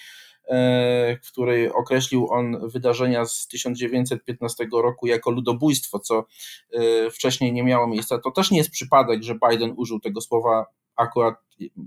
e, 0.50 1.18
w 1.24 1.32
której 1.32 1.72
określił 1.72 2.28
on 2.32 2.70
wydarzenia 2.70 3.26
z 3.26 3.48
1915 3.48 4.68
roku 4.72 5.08
jako 5.08 5.32
ludobójstwo, 5.32 6.00
co 6.00 6.26
e, 6.74 7.10
wcześniej 7.12 7.54
nie 7.54 7.64
miało 7.64 7.88
miejsca. 7.88 8.20
To 8.20 8.32
też 8.32 8.52
nie 8.52 8.58
jest 8.58 8.72
przypadek, 8.72 9.24
że 9.24 9.36
Biden 9.50 9.74
użył 9.78 10.00
tego 10.00 10.22
słowa 10.22 10.66
akurat 10.96 11.36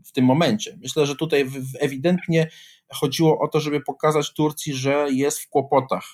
w 0.05 0.13
tym 0.13 0.25
momencie. 0.25 0.79
Myślę, 0.83 1.07
że 1.07 1.17
tutaj 1.17 1.47
ewidentnie 1.81 2.51
chodziło 2.95 3.39
o 3.41 3.49
to, 3.49 3.61
żeby 3.61 3.81
pokazać 3.81 4.33
Turcji, 4.35 4.75
że 4.75 5.07
jest 5.11 5.39
w 5.41 5.49
kłopotach 5.49 6.05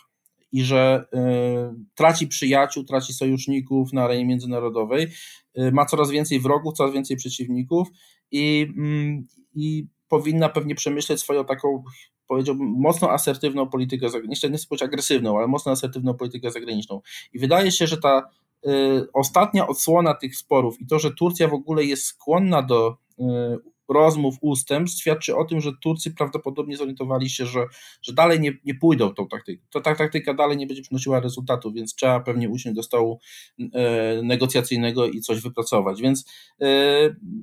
i 0.52 0.64
że 0.64 1.04
y, 1.14 1.18
traci 1.94 2.28
przyjaciół, 2.28 2.84
traci 2.84 3.12
sojuszników 3.12 3.92
na 3.92 4.04
arenie 4.04 4.26
międzynarodowej, 4.26 5.06
y, 5.58 5.72
ma 5.72 5.86
coraz 5.86 6.10
więcej 6.10 6.40
wrogów, 6.40 6.74
coraz 6.74 6.92
więcej 6.92 7.16
przeciwników 7.16 7.88
i, 8.30 8.66
mm, 8.76 9.26
i 9.54 9.86
powinna 10.08 10.48
pewnie 10.48 10.74
przemyśleć 10.74 11.20
swoją 11.20 11.44
taką, 11.44 11.84
powiedziałbym, 12.26 12.74
mocno 12.78 13.10
asertywną 13.10 13.68
politykę 13.68 14.08
zagraniczną, 14.08 14.48
nie 14.48 14.56
chcę 14.56 14.66
powiedzieć 14.66 14.88
agresywną, 14.88 15.38
ale 15.38 15.46
mocno 15.46 15.72
asertywną 15.72 16.14
politykę 16.14 16.50
zagraniczną. 16.50 17.00
I 17.32 17.38
wydaje 17.38 17.72
się, 17.72 17.86
że 17.86 17.96
ta 17.98 18.30
y, 18.66 19.12
ostatnia 19.12 19.68
odsłona 19.68 20.14
tych 20.14 20.36
sporów 20.36 20.80
i 20.80 20.86
to, 20.86 20.98
że 20.98 21.14
Turcja 21.14 21.48
w 21.48 21.54
ogóle 21.54 21.84
jest 21.84 22.04
skłonna 22.04 22.62
do 22.62 22.96
rozmów, 23.90 24.36
ustępstw 24.40 25.00
świadczy 25.00 25.36
o 25.36 25.44
tym, 25.44 25.60
że 25.60 25.70
Turcy 25.82 26.14
prawdopodobnie 26.14 26.76
zorientowali 26.76 27.30
się, 27.30 27.46
że, 27.46 27.66
że 28.02 28.12
dalej 28.12 28.40
nie, 28.40 28.52
nie 28.64 28.74
pójdą 28.74 29.14
tą 29.14 29.28
taktyką. 29.28 29.62
To, 29.70 29.80
ta 29.80 29.94
taktyka 29.94 30.34
dalej 30.34 30.56
nie 30.56 30.66
będzie 30.66 30.82
przynosiła 30.82 31.20
rezultatu, 31.20 31.72
więc 31.72 31.94
trzeba 31.94 32.20
pewnie 32.20 32.48
usiąść 32.48 32.76
do 32.76 32.82
stołu 32.82 33.20
e, 33.58 34.22
negocjacyjnego 34.22 35.06
i 35.06 35.20
coś 35.20 35.40
wypracować. 35.40 36.02
Więc 36.02 36.24
e, 36.60 36.66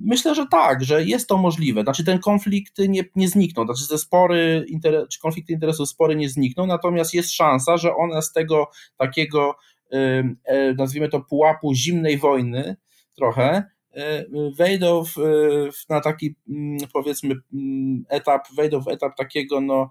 myślę, 0.01 0.35
że 0.35 0.45
tak, 0.51 0.83
że 0.83 1.03
jest 1.03 1.27
to 1.27 1.37
możliwe. 1.37 1.81
Znaczy 1.81 2.03
ten 2.03 2.19
konflikt 2.19 2.77
nie, 2.89 3.03
nie 3.15 3.27
zniknął, 3.27 3.65
znaczy 3.65 3.89
te 3.89 3.97
spory, 3.97 4.65
inter, 4.67 5.07
czy 5.11 5.19
konflikty 5.19 5.53
interesów, 5.53 5.89
spory 5.89 6.15
nie 6.15 6.29
znikną, 6.29 6.65
natomiast 6.65 7.13
jest 7.13 7.33
szansa, 7.33 7.77
że 7.77 7.95
one 7.95 8.21
z 8.21 8.31
tego 8.31 8.69
takiego 8.97 9.55
e, 9.91 10.23
nazwijmy 10.77 11.09
to 11.09 11.21
pułapu 11.21 11.73
zimnej 11.73 12.17
wojny 12.17 12.75
trochę, 13.15 13.63
wejdą 14.57 15.03
w, 15.03 15.15
na 15.89 16.01
taki 16.01 16.35
mm, 16.49 16.77
powiedzmy 16.93 17.35
mm, 17.53 18.03
etap, 18.09 18.47
wejdą 18.55 18.81
w 18.81 18.87
etap 18.87 19.15
takiego 19.17 19.61
no, 19.61 19.89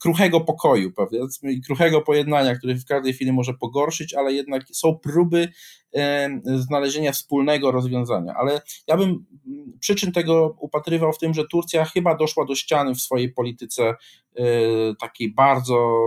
kruchego 0.00 0.40
pokoju 0.40 0.92
powiedzmy 0.92 1.52
i 1.52 1.60
kruchego 1.60 2.00
pojednania, 2.02 2.54
który 2.54 2.74
w 2.74 2.84
każdej 2.84 3.12
chwili 3.12 3.32
może 3.32 3.54
pogorszyć, 3.54 4.14
ale 4.14 4.32
jednak 4.32 4.62
są 4.72 4.98
próby 4.98 5.48
znalezienia 6.44 7.12
wspólnego 7.12 7.70
rozwiązania. 7.70 8.34
Ale 8.34 8.60
ja 8.88 8.96
bym 8.96 9.26
mm, 9.46 9.78
przyczyn 9.80 10.12
tego 10.12 10.56
upatrywał 10.60 11.12
w 11.12 11.18
tym, 11.18 11.34
że 11.34 11.44
Turcja 11.46 11.84
chyba 11.84 12.16
doszła 12.16 12.44
do 12.44 12.54
ściany 12.54 12.94
w 12.94 13.00
swojej 13.00 13.32
polityce 13.32 13.94
e, 14.36 14.44
takiej 15.00 15.34
bardzo 15.34 16.02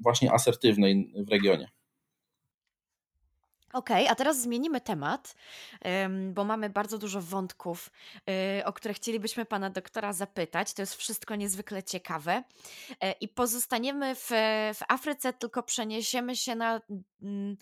właśnie 0.00 0.32
asertywnej 0.32 1.12
w 1.26 1.30
regionie. 1.30 1.75
Okej, 3.76 4.02
okay, 4.04 4.10
a 4.12 4.14
teraz 4.14 4.40
zmienimy 4.40 4.80
temat, 4.80 5.34
bo 6.32 6.44
mamy 6.44 6.70
bardzo 6.70 6.98
dużo 6.98 7.20
wątków, 7.20 7.90
y, 8.60 8.64
o 8.64 8.72
które 8.72 8.94
chcielibyśmy 8.94 9.44
pana 9.44 9.70
doktora 9.70 10.12
zapytać. 10.12 10.74
To 10.74 10.82
jest 10.82 10.94
wszystko 10.94 11.36
niezwykle 11.36 11.82
ciekawe. 11.82 12.42
E, 13.00 13.12
I 13.12 13.28
pozostaniemy 13.28 14.14
w, 14.14 14.28
w 14.74 14.80
Afryce, 14.88 15.32
tylko 15.32 15.62
przeniesiemy 15.62 16.36
się 16.36 16.54
na 16.54 16.80
mm, 17.22 17.56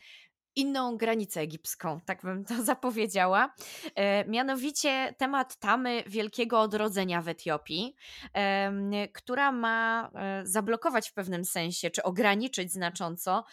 inną 0.56 0.96
granicę 0.96 1.40
egipską, 1.40 2.00
tak 2.06 2.22
bym 2.22 2.44
to 2.44 2.62
zapowiedziała. 2.72 3.54
E, 3.94 4.24
mianowicie 4.24 5.14
temat 5.18 5.56
tamy 5.56 6.02
Wielkiego 6.06 6.60
Odrodzenia 6.60 7.22
w 7.22 7.28
Etiopii, 7.28 7.96
która 9.12 9.52
ma 9.52 10.10
e, 10.14 10.46
zablokować 10.46 11.10
w 11.10 11.12
pewnym 11.12 11.44
sensie, 11.44 11.90
czy 11.90 12.02
ograniczyć 12.02 12.72
znacząco 12.72 13.44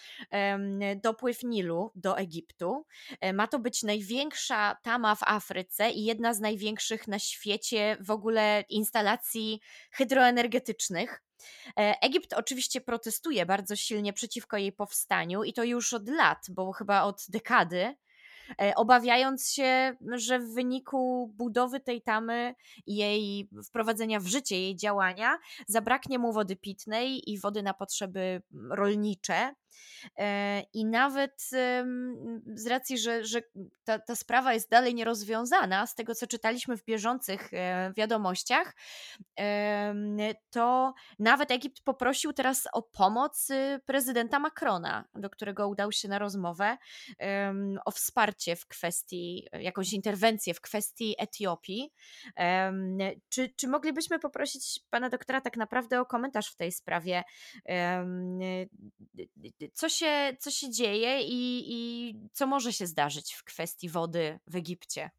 dopływ 1.04 1.44
Nilu 1.44 1.92
do 1.96 2.18
Egiptu. 2.18 2.86
E, 3.22 3.34
ma 3.34 3.48
to 3.48 3.60
być 3.60 3.84
największa 3.84 4.78
tama 4.84 5.16
w 5.16 5.24
Afryce 5.24 5.92
i 5.92 6.06
jedna 6.06 6.34
z 6.34 6.40
największych 6.40 7.08
na 7.08 7.20
świecie 7.20 7.98
w 8.00 8.12
ogóle 8.12 8.64
instalacji 8.70 9.60
hydroenergetycznych. 9.92 11.22
E, 11.78 11.96
Egipt 12.02 12.34
oczywiście 12.34 12.82
protestuje 12.82 13.46
bardzo 13.46 13.76
silnie 13.76 14.14
przeciwko 14.14 14.58
jej 14.58 14.72
powstaniu 14.72 15.44
i 15.44 15.54
to 15.54 15.64
już 15.64 15.94
od 15.94 16.10
lat, 16.10 16.46
bo 16.50 16.72
chyba 16.72 17.04
od 17.04 17.26
dekady. 17.30 17.96
E, 18.62 18.76
obawiając 18.76 19.52
się, 19.52 19.96
że 20.16 20.40
w 20.40 20.54
wyniku 20.54 21.32
budowy 21.38 21.80
tej 21.80 22.02
tamy 22.02 22.56
i 22.86 22.96
jej 22.96 23.50
wprowadzenia 23.66 24.20
w 24.20 24.28
życie 24.28 24.62
jej 24.62 24.76
działania 24.76 25.38
zabraknie 25.68 26.20
mu 26.20 26.34
wody 26.34 26.56
pitnej 26.56 27.32
i 27.32 27.40
wody 27.40 27.64
na 27.64 27.74
potrzeby 27.74 28.42
rolnicze. 28.70 29.54
E, 30.18 30.64
I 30.74 30.86
nawet 30.86 31.50
z 32.56 32.68
racji, 32.68 32.98
że, 32.98 33.26
że 33.26 33.42
ta, 33.84 34.00
ta 34.00 34.16
sprawa 34.16 34.54
jest 34.54 34.70
dalej 34.70 34.96
nierozwiązana, 34.96 35.88
z 35.88 35.96
tego 35.96 36.16
co 36.16 36.28
czytaliśmy 36.28 36.78
w 36.78 36.86
bieżących 36.86 37.54
e, 37.54 37.94
wiadomościach, 37.98 38.76
to 40.50 40.94
nawet 41.20 41.52
Egipt 41.52 41.82
poprosił 41.84 42.34
teraz 42.34 42.68
o 42.74 42.82
pomoc 42.82 43.50
y, 43.50 43.80
prezydenta 43.86 44.40
Macrona, 44.40 45.06
do 45.16 45.30
którego 45.30 45.68
udał 45.68 45.92
się 45.92 46.08
na 46.08 46.20
rozmowę, 46.20 46.78
o 47.86 47.92
wsparcie 47.92 48.56
w 48.56 48.68
kwestii, 48.68 49.48
jakąś 49.54 49.94
interwencję 49.94 50.54
w 50.54 50.62
kwestii 50.62 51.16
Etiopii. 51.18 51.94
Czy, 53.30 53.50
czy 53.56 53.68
moglibyśmy 53.68 54.20
poprosić 54.20 54.80
pana 54.90 55.10
doktora 55.10 55.42
tak 55.42 55.58
naprawdę 55.58 56.02
o 56.02 56.06
komentarz 56.06 56.52
w 56.52 56.56
tej 56.56 56.72
sprawie? 56.72 57.24
Co 59.74 59.90
się, 59.90 60.38
co 60.40 60.52
się 60.52 60.70
dzieje 60.70 61.22
i, 61.22 61.64
i 61.68 62.14
co 62.32 62.48
może 62.48 62.74
się 62.74 62.88
zdarzyć 62.88 63.34
w 63.34 63.44
kwestii 63.44 63.90
wody 63.90 64.40
w 64.48 64.56
Egipcie? 64.56 65.10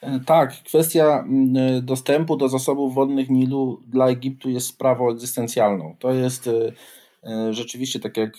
E, 0.00 0.20
tak, 0.20 0.62
kwestia 0.62 1.24
mm, 1.28 1.56
e, 1.56 1.82
dostępu 1.82 2.36
do 2.36 2.48
zasobów 2.48 2.94
wodnych 2.94 3.30
Nilu 3.30 3.82
dla 3.86 4.08
Egiptu 4.08 4.50
jest 4.50 4.66
sprawą 4.66 5.10
egzystencjalną. 5.10 5.96
To 5.98 6.12
jest 6.12 6.48
e, 6.48 7.52
rzeczywiście, 7.52 8.00
tak 8.00 8.16
jak 8.16 8.32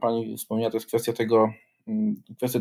Pani 0.00 0.36
wspomniała, 0.36 0.70
to 0.70 0.76
jest 0.76 0.86
kwestia 0.86 1.12
tego, 1.12 1.52
kwestia 2.36 2.60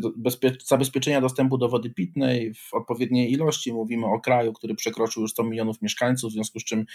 zabezpieczenia 0.66 1.22
dostępu 1.22 1.58
do 1.58 1.70
wody 1.70 1.90
pitnej 1.90 2.54
w 2.54 2.74
odpowiedniej 2.74 3.32
ilości. 3.32 3.74
Mówimy 3.74 4.06
o 4.06 4.20
kraju, 4.20 4.54
który 4.54 4.76
przekroczył 4.76 5.22
już 5.22 5.32
100 5.32 5.44
milionów 5.44 5.82
mieszkańców, 5.82 6.30
w 6.32 6.34
związku 6.34 6.60
z 6.60 6.64
czym 6.64 6.86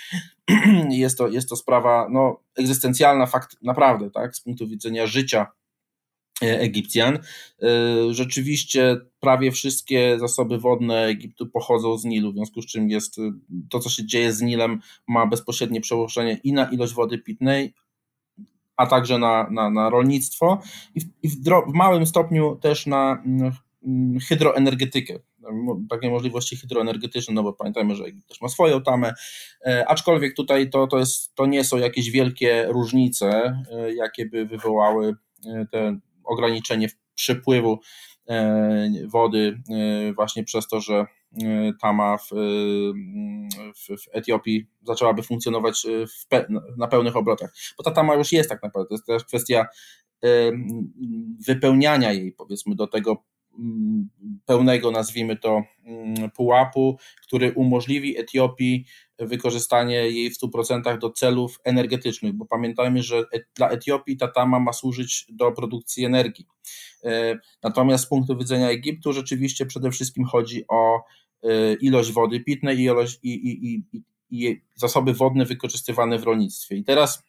jest 0.90 1.18
to, 1.18 1.28
jest 1.28 1.48
to 1.48 1.56
sprawa 1.56 2.08
no, 2.10 2.40
egzystencjalna, 2.56 3.26
fakt 3.26 3.56
naprawdę, 3.62 4.10
tak, 4.10 4.36
z 4.36 4.40
punktu 4.40 4.68
widzenia 4.68 5.06
życia 5.06 5.46
E, 6.42 6.60
Egipcjan. 6.60 7.18
E, 7.62 7.68
rzeczywiście 8.14 8.96
prawie 9.20 9.52
wszystkie 9.52 10.18
zasoby 10.18 10.58
wodne 10.58 11.04
Egiptu 11.04 11.46
pochodzą 11.46 11.98
z 11.98 12.04
Nilu, 12.04 12.32
w 12.32 12.34
związku 12.34 12.62
z 12.62 12.66
czym 12.66 12.90
jest 12.90 13.18
e, 13.18 13.32
to, 13.70 13.80
co 13.80 13.90
się 13.90 14.06
dzieje 14.06 14.32
z 14.32 14.40
Nilem, 14.40 14.80
ma 15.08 15.26
bezpośrednie 15.26 15.80
przełożenie 15.80 16.40
i 16.44 16.52
na 16.52 16.70
ilość 16.70 16.92
wody 16.92 17.18
pitnej, 17.18 17.74
a 18.78 18.86
także 18.86 19.18
na, 19.18 19.48
na, 19.50 19.70
na 19.70 19.90
rolnictwo 19.90 20.60
i, 20.94 21.00
w, 21.00 21.04
i 21.22 21.28
w, 21.28 21.36
w 21.68 21.74
małym 21.74 22.06
stopniu 22.06 22.56
też 22.56 22.86
na 22.86 23.22
mm, 23.26 24.18
hydroenergetykę, 24.28 25.18
takie 25.90 26.10
możliwości 26.10 26.56
hydroenergetyczne, 26.56 27.34
no 27.34 27.42
bo 27.42 27.52
pamiętajmy, 27.52 27.94
że 27.94 28.04
Egipt 28.04 28.28
też 28.28 28.40
ma 28.40 28.48
swoją 28.48 28.82
tamę, 28.82 29.14
aczkolwiek 29.86 30.36
tutaj 30.36 30.70
to, 30.70 30.86
to, 30.86 30.98
jest, 30.98 31.34
to 31.34 31.46
nie 31.46 31.64
są 31.64 31.76
jakieś 31.76 32.10
wielkie 32.10 32.66
różnice, 32.68 33.62
jakie 33.96 34.26
by 34.26 34.46
wywołały 34.46 35.16
te 35.72 35.98
ograniczenie 36.24 36.88
przepływu 37.14 37.80
e, 38.28 38.90
wody 39.06 39.60
e, 40.08 40.12
właśnie 40.12 40.44
przez 40.44 40.68
to, 40.68 40.80
że 40.80 40.94
e, 40.94 41.06
tama 41.80 42.16
w, 42.16 42.28
w, 43.76 44.02
w 44.02 44.08
Etiopii 44.12 44.66
zaczęłaby 44.82 45.22
funkcjonować 45.22 45.86
pe, 46.28 46.46
na 46.76 46.88
pełnych 46.88 47.16
obrotach. 47.16 47.54
Bo 47.78 47.84
ta 47.84 47.90
tama 47.90 48.14
już 48.14 48.32
jest 48.32 48.48
tak 48.48 48.62
naprawdę, 48.62 48.88
to 48.88 48.94
jest 48.94 49.06
też 49.06 49.24
kwestia 49.24 49.66
wypełniania 51.46 52.12
jej 52.12 52.32
powiedzmy 52.32 52.74
do 52.74 52.86
tego 52.86 53.10
mm, 53.10 53.22
pełnego, 54.46 54.90
nazwijmy 54.90 55.36
to, 55.36 55.62
mm, 55.84 56.30
pułapu, 56.30 56.98
który 57.22 57.52
umożliwi 57.52 58.18
Etiopii 58.18 58.84
wykorzystanie 59.18 59.94
jej 59.94 60.30
w 60.30 60.36
100% 60.36 60.98
do 60.98 61.10
celów 61.10 61.60
energetycznych, 61.64 62.32
bo 62.32 62.46
pamiętajmy, 62.46 63.02
że 63.02 63.24
dla 63.54 63.68
Etiopii 63.68 64.16
ta 64.16 64.28
tama 64.28 64.60
ma 64.60 64.72
służyć 64.72 65.26
do 65.28 65.52
produkcji 65.52 66.04
energii. 66.04 66.46
E, 67.04 67.38
natomiast 67.62 68.04
z 68.04 68.06
punktu 68.06 68.36
widzenia 68.36 68.70
Egiptu 68.70 69.12
rzeczywiście 69.12 69.66
przede 69.66 69.90
wszystkim 69.90 70.24
chodzi 70.24 70.64
o 70.68 71.00
e, 71.42 71.74
ilość 71.74 72.12
wody 72.12 72.40
pitnej 72.40 72.78
i, 72.78 72.82
ilość, 72.82 73.18
i, 73.22 73.34
i, 73.34 73.74
i, 73.74 74.02
i 74.30 74.62
zasoby 74.74 75.14
wodne 75.14 75.44
wykorzystywane 75.44 76.18
w 76.18 76.24
rolnictwie. 76.24 76.76
I 76.76 76.84
teraz, 76.84 77.22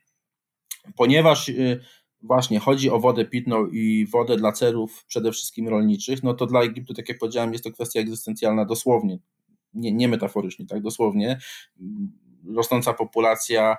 ponieważ 0.95 1.49
e, 1.49 1.53
właśnie 2.21 2.59
chodzi 2.59 2.89
o 2.89 2.99
wodę 2.99 3.25
pitną 3.25 3.67
i 3.67 4.05
wodę 4.11 4.37
dla 4.37 4.51
celów 4.51 5.05
przede 5.05 5.31
wszystkim 5.31 5.67
rolniczych, 5.67 6.23
no 6.23 6.33
to 6.33 6.45
dla 6.45 6.61
Egiptu, 6.61 6.93
tak 6.93 7.09
jak 7.09 7.17
powiedziałem, 7.17 7.51
jest 7.51 7.63
to 7.63 7.71
kwestia 7.71 7.99
egzystencjalna 7.99 8.65
dosłownie 8.65 9.19
nie, 9.73 9.91
nie 9.91 10.07
metaforycznie, 10.07 10.65
tak 10.65 10.81
dosłownie, 10.81 11.39
rosnąca 12.55 12.93
populacja 12.93 13.77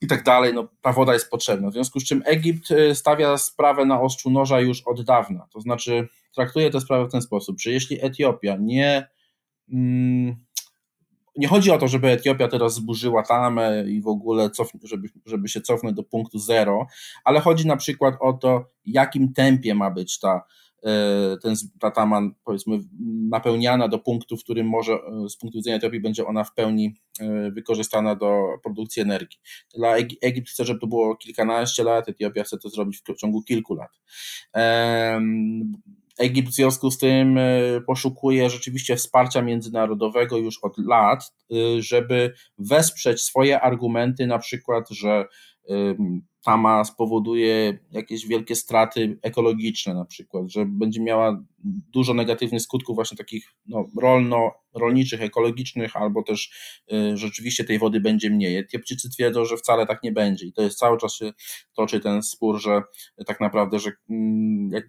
i 0.00 0.06
tak 0.06 0.24
dalej, 0.24 0.54
no, 0.54 0.68
ta 0.80 0.92
woda 0.92 1.12
jest 1.12 1.30
potrzebna. 1.30 1.70
W 1.70 1.72
związku 1.72 2.00
z 2.00 2.04
czym 2.04 2.22
Egipt 2.26 2.70
y, 2.70 2.94
stawia 2.94 3.36
sprawę 3.36 3.84
na 3.84 4.00
ostrzu 4.00 4.30
noża 4.30 4.60
już 4.60 4.82
od 4.86 5.02
dawna. 5.02 5.46
To 5.52 5.60
znaczy, 5.60 6.08
traktuje 6.34 6.70
tę 6.70 6.80
sprawę 6.80 7.08
w 7.08 7.12
ten 7.12 7.22
sposób, 7.22 7.60
że 7.60 7.70
jeśli 7.70 8.04
Etiopia 8.04 8.56
nie. 8.60 9.08
Mm, 9.72 10.36
nie 11.40 11.48
chodzi 11.48 11.70
o 11.70 11.78
to, 11.78 11.88
żeby 11.88 12.08
Etiopia 12.08 12.48
teraz 12.48 12.74
zburzyła 12.74 13.22
tamę 13.22 13.84
i 13.88 14.00
w 14.00 14.08
ogóle 14.08 14.50
cof, 14.50 14.72
żeby, 14.82 15.08
żeby 15.26 15.48
się 15.48 15.60
cofnąć 15.60 15.96
do 15.96 16.02
punktu 16.02 16.38
zero, 16.38 16.86
ale 17.24 17.40
chodzi 17.40 17.66
na 17.66 17.76
przykład 17.76 18.14
o 18.20 18.32
to, 18.32 18.64
jakim 18.84 19.32
tempie 19.32 19.74
ma 19.74 19.90
być 19.90 20.18
ta 20.18 20.42
E, 20.86 21.36
ten, 21.42 21.54
ta 21.80 21.90
tama 21.90 22.30
powiedzmy 22.44 22.78
napełniana 23.28 23.88
do 23.88 23.98
punktu, 23.98 24.36
w 24.36 24.44
którym 24.44 24.68
może 24.68 24.92
e, 24.92 25.28
z 25.28 25.36
punktu 25.36 25.58
widzenia 25.58 25.76
Etiopii 25.76 26.00
będzie 26.00 26.26
ona 26.26 26.44
w 26.44 26.54
pełni 26.54 26.94
e, 27.20 27.50
wykorzystana 27.50 28.14
do 28.14 28.58
produkcji 28.62 29.02
energii. 29.02 29.38
Dla 29.74 29.96
Egipt 30.22 30.48
chce, 30.48 30.64
żeby 30.64 30.80
to 30.80 30.86
było 30.86 31.16
kilkanaście 31.16 31.84
lat, 31.84 32.08
Etiopia 32.08 32.44
chce 32.44 32.58
to 32.58 32.68
zrobić 32.68 33.02
w 33.08 33.16
ciągu 33.16 33.42
kilku 33.42 33.74
lat. 33.74 33.90
Egipt 36.20 36.48
w 36.48 36.54
związku 36.54 36.90
z 36.90 36.98
tym 36.98 37.38
poszukuje 37.86 38.50
rzeczywiście 38.50 38.96
wsparcia 38.96 39.42
międzynarodowego 39.42 40.36
już 40.36 40.58
od 40.62 40.78
lat, 40.78 41.32
żeby 41.78 42.34
wesprzeć 42.58 43.22
swoje 43.22 43.60
argumenty, 43.60 44.26
na 44.26 44.38
przykład, 44.38 44.90
że 44.90 45.24
tama 46.44 46.84
spowoduje 46.84 47.78
jakieś 47.90 48.26
wielkie 48.26 48.56
straty 48.56 49.18
ekologiczne 49.22 49.94
na 49.94 50.04
przykład, 50.04 50.50
że 50.50 50.66
będzie 50.66 51.02
miała 51.02 51.44
dużo 51.92 52.14
negatywnych 52.14 52.62
skutków 52.62 52.94
właśnie 52.94 53.16
takich 53.16 53.52
no, 53.66 53.86
rolno, 54.00 54.50
rolniczych, 54.74 55.22
ekologicznych, 55.22 55.96
albo 55.96 56.22
też 56.22 56.52
y, 56.92 57.16
rzeczywiście 57.16 57.64
tej 57.64 57.78
wody 57.78 58.00
będzie 58.00 58.30
mniej. 58.30 58.56
Etiopczycy 58.56 59.10
twierdzą, 59.10 59.44
że 59.44 59.56
wcale 59.56 59.86
tak 59.86 60.02
nie 60.02 60.12
będzie 60.12 60.46
i 60.46 60.52
to 60.52 60.62
jest 60.62 60.78
cały 60.78 60.98
czas 60.98 61.14
się 61.14 61.32
toczy 61.76 62.00
ten 62.00 62.22
spór, 62.22 62.60
że 62.60 62.82
tak 63.26 63.40
naprawdę, 63.40 63.78
że 63.78 63.92
mm, 64.10 64.82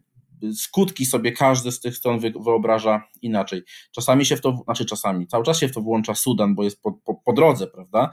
skutki 0.53 1.05
sobie 1.05 1.31
każdy 1.31 1.71
z 1.71 1.79
tych 1.79 1.97
stron 1.97 2.19
wyobraża 2.19 3.03
inaczej. 3.21 3.61
Czasami 3.91 4.25
się 4.25 4.35
w 4.35 4.41
to, 4.41 4.61
znaczy 4.65 4.85
czasami, 4.85 5.27
cały 5.27 5.43
czas 5.43 5.59
się 5.59 5.67
w 5.67 5.73
to 5.73 5.81
włącza 5.81 6.15
Sudan, 6.15 6.55
bo 6.55 6.63
jest 6.63 6.81
po, 6.81 6.91
po, 6.91 7.15
po 7.15 7.33
drodze, 7.33 7.67
prawda? 7.67 8.11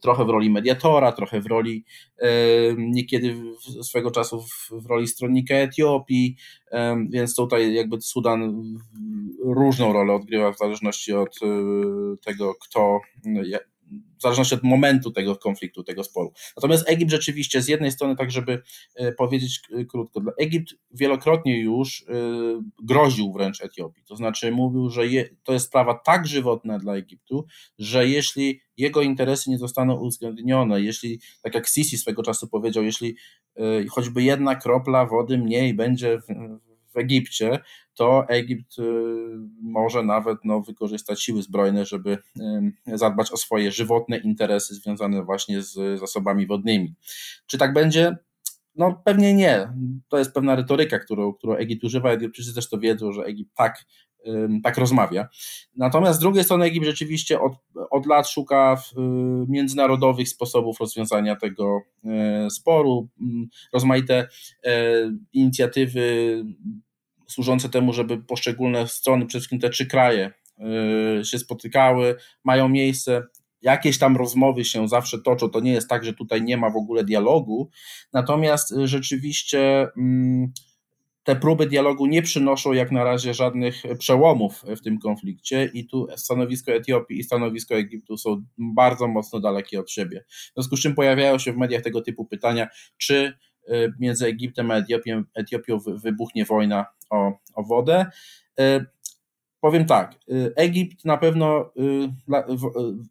Trochę 0.00 0.24
w 0.24 0.28
roli 0.28 0.50
mediatora, 0.50 1.12
trochę 1.12 1.40
w 1.40 1.46
roli 1.46 1.84
e, 2.18 2.28
niekiedy 2.78 3.34
w, 3.34 3.84
swego 3.84 4.10
czasu 4.10 4.42
w, 4.42 4.68
w, 4.70 4.86
roli 4.86 5.06
stronnika 5.06 5.54
Etiopii, 5.54 6.36
e, 6.72 7.06
więc 7.10 7.36
tutaj 7.36 7.74
jakby 7.74 8.00
Sudan 8.00 8.62
różną 9.44 9.92
rolę 9.92 10.14
odgrywa 10.14 10.52
w 10.52 10.58
zależności 10.58 11.12
od 11.12 11.36
e, 11.42 11.46
tego, 12.24 12.54
kto 12.54 13.00
w 14.18 14.22
zależności 14.22 14.54
od 14.54 14.62
momentu 14.62 15.10
tego 15.10 15.36
konfliktu, 15.36 15.84
tego 15.84 16.04
sporu. 16.04 16.32
Natomiast 16.56 16.90
Egipt 16.90 17.10
rzeczywiście 17.10 17.62
z 17.62 17.68
jednej 17.68 17.92
strony, 17.92 18.16
tak 18.16 18.30
żeby 18.30 18.62
e, 18.94 19.12
powiedzieć 19.12 19.60
krótko, 19.90 20.20
Egipt 20.38 20.74
wielokrotnie 20.90 21.60
już 21.60 22.02
e, 22.02 22.12
groził 22.82 23.32
wręcz 23.32 23.60
Etiopii, 23.60 24.04
to 24.04 24.16
znaczy 24.16 24.50
mówił, 24.50 24.90
że 24.90 25.06
je, 25.06 25.28
to 25.42 25.52
jest 25.52 25.66
sprawa 25.66 25.94
tak 25.94 26.26
żywotna 26.26 26.78
dla 26.78 26.94
Egiptu, 26.94 27.46
że 27.78 28.08
jeśli 28.08 28.60
jego 28.76 29.02
interesy 29.02 29.50
nie 29.50 29.58
zostaną 29.58 30.00
uwzględnione, 30.00 30.80
jeśli, 30.80 31.20
tak 31.42 31.54
jak 31.54 31.68
Sisi 31.68 31.98
swego 31.98 32.22
czasu 32.22 32.48
powiedział, 32.48 32.84
jeśli 32.84 33.16
choćby 33.90 34.22
jedna 34.22 34.54
kropla 34.54 35.06
wody 35.06 35.38
mniej 35.38 35.74
będzie 35.74 36.18
w, 36.18 36.22
w 36.96 36.98
Egipcie, 36.98 37.58
to 37.94 38.28
Egipt 38.28 38.78
y, 38.78 38.82
może 39.62 40.02
nawet 40.02 40.38
no, 40.44 40.60
wykorzystać 40.60 41.22
siły 41.22 41.42
zbrojne, 41.42 41.84
żeby 41.84 42.18
zadbać 42.86 43.32
o 43.32 43.36
swoje 43.36 43.72
żywotne 43.72 44.16
interesy 44.16 44.74
związane 44.74 45.24
właśnie 45.24 45.62
z 45.62 46.00
zasobami 46.00 46.46
wodnymi. 46.46 46.94
Czy 47.46 47.58
tak 47.58 47.72
będzie? 47.72 48.16
No 48.76 49.02
pewnie 49.04 49.34
nie. 49.34 49.68
To 50.08 50.18
jest 50.18 50.34
pewna 50.34 50.56
retoryka, 50.56 50.98
którą, 50.98 51.32
którą 51.32 51.54
Egipt 51.54 51.84
używa. 51.84 52.10
Egipczycy 52.10 52.54
też 52.54 52.68
to 52.68 52.78
wiedzą, 52.78 53.12
że 53.12 53.22
Egipt 53.22 53.54
tak, 53.54 53.84
tak 54.62 54.78
rozmawia. 54.78 55.28
Natomiast 55.76 56.18
z 56.18 56.22
drugiej 56.22 56.44
strony 56.44 56.64
Egipt 56.64 56.86
rzeczywiście 56.86 57.40
od, 57.40 57.52
od 57.90 58.06
lat 58.06 58.28
szuka 58.28 58.82
y, 58.92 59.00
międzynarodowych 59.48 60.28
sposobów 60.28 60.80
rozwiązania 60.80 61.36
tego 61.36 61.80
y, 62.46 62.50
sporu. 62.50 63.08
Rozmaite 63.72 64.28
inicjatywy 65.32 66.44
służące 67.28 67.68
temu, 67.68 67.92
żeby 67.92 68.18
poszczególne 68.18 68.88
strony, 68.88 69.26
przede 69.26 69.40
wszystkim 69.40 69.60
te 69.60 69.70
trzy 69.70 69.86
kraje 69.86 70.30
y, 71.20 71.24
się 71.24 71.38
spotykały, 71.38 72.16
mają 72.44 72.68
miejsce. 72.68 73.22
Jakieś 73.62 73.98
tam 73.98 74.16
rozmowy 74.16 74.64
się 74.64 74.88
zawsze 74.88 75.22
toczą. 75.22 75.48
To 75.48 75.60
nie 75.60 75.72
jest 75.72 75.88
tak, 75.88 76.04
że 76.04 76.12
tutaj 76.12 76.42
nie 76.42 76.56
ma 76.56 76.70
w 76.70 76.76
ogóle 76.76 77.04
dialogu. 77.04 77.70
Natomiast 78.12 78.72
y, 78.72 78.88
rzeczywiście 78.88 79.88
mm, 79.96 80.52
te 81.26 81.36
próby 81.36 81.66
dialogu 81.66 82.06
nie 82.06 82.22
przynoszą 82.22 82.72
jak 82.72 82.92
na 82.92 83.04
razie 83.04 83.34
żadnych 83.34 83.82
przełomów 83.98 84.64
w 84.76 84.80
tym 84.80 84.98
konflikcie 84.98 85.70
i 85.74 85.86
tu 85.86 86.06
stanowisko 86.16 86.72
Etiopii 86.72 87.18
i 87.18 87.22
stanowisko 87.22 87.74
Egiptu 87.74 88.16
są 88.16 88.44
bardzo 88.58 89.08
mocno 89.08 89.40
dalekie 89.40 89.80
od 89.80 89.90
siebie. 89.90 90.24
W 90.28 90.52
związku 90.54 90.76
z 90.76 90.80
czym 90.80 90.94
pojawiają 90.94 91.38
się 91.38 91.52
w 91.52 91.56
mediach 91.56 91.82
tego 91.82 92.00
typu 92.00 92.24
pytania, 92.24 92.68
czy 92.96 93.38
między 93.98 94.26
Egiptem 94.26 94.70
a 94.70 94.76
Etiopią, 94.76 95.22
Etiopią 95.34 95.78
wybuchnie 95.78 96.44
wojna 96.44 96.86
o, 97.10 97.32
o 97.54 97.62
wodę. 97.62 98.06
E, 98.58 98.86
powiem 99.60 99.84
tak, 99.84 100.14
e, 100.14 100.56
Egipt 100.56 101.04
na 101.04 101.16
pewno, 101.16 101.72
e, 102.28 102.44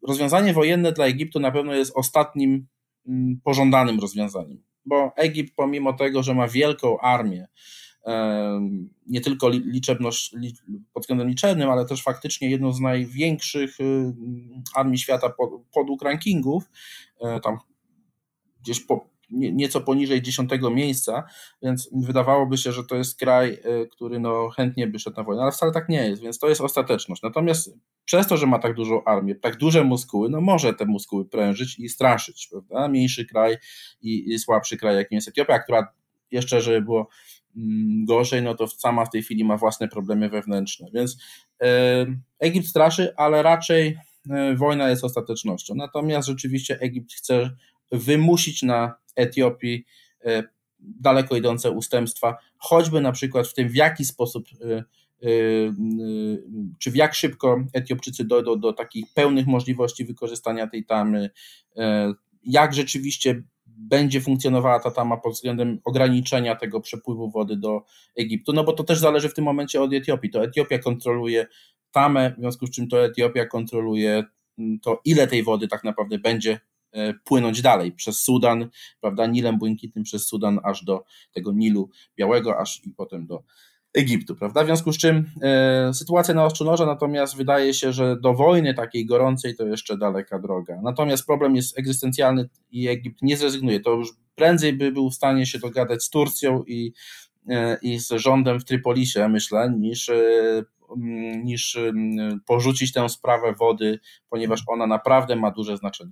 rozwiązanie 0.08 0.54
wojenne 0.54 0.92
dla 0.92 1.06
Egiptu 1.06 1.40
na 1.40 1.52
pewno 1.52 1.74
jest 1.74 1.92
ostatnim 1.96 2.68
mm, 3.08 3.40
pożądanym 3.44 4.00
rozwiązaniem, 4.00 4.64
bo 4.86 5.12
Egipt 5.16 5.56
pomimo 5.56 5.94
tego, 5.94 6.24
że 6.24 6.34
ma 6.34 6.48
wielką 6.48 7.00
armię, 7.00 7.48
nie 9.08 9.22
tylko 9.22 9.50
liczebność 9.50 10.36
pod 10.94 11.04
względem 11.04 11.28
liczebnym, 11.28 11.70
ale 11.70 11.86
też 11.86 12.04
faktycznie 12.04 12.50
jedną 12.50 12.72
z 12.72 12.80
największych 12.80 13.78
armii 14.76 14.98
świata 14.98 15.34
podług 15.74 16.02
rankingów, 16.02 16.70
tam 17.44 17.58
gdzieś 18.62 18.80
po, 18.80 19.10
nieco 19.32 19.82
poniżej 19.82 20.22
dziesiątego 20.22 20.70
miejsca, 20.70 21.24
więc 21.62 21.90
wydawałoby 21.94 22.58
się, 22.58 22.72
że 22.72 22.84
to 22.84 22.96
jest 22.96 23.20
kraj, 23.20 23.54
e, 23.64 23.86
który 23.86 24.20
no 24.20 24.50
chętnie 24.50 24.88
by 24.88 25.00
szedł 25.00 25.18
na 25.18 25.24
wojnę, 25.24 25.42
ale 25.42 25.52
wcale 25.52 25.72
tak 25.72 25.90
nie 25.90 26.10
jest, 26.10 26.22
więc 26.22 26.40
to 26.40 26.50
jest 26.50 26.62
ostateczność. 26.62 27.22
Natomiast 27.22 27.74
przez 28.06 28.28
to, 28.28 28.38
że 28.38 28.48
ma 28.48 28.60
tak 28.60 28.74
dużą 28.74 29.04
armię, 29.04 29.36
tak 29.36 29.58
duże 29.58 29.84
muskuły, 29.84 30.30
no 30.30 30.42
może 30.42 30.74
te 30.74 30.86
muskuły 30.86 31.26
prężyć 31.26 31.80
i 31.80 31.90
straszyć, 31.90 32.48
prawda? 32.52 32.88
Mniejszy 32.88 33.26
kraj 33.26 33.58
i, 34.02 34.34
i 34.34 34.40
słabszy 34.40 34.78
kraj, 34.78 34.96
jakim 34.96 35.16
jest 35.16 35.28
Etiopia, 35.28 35.60
która 35.60 35.88
jeszcze, 36.32 36.62
żeby 36.62 36.82
było 36.82 37.08
mm, 37.58 38.06
gorzej, 38.06 38.42
no 38.42 38.56
to 38.56 38.68
sama 38.68 39.06
w 39.06 39.10
tej 39.10 39.24
chwili 39.24 39.44
ma 39.44 39.58
własne 39.58 39.88
problemy 39.88 40.30
wewnętrzne, 40.30 40.88
więc 40.94 41.18
e, 41.64 42.06
Egipt 42.40 42.68
straszy, 42.68 43.14
ale 43.18 43.44
raczej 43.44 43.98
e, 44.30 44.56
wojna 44.56 44.90
jest 44.90 45.04
ostatecznością. 45.04 45.76
Natomiast 45.76 46.28
rzeczywiście 46.28 46.80
Egipt 46.80 47.14
chce 47.14 47.50
wymusić 47.92 48.64
na 48.64 48.96
Etiopii 49.16 49.86
e, 50.26 50.44
daleko 50.80 51.36
idące 51.36 51.72
ustępstwa, 51.72 52.38
choćby 52.58 53.02
na 53.02 53.12
przykład 53.12 53.48
w 53.48 53.54
tym, 53.54 53.70
w 53.70 53.76
jaki 53.76 54.06
sposób, 54.06 54.46
e, 54.62 54.76
e, 54.76 54.84
czy 56.80 56.92
w 56.92 56.96
jak 56.96 57.16
szybko 57.16 57.64
Etiopczycy 57.74 58.26
dojdą 58.26 58.60
do 58.60 58.74
takich 58.74 59.06
pełnych 59.14 59.48
możliwości 59.48 60.06
wykorzystania 60.06 60.68
tej 60.68 60.86
tamy, 60.86 61.30
jak 62.44 62.74
rzeczywiście 62.74 63.44
będzie 63.78 64.22
funkcjonowała 64.22 64.80
ta 64.80 64.92
tama 64.92 65.18
pod 65.18 65.34
względem 65.34 65.80
ograniczenia 65.84 66.56
tego 66.56 66.82
przepływu 66.82 67.30
wody 67.30 67.58
do 67.58 67.84
Egiptu, 68.18 68.54
no 68.54 68.64
bo 68.64 68.74
to 68.74 68.84
też 68.84 69.00
zależy 69.00 69.30
w 69.30 69.34
tym 69.34 69.46
momencie 69.46 69.82
od 69.82 69.94
Etiopii. 69.94 70.30
To 70.30 70.44
Etiopia 70.44 70.80
kontroluje 70.80 71.48
tamę, 71.92 72.34
w 72.38 72.40
związku 72.40 72.68
z 72.68 72.72
czym 72.72 72.88
to 72.88 73.06
Etiopia 73.06 73.46
kontroluje 73.46 74.24
to, 74.82 75.02
ile 75.06 75.28
tej 75.28 75.44
wody 75.44 75.68
tak 75.68 75.84
naprawdę 75.84 76.20
będzie 76.20 76.60
płynąć 77.24 77.62
dalej 77.62 77.92
przez 77.92 78.20
Sudan, 78.20 78.70
prawda, 79.02 79.28
Nilem 79.28 79.58
Błękitnym 79.58 80.04
przez 80.04 80.28
Sudan 80.28 80.60
aż 80.64 80.84
do 80.84 81.04
tego 81.34 81.52
Nilu 81.52 81.90
Białego, 82.18 82.60
aż 82.60 82.82
i 82.86 82.90
potem 82.90 83.26
do 83.26 83.44
Egiptu, 83.96 84.36
prawda? 84.36 84.64
W 84.64 84.66
związku 84.66 84.94
z 84.94 84.98
czym 84.98 85.32
e, 85.42 85.94
sytuacja 85.94 86.34
na 86.34 86.48
noża, 86.66 86.86
natomiast 86.86 87.38
wydaje 87.38 87.74
się, 87.74 87.94
że 87.94 88.18
do 88.22 88.34
wojny 88.34 88.74
takiej 88.74 89.06
gorącej 89.06 89.56
to 89.56 89.66
jeszcze 89.66 89.98
daleka 89.98 90.40
droga. 90.40 90.80
Natomiast 90.84 91.26
problem 91.26 91.56
jest 91.56 91.80
egzystencjalny 91.80 92.50
i 92.72 92.88
Egipt 92.88 93.22
nie 93.22 93.38
zrezygnuje. 93.38 93.80
To 93.80 93.92
już 93.92 94.10
prędzej 94.36 94.74
by 94.74 94.92
był 94.92 95.10
w 95.10 95.16
stanie 95.16 95.46
się 95.46 95.60
dogadać 95.60 96.04
z 96.04 96.10
Turcją 96.10 96.64
i, 96.64 96.94
e, 97.50 97.78
i 97.82 98.00
z 98.00 98.12
rządem 98.12 98.60
w 98.60 98.66
Trypolisie, 98.66 99.30
myślę, 99.30 99.74
niż, 99.80 100.10
e, 100.10 100.64
niż 101.44 101.78
porzucić 102.46 102.94
tę 102.94 103.10
sprawę 103.10 103.54
wody, 103.60 104.00
ponieważ 104.30 104.64
ona 104.68 104.88
naprawdę 104.88 105.36
ma 105.36 105.52
duże 105.52 105.78
znaczenie. 105.78 106.12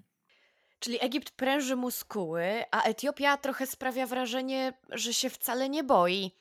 Czyli 0.84 0.98
Egipt 1.02 1.32
pręży 1.32 1.76
muskuły, 1.76 2.64
a 2.72 2.84
Etiopia 2.84 3.38
trochę 3.38 3.68
sprawia 3.68 4.08
wrażenie, 4.08 4.74
że 4.90 5.14
się 5.14 5.30
wcale 5.30 5.70
nie 5.70 5.84
boi. 5.84 6.32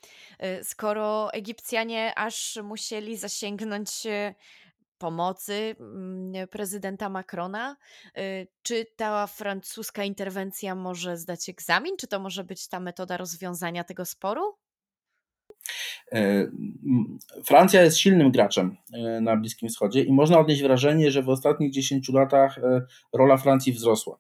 Y, 0.60 0.64
skoro 0.64 1.32
Egipcjanie 1.32 2.12
aż 2.16 2.58
musieli 2.62 3.16
zasięgnąć 3.16 4.06
y, 4.06 4.34
pomocy 4.98 5.76
mm, 5.80 6.48
prezydenta 6.48 7.08
Macrona, 7.08 7.76
y, 8.18 8.48
czy 8.62 8.86
ta 8.96 9.26
francuska 9.26 10.04
interwencja 10.04 10.74
może 10.74 11.16
zdać 11.16 11.48
egzamin? 11.48 11.96
Czy 11.96 12.06
to 12.06 12.20
może 12.20 12.44
być 12.44 12.68
ta 12.68 12.80
metoda 12.80 13.16
rozwiązania 13.16 13.84
tego 13.84 14.04
sporu? 14.04 14.56
E, 16.12 16.46
Francja 17.44 17.82
jest 17.82 17.98
silnym 17.98 18.30
graczem 18.30 18.76
e, 18.92 19.20
na 19.20 19.36
Bliskim 19.36 19.68
Wschodzie 19.68 20.02
i 20.02 20.12
można 20.12 20.38
odnieść 20.38 20.62
wrażenie, 20.62 21.10
że 21.10 21.22
w 21.22 21.28
ostatnich 21.28 21.72
10 21.72 22.08
latach 22.08 22.58
e, 22.58 22.82
rola 23.12 23.36
Francji 23.36 23.72
wzrosła. 23.72 24.18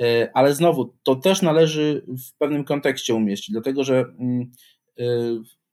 E, 0.00 0.30
ale 0.34 0.54
znowu, 0.54 0.94
to 1.02 1.16
też 1.16 1.42
należy 1.42 2.04
w 2.08 2.38
pewnym 2.38 2.64
kontekście 2.64 3.14
umieścić, 3.14 3.52
dlatego 3.52 3.84
że 3.84 4.04
mm, 4.18 4.52
e, 4.98 5.04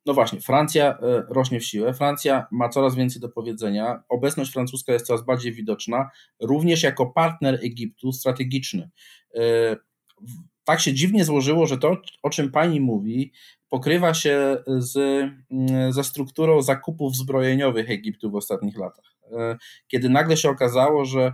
no 0.06 0.14
właśnie, 0.14 0.42
Francja 0.42 0.98
e, 0.98 1.24
rośnie 1.30 1.60
w 1.60 1.66
siłę, 1.66 1.94
Francja 1.94 2.48
ma 2.52 2.70
coraz 2.70 2.96
więcej 2.96 3.22
do 3.22 3.30
powiedzenia, 3.30 4.04
obecność 4.10 4.52
francuska 4.52 4.94
jest 4.94 5.06
coraz 5.06 5.26
bardziej 5.26 5.54
widoczna, 5.54 6.10
również 6.40 6.84
jako 6.84 7.06
partner 7.06 7.60
Egiptu 7.64 8.12
strategiczny. 8.12 8.90
Tak 10.64 10.80
się 10.80 10.94
dziwnie 10.94 11.26
złożyło, 11.26 11.68
że 11.68 11.78
to, 11.78 11.98
o 12.24 12.30
czym 12.30 12.52
pani 12.52 12.82
mówi, 12.82 13.32
pokrywa 13.70 14.14
się 14.14 14.58
z, 14.68 14.98
mm, 15.52 15.94
ze 15.94 16.04
strukturą 16.04 16.62
zakupów 16.62 17.16
zbrojeniowych 17.16 17.90
Egiptu 17.90 18.32
w 18.32 18.36
ostatnich 18.36 18.78
latach. 18.78 19.06
Kiedy 19.88 20.10
nagle 20.10 20.38
się 20.38 20.50
okazało, 20.50 21.06
że 21.06 21.34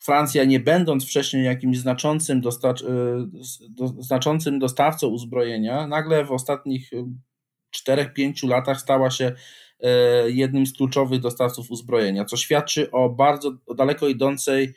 Francja, 0.00 0.44
nie 0.44 0.60
będąc 0.60 1.04
wcześniej 1.06 1.44
jakimś 1.44 1.78
znaczącym, 1.78 2.40
do, 2.40 3.88
znaczącym 3.88 4.58
dostawcą 4.58 5.08
uzbrojenia, 5.08 5.86
nagle 5.86 6.24
w 6.24 6.32
ostatnich 6.32 6.90
4-5 7.88 8.48
latach 8.48 8.80
stała 8.80 9.10
się 9.10 9.32
e, 9.80 10.30
jednym 10.30 10.66
z 10.66 10.72
kluczowych 10.72 11.20
dostawców 11.20 11.70
uzbrojenia, 11.70 12.24
co 12.24 12.36
świadczy 12.36 12.90
o 12.90 13.08
bardzo 13.08 13.52
o 13.66 13.74
daleko 13.74 14.08
idącej 14.08 14.74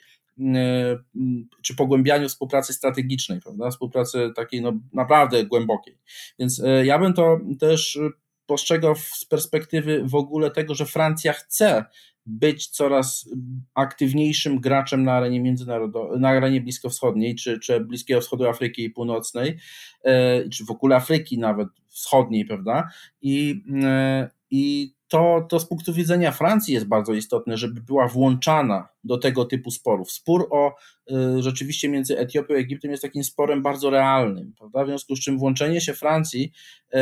czy 1.62 1.76
pogłębianiu 1.76 2.28
współpracy 2.28 2.72
strategicznej, 2.72 3.40
prawda? 3.40 3.70
współpracy 3.70 4.30
takiej 4.36 4.62
no, 4.62 4.72
naprawdę 4.92 5.44
głębokiej. 5.44 5.98
Więc 6.38 6.62
ja 6.84 6.98
bym 6.98 7.12
to 7.12 7.40
też 7.60 7.98
postrzegał 8.46 8.94
z 8.96 9.24
perspektywy 9.24 10.02
w 10.04 10.14
ogóle 10.14 10.50
tego, 10.50 10.74
że 10.74 10.86
Francja 10.86 11.32
chce 11.32 11.84
być 12.26 12.66
coraz 12.66 13.28
aktywniejszym 13.74 14.60
graczem 14.60 15.02
na 15.02 15.12
arenie 15.12 15.40
międzynarodowej, 15.40 16.20
na 16.20 16.28
arenie 16.28 16.60
bliskowschodniej, 16.60 17.34
czy, 17.34 17.58
czy 17.58 17.80
Bliskiego 17.80 18.20
Wschodu 18.20 18.48
Afryki 18.48 18.90
Północnej, 18.90 19.58
e, 20.04 20.48
czy 20.48 20.64
w 20.64 20.70
ogóle 20.70 20.96
Afryki 20.96 21.38
nawet 21.38 21.68
wschodniej, 21.88 22.44
prawda? 22.44 22.88
I, 23.22 23.64
e, 23.82 24.30
i 24.50 24.93
to, 25.08 25.46
to 25.48 25.60
z 25.60 25.68
punktu 25.68 25.92
widzenia 25.92 26.32
Francji 26.32 26.74
jest 26.74 26.86
bardzo 26.86 27.12
istotne, 27.12 27.56
żeby 27.56 27.80
była 27.80 28.08
włączana 28.08 28.88
do 29.04 29.18
tego 29.18 29.44
typu 29.44 29.70
sporów. 29.70 30.12
Spór 30.12 30.48
o 30.50 30.74
y, 31.10 31.42
rzeczywiście 31.42 31.88
między 31.88 32.18
Etiopią 32.18 32.54
a 32.54 32.58
Egiptem 32.58 32.90
jest 32.90 33.02
takim 33.02 33.24
sporem 33.24 33.62
bardzo 33.62 33.90
realnym, 33.90 34.52
prawda? 34.58 34.84
W 34.84 34.86
związku 34.86 35.16
z 35.16 35.20
czym 35.20 35.38
włączenie 35.38 35.80
się 35.80 35.94
Francji 35.94 36.52
y, 36.94 36.98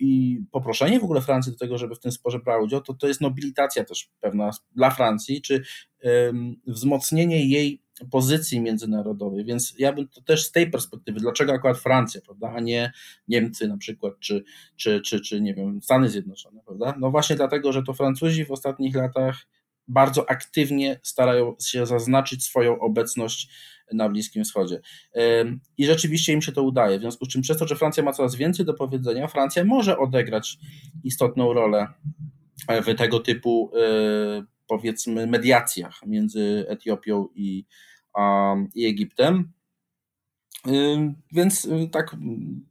i 0.00 0.40
poproszenie 0.50 1.00
w 1.00 1.04
ogóle 1.04 1.20
Francji 1.20 1.52
do 1.52 1.58
tego, 1.58 1.78
żeby 1.78 1.94
w 1.94 2.00
tym 2.00 2.12
sporze 2.12 2.38
brała 2.38 2.62
udział, 2.62 2.80
to, 2.80 2.94
to 2.94 3.08
jest 3.08 3.20
nobilitacja 3.20 3.84
też 3.84 4.10
pewna 4.20 4.50
dla 4.72 4.90
Francji, 4.90 5.42
czy 5.42 5.62
wzmocnienie 6.66 7.46
jej 7.46 7.83
pozycji 8.10 8.60
międzynarodowej, 8.60 9.44
więc 9.44 9.74
ja 9.78 9.92
bym 9.92 10.08
to 10.08 10.20
też 10.20 10.44
z 10.44 10.52
tej 10.52 10.70
perspektywy, 10.70 11.20
dlaczego 11.20 11.52
akurat 11.52 11.78
Francja, 11.78 12.20
prawda, 12.20 12.52
a 12.56 12.60
nie 12.60 12.92
Niemcy 13.28 13.68
na 13.68 13.76
przykład, 13.76 14.14
czy, 14.20 14.44
czy, 14.76 15.00
czy, 15.00 15.20
czy 15.20 15.40
nie 15.40 15.54
wiem, 15.54 15.82
Stany 15.82 16.08
Zjednoczone, 16.08 16.60
prawda? 16.66 16.94
No 16.98 17.10
właśnie 17.10 17.36
dlatego, 17.36 17.72
że 17.72 17.82
to 17.82 17.92
Francuzi 17.92 18.44
w 18.44 18.50
ostatnich 18.50 18.94
latach 18.94 19.46
bardzo 19.88 20.30
aktywnie 20.30 21.00
starają 21.02 21.56
się 21.62 21.86
zaznaczyć 21.86 22.44
swoją 22.44 22.80
obecność 22.80 23.48
na 23.92 24.08
Bliskim 24.08 24.44
Wschodzie. 24.44 24.80
I 25.78 25.86
rzeczywiście 25.86 26.32
im 26.32 26.42
się 26.42 26.52
to 26.52 26.62
udaje. 26.62 26.98
W 26.98 27.00
związku 27.00 27.24
z 27.24 27.28
czym, 27.28 27.42
przez 27.42 27.58
to, 27.58 27.66
że 27.66 27.76
Francja 27.76 28.02
ma 28.02 28.12
coraz 28.12 28.34
więcej 28.34 28.66
do 28.66 28.74
powiedzenia, 28.74 29.28
Francja 29.28 29.64
może 29.64 29.98
odegrać 29.98 30.58
istotną 31.04 31.52
rolę 31.52 31.86
w 32.68 32.94
tego 32.94 33.20
typu 33.20 33.70
powiedzmy 34.66 35.26
mediacjach 35.26 36.00
między 36.06 36.64
Etiopią 36.68 37.28
i, 37.34 37.66
i 38.74 38.86
Egiptem. 38.86 39.52
Więc 41.32 41.64
y, 41.64 41.88
tak 41.92 42.16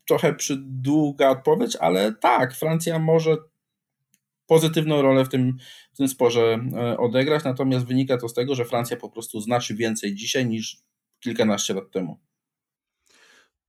trochę 0.07 0.36
przydługa 0.36 1.30
odpowiedź, 1.30 1.76
ale 1.76 2.14
tak, 2.14 2.56
Francja 2.56 2.99
może 2.99 3.38
pozytywną 4.48 5.02
rolę 5.02 5.26
w 5.26 5.30
tym, 5.30 5.57
w 5.94 5.98
tym 5.98 6.07
sporze 6.07 6.60
e, 6.76 6.98
odegrać, 6.98 7.44
natomiast 7.44 7.86
wynika 7.86 8.18
to 8.18 8.30
z 8.30 8.34
tego, 8.34 8.56
że 8.56 8.65
Francja 8.65 8.98
po 8.98 9.10
prostu 9.10 9.41
znaczy 9.41 9.76
więcej 9.76 10.15
dzisiaj 10.15 10.45
niż 10.45 10.78
kilkanaście 11.20 11.74
lat 11.74 11.91
temu. 11.91 12.20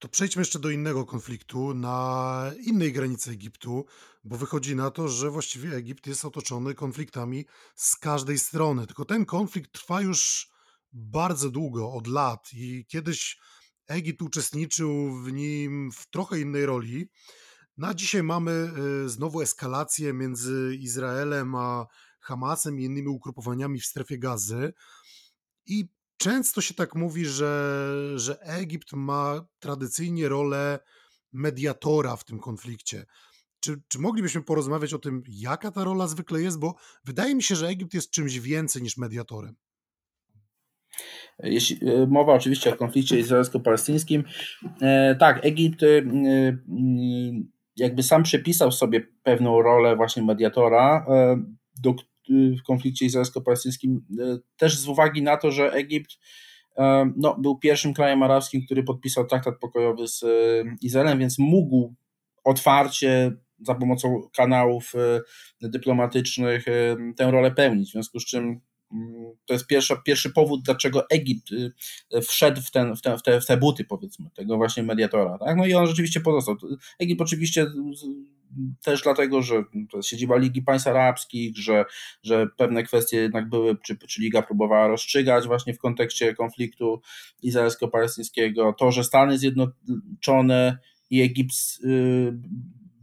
To 0.04 0.08
przejdźmy 0.08 0.40
jeszcze 0.40 0.58
do 0.58 0.70
innego 0.70 1.04
konfliktu 1.04 1.74
na 1.74 2.50
innej 2.60 2.92
granicy 2.92 3.30
Egiptu, 3.30 3.86
bo 4.24 4.36
wychodzi 4.36 4.76
na 4.76 4.90
to, 4.90 5.08
że 5.08 5.30
właściwie 5.30 5.76
Egipt 5.76 6.06
jest 6.06 6.24
otoczony 6.24 6.74
konfliktami 6.74 7.46
z 7.74 7.96
każdej 7.96 8.38
strony. 8.38 8.86
Tylko 8.86 9.04
ten 9.04 9.24
konflikt 9.24 9.72
trwa 9.72 10.00
już 10.00 10.48
bardzo 10.92 11.50
długo, 11.50 11.92
od 11.92 12.06
lat, 12.06 12.48
i 12.52 12.86
kiedyś 12.88 13.38
Egipt 13.86 14.22
uczestniczył 14.22 15.22
w 15.22 15.32
nim 15.32 15.92
w 15.92 16.10
trochę 16.10 16.40
innej 16.40 16.66
roli. 16.66 17.08
Na 17.76 17.94
dzisiaj 17.94 18.22
mamy 18.22 18.70
y, 19.04 19.08
znowu 19.08 19.40
eskalację 19.40 20.12
między 20.12 20.76
Izraelem 20.80 21.54
a 21.54 21.86
Hamasem 22.20 22.80
i 22.80 22.84
innymi 22.84 23.08
ugrupowaniami 23.08 23.80
w 23.80 23.86
strefie 23.86 24.18
gazy. 24.18 24.72
I 25.66 25.88
Często 26.16 26.60
się 26.60 26.74
tak 26.74 26.94
mówi, 26.94 27.26
że, 27.26 27.92
że 28.16 28.40
Egipt 28.40 28.92
ma 28.92 29.46
tradycyjnie 29.58 30.28
rolę 30.28 30.78
mediatora 31.32 32.16
w 32.16 32.24
tym 32.24 32.38
konflikcie. 32.38 33.04
Czy, 33.60 33.82
czy 33.88 33.98
moglibyśmy 33.98 34.42
porozmawiać 34.42 34.94
o 34.94 34.98
tym, 34.98 35.22
jaka 35.28 35.70
ta 35.70 35.84
rola 35.84 36.06
zwykle 36.06 36.42
jest? 36.42 36.58
Bo 36.58 36.74
wydaje 37.04 37.34
mi 37.34 37.42
się, 37.42 37.56
że 37.56 37.68
Egipt 37.68 37.94
jest 37.94 38.10
czymś 38.10 38.38
więcej 38.38 38.82
niż 38.82 38.96
mediatorem. 38.96 39.56
Jeśli 41.38 41.88
e, 41.88 42.06
mowa 42.06 42.32
oczywiście 42.32 42.72
o 42.74 42.76
konflikcie 42.76 43.18
izraelsko-palestyńskim, 43.18 44.24
e, 44.80 45.14
tak, 45.14 45.44
Egipt 45.44 45.82
e, 45.82 45.86
jakby 47.76 48.02
sam 48.02 48.22
przepisał 48.22 48.72
sobie 48.72 49.00
pewną 49.22 49.62
rolę 49.62 49.96
właśnie 49.96 50.22
mediatora, 50.22 51.06
do, 51.82 51.94
w 52.28 52.62
konflikcie 52.62 53.06
izraelsko-palestyńskim, 53.06 54.00
e, 54.20 54.38
też 54.56 54.78
z 54.78 54.88
uwagi 54.88 55.22
na 55.22 55.36
to, 55.36 55.50
że 55.50 55.72
Egipt 55.72 56.10
e, 56.76 57.12
no, 57.16 57.36
był 57.38 57.58
pierwszym 57.58 57.94
krajem 57.94 58.22
arabskim, 58.22 58.64
który 58.64 58.82
podpisał 58.82 59.26
traktat 59.26 59.54
pokojowy 59.60 60.08
z 60.08 60.22
e, 60.22 60.26
Izraelem, 60.82 61.18
więc 61.18 61.38
mógł 61.38 61.94
otwarcie 62.44 63.32
za 63.60 63.74
pomocą 63.74 64.28
kanałów 64.36 64.92
dyplomatycznych 65.60 66.64
tę 67.16 67.30
rolę 67.30 67.50
pełnić. 67.50 67.88
W 67.88 67.92
związku 67.92 68.20
z 68.20 68.24
czym 68.24 68.60
mm, 68.92 69.32
to 69.44 69.54
jest 69.54 69.66
pierwszy, 69.66 69.94
pierwszy 70.04 70.30
powód, 70.30 70.62
dlaczego 70.64 71.08
Egipt 71.10 71.48
wszedł 72.28 72.60
w, 72.60 72.70
ten, 72.70 72.96
w, 72.96 73.02
te, 73.02 73.18
w, 73.18 73.22
te, 73.22 73.40
w 73.40 73.46
te 73.46 73.56
buty, 73.56 73.84
powiedzmy, 73.84 74.30
tego 74.34 74.56
właśnie 74.56 74.82
mediatora. 74.82 75.38
Tak? 75.38 75.56
No 75.56 75.66
i 75.66 75.74
on 75.74 75.86
rzeczywiście 75.86 76.20
pozostał. 76.20 76.56
Egipt 76.98 77.20
oczywiście 77.20 77.66
też 78.84 79.02
dlatego, 79.02 79.42
że 79.42 79.62
to 79.90 79.96
jest 79.96 80.08
siedziba 80.08 80.36
Ligi 80.36 80.62
Państw 80.62 80.88
Arabskich, 80.88 81.56
że, 81.56 81.84
że 82.22 82.46
pewne 82.56 82.82
kwestie 82.82 83.16
jednak 83.16 83.48
były, 83.48 83.76
czy, 83.84 83.98
czy 84.08 84.22
Liga 84.22 84.42
próbowała 84.42 84.88
rozstrzygać 84.88 85.46
właśnie 85.46 85.74
w 85.74 85.78
kontekście 85.78 86.34
konfliktu 86.34 87.00
izraelsko-palestyńskiego. 87.42 88.74
To, 88.78 88.92
że 88.92 89.04
Stany 89.04 89.38
Zjednoczone 89.38 90.78
i 91.10 91.22
Egipt 91.22 91.54
y, 91.84 92.32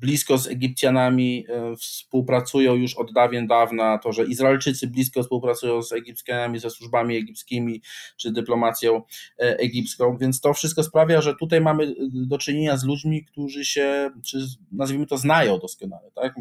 blisko 0.01 0.37
z 0.37 0.47
Egipcjanami 0.47 1.45
e, 1.49 1.75
współpracują 1.75 2.75
już 2.75 2.97
od 2.97 3.13
dawien 3.13 3.47
dawna, 3.47 3.97
to, 3.97 4.13
że 4.13 4.25
Izraelczycy 4.25 4.87
blisko 4.87 5.23
współpracują 5.23 5.81
z 5.81 5.93
Egipcjanami, 5.93 6.59
ze 6.59 6.69
służbami 6.69 7.17
egipskimi 7.17 7.81
czy 8.17 8.31
dyplomacją 8.31 9.01
e, 9.39 9.57
egipską, 9.59 10.17
więc 10.17 10.41
to 10.41 10.53
wszystko 10.53 10.83
sprawia, 10.83 11.21
że 11.21 11.35
tutaj 11.35 11.61
mamy 11.61 11.83
e, 11.83 11.93
do 12.11 12.37
czynienia 12.37 12.77
z 12.77 12.83
ludźmi, 12.83 13.25
którzy 13.25 13.65
się, 13.65 14.09
czy 14.25 14.37
nazwijmy 14.71 15.05
to, 15.05 15.17
znają 15.17 15.59
doskonale, 15.59 16.11
tak? 16.15 16.35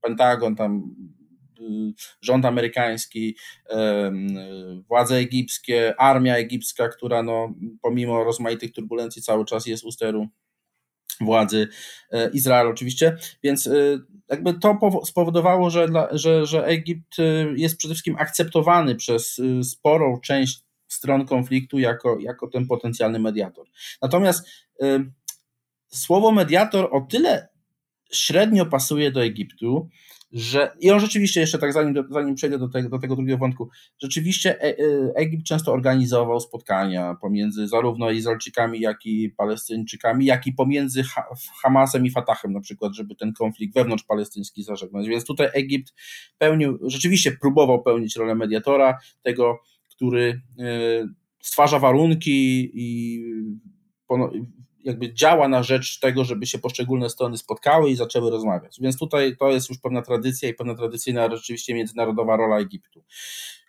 Pentagon 0.00 0.56
tam 0.56 0.94
rząd 2.20 2.44
amerykański, 2.44 3.36
władze 4.88 5.16
egipskie, 5.16 5.94
armia 5.98 6.36
egipska, 6.36 6.88
która 6.88 7.22
no, 7.22 7.54
pomimo 7.82 8.24
rozmaitych 8.24 8.72
turbulencji 8.72 9.22
cały 9.22 9.44
czas 9.44 9.66
jest 9.66 9.84
u 9.84 9.92
steru 9.92 10.28
władzy 11.20 11.68
e, 12.10 12.30
Izrael 12.30 12.66
oczywiście, 12.66 13.16
więc 13.42 13.66
e, 13.66 13.72
jakby 14.28 14.54
to 14.54 14.78
spowodowało, 15.04 15.70
że, 15.70 15.86
że, 16.12 16.46
że 16.46 16.66
Egipt 16.66 17.18
e, 17.18 17.22
jest 17.56 17.76
przede 17.76 17.94
wszystkim 17.94 18.16
akceptowany 18.18 18.94
przez 18.94 19.40
sporą 19.62 20.20
część 20.20 20.60
stron 20.88 21.26
konfliktu 21.26 21.78
jako, 21.78 22.18
jako 22.20 22.48
ten 22.48 22.66
potencjalny 22.66 23.18
mediator. 23.18 23.66
Natomiast 24.02 24.48
słowo 25.88 26.32
mediator 26.32 26.88
o 26.92 27.00
tyle 27.00 27.48
średnio 28.12 28.66
pasuje 28.66 29.10
do 29.10 29.24
Egiptu, 29.24 29.88
że 30.32 30.76
i 30.80 30.90
on 30.90 31.00
rzeczywiście 31.00 31.40
jeszcze 31.40 31.58
tak 31.58 31.72
zanim, 31.72 31.94
zanim 32.10 32.34
przejdę 32.34 32.58
do 32.58 32.68
tego, 32.68 32.88
do 32.88 32.98
tego 32.98 33.16
drugiego 33.16 33.38
wątku, 33.38 33.68
rzeczywiście 34.02 34.62
e, 34.62 34.64
e, 34.64 34.74
Egipt 35.14 35.46
często 35.46 35.72
organizował 35.72 36.40
spotkania 36.40 37.16
pomiędzy 37.20 37.68
zarówno 37.68 38.10
Izraelczykami, 38.10 38.80
jak 38.80 39.06
i 39.06 39.30
Palestyńczykami, 39.30 40.26
jak 40.26 40.46
i 40.46 40.52
pomiędzy 40.52 41.02
Hamasem 41.62 42.06
i 42.06 42.10
Fatahem 42.10 42.52
na 42.52 42.60
przykład, 42.60 42.94
żeby 42.94 43.14
ten 43.14 43.32
konflikt 43.32 43.74
wewnątrz 43.74 44.04
palestyński 44.04 44.62
zażegnać. 44.62 45.08
Więc 45.08 45.24
tutaj 45.24 45.48
Egipt 45.52 45.94
pełnił, 46.38 46.78
rzeczywiście 46.82 47.32
próbował 47.32 47.82
pełnić 47.82 48.16
rolę 48.16 48.34
mediatora, 48.34 48.98
tego, 49.22 49.58
który 49.90 50.42
e, 50.58 50.64
stwarza 51.42 51.78
warunki 51.78 52.70
i 52.74 53.22
jakby 54.86 55.14
działa 55.14 55.48
na 55.48 55.62
rzecz 55.62 56.00
tego, 56.00 56.24
żeby 56.24 56.46
się 56.46 56.58
poszczególne 56.58 57.10
strony 57.10 57.38
spotkały 57.38 57.90
i 57.90 57.96
zaczęły 57.96 58.30
rozmawiać. 58.30 58.80
Więc 58.80 58.98
tutaj 58.98 59.36
to 59.36 59.50
jest 59.50 59.68
już 59.68 59.78
pewna 59.78 60.02
tradycja 60.02 60.48
i 60.48 60.54
pewna 60.54 60.74
tradycyjna 60.74 61.36
rzeczywiście 61.36 61.74
międzynarodowa 61.74 62.36
rola 62.36 62.58
Egiptu 62.58 63.02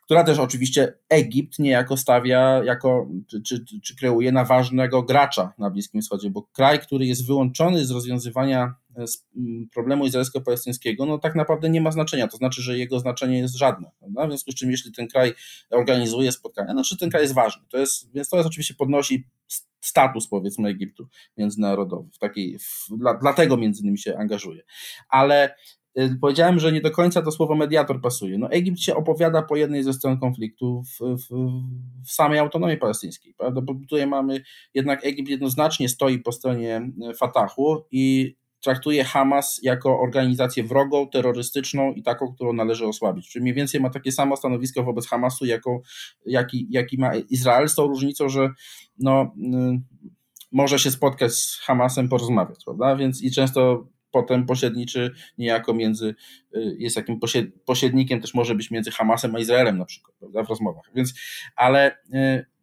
która 0.08 0.24
też 0.24 0.40
oczywiście 0.40 0.94
Egipt 1.10 1.60
niejako 1.60 1.98
stawia 1.98 2.64
jako, 2.64 3.08
czy, 3.28 3.42
czy, 3.42 3.66
czy 3.84 3.96
kreuje 3.96 4.32
na 4.32 4.46
ważnego 4.46 5.04
gracza 5.04 5.54
na 5.58 5.70
Bliskim 5.70 6.02
Wschodzie, 6.02 6.30
bo 6.30 6.44
kraj, 6.44 6.80
który 6.80 7.06
jest 7.06 7.28
wyłączony 7.28 7.86
z 7.86 7.92
rozwiązywania 7.92 8.76
e, 8.98 9.06
problemu 9.74 10.06
izraelsko-palestyńskiego, 10.06 11.06
no 11.06 11.18
tak 11.18 11.36
naprawdę 11.36 11.70
nie 11.70 11.82
ma 11.82 11.92
znaczenia, 11.92 12.28
to 12.28 12.38
znaczy, 12.38 12.62
że 12.62 12.78
jego 12.78 13.00
znaczenie 13.00 13.38
jest 13.38 13.58
żadne, 13.58 13.92
prawda? 14.00 14.26
w 14.26 14.30
związku 14.30 14.52
z 14.52 14.56
czym 14.56 14.72
jeśli 14.72 14.92
ten 14.92 15.08
kraj 15.08 15.34
organizuje 15.70 16.32
spotkania, 16.32 16.72
znaczy 16.72 16.98
ten 16.98 17.10
kraj 17.10 17.24
jest 17.24 17.34
ważny, 17.34 17.64
to 17.70 17.78
jest, 17.78 18.14
więc 18.14 18.30
to 18.30 18.38
jest 18.38 18.48
oczywiście 18.48 18.74
podnosi 18.74 19.26
status 19.88 20.28
powiedzmy 20.28 20.70
Egiptu 20.70 21.08
międzynarodowy, 21.38 22.10
w 22.12 22.18
takiej, 22.18 22.60
w, 22.60 22.88
dla, 22.98 23.14
dlatego 23.14 23.58
między 23.58 23.82
innymi 23.82 23.98
się 23.98 24.18
angażuje, 24.18 24.64
ale 25.10 25.56
Y, 26.00 26.18
powiedziałem, 26.22 26.60
że 26.60 26.72
nie 26.72 26.82
do 26.82 26.92
końca 26.92 27.22
to 27.22 27.32
słowo 27.32 27.56
mediator 27.56 28.02
pasuje. 28.02 28.38
No, 28.38 28.52
Egipt 28.52 28.80
się 28.80 28.96
opowiada 28.96 29.42
po 29.42 29.56
jednej 29.56 29.84
ze 29.84 29.94
stron 29.94 30.20
konfliktu 30.20 30.84
w, 30.84 31.00
w, 31.00 31.30
w 32.06 32.12
samej 32.12 32.40
autonomii 32.40 32.78
palestyńskiej, 32.78 33.34
prawda? 33.34 33.62
Bo 33.62 33.74
tutaj 33.74 34.08
mamy 34.08 34.42
jednak 34.74 35.06
Egipt 35.06 35.30
jednoznacznie 35.30 35.90
stoi 35.90 36.20
po 36.20 36.32
stronie 36.32 36.92
y, 37.12 37.14
Fatahu 37.14 37.84
i 37.92 38.36
traktuje 38.68 39.04
Hamas 39.04 39.60
jako 39.64 40.00
organizację 40.00 40.64
wrogą, 40.64 41.10
terrorystyczną 41.10 41.94
i 41.94 42.04
taką, 42.04 42.34
którą 42.34 42.54
należy 42.54 42.88
osłabić. 42.88 43.30
Czyli 43.30 43.44
mniej 43.44 43.54
więcej 43.54 43.82
ma 43.82 43.90
takie 43.90 44.12
samo 44.12 44.38
stanowisko 44.38 44.84
wobec 44.84 45.08
Hamasu, 45.08 45.46
jako, 45.46 45.82
jaki, 46.26 46.68
jaki 46.70 46.98
ma 46.98 47.16
Izrael, 47.16 47.70
z 47.70 47.76
tą 47.76 47.88
różnicą, 47.88 48.30
że 48.30 48.50
no, 49.00 49.36
y, 49.38 49.82
może 50.52 50.80
się 50.80 50.92
spotkać 50.92 51.34
z 51.34 51.60
Hamasem, 51.60 52.10
porozmawiać, 52.10 52.64
prawda? 52.66 52.96
Więc 52.96 53.22
i 53.22 53.32
często 53.32 53.88
potem 54.12 54.46
pośredniczy 54.46 55.12
niejako 55.38 55.74
między, 55.74 56.16
jest 56.78 56.96
jakim 56.96 57.20
pośrednikiem 57.66 58.22
też 58.22 58.34
może 58.34 58.56
być 58.56 58.72
między 58.72 58.92
Hamasem 58.92 59.36
a 59.36 59.40
Izraelem 59.40 59.78
na 59.78 59.86
przykład, 59.86 60.16
prawda, 60.20 60.44
w 60.44 60.50
rozmowach. 60.50 60.92
Więc, 60.96 61.14
ale 61.56 61.98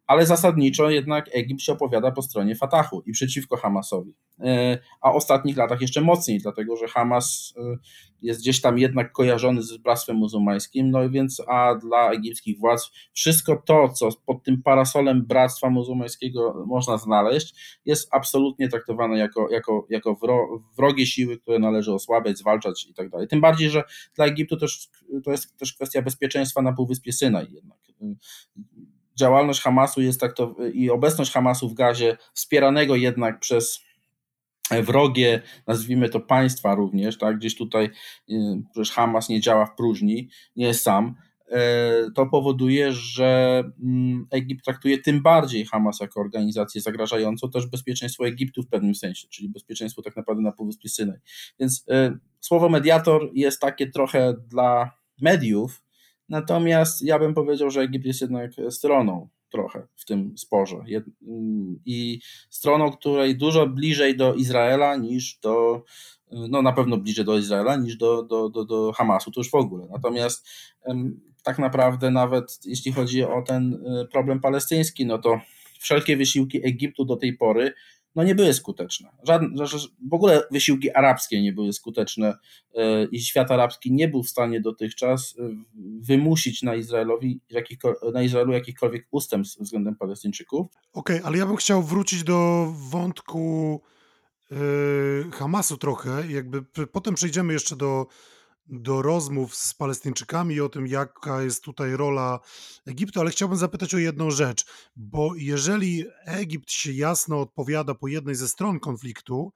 ale 0.06 0.26
zasadniczo 0.26 0.90
jednak 0.90 1.30
Egipt 1.32 1.62
się 1.62 1.72
opowiada 1.72 2.10
po 2.10 2.22
stronie 2.22 2.56
Fatahu 2.56 3.02
i 3.06 3.12
przeciwko 3.12 3.56
Hamasowi. 3.56 4.14
E, 4.40 4.78
a 5.00 5.12
w 5.12 5.16
ostatnich 5.16 5.56
latach 5.56 5.80
jeszcze 5.80 6.00
mocniej, 6.00 6.38
dlatego 6.38 6.76
że 6.76 6.88
Hamas 6.88 7.54
e, 7.56 7.76
jest 8.22 8.40
gdzieś 8.40 8.60
tam 8.60 8.78
jednak 8.78 9.12
kojarzony 9.12 9.62
z 9.62 9.76
bractwem 9.76 10.16
muzułmańskim, 10.16 10.90
no 10.90 11.10
więc 11.10 11.42
a 11.48 11.74
dla 11.74 12.10
egipskich 12.10 12.58
władz 12.58 12.90
wszystko 13.12 13.62
to, 13.66 13.88
co 13.88 14.08
pod 14.26 14.42
tym 14.42 14.62
parasolem 14.62 15.26
bractwa 15.26 15.70
muzułmańskiego 15.70 16.64
można 16.66 16.98
znaleźć, 16.98 17.78
jest 17.84 18.08
absolutnie 18.14 18.68
traktowane 18.68 19.18
jako, 19.18 19.50
jako, 19.50 19.86
jako 19.90 20.16
wrogie 20.76 21.06
siły, 21.06 21.38
które 21.38 21.58
należy 21.58 21.92
osłabiać, 21.92 22.38
zwalczać 22.38 22.86
i 22.90 22.94
tak 22.94 23.10
dalej. 23.10 23.28
Tym 23.28 23.40
bardziej, 23.40 23.70
że 23.70 23.82
dla 24.14 24.26
Egiptu 24.26 24.56
też, 24.56 24.88
to 25.24 25.30
jest 25.30 25.56
też 25.56 25.72
kwestia 25.72 26.02
bezpieczeństwa 26.02 26.62
na 26.62 26.72
Półwyspie 26.72 27.12
Synaj 27.12 27.46
jednak 27.52 27.84
działalność 29.16 29.60
Hamasu 29.60 30.02
jest 30.02 30.20
tak 30.20 30.34
to 30.34 30.56
i 30.72 30.90
obecność 30.90 31.32
Hamasu 31.32 31.68
w 31.68 31.74
Gazie, 31.74 32.16
wspieranego 32.34 32.96
jednak 32.96 33.40
przez 33.40 33.84
wrogie, 34.70 35.42
nazwijmy 35.66 36.08
to 36.08 36.20
państwa 36.20 36.74
również, 36.74 37.18
tak, 37.18 37.38
gdzieś 37.38 37.56
tutaj 37.56 37.90
y, 38.30 38.34
przecież 38.72 38.92
Hamas 38.92 39.28
nie 39.28 39.40
działa 39.40 39.66
w 39.66 39.76
próżni, 39.76 40.28
nie 40.56 40.66
jest 40.66 40.82
sam, 40.82 41.14
e, 41.48 42.10
to 42.14 42.26
powoduje, 42.26 42.92
że 42.92 43.62
mm, 43.82 44.26
Egipt 44.30 44.64
traktuje 44.64 44.98
tym 44.98 45.22
bardziej 45.22 45.66
Hamas 45.66 46.00
jako 46.00 46.20
organizację 46.20 46.80
zagrażającą 46.80 47.50
też 47.50 47.66
bezpieczeństwo 47.66 48.26
Egiptu 48.26 48.62
w 48.62 48.68
pewnym 48.68 48.94
sensie, 48.94 49.28
czyli 49.28 49.48
bezpieczeństwo 49.48 50.02
tak 50.02 50.16
naprawdę 50.16 50.42
na 50.42 50.52
Półwyspie 50.52 50.88
Synaj. 50.88 51.18
Więc 51.60 51.84
e, 51.90 52.18
słowo 52.40 52.68
mediator 52.68 53.30
jest 53.34 53.60
takie 53.60 53.90
trochę 53.90 54.34
dla 54.48 54.90
mediów, 55.20 55.83
Natomiast 56.28 57.02
ja 57.02 57.18
bym 57.18 57.34
powiedział, 57.34 57.70
że 57.70 57.80
Egipt 57.80 58.06
jest 58.06 58.20
jednak 58.20 58.50
stroną 58.70 59.28
trochę 59.50 59.86
w 59.96 60.04
tym 60.04 60.38
sporze. 60.38 60.84
I 61.86 62.20
stroną, 62.50 62.90
której 62.90 63.36
dużo 63.36 63.66
bliżej 63.66 64.16
do 64.16 64.34
Izraela 64.34 64.96
niż 64.96 65.38
do, 65.38 65.84
no 66.30 66.62
na 66.62 66.72
pewno 66.72 66.96
bliżej 66.96 67.24
do 67.24 67.38
Izraela 67.38 67.76
niż 67.76 67.96
do, 67.96 68.22
do, 68.22 68.48
do, 68.48 68.64
do 68.64 68.92
Hamasu, 68.92 69.30
to 69.30 69.40
już 69.40 69.50
w 69.50 69.54
ogóle. 69.54 69.86
Natomiast 69.90 70.48
tak 71.44 71.58
naprawdę 71.58 72.10
nawet 72.10 72.60
jeśli 72.64 72.92
chodzi 72.92 73.24
o 73.24 73.42
ten 73.42 73.74
y, 73.74 74.08
problem 74.12 74.40
palestyński, 74.40 75.06
no 75.06 75.18
to 75.18 75.40
wszelkie 75.78 76.16
wysiłki 76.16 76.66
Egiptu 76.66 77.04
do 77.04 77.16
tej 77.16 77.36
pory 77.36 77.72
no 78.14 78.22
nie 78.24 78.34
były 78.34 78.54
skuteczne. 78.54 79.08
Żadne, 79.22 79.66
w 80.10 80.14
ogóle 80.14 80.42
wysiłki 80.50 80.90
arabskie 80.90 81.42
nie 81.42 81.52
były 81.52 81.72
skuteczne 81.72 82.38
e, 82.74 83.04
i 83.04 83.20
świat 83.20 83.50
arabski 83.50 83.92
nie 83.92 84.08
był 84.08 84.22
w 84.22 84.28
stanie 84.28 84.60
dotychczas 84.60 85.34
e, 85.38 85.42
wymusić 86.00 86.62
na, 86.62 86.74
Izraelowi, 86.74 87.40
na 88.12 88.22
Izraelu 88.22 88.52
jakichkolwiek 88.52 89.06
ustępstw 89.10 89.60
względem 89.60 89.96
Palestyńczyków. 89.96 90.66
Okej, 90.92 91.16
okay, 91.16 91.26
ale 91.26 91.38
ja 91.38 91.46
bym 91.46 91.56
chciał 91.56 91.82
wrócić 91.82 92.24
do 92.24 92.68
wątku 92.90 93.80
yy, 94.50 94.58
Hamasu 95.32 95.76
trochę. 95.76 96.26
Jakby 96.28 96.62
potem 96.92 97.14
przejdziemy 97.14 97.52
jeszcze 97.52 97.76
do 97.76 98.06
do 98.66 99.02
rozmów 99.02 99.54
z 99.54 99.74
Palestyńczykami 99.74 100.60
o 100.60 100.68
tym, 100.68 100.86
jaka 100.86 101.42
jest 101.42 101.62
tutaj 101.62 101.96
rola 101.96 102.40
Egiptu, 102.86 103.20
ale 103.20 103.30
chciałbym 103.30 103.58
zapytać 103.58 103.94
o 103.94 103.98
jedną 103.98 104.30
rzecz, 104.30 104.66
bo 104.96 105.34
jeżeli 105.36 106.04
Egipt 106.24 106.72
się 106.72 106.92
jasno 106.92 107.40
odpowiada 107.40 107.94
po 107.94 108.08
jednej 108.08 108.34
ze 108.34 108.48
stron 108.48 108.80
konfliktu, 108.80 109.52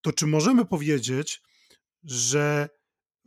to 0.00 0.12
czy 0.12 0.26
możemy 0.26 0.64
powiedzieć, 0.64 1.42
że 2.04 2.68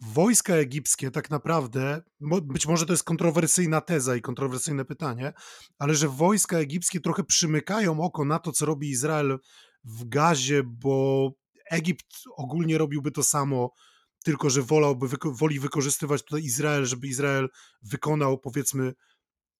wojska 0.02 0.54
egipskie 0.54 1.12
tak 1.12 1.30
naprawdę, 1.30 2.02
być 2.44 2.68
może 2.68 2.86
to 2.86 2.94
jest 2.94 3.04
kontrowersyjna 3.04 3.82
teza 3.82 4.16
i 4.16 4.22
kontrowersyjne 4.22 4.86
pytanie, 4.86 5.34
ale 5.80 5.96
że 5.96 6.10
wojska 6.10 6.58
egipskie 6.58 7.00
trochę 7.00 7.24
przymykają 7.24 8.00
oko 8.00 8.26
na 8.26 8.40
to, 8.40 8.52
co 8.52 8.66
robi 8.66 8.90
Izrael 8.90 9.40
w 9.84 10.10
Gazie, 10.10 10.64
bo 10.64 11.32
Egipt 11.72 12.24
ogólnie 12.38 12.78
robiłby 12.78 13.12
to 13.12 13.24
samo 13.24 13.72
tylko 14.28 14.50
że 14.50 14.62
wolałby, 14.62 15.08
woli 15.26 15.60
wykorzystywać 15.60 16.24
tutaj 16.24 16.44
Izrael, 16.44 16.86
żeby 16.86 17.08
Izrael 17.08 17.50
wykonał 17.82 18.38
powiedzmy 18.38 18.94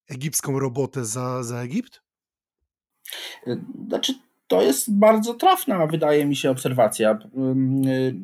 egipską 0.10 0.60
robotę 0.60 1.06
za, 1.06 1.44
za 1.44 1.62
Egipt? 1.62 2.02
Y, 3.48 3.62
znaczy, 3.88 4.14
to 4.48 4.62
jest 4.62 4.98
bardzo 4.98 5.34
trafna, 5.34 5.88
wydaje 5.88 6.26
mi 6.26 6.36
się, 6.36 6.52
obserwacja. 6.52 7.20
Y, 7.88 8.16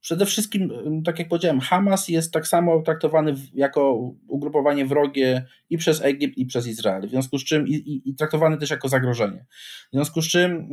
przede 0.00 0.26
wszystkim, 0.26 0.72
tak 1.04 1.18
jak 1.18 1.28
powiedziałem, 1.28 1.60
Hamas 1.60 2.08
jest 2.08 2.32
tak 2.32 2.46
samo 2.46 2.82
traktowany 2.82 3.34
jako 3.54 4.12
ugrupowanie 4.28 4.86
wrogie 4.86 5.46
i 5.70 5.78
przez 5.78 6.02
Egipt, 6.02 6.38
i 6.38 6.46
przez 6.46 6.66
Izrael. 6.66 7.06
W 7.06 7.10
związku 7.10 7.38
z 7.38 7.44
czym 7.44 7.68
i, 7.68 7.74
i, 7.74 8.10
i, 8.10 8.14
traktowany 8.14 8.58
też 8.58 8.70
jako 8.70 8.88
zagrożenie. 8.88 9.46
W 9.92 9.92
związku 9.92 10.22
z 10.22 10.28
czym, 10.28 10.68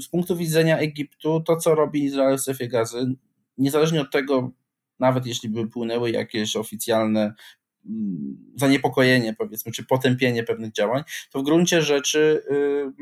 z 0.00 0.08
punktu 0.08 0.36
widzenia 0.36 0.78
Egiptu, 0.78 1.40
to 1.40 1.56
co 1.56 1.74
robi 1.74 2.04
Izrael 2.04 2.36
w 2.36 2.40
strefie 2.40 2.68
gazy, 2.68 3.16
niezależnie 3.60 4.00
od 4.00 4.10
tego, 4.10 4.50
nawet 4.98 5.26
jeśli 5.26 5.48
by 5.48 5.66
płynęły 5.66 6.10
jakieś 6.10 6.56
oficjalne 6.56 7.34
mm, 7.86 8.52
zaniepokojenie, 8.56 9.34
powiedzmy, 9.38 9.72
czy 9.72 9.84
potępienie 9.84 10.44
pewnych 10.44 10.72
działań, 10.72 11.02
to 11.32 11.38
w 11.40 11.42
gruncie 11.42 11.82
rzeczy 11.82 12.42
y, 12.50 12.92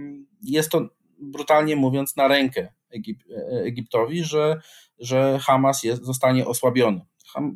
jest 0.43 0.71
to 0.71 0.89
brutalnie 1.19 1.77
mówiąc 1.77 2.17
na 2.17 2.29
rękę 2.29 2.73
Egip 2.91 3.25
Egiptowi, 3.65 4.25
że, 4.25 4.61
że 4.99 5.39
Hamas 5.43 5.83
jest, 5.83 6.05
zostanie 6.05 6.47
osłabiony. 6.47 7.01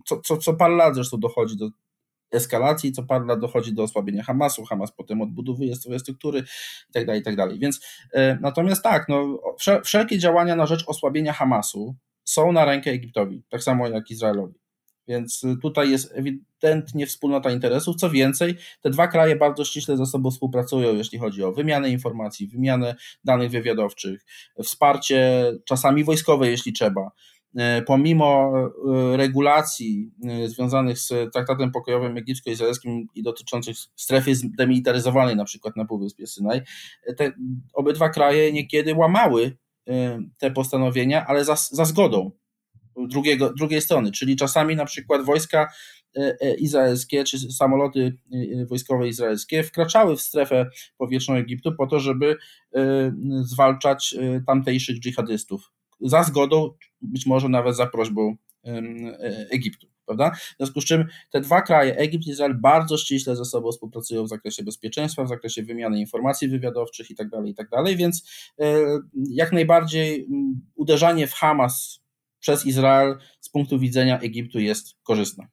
Co, 0.07 0.21
co, 0.21 0.37
co 0.37 0.55
parę 0.55 0.75
lat 0.75 0.95
zresztą 0.95 1.21
dochodzi 1.21 1.57
do 1.57 1.71
eskalacji, 2.31 2.93
co 2.93 3.03
parę 3.03 3.25
lat 3.25 3.41
dochodzi 3.41 3.75
do 3.75 3.83
osłabienia 3.83 4.23
Hamasu, 4.23 4.65
Hamas 4.65 4.93
potem 4.93 5.23
odbudowuje 5.23 5.77
swoje 5.77 5.99
struktury 5.99 6.39
itd., 6.39 7.07
tak 7.07 7.17
itd. 7.17 7.37
Tak 7.37 7.59
Więc 7.59 7.77
y, 8.15 8.39
natomiast 8.41 8.83
tak, 8.83 9.09
no, 9.09 9.41
wszelkie 9.85 10.19
działania 10.19 10.57
na 10.57 10.67
rzecz 10.67 10.85
osłabienia 10.87 11.33
Hamasu, 11.33 11.95
są 12.25 12.53
na 12.53 12.65
rękę 12.65 12.91
Egiptowi, 12.91 13.43
tak 13.49 13.63
samo 13.63 13.89
jak 13.89 14.11
Izraelowi. 14.11 14.63
Więc 15.09 15.43
tutaj 15.63 15.91
jest 15.91 16.13
ewidentnie 16.15 17.07
wspólnota 17.07 17.51
interesów. 17.51 17.97
Co 17.97 18.11
więcej, 18.11 18.57
te 18.81 18.91
dwa 18.91 19.09
kraje 19.09 19.37
bardzo 19.37 19.65
ściśle 19.65 19.97
ze 19.97 20.07
sobą 20.07 20.31
współpracują, 20.31 20.95
jeśli 20.95 21.19
chodzi 21.19 21.45
o 21.45 21.53
wymianę 21.53 21.91
informacji, 21.91 22.49
wymianę 22.49 22.95
danych 23.25 23.51
wywiadowczych, 23.51 24.25
wsparcie 24.63 25.53
czasami 25.65 26.05
wojskowe, 26.05 26.51
jeśli 26.51 26.73
trzeba. 26.73 27.11
E, 27.57 27.83
pomimo 27.83 28.53
e, 28.55 29.17
regulacji 29.17 30.11
związanych 30.47 30.99
z 30.99 31.33
traktatem 31.33 31.73
pokojowym 31.73 32.17
egipsko-izraelskim 32.17 33.07
i 33.15 33.23
dotyczących 33.23 33.77
strefy 33.97 34.35
zdemilitaryzowanej, 34.35 35.37
na 35.37 35.45
przykład 35.45 35.77
na 35.77 35.85
Półwyspie 35.85 36.27
Synaj, 36.27 36.63
te 37.17 37.33
obydwa 37.75 38.09
kraje 38.09 38.53
niekiedy 38.53 38.95
łamały 38.95 39.57
Y, 39.72 39.72
te 40.39 40.51
postanowienia, 40.51 41.27
ale 41.27 41.45
za, 41.45 41.57
za 41.57 41.85
zgodą 41.85 42.31
drugiego, 42.97 43.53
drugiej 43.55 43.81
strony, 43.81 44.13
czyli 44.13 44.37
czasami 44.37 44.77
na 44.77 44.85
przykład 44.85 45.25
wojska 45.25 45.73
y, 46.17 46.37
y, 46.45 46.55
izraelskie 46.55 47.25
czy 47.25 47.39
samoloty 47.39 48.17
wojskowe 48.67 49.09
izraelskie 49.09 49.63
wkraczały 49.63 50.17
w 50.17 50.21
strefę 50.21 50.67
powietrzną 50.99 51.35
Egiptu 51.35 51.73
po 51.75 51.87
to, 51.87 52.01
żeby 52.01 52.37
zwalczać 53.43 54.15
tamtejszych 54.47 55.01
dżihadystów. 55.01 55.73
Za 56.01 56.23
zgodą, 56.23 56.71
być 57.03 57.27
może 57.27 57.49
nawet 57.49 57.77
za 57.77 57.87
prośbą 57.87 58.37
Egiptu 59.51 59.92
prawda? 60.17 60.37
W 60.37 60.57
związku 60.57 60.81
z 60.81 60.85
czym 60.85 61.05
te 61.31 61.41
dwa 61.41 61.63
kraje, 61.63 61.97
Egipt 61.97 62.27
i 62.27 62.31
Izrael, 62.31 62.55
bardzo 62.61 62.99
ściśle 62.99 63.37
ze 63.37 63.45
sobą 63.45 63.73
współpracują 63.73 64.25
w 64.25 64.29
zakresie 64.29 64.63
bezpieczeństwa, 64.63 65.25
w 65.25 65.29
zakresie 65.29 65.63
wymiany 65.63 66.01
informacji 66.01 66.49
wywiadowczych 66.49 67.11
i 67.11 67.15
tak 67.15 67.29
dalej, 67.29 67.51
i 67.51 67.55
tak 67.55 67.69
dalej, 67.69 67.97
więc 67.97 68.29
e, 68.61 68.75
jak 69.31 69.53
najbardziej 69.53 70.29
uderzanie 70.75 71.27
w 71.27 71.33
Hamas 71.33 72.03
przez 72.41 72.67
Izrael 72.67 73.19
z 73.41 73.49
punktu 73.49 73.79
widzenia 73.79 74.21
Egiptu 74.21 74.61
jest 74.61 74.95
korzystne. 75.03 75.47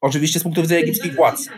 Oczywiście 0.00 0.40
z 0.40 0.42
punktu 0.42 0.62
widzenia 0.62 0.80
egipskich 0.80 1.14
władz. 1.14 1.48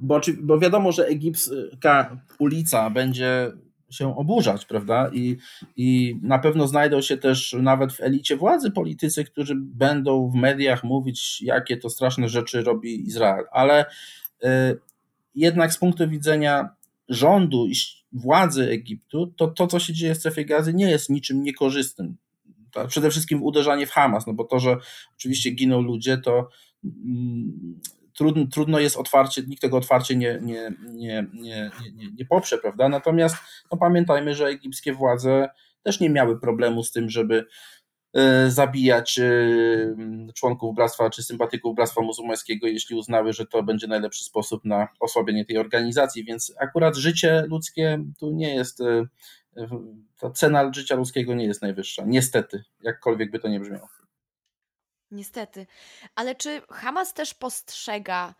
Bo, 0.00 0.20
bo 0.42 0.58
wiadomo, 0.58 0.92
że 0.92 1.06
egipska 1.06 2.20
ulica 2.38 2.90
będzie 2.90 3.52
się 3.90 4.16
oburzać, 4.16 4.64
prawda? 4.66 5.10
I, 5.12 5.36
I 5.76 6.16
na 6.22 6.38
pewno 6.38 6.68
znajdą 6.68 7.00
się 7.00 7.16
też 7.16 7.56
nawet 7.62 7.92
w 7.92 8.00
elicie 8.00 8.36
władzy 8.36 8.70
politycy, 8.70 9.24
którzy 9.24 9.54
będą 9.56 10.30
w 10.30 10.34
mediach 10.34 10.84
mówić, 10.84 11.42
jakie 11.42 11.76
to 11.76 11.90
straszne 11.90 12.28
rzeczy 12.28 12.62
robi 12.62 13.08
Izrael. 13.08 13.44
Ale 13.52 13.86
y, 14.44 14.46
jednak 15.34 15.72
z 15.72 15.78
punktu 15.78 16.08
widzenia 16.08 16.68
rządu 17.08 17.66
i 17.66 17.74
władzy 18.12 18.70
Egiptu, 18.70 19.26
to 19.26 19.48
to, 19.48 19.66
co 19.66 19.78
się 19.78 19.92
dzieje 19.92 20.14
w 20.14 20.18
strefie 20.18 20.44
gazy, 20.44 20.74
nie 20.74 20.90
jest 20.90 21.10
niczym 21.10 21.42
niekorzystnym. 21.42 22.16
Przede 22.88 23.10
wszystkim 23.10 23.42
uderzanie 23.42 23.86
w 23.86 23.90
Hamas, 23.90 24.26
no 24.26 24.34
bo 24.34 24.44
to, 24.44 24.60
że 24.60 24.76
oczywiście 25.16 25.50
giną 25.50 25.80
ludzie, 25.80 26.18
to 26.18 26.48
mm, 26.84 27.80
trudno, 28.20 28.46
trudno 28.46 28.78
jest 28.78 28.96
otwarcie, 28.96 29.42
nikt 29.46 29.62
tego 29.62 29.76
otwarcie 29.76 30.16
nie, 30.16 30.38
nie, 30.42 30.72
nie, 30.92 31.26
nie, 31.32 31.70
nie, 31.94 32.06
nie 32.18 32.24
poprze, 32.24 32.58
prawda? 32.58 32.88
Natomiast 32.88 33.36
no, 33.72 33.78
pamiętajmy, 33.78 34.34
że 34.34 34.46
egipskie 34.46 34.92
władze 34.92 35.48
też 35.82 36.00
nie 36.00 36.10
miały 36.10 36.40
problemu 36.40 36.82
z 36.82 36.92
tym, 36.92 37.10
żeby 37.10 37.46
zabijać 38.48 39.20
członków 40.34 40.74
bractwa 40.74 41.10
czy 41.10 41.22
sympatyków 41.22 41.76
bractwa 41.76 42.02
muzułmańskiego, 42.02 42.66
jeśli 42.66 42.96
uznały, 42.96 43.32
że 43.32 43.46
to 43.46 43.62
będzie 43.62 43.86
najlepszy 43.86 44.24
sposób 44.24 44.64
na 44.64 44.88
osłabienie 45.00 45.44
tej 45.44 45.58
organizacji. 45.58 46.24
Więc 46.24 46.54
akurat 46.60 46.96
życie 46.96 47.44
ludzkie 47.48 48.04
tu 48.18 48.30
nie 48.30 48.54
jest 48.54 48.82
ta 50.18 50.30
cena 50.30 50.72
życia 50.74 50.96
ludzkiego 50.96 51.34
nie 51.34 51.44
jest 51.44 51.62
najwyższa. 51.62 52.02
Niestety, 52.06 52.64
jakkolwiek 52.82 53.30
by 53.30 53.38
to 53.38 53.48
nie 53.48 53.60
brzmiało. 53.60 53.88
Niestety. 55.10 55.66
Ale 56.14 56.34
czy 56.34 56.62
Hamas 56.70 57.14
też 57.14 57.34
postrzega 57.34 58.34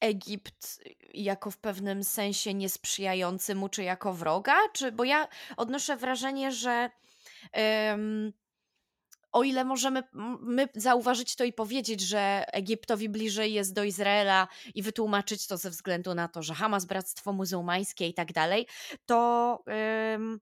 Egipt 0.00 0.84
jako 1.14 1.50
w 1.50 1.58
pewnym 1.58 2.04
sensie 2.04 2.54
niesprzyjający 2.54 3.54
mu, 3.54 3.68
czy 3.68 3.82
jako 3.82 4.12
wroga? 4.12 4.56
Czy, 4.72 4.92
bo 4.92 5.04
ja 5.04 5.28
odnoszę 5.56 5.96
wrażenie, 5.96 6.52
że 6.52 6.90
um, 7.54 8.32
o 9.32 9.42
ile 9.42 9.64
możemy 9.64 10.02
my 10.40 10.68
zauważyć 10.74 11.36
to 11.36 11.44
i 11.44 11.52
powiedzieć, 11.52 12.00
że 12.00 12.44
Egiptowi 12.52 13.08
bliżej 13.08 13.52
jest 13.52 13.74
do 13.74 13.84
Izraela 13.84 14.48
i 14.74 14.82
wytłumaczyć 14.82 15.46
to 15.46 15.56
ze 15.56 15.70
względu 15.70 16.14
na 16.14 16.28
to, 16.28 16.42
że 16.42 16.54
Hamas, 16.54 16.84
Bractwo 16.84 17.32
Muzułmańskie 17.32 18.08
i 18.08 18.14
tak 18.14 18.32
dalej, 18.32 18.66
to 19.06 19.58
um, 19.66 20.40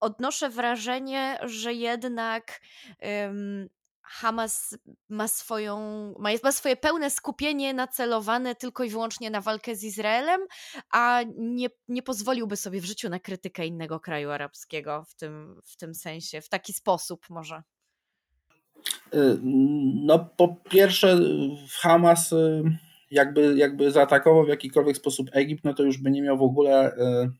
odnoszę 0.00 0.50
wrażenie, 0.50 1.38
że 1.42 1.74
jednak 1.74 2.60
um, 3.02 3.68
Hamas 4.10 4.78
ma, 5.08 5.28
swoją, 5.28 5.78
ma, 6.18 6.30
ma 6.44 6.52
swoje 6.52 6.76
pełne 6.76 7.10
skupienie 7.10 7.74
nacelowane 7.74 8.54
tylko 8.54 8.84
i 8.84 8.90
wyłącznie 8.90 9.30
na 9.30 9.40
walkę 9.40 9.76
z 9.76 9.84
Izraelem, 9.84 10.40
a 10.92 11.22
nie, 11.36 11.68
nie 11.88 12.02
pozwoliłby 12.02 12.56
sobie 12.56 12.80
w 12.80 12.84
życiu 12.84 13.08
na 13.08 13.20
krytykę 13.20 13.66
innego 13.66 14.00
kraju 14.00 14.30
arabskiego 14.30 15.04
w 15.08 15.14
tym, 15.14 15.60
w 15.64 15.76
tym 15.76 15.94
sensie, 15.94 16.40
w 16.40 16.48
taki 16.48 16.72
sposób 16.72 17.26
może. 17.30 17.62
Y, 19.14 19.38
no, 19.94 20.18
po 20.36 20.56
pierwsze, 20.70 21.18
Hamas 21.80 22.32
y, 22.32 22.62
jakby, 23.10 23.54
jakby 23.56 23.90
zaatakował 23.90 24.44
w 24.44 24.48
jakikolwiek 24.48 24.96
sposób 24.96 25.30
Egipt, 25.32 25.64
no 25.64 25.74
to 25.74 25.82
już 25.82 25.98
by 25.98 26.10
nie 26.10 26.22
miał 26.22 26.38
w 26.38 26.42
ogóle 26.42 26.96
y, 26.96 27.30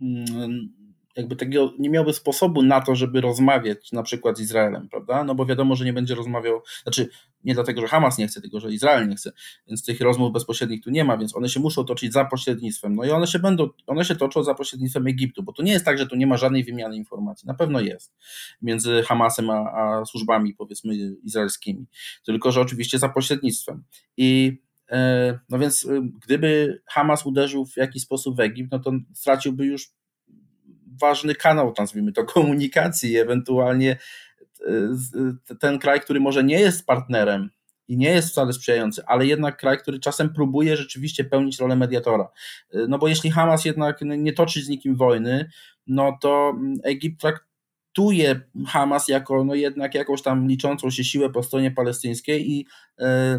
mm, 0.00 0.83
jakby 1.16 1.36
takiego 1.36 1.72
nie 1.78 1.90
miałby 1.90 2.12
sposobu 2.12 2.62
na 2.62 2.80
to, 2.80 2.94
żeby 2.94 3.20
rozmawiać 3.20 3.92
na 3.92 4.02
przykład 4.02 4.38
z 4.38 4.40
Izraelem, 4.40 4.88
prawda? 4.88 5.24
No 5.24 5.34
bo 5.34 5.46
wiadomo, 5.46 5.76
że 5.76 5.84
nie 5.84 5.92
będzie 5.92 6.14
rozmawiał, 6.14 6.62
znaczy 6.82 7.08
nie 7.44 7.54
dlatego, 7.54 7.80
że 7.80 7.88
Hamas 7.88 8.18
nie 8.18 8.26
chce, 8.26 8.40
tylko 8.40 8.60
że 8.60 8.72
Izrael 8.72 9.08
nie 9.08 9.16
chce, 9.16 9.32
więc 9.68 9.84
tych 9.84 10.00
rozmów 10.00 10.32
bezpośrednich 10.32 10.84
tu 10.84 10.90
nie 10.90 11.04
ma, 11.04 11.16
więc 11.16 11.36
one 11.36 11.48
się 11.48 11.60
muszą 11.60 11.84
toczyć 11.84 12.12
za 12.12 12.24
pośrednictwem. 12.24 12.94
No 12.94 13.04
i 13.04 13.10
one 13.10 13.26
się 13.26 13.38
będą, 13.38 13.68
one 13.86 14.04
się 14.04 14.16
toczą 14.16 14.42
za 14.42 14.54
pośrednictwem 14.54 15.06
Egiptu, 15.06 15.42
bo 15.42 15.52
to 15.52 15.62
nie 15.62 15.72
jest 15.72 15.84
tak, 15.84 15.98
że 15.98 16.06
tu 16.06 16.16
nie 16.16 16.26
ma 16.26 16.36
żadnej 16.36 16.64
wymiany 16.64 16.96
informacji. 16.96 17.46
Na 17.46 17.54
pewno 17.54 17.80
jest 17.80 18.14
między 18.62 19.02
Hamasem 19.02 19.50
a, 19.50 19.54
a 19.54 20.04
służbami, 20.04 20.54
powiedzmy, 20.54 20.94
izraelskimi, 21.24 21.86
tylko 22.24 22.52
że 22.52 22.60
oczywiście 22.60 22.98
za 22.98 23.08
pośrednictwem. 23.08 23.84
I 24.16 24.58
e, 24.90 25.38
no 25.48 25.58
więc 25.58 25.84
e, 25.84 26.08
gdyby 26.24 26.80
Hamas 26.86 27.26
uderzył 27.26 27.66
w 27.66 27.76
jakiś 27.76 28.02
sposób 28.02 28.36
w 28.36 28.40
Egipt, 28.40 28.72
no 28.72 28.78
to 28.78 28.92
straciłby 29.14 29.66
już 29.66 29.90
ważny 31.00 31.34
kanał, 31.34 31.74
nazwijmy 31.78 32.12
to, 32.12 32.24
komunikacji, 32.24 33.16
ewentualnie 33.16 33.96
e, 34.60 35.56
ten 35.60 35.78
kraj, 35.78 36.00
który 36.00 36.20
może 36.20 36.44
nie 36.44 36.60
jest 36.60 36.86
partnerem 36.86 37.50
i 37.88 37.96
nie 37.96 38.10
jest 38.10 38.28
wcale 38.28 38.52
sprzyjający, 38.52 39.02
ale 39.06 39.26
jednak 39.26 39.56
kraj, 39.56 39.78
który 39.78 40.00
czasem 40.00 40.32
próbuje 40.32 40.76
rzeczywiście 40.76 41.24
pełnić 41.24 41.58
rolę 41.58 41.76
mediatora. 41.76 42.28
E, 42.72 42.78
no 42.88 42.98
bo 42.98 43.08
jeśli 43.08 43.30
Hamas 43.30 43.64
jednak 43.64 44.00
nie 44.02 44.32
toczy 44.32 44.62
z 44.62 44.68
nikim 44.68 44.96
wojny, 44.96 45.50
no 45.86 46.18
to 46.20 46.54
Egipt 46.82 47.20
traktuje 47.20 48.40
Hamas 48.66 49.08
jako 49.08 49.44
no 49.44 49.54
jednak 49.54 49.94
jakąś 49.94 50.22
tam 50.22 50.48
liczącą 50.48 50.90
się 50.90 51.04
siłę 51.04 51.30
po 51.30 51.42
stronie 51.42 51.70
palestyńskiej 51.70 52.50
i 52.50 52.66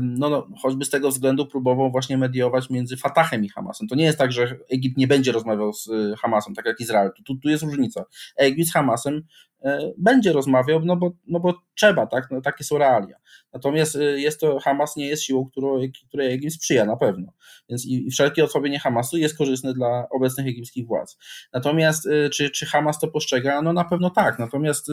no, 0.02 0.30
no, 0.30 0.48
choćby 0.62 0.86
z 0.86 0.90
tego 0.90 1.10
względu 1.10 1.46
próbował 1.46 1.92
właśnie 1.92 2.18
mediować 2.18 2.70
między 2.70 2.98
Fatahem 2.98 3.46
i 3.46 3.50
Hamasem. 3.50 3.88
To 3.88 3.96
nie 3.96 4.04
jest 4.04 4.18
tak, 4.18 4.32
że 4.32 4.58
Egipt 4.70 4.98
nie 4.98 5.08
będzie 5.08 5.32
rozmawiał 5.32 5.74
z 5.74 5.88
y, 5.88 6.14
Hamasem, 6.22 6.56
tak 6.56 6.66
jak 6.66 6.80
Izrael. 6.80 7.12
Tu, 7.26 7.36
tu 7.36 7.50
jest 7.50 7.64
różnica. 7.64 8.06
Egipt 8.38 8.70
z 8.70 8.74
Hamasem 8.74 9.22
e, 9.64 9.92
będzie 9.98 10.34
rozmawiał, 10.34 10.82
no 10.86 10.96
bo, 10.96 11.12
no 11.28 11.40
bo 11.40 11.54
trzeba, 11.76 12.08
tak? 12.08 12.28
No, 12.32 12.42
takie 12.42 12.64
są 12.64 12.78
realia. 12.78 13.16
Natomiast 13.54 13.96
y, 13.96 14.22
jest 14.22 14.40
to, 14.40 14.60
Hamas 14.60 14.96
nie 14.96 15.08
jest 15.08 15.24
siłą, 15.24 15.46
którą, 15.46 15.80
której 16.08 16.34
Egipt 16.34 16.54
sprzyja 16.54 16.86
na 16.86 16.98
pewno. 16.98 17.32
Więc 17.70 17.86
i, 17.86 18.08
i 18.08 18.12
wszelkie 18.12 18.44
osłabienie 18.44 18.80
Hamasu 18.80 19.18
jest 19.18 19.38
korzystne 19.38 19.74
dla 19.74 20.08
obecnych 20.10 20.48
egipskich 20.48 20.88
władz. 20.88 21.18
Natomiast 21.54 22.06
y, 22.06 22.30
czy, 22.30 22.50
czy 22.50 22.66
Hamas 22.66 23.00
to 23.00 23.08
postrzega? 23.08 23.62
No 23.62 23.74
na 23.74 23.84
pewno 23.84 24.10
tak. 24.10 24.40
Natomiast 24.40 24.88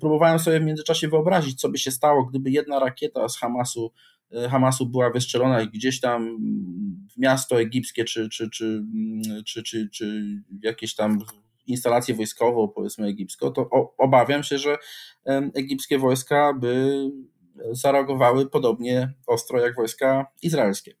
próbowałem 0.00 0.38
sobie 0.38 0.60
w 0.60 0.64
międzyczasie 0.64 1.08
wyobrazić, 1.08 1.60
co 1.60 1.68
by 1.68 1.78
się 1.78 1.90
stało, 1.90 2.24
gdyby 2.24 2.50
jedna 2.50 2.78
rakieta 2.78 3.28
z 3.28 3.38
Hamas 3.38 3.63
Hamasu, 3.64 3.92
e, 4.32 4.48
Hamasu 4.48 4.86
była 4.86 5.10
wystrzelona 5.10 5.66
gdzieś 5.66 6.00
tam 6.00 6.38
w 7.14 7.18
miasto 7.18 7.60
egipskie, 7.60 8.04
czy, 8.04 8.28
czy, 8.28 8.50
czy, 8.50 8.84
czy, 9.46 9.62
czy, 9.62 9.88
czy 9.92 10.24
jakieś 10.62 10.94
tam 10.94 11.18
instalację 11.66 12.14
wojskową, 12.14 12.68
powiedzmy 12.68 13.06
egipską, 13.06 13.50
to 13.50 13.70
obawiam 13.98 14.42
się, 14.42 14.58
że 14.58 14.76
egipskie 15.54 15.98
wojska 15.98 16.54
by 16.54 17.04
zareagowały 17.70 18.50
podobnie 18.50 19.12
ostro 19.26 19.60
jak 19.60 19.76
wojska 19.76 20.26
izraelskie. 20.42 20.96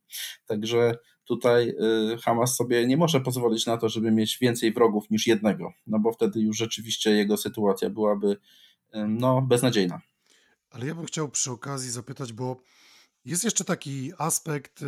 Także 0.46 0.94
tutaj 1.24 1.68
e, 1.68 1.74
Hamas 2.16 2.56
sobie 2.56 2.86
nie 2.86 2.96
może 2.96 3.20
pozwolić 3.20 3.66
na 3.66 3.76
to, 3.76 3.88
żeby 3.88 4.10
mieć 4.10 4.38
więcej 4.38 4.72
wrogów 4.72 5.10
niż 5.10 5.26
jednego, 5.26 5.72
no 5.86 5.98
bo 5.98 6.12
wtedy 6.12 6.40
już 6.40 6.56
rzeczywiście 6.56 7.10
jego 7.10 7.36
sytuacja 7.36 7.90
byłaby 7.90 8.36
no, 9.08 9.42
beznadziejna. 9.42 10.00
Ale 10.74 10.86
ja 10.86 10.94
bym 10.94 11.06
chciał 11.06 11.28
przy 11.28 11.50
okazji 11.50 11.90
zapytać, 11.90 12.32
bo 12.32 12.60
jest 13.24 13.44
jeszcze 13.44 13.64
taki 13.64 14.12
aspekt, 14.18 14.82
e, 14.82 14.86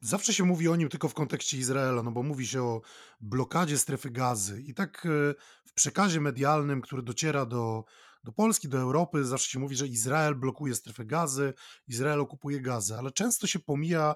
zawsze 0.00 0.34
się 0.34 0.44
mówi 0.44 0.68
o 0.68 0.76
nim 0.76 0.88
tylko 0.88 1.08
w 1.08 1.14
kontekście 1.14 1.58
Izraela, 1.58 2.02
no 2.02 2.10
bo 2.10 2.22
mówi 2.22 2.46
się 2.46 2.62
o 2.62 2.82
blokadzie 3.20 3.78
strefy 3.78 4.10
gazy 4.10 4.62
i 4.62 4.74
tak 4.74 5.06
e, 5.06 5.34
w 5.64 5.72
przekazie 5.74 6.20
medialnym, 6.20 6.80
który 6.80 7.02
dociera 7.02 7.46
do, 7.46 7.84
do 8.24 8.32
Polski, 8.32 8.68
do 8.68 8.78
Europy, 8.78 9.24
zawsze 9.24 9.50
się 9.50 9.58
mówi, 9.58 9.76
że 9.76 9.86
Izrael 9.86 10.34
blokuje 10.34 10.74
strefę 10.74 11.04
gazy, 11.04 11.54
Izrael 11.88 12.20
okupuje 12.20 12.60
gazę, 12.60 12.98
ale 12.98 13.10
często 13.10 13.46
się 13.46 13.58
pomija 13.58 14.14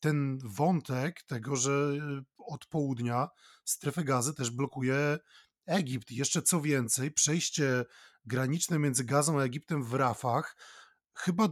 ten 0.00 0.38
wątek 0.44 1.22
tego, 1.22 1.56
że 1.56 1.70
e, 1.72 2.22
od 2.38 2.66
południa 2.66 3.28
strefę 3.64 4.04
gazy 4.04 4.34
też 4.34 4.50
blokuje 4.50 5.18
Egipt. 5.66 6.10
Jeszcze 6.10 6.42
co 6.42 6.60
więcej, 6.60 7.10
przejście 7.10 7.84
graniczne 8.28 8.78
między 8.78 9.04
Gazą 9.04 9.40
a 9.40 9.44
Egiptem 9.44 9.84
w 9.84 9.94
Rafach 9.94 10.56
chyba 11.14 11.48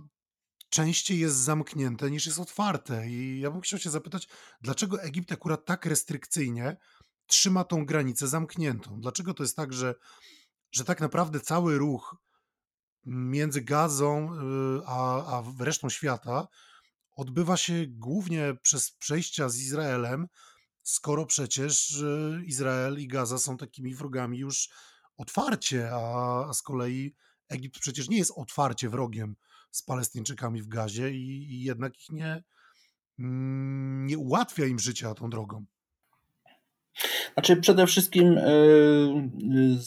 częściej 0.69 1.19
jest 1.19 1.37
zamknięte 1.37 2.11
niż 2.11 2.27
jest 2.27 2.39
otwarte. 2.39 3.09
I 3.09 3.41
ja 3.41 3.51
bym 3.51 3.61
chciał 3.61 3.79
się 3.79 3.91
zapytać, 3.91 4.29
dlaczego 4.61 5.03
Egipt 5.03 5.33
akurat 5.33 5.65
tak 5.65 5.87
restrykcyjnie 5.87 6.77
trzyma 7.27 7.65
tą 7.65 7.87
granicę 7.87 8.29
zamkniętą? 8.29 9.01
Dlaczego 9.01 9.35
to 9.35 9.43
jest 9.43 9.57
tak, 9.57 9.73
że, 9.73 9.95
że 10.71 10.85
tak 10.85 11.01
naprawdę 11.01 11.41
cały 11.41 11.79
ruch 11.79 12.17
między 13.07 13.61
Gazą 13.61 14.35
y, 14.35 14.87
a, 14.87 15.39
a 15.39 15.43
resztą 15.59 15.89
świata 15.89 16.49
odbywa 17.17 17.57
się 17.57 17.87
głównie 17.89 18.55
przez 18.63 18.91
przejścia 18.91 19.49
z 19.49 19.59
Izraelem, 19.59 20.27
skoro 20.83 21.27
przecież 21.27 21.91
y, 21.91 22.43
Izrael 22.47 22.99
i 22.99 23.09
Gaza 23.09 23.39
są 23.39 23.57
takimi 23.57 23.95
wrogami 23.95 24.39
już 24.39 24.69
otwarcie, 25.17 25.91
a 25.93 26.53
z 26.53 26.63
kolei 26.63 27.15
Egipt 27.49 27.79
przecież 27.79 28.09
nie 28.09 28.19
jest 28.19 28.33
otwarcie 28.37 28.89
wrogiem 28.89 29.37
z 29.71 29.83
Palestyńczykami 29.83 30.63
w 30.63 30.69
gazie 30.69 31.11
i, 31.11 31.53
i 31.53 31.63
jednak 31.63 31.99
ich 32.01 32.11
nie, 32.11 32.43
mm, 33.19 34.07
nie 34.07 34.19
ułatwia 34.19 34.67
im 34.67 34.79
życia 34.79 35.15
tą 35.15 35.31
drogą. 35.31 35.65
Znaczy 37.35 37.57
przede 37.57 37.87
wszystkim 37.87 38.33
yy, 38.33 39.79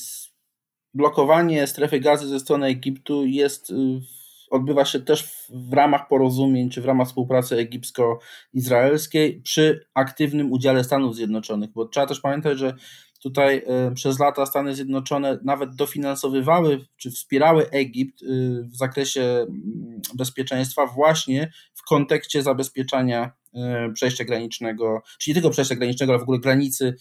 blokowanie 0.94 1.68
strefy 1.68 2.00
gazy 2.00 2.28
ze 2.28 2.40
strony 2.40 2.66
Egiptu 2.66 3.26
jest 3.26 3.70
yy, 3.70 4.02
odbywa 4.50 4.86
się 4.86 5.00
też 5.00 5.48
w 5.50 5.74
ramach 5.74 6.08
porozumień 6.08 6.70
czy 6.70 6.82
w 6.82 6.86
ramach 6.86 7.08
współpracy 7.08 7.56
egipsko-izraelskiej 7.56 9.42
przy 9.42 9.88
aktywnym 9.94 10.52
udziale 10.52 10.84
Stanów 10.84 11.16
Zjednoczonych, 11.16 11.72
bo 11.72 11.86
trzeba 11.86 12.08
też 12.08 12.20
pamiętać, 12.20 12.58
że 12.58 12.76
Tutaj 13.20 13.64
e, 13.68 13.92
przez 13.92 14.20
lata 14.20 14.46
Stany 14.46 14.76
Zjednoczone 14.76 15.40
nawet 15.44 15.76
dofinansowywały 15.76 16.86
czy 16.98 17.12
wspierały 17.12 17.70
Egipt 17.70 18.24
e, 18.24 18.26
w 18.64 18.76
zakresie 18.76 19.22
mm, 19.22 20.02
bezpieczeństwa 20.16 20.86
właśnie 20.86 21.52
w 21.74 21.84
kontekście 21.84 22.44
zabezpieczania 22.44 23.32
e, 23.54 23.92
przejścia 23.94 24.24
granicznego, 24.24 25.02
czyli 25.20 25.34
tylko 25.34 25.50
przejścia 25.50 25.76
granicznego, 25.76 26.14
ale 26.14 26.20
w 26.20 26.24
ogóle 26.24 26.40
granicy 26.40 26.96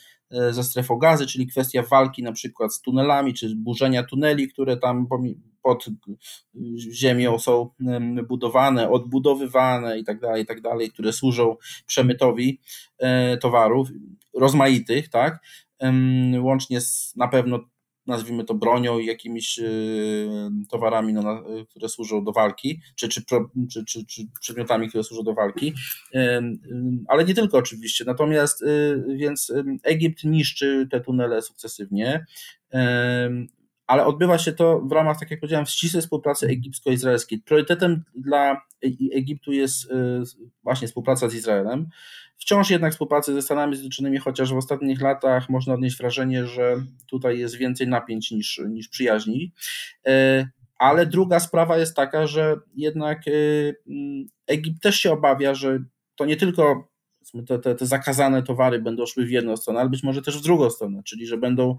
ze 0.51 0.65
strefą 0.65 0.97
gazy, 0.97 1.27
czyli 1.27 1.47
kwestia 1.47 1.83
walki 1.83 2.23
na 2.23 2.33
przykład 2.33 2.75
z 2.75 2.81
tunelami, 2.81 3.35
czy 3.35 3.55
burzenia 3.57 4.03
tuneli, 4.03 4.49
które 4.49 4.77
tam 4.77 5.07
pod 5.63 5.87
ziemią 6.93 7.39
są 7.39 7.71
budowane, 8.29 8.91
odbudowywane 8.91 9.99
i 9.99 10.05
tak 10.05 10.21
dalej, 10.21 10.43
i 10.43 10.47
tak 10.47 10.61
dalej, 10.61 10.91
które 10.91 11.13
służą 11.13 11.57
przemytowi 11.87 12.61
towarów 13.41 13.89
rozmaitych, 14.35 15.09
tak, 15.09 15.41
łącznie 16.41 16.81
z 16.81 17.13
na 17.17 17.29
pewno 17.29 17.61
nazwijmy 18.07 18.45
to 18.45 18.55
bronią 18.55 18.99
i 18.99 19.07
jakimiś 19.07 19.61
towarami, 20.71 21.13
no, 21.13 21.45
które 21.71 21.89
służą 21.89 22.25
do 22.25 22.33
walki, 22.33 22.81
czy, 22.97 23.09
czy, 23.09 23.25
czy, 23.71 23.85
czy, 23.85 24.07
czy 24.07 24.23
przedmiotami, 24.41 24.89
które 24.89 25.05
służą 25.05 25.23
do 25.23 25.35
walki, 25.35 25.75
ale 27.09 27.25
nie 27.25 27.35
tylko 27.35 27.59
oczywiście. 27.59 28.05
Natomiast 28.05 28.65
więc 29.17 29.53
Egipt 29.83 30.25
niszczy 30.25 30.89
te 30.91 31.01
tunele 31.01 31.43
sukcesywnie 31.43 32.27
ale 33.89 34.07
odbywa 34.07 34.39
się 34.39 34.53
to 34.53 34.81
w 34.81 34.93
ramach, 34.93 35.21
tak 35.21 35.31
jak 35.31 35.41
powiedziałem, 35.41 35.67
ścisłej 35.67 36.03
współpracy 36.03 36.47
egipsko-izraelskiej. 36.47 37.39
Priorytetem 37.39 38.05
dla 38.15 38.63
Egiptu 39.15 39.53
jest 39.53 39.85
y, 39.85 39.89
właśnie 40.63 40.89
współpraca 40.89 41.29
z 41.29 41.35
Izraelem. 41.35 41.89
Wciąż 42.37 42.71
jednak 42.71 42.93
współpracy 42.93 43.35
ze 43.35 43.43
Stanami 43.43 43.77
Zjednoczonymi, 43.77 44.19
chociaż 44.19 44.53
w 44.53 44.57
ostatnich 44.57 45.01
latach 45.01 45.49
można 45.49 45.75
odnieść 45.75 45.99
wrażenie, 45.99 46.47
że 46.47 46.77
tutaj 47.07 47.39
jest 47.39 47.57
więcej 47.57 47.89
napięć 47.89 48.31
niż, 48.31 48.61
niż 48.69 48.89
przyjaźni. 48.89 49.53
Y, 50.09 50.49
ale 50.79 51.07
druga 51.07 51.41
sprawa 51.41 51.79
jest 51.79 51.97
taka, 51.97 52.27
że 52.27 52.57
jednak 52.75 53.29
y, 53.29 53.77
mm, 53.89 54.27
Egipt 54.47 54.83
też 54.83 55.01
się 55.01 55.13
obawia, 55.13 55.55
że 55.55 55.79
to 56.17 56.25
nie 56.25 56.37
tylko 56.37 56.89
te, 57.47 57.59
te, 57.59 57.75
te 57.75 57.87
zakazane 57.87 58.43
towary 58.43 58.79
będą 58.83 59.07
szły 59.07 59.27
w 59.27 59.31
jedną 59.31 59.57
stronę, 59.57 59.81
ale 59.81 59.89
być 59.89 60.03
może 60.03 60.23
też 60.23 60.39
w 60.39 60.43
drugą 60.43 60.71
stronę, 60.71 61.03
czyli 61.05 61.27
że 61.27 61.37
będą 61.37 61.77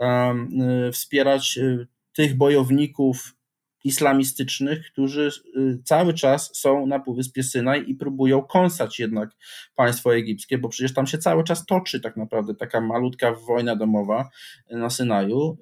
Y, 0.00 0.92
wspierać 0.92 1.58
y, 1.58 1.86
tych 2.12 2.36
bojowników 2.36 3.36
islamistycznych, 3.84 4.86
którzy 4.92 5.30
y, 5.56 5.78
cały 5.84 6.14
czas 6.14 6.50
są 6.54 6.86
na 6.86 7.00
Półwyspie 7.00 7.42
Synaj 7.42 7.84
i 7.86 7.94
próbują 7.94 8.42
kąsać 8.42 8.98
jednak 8.98 9.30
państwo 9.74 10.14
egipskie, 10.14 10.58
bo 10.58 10.68
przecież 10.68 10.94
tam 10.94 11.06
się 11.06 11.18
cały 11.18 11.44
czas 11.44 11.66
toczy 11.66 12.00
tak 12.00 12.16
naprawdę 12.16 12.54
taka 12.54 12.80
malutka 12.80 13.32
wojna 13.32 13.76
domowa 13.76 14.30
na 14.70 14.90
Synaju, 14.90 15.58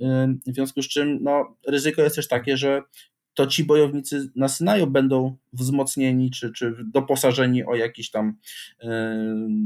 w 0.46 0.54
związku 0.54 0.82
z 0.82 0.88
czym 0.88 1.18
no, 1.22 1.56
ryzyko 1.66 2.02
jest 2.02 2.16
też 2.16 2.28
takie, 2.28 2.56
że 2.56 2.82
to 3.38 3.46
ci 3.46 3.64
bojownicy 3.64 4.30
na 4.36 4.48
Synaju 4.48 4.86
będą 4.86 5.36
wzmocnieni 5.52 6.30
czy, 6.30 6.52
czy 6.52 6.74
doposażeni 6.92 7.64
o 7.64 7.74
jakiś 7.74 8.10
tam 8.10 8.36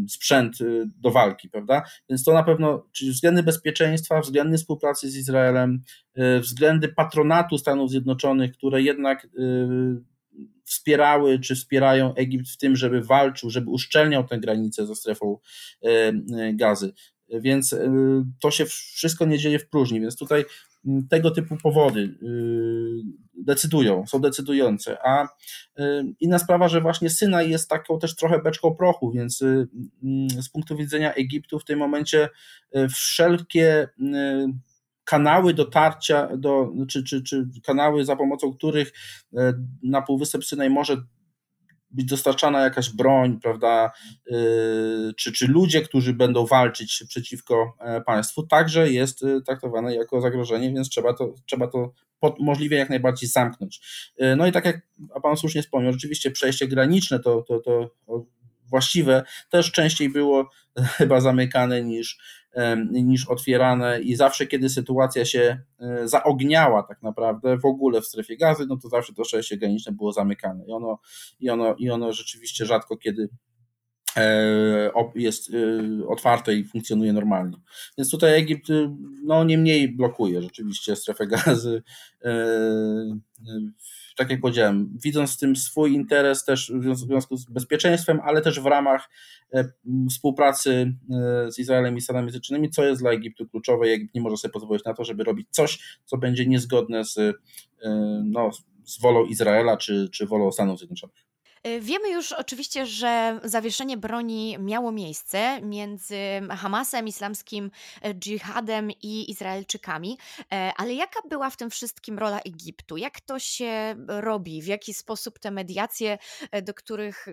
sprzęt 0.09 0.61
y, 0.61 0.85
do 1.01 1.11
walki, 1.11 1.49
prawda? 1.49 1.83
Więc 2.09 2.25
to 2.25 2.33
na 2.33 2.43
pewno, 2.43 2.87
czyli 2.93 3.11
względy 3.11 3.43
bezpieczeństwa, 3.43 4.21
względy 4.21 4.59
współpracy 4.59 5.11
z 5.11 5.17
Izraelem, 5.17 5.83
y, 6.19 6.41
względy 6.41 6.89
patronatu 6.89 7.59
Stanów 7.59 7.91
Zjednoczonych, 7.91 8.53
które 8.53 8.83
jednak 8.83 9.25
y, 9.25 9.29
wspierały 10.65 11.39
czy 11.39 11.55
wspierają 11.55 12.15
Egipt 12.15 12.51
w 12.51 12.57
tym, 12.57 12.77
żeby 12.77 13.03
walczył, 13.03 13.51
żeby 13.51 13.71
uszczelniał 13.71 14.25
tę 14.25 14.39
granicę 14.39 14.87
ze 14.87 14.95
strefą 14.95 15.39
gazy. 16.55 16.93
Więc 17.41 17.77
to 18.41 18.51
się 18.51 18.67
wszystko 18.67 19.25
nie 19.25 19.39
dzieje 19.39 19.59
w 19.59 19.69
próżni, 19.69 20.01
więc 20.01 20.17
tutaj 20.17 20.45
tego 21.11 21.31
typu 21.31 21.57
powody 21.57 22.01
y, 22.01 23.03
decydują, 23.35 24.07
są 24.07 24.21
decydujące. 24.21 24.99
A 25.05 25.25
y, 25.25 25.29
inna 26.21 26.39
sprawa, 26.39 26.69
że 26.69 26.81
właśnie 26.81 27.11
Synaj 27.11 27.51
jest 27.51 27.69
taką 27.69 27.99
też 27.99 28.17
trochę 28.17 28.43
beczką 28.43 28.75
prochu, 28.75 29.13
więc 29.13 29.43
y, 29.43 29.69
z 30.43 30.49
punktu 30.49 30.77
widzenia 30.77 31.15
Egiptu 31.15 31.59
w 31.59 31.65
tym 31.65 31.79
momencie 31.79 32.29
wszelkie 32.91 33.89
kanały 35.05 35.55
dotarcia 35.55 36.37
do, 36.37 36.73
czy, 36.89 37.05
czy, 37.05 37.23
czy 37.23 37.49
kanały 37.65 38.05
za 38.05 38.17
pomocą 38.17 38.53
których 38.53 38.93
na 39.83 40.03
Półwysep 40.03 40.45
Synaj 40.45 40.71
może 40.71 40.97
być 41.93 42.07
dostarczana 42.07 42.61
jakaś 42.61 42.91
broń, 42.91 43.41
prawda, 43.43 43.93
yy, 44.27 45.13
czy, 45.17 45.33
czy 45.33 45.47
ludzie, 45.47 45.83
którzy 45.83 46.15
będą 46.15 46.47
walczyć 46.47 47.05
przeciwko 47.09 47.77
e, 47.81 48.01
państwu, 48.01 48.43
także 48.43 48.91
jest 48.91 49.23
y, 49.23 49.43
traktowane 49.43 49.95
jako 49.95 50.21
zagrożenie, 50.21 50.73
więc 50.73 50.89
trzeba 50.89 51.15
to, 51.15 51.35
trzeba 51.47 51.67
to 51.67 51.93
możliwie 52.41 52.77
jak 52.77 52.91
najbardziej 52.91 53.29
zamknąć. 53.29 53.81
Yy, 54.19 54.37
no 54.37 54.47
i 54.47 54.53
tak 54.53 54.65
jak 54.65 54.81
Pan 55.23 55.37
słusznie 55.37 55.63
wspomniał, 55.63 55.93
rzeczywiście 55.93 56.31
przejście 56.31 56.69
graniczne 56.69 57.21
to, 57.21 57.43
to, 57.43 57.61
to 57.61 57.91
właściwe 58.67 59.23
też 59.51 59.73
częściej 59.73 60.09
było 60.09 60.51
chyba 60.99 61.21
zamykane 61.21 61.83
niż, 61.83 62.19
niż 62.91 63.29
otwierane 63.29 64.01
i 64.01 64.17
zawsze, 64.17 64.47
kiedy 64.47 64.69
sytuacja 64.69 65.25
się 65.25 65.59
e, 65.81 66.09
zaogniała 66.09 66.83
tak 66.83 67.03
naprawdę 67.03 67.59
w 67.59 67.65
ogóle 67.65 68.01
w 68.01 68.07
strefie 68.07 68.37
gazy, 68.37 68.67
no 68.67 68.77
to 68.77 68.89
zawsze 68.89 69.15
to 69.15 69.23
przejście 69.23 69.57
graniczne 69.57 69.93
było 69.93 70.13
zamykane 70.13 70.67
i 70.67 70.73
ono, 70.73 70.99
i 71.41 71.51
ono, 71.51 71.75
i 71.75 71.91
ono 71.91 72.13
rzeczywiście 72.13 72.67
rzadko 72.67 72.97
kiedy 72.97 73.29
e, 74.17 74.93
jest 75.15 75.51
e, 75.55 76.07
otwarte 76.07 76.55
i 76.55 76.65
funkcjonuje 76.65 77.13
normalnie. 77.13 77.57
Więc 77.99 78.11
tutaj 78.11 78.41
Egipt 78.41 78.69
no 79.25 79.45
nie 79.45 79.59
mniej 79.59 79.89
blokuje 79.89 80.43
rzeczywiście 80.43 80.97
strefę 80.97 81.27
gazy 81.27 81.83
tak 84.17 84.31
jak 84.31 84.41
powiedziałem, 84.41 84.99
widząc 85.05 85.37
w 85.37 85.39
tym 85.39 85.57
swój 85.57 85.93
interes 85.93 86.45
też 86.45 86.73
w 86.75 86.97
związku 86.97 87.37
z 87.37 87.45
bezpieczeństwem, 87.45 88.21
ale 88.25 88.43
też 88.43 88.61
w 88.61 88.67
ramach 88.67 89.11
e, 89.55 89.65
współpracy 90.11 90.95
e, 91.11 91.53
z 91.53 91.59
Izraelem 91.59 91.97
i 91.97 92.01
Stanami 92.01 92.31
Zjednoczonymi, 92.31 92.71
co 92.71 92.85
jest 92.85 93.03
dla 93.03 93.11
Egiptu 93.11 93.49
kluczowe. 93.49 93.87
Egipt 93.87 94.15
nie 94.15 94.21
może 94.21 94.37
sobie 94.37 94.53
pozwolić 94.53 94.85
na 94.85 94.95
to, 94.95 95.05
żeby 95.05 95.25
robić 95.25 95.49
coś, 95.51 95.99
co 96.05 96.19
będzie 96.19 96.47
niezgodne 96.47 97.05
z, 97.05 97.19
e, 97.19 97.33
no, 98.25 98.51
z 98.85 99.01
wolą 99.01 99.25
Izraela 99.25 99.77
czy, 99.77 100.09
czy 100.13 100.27
wolą 100.27 100.53
Stanów 100.53 100.79
Zjednoczonych. 100.79 101.32
Y, 101.67 101.81
wiemy 101.81 102.11
już 102.11 102.33
oczywiście, 102.33 102.87
że 102.87 103.41
zawieszenie 103.45 103.97
broni 103.97 104.57
miało 104.59 104.93
miejsce 104.93 105.61
między 105.63 106.17
Hamasem, 106.51 107.09
islamskim 107.09 107.71
e, 108.03 108.15
dżihadem 108.15 108.91
i 109.03 109.31
Izraelczykami, 109.31 110.19
e, 110.53 110.73
ale 110.77 110.95
jaka 110.95 111.21
była 111.29 111.51
w 111.51 111.57
tym 111.57 111.71
wszystkim 111.71 112.19
rola 112.19 112.41
Egiptu? 112.41 112.97
Jak 112.97 113.21
to 113.21 113.39
się 113.39 113.95
robi? 114.09 114.63
W 114.63 114.67
jaki 114.67 114.95
sposób 114.95 115.39
te 115.39 115.51
mediacje, 115.51 116.19
e, 116.51 116.63
do 116.63 116.75
których 116.75 117.27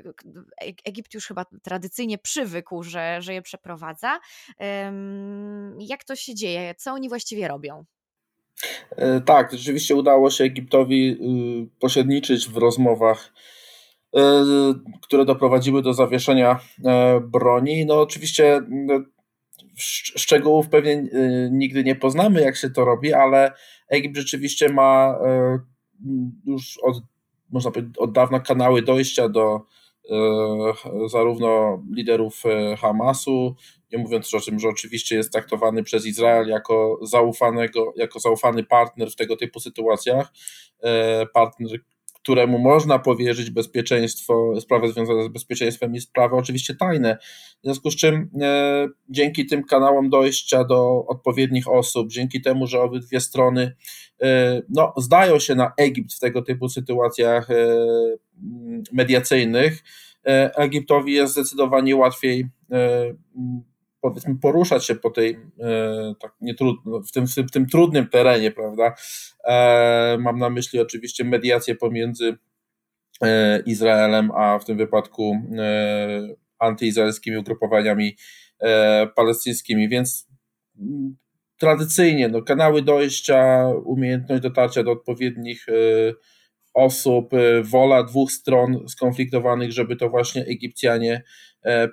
Egipt 0.86 1.14
już 1.14 1.28
chyba 1.28 1.46
tradycyjnie 1.64 2.18
przywykł, 2.18 2.84
że, 2.84 3.22
że 3.22 3.34
je 3.34 3.42
przeprowadza, 3.42 4.20
jak 5.80 6.04
to 6.04 6.16
się 6.16 6.36
dzieje? 6.36 6.76
Co 6.76 6.92
oni 6.92 7.10
właściwie 7.10 7.48
robią? 7.48 7.86
Tak, 9.26 9.52
rzeczywiście 9.52 9.96
udało 9.96 10.30
się 10.30 10.44
Egiptowi 10.44 11.12
y, 11.12 11.80
pośredniczyć 11.80 12.50
w 12.50 12.58
rozmowach 12.58 13.34
które 15.02 15.26
doprowadziły 15.26 15.82
do 15.82 15.94
zawieszenia 15.94 16.60
e, 16.86 17.20
broni. 17.20 17.86
No 17.86 18.02
oczywiście 18.02 18.62
no, 18.70 19.00
szczegółów 20.16 20.70
pewnie 20.70 20.92
e, 20.92 21.08
nigdy 21.52 21.84
nie 21.84 21.96
poznamy, 21.96 22.42
jak 22.42 22.56
się 22.56 22.70
to 22.70 22.86
robi, 22.86 23.14
ale 23.14 23.54
Egipt 23.90 24.18
rzeczywiście 24.18 24.70
ma 24.70 25.20
już 26.46 26.80
od, 26.84 27.02
można 27.50 27.72
powiedzieć, 27.72 27.98
od 27.98 28.12
dawna 28.12 28.40
kanały 28.40 28.82
dojścia 28.82 29.30
do 29.30 29.62
zarówno 31.12 31.84
liderów 31.96 32.44
Hamasu, 32.78 33.56
nie 33.92 33.98
mówiąc 33.98 34.34
o 34.34 34.40
tym, 34.40 34.60
że 34.60 34.68
oczywiście 34.68 35.16
jest 35.16 35.32
traktowany 35.32 35.84
przez 35.84 36.06
Izrael 36.06 36.48
jako 36.48 37.00
zaufanego, 37.02 37.94
jako 37.96 38.20
zaufany 38.20 38.64
partner 38.64 39.12
w 39.12 39.16
tego 39.16 39.38
typu 39.38 39.60
sytuacjach, 39.60 40.34
partner, 41.34 41.80
któremu 42.24 42.60
można 42.60 43.00
powierzyć 43.00 43.50
bezpieczeństwo, 43.50 44.54
sprawy 44.62 44.92
związane 44.92 45.24
z 45.24 45.28
bezpieczeństwem 45.28 45.96
i 45.96 46.02
sprawy 46.02 46.36
oczywiście 46.36 46.76
tajne. 46.76 47.18
W 47.60 47.64
związku 47.64 47.92
z 47.92 47.96
czym 47.96 48.30
e, 48.42 48.88
dzięki 49.10 49.46
tym 49.46 49.64
kanałom 49.64 50.10
dojścia 50.10 50.64
do 50.64 51.06
odpowiednich 51.08 51.68
osób, 51.68 52.12
dzięki 52.12 52.42
temu, 52.42 52.68
że 52.68 52.82
obydwie 52.82 53.20
strony 53.20 53.76
e, 54.22 54.62
no, 54.70 54.94
zdają 54.98 55.40
się 55.40 55.56
na 55.56 55.72
Egipt 55.78 56.14
w 56.14 56.20
tego 56.20 56.42
typu 56.42 56.70
sytuacjach 56.70 57.52
e, 57.52 57.78
mediacyjnych, 58.92 59.84
e, 60.28 60.56
Egiptowi 60.56 61.14
jest 61.14 61.34
zdecydowanie 61.34 61.96
łatwiej 61.96 62.46
e, 62.72 63.14
powiedzmy 64.02 64.36
poruszać 64.36 64.86
się 64.86 64.96
po 64.96 65.10
tej 65.10 65.40
e, 65.60 66.14
tak 66.22 66.34
nietrudno, 66.42 67.02
w 67.02 67.12
tym, 67.12 67.28
w 67.28 67.52
tym 67.52 67.68
trudnym 67.68 68.08
terenie, 68.08 68.52
prawda? 68.52 68.96
E, 69.48 70.18
mam 70.20 70.40
na 70.40 70.50
myśli 70.50 70.80
oczywiście 70.80 71.24
mediację 71.24 71.76
pomiędzy 71.76 72.38
e, 73.24 73.60
Izraelem, 73.66 74.32
a 74.32 74.60
w 74.60 74.66
tym 74.66 74.78
wypadku 74.78 75.38
antyizraelskimi 76.60 77.38
ugrupowaniami 77.38 78.18
palestyńskimi, 79.16 79.90
więc 79.90 80.28
mm, 80.80 81.18
tradycyjnie 81.58 82.28
no, 82.28 82.42
kanały 82.42 82.82
dojścia, 82.82 83.68
umiejętność 83.86 84.42
dotarcia 84.42 84.84
do 84.84 84.92
odpowiednich 84.92 85.66
osób, 86.74 87.32
wola 87.64 88.04
dwóch 88.04 88.32
stron 88.32 88.90
skonfliktowanych, 88.90 89.72
żeby 89.72 89.96
to 89.96 90.10
właśnie 90.10 90.46
Egipcjanie 90.46 91.24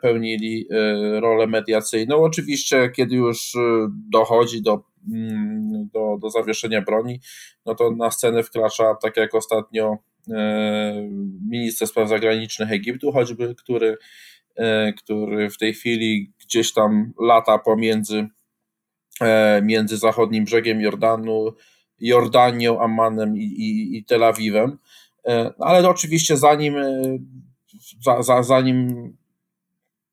pełnili 0.02 0.66
e, 0.70 1.20
rolę 1.20 1.46
mediacyjną. 1.46 2.16
Oczywiście, 2.16 2.90
kiedy 2.90 3.16
już 3.16 3.54
e, 3.54 3.88
dochodzi 4.10 4.62
do, 4.62 4.84
mm, 5.14 5.88
do, 5.92 6.18
do 6.20 6.30
zawieszenia 6.30 6.82
broni, 6.82 7.20
no 7.66 7.74
to 7.74 7.90
na 7.90 8.10
scenę 8.10 8.42
wkracza, 8.42 8.94
tak 8.94 9.16
jak 9.16 9.34
ostatnio 9.34 9.98
minister 11.50 11.88
spraw 11.88 12.08
zagranicznych 12.08 12.72
Egiptu, 12.72 13.12
choćby, 13.12 13.54
który, 13.54 13.96
który 14.96 15.50
w 15.50 15.58
tej 15.58 15.74
chwili 15.74 16.32
gdzieś 16.44 16.72
tam 16.72 17.12
lata 17.20 17.58
pomiędzy 17.58 18.26
między 19.62 19.96
zachodnim 19.96 20.44
brzegiem 20.44 20.80
Jordanu, 20.80 21.54
Jordanią, 22.00 22.80
Ammanem 22.80 23.36
i, 23.36 23.42
i, 23.42 23.98
i 23.98 24.04
Tel 24.04 24.24
Awiwem. 24.24 24.78
Ale 25.58 25.88
oczywiście 25.88 26.36
zanim, 26.36 26.74
za, 28.04 28.22
za, 28.22 28.42
zanim 28.42 29.16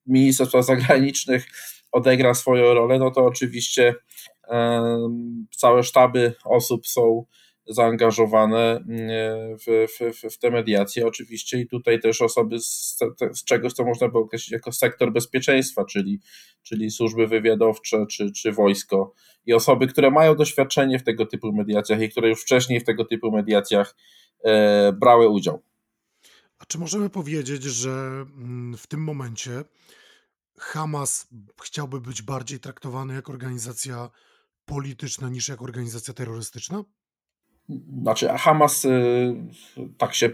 minister 0.05 0.47
spraw 0.47 0.65
zagranicznych 0.65 1.45
odegra 1.91 2.33
swoją 2.33 2.73
rolę, 2.73 2.99
no 2.99 3.11
to 3.11 3.25
oczywiście 3.25 3.95
całe 5.57 5.83
sztaby 5.83 6.33
osób 6.45 6.87
są 6.87 7.25
zaangażowane 7.67 8.71
mm, 8.71 9.57
w, 9.57 9.87
w, 9.99 10.33
w 10.33 10.39
te 10.39 10.51
mediacje 10.51 11.07
oczywiście 11.07 11.59
i 11.59 11.67
tutaj 11.67 11.99
też 11.99 12.21
osoby 12.21 12.59
z, 12.59 12.97
z 13.33 13.43
czegoś, 13.43 13.73
co 13.73 13.85
można 13.85 14.09
by 14.09 14.17
określić 14.17 14.51
jako 14.51 14.71
sektor 14.71 15.13
bezpieczeństwa, 15.13 15.85
czyli, 15.85 16.19
czyli 16.63 16.91
służby 16.91 17.27
wywiadowcze 17.27 18.05
czy, 18.11 18.31
czy 18.31 18.51
wojsko 18.51 19.13
i 19.45 19.53
osoby, 19.53 19.87
które 19.87 20.11
mają 20.11 20.35
doświadczenie 20.35 20.99
w 20.99 21.03
tego 21.03 21.25
typu 21.25 21.53
mediacjach 21.53 22.01
i 22.01 22.09
które 22.09 22.29
już 22.29 22.41
wcześniej 22.41 22.79
w 22.79 22.83
tego 22.83 23.05
typu 23.05 23.31
mediacjach 23.31 23.95
e, 24.43 24.93
brały 24.93 25.29
udział. 25.29 25.61
A 26.63 26.65
czy 26.65 26.79
możemy 26.79 27.09
powiedzieć, 27.09 27.63
że 27.63 27.89
mm, 27.89 28.77
w 28.77 28.87
tym 28.87 29.03
momencie 29.03 29.63
Hamas 30.57 31.27
chciałby 31.63 32.01
być 32.01 32.21
bardziej 32.21 32.59
traktowany 32.59 33.13
jak 33.13 33.29
organizacja 33.29 34.09
polityczna 34.65 35.29
niż 35.29 35.49
jak 35.49 35.61
organizacja 35.61 36.13
terrorystyczna? 36.13 36.83
Znaczy, 38.01 38.27
Hamas 38.27 38.85
y, 38.85 39.35
tak 39.97 40.13
się 40.13 40.29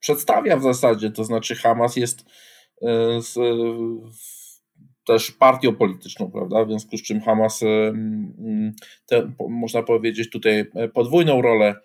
przedstawia 0.00 0.56
w 0.56 0.62
zasadzie, 0.62 1.10
to 1.10 1.24
znaczy 1.24 1.54
Hamas 1.56 1.96
jest 1.96 2.20
y, 2.82 2.86
też 5.06 5.30
partią 5.30 5.76
polityczną, 5.76 6.30
prawda? 6.30 6.64
W 6.64 6.68
związku 6.68 6.96
z 6.96 7.02
czym 7.02 7.20
Hamas, 7.20 7.62
y, 7.62 7.66
mm, 7.66 8.72
te, 9.06 9.32
można 9.48 9.82
powiedzieć, 9.82 10.30
tutaj 10.30 10.70
podwójną 10.94 11.42
rolę 11.42 11.80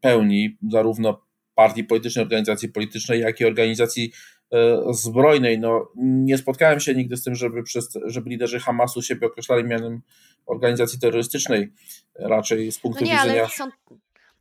pełni, 0.00 0.58
zarówno 0.70 1.24
partii 1.54 1.84
politycznej, 1.84 2.22
organizacji 2.22 2.68
politycznej, 2.68 3.20
jak 3.20 3.40
i 3.40 3.44
organizacji 3.44 4.12
zbrojnej. 4.90 5.58
No, 5.58 5.92
nie 5.96 6.38
spotkałem 6.38 6.80
się 6.80 6.94
nigdy 6.94 7.16
z 7.16 7.24
tym, 7.24 7.34
żeby, 7.34 7.62
przez, 7.62 7.98
żeby 8.06 8.30
liderzy 8.30 8.60
Hamasu 8.60 9.02
siebie 9.02 9.26
określali 9.26 9.64
mianem 9.64 10.00
organizacji 10.46 10.98
terrorystycznej, 10.98 11.72
raczej 12.14 12.72
z 12.72 12.78
punktu 12.78 13.04
no 13.04 13.10
nie, 13.10 13.16
widzenia. 13.16 13.40
Ale 13.40 13.48
są, 13.48 13.70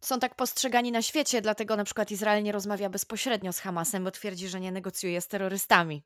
są 0.01 0.19
tak 0.19 0.35
postrzegani 0.35 0.91
na 0.91 1.01
świecie, 1.01 1.41
dlatego 1.41 1.75
na 1.75 1.83
przykład 1.83 2.11
Izrael 2.11 2.43
nie 2.43 2.51
rozmawia 2.51 2.89
bezpośrednio 2.89 3.53
z 3.53 3.59
Hamasem, 3.59 4.03
bo 4.03 4.11
twierdzi, 4.11 4.47
że 4.47 4.59
nie 4.59 4.71
negocjuje 4.71 5.21
z 5.21 5.27
terrorystami. 5.27 6.03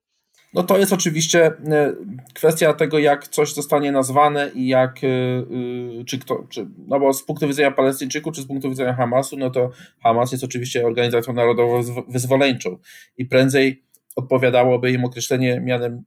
No 0.54 0.64
to 0.64 0.78
jest 0.78 0.94
oczywiście 0.94 1.46
e, 1.46 1.94
kwestia 2.34 2.74
tego, 2.74 3.00
jak 3.00 3.28
coś 3.28 3.54
zostanie 3.54 3.92
nazwane 3.92 4.52
i 4.54 4.68
jak, 4.68 5.04
e, 5.04 5.08
e, 5.08 6.06
czy 6.06 6.20
kto, 6.20 6.44
czy, 6.50 6.68
no 6.88 7.00
bo 7.00 7.14
z 7.14 7.24
punktu 7.24 7.48
widzenia 7.48 7.72
Palestyńczyków, 7.72 8.36
czy 8.36 8.42
z 8.42 8.48
punktu 8.48 8.70
widzenia 8.70 8.94
Hamasu, 8.94 9.38
no 9.38 9.50
to 9.50 9.72
Hamas 10.04 10.32
jest 10.32 10.44
oczywiście 10.44 10.86
organizacją 10.86 11.34
narodowo-wyzwoleńczą 11.34 12.78
i 13.18 13.26
prędzej 13.26 13.84
odpowiadałoby 14.16 14.92
im 14.92 15.06
określenie 15.06 15.62
mianem 15.62 16.04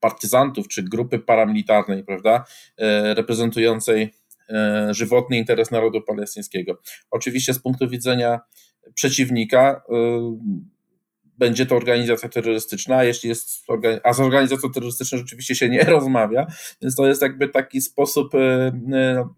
partyzantów 0.00 0.68
czy 0.68 0.82
grupy 0.82 1.18
paramilitarnej, 1.18 2.04
prawda, 2.04 2.44
reprezentującej 3.14 4.14
żywotny 4.90 5.38
interes 5.38 5.70
narodu 5.70 6.02
palestyńskiego. 6.02 6.80
Oczywiście 7.10 7.54
z 7.54 7.58
punktu 7.58 7.88
widzenia 7.88 8.40
przeciwnika 8.94 9.82
będzie 11.38 11.66
to 11.66 11.76
organizacja 11.76 12.28
terrorystyczna, 12.28 13.04
jeśli 13.04 13.28
jest, 13.28 13.66
a 14.04 14.12
z 14.12 14.20
organizacją 14.20 14.70
terrorystyczną 14.70 15.18
rzeczywiście 15.18 15.54
się 15.54 15.68
nie 15.68 15.84
rozmawia, 15.96 16.46
więc 16.82 16.96
to 16.96 17.06
jest 17.06 17.22
jakby 17.22 17.48
taki 17.48 17.80
sposób 17.80 18.32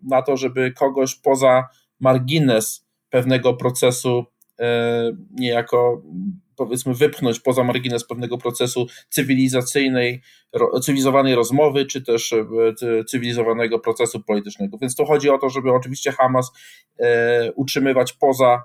na 0.03 0.23
to, 0.23 0.37
żeby 0.37 0.73
kogoś 0.73 1.15
poza 1.15 1.65
margines 2.01 2.87
pewnego 3.11 3.55
procesu 3.55 4.25
niejako 5.31 6.03
powiedzmy 6.57 6.95
wypchnąć 6.95 7.41
poza 7.41 7.65
margines 7.65 8.07
pewnego 8.07 8.39
procesu 8.39 8.87
cywilizacyjnej, 9.09 10.23
cywilizowanej 10.83 11.35
rozmowy, 11.35 11.87
czy 11.87 12.03
też 12.03 12.33
e, 12.33 13.05
cywilizowanego 13.05 13.79
procesu 13.79 14.23
politycznego. 14.23 14.79
Więc 14.79 14.95
to 14.95 15.05
chodzi 15.07 15.31
o 15.31 15.39
to, 15.39 15.51
żeby 15.51 15.73
oczywiście 15.73 16.13
Hamas 16.13 16.53
e, 16.99 17.53
utrzymywać 17.53 18.13
poza, 18.13 18.63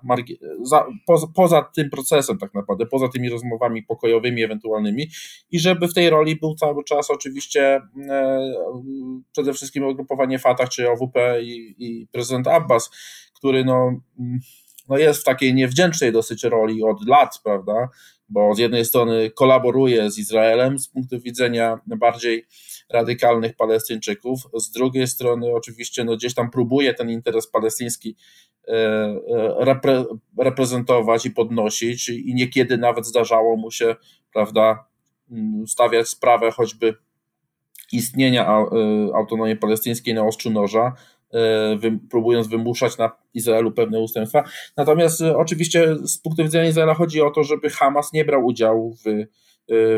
za, 0.61 0.85
poza, 1.05 1.27
poza 1.35 1.61
tym 1.61 1.89
procesem 1.89 2.37
tak 2.37 2.53
naprawdę, 2.53 2.85
poza 2.85 3.07
tymi 3.07 3.29
rozmowami 3.29 3.83
pokojowymi 3.83 4.43
ewentualnymi 4.43 5.07
i 5.51 5.59
żeby 5.59 5.87
w 5.87 5.93
tej 5.93 6.09
roli 6.09 6.35
był 6.35 6.55
cały 6.55 6.83
czas 6.83 7.09
oczywiście 7.09 7.81
e, 8.09 8.39
przede 9.31 9.53
wszystkim 9.53 9.83
ugrupowanie 9.83 10.39
Fatah 10.39 10.69
czy 10.69 10.89
OWP 10.89 11.41
i, 11.41 11.75
i 11.77 12.07
prezydent 12.07 12.47
Abbas, 12.47 12.89
który 13.33 13.65
no 13.65 13.91
no 14.89 14.97
jest 14.97 15.21
w 15.21 15.23
takiej 15.23 15.53
niewdzięcznej 15.53 16.11
dosyć 16.11 16.43
roli 16.43 16.83
od 16.83 17.07
lat, 17.07 17.39
prawda? 17.43 17.89
Bo 18.29 18.55
z 18.55 18.59
jednej 18.59 18.85
strony 18.85 19.31
kolaboruje 19.31 20.11
z 20.11 20.17
Izraelem 20.17 20.79
z 20.79 20.87
punktu 20.87 21.19
widzenia 21.19 21.79
bardziej 21.85 22.45
radykalnych 22.89 23.55
Palestyńczyków, 23.55 24.39
z 24.53 24.71
drugiej 24.71 25.07
strony 25.07 25.53
oczywiście 25.55 26.03
no 26.03 26.15
gdzieś 26.15 26.33
tam 26.33 26.51
próbuje 26.51 26.93
ten 26.93 27.09
interes 27.09 27.47
palestyński 27.47 28.15
e, 28.67 28.73
e, 28.73 29.15
repre, 29.59 30.05
reprezentować 30.37 31.25
i 31.25 31.31
podnosić 31.31 32.09
i 32.09 32.33
niekiedy 32.35 32.77
nawet 32.77 33.05
zdarzało 33.05 33.55
mu 33.55 33.71
się, 33.71 33.95
prawda, 34.33 34.85
mm, 35.31 35.67
stawiać 35.67 36.07
sprawę 36.07 36.51
choćby 36.51 36.95
istnienia 37.91 38.47
e, 38.47 38.65
autonomii 39.15 39.55
palestyńskiej 39.55 40.13
na 40.13 40.25
ostrzu 40.25 40.49
noża, 40.49 40.93
E, 41.33 41.79
próbując 42.09 42.47
wymuszać 42.47 42.97
na 42.97 43.11
Izraelu 43.33 43.71
pewne 43.71 43.99
ustępstwa. 43.99 44.43
Natomiast 44.77 45.21
e, 45.21 45.37
oczywiście 45.37 45.95
z 46.03 46.17
punktu 46.17 46.43
widzenia 46.43 46.69
Izraela 46.69 46.93
chodzi 46.93 47.21
o 47.21 47.31
to, 47.31 47.43
żeby 47.43 47.69
Hamas 47.69 48.13
nie 48.13 48.25
brał 48.25 48.45
udziału 48.45 48.95
w, 48.95 49.07
e, 49.07 49.25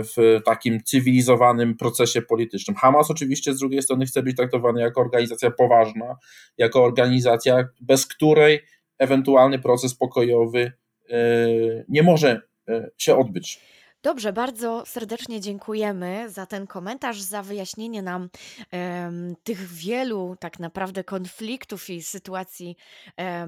w 0.03 0.41
takim 0.45 0.83
cywilizowanym 0.83 1.77
procesie 1.77 2.21
politycznym. 2.21 2.77
Hamas 2.77 3.11
oczywiście 3.11 3.53
z 3.53 3.59
drugiej 3.59 3.81
strony 3.81 4.05
chce 4.05 4.23
być 4.23 4.37
traktowany 4.37 4.81
jako 4.81 5.01
organizacja 5.01 5.51
poważna, 5.51 6.17
jako 6.57 6.83
organizacja, 6.83 7.67
bez 7.81 8.07
której 8.07 8.59
ewentualny 8.97 9.59
proces 9.59 9.95
pokojowy 9.95 10.71
nie 11.89 12.03
może 12.03 12.41
się 12.97 13.17
odbyć. 13.17 13.59
Dobrze, 14.03 14.33
bardzo 14.33 14.83
serdecznie 14.85 15.41
dziękujemy 15.41 16.29
za 16.29 16.45
ten 16.45 16.67
komentarz, 16.67 17.21
za 17.21 17.43
wyjaśnienie 17.43 18.01
nam 18.01 18.29
em, 18.71 19.35
tych 19.43 19.67
wielu 19.67 20.35
tak 20.39 20.59
naprawdę 20.59 21.03
konfliktów 21.03 21.89
i 21.89 22.03
sytuacji 22.03 22.77
e, 23.19 23.47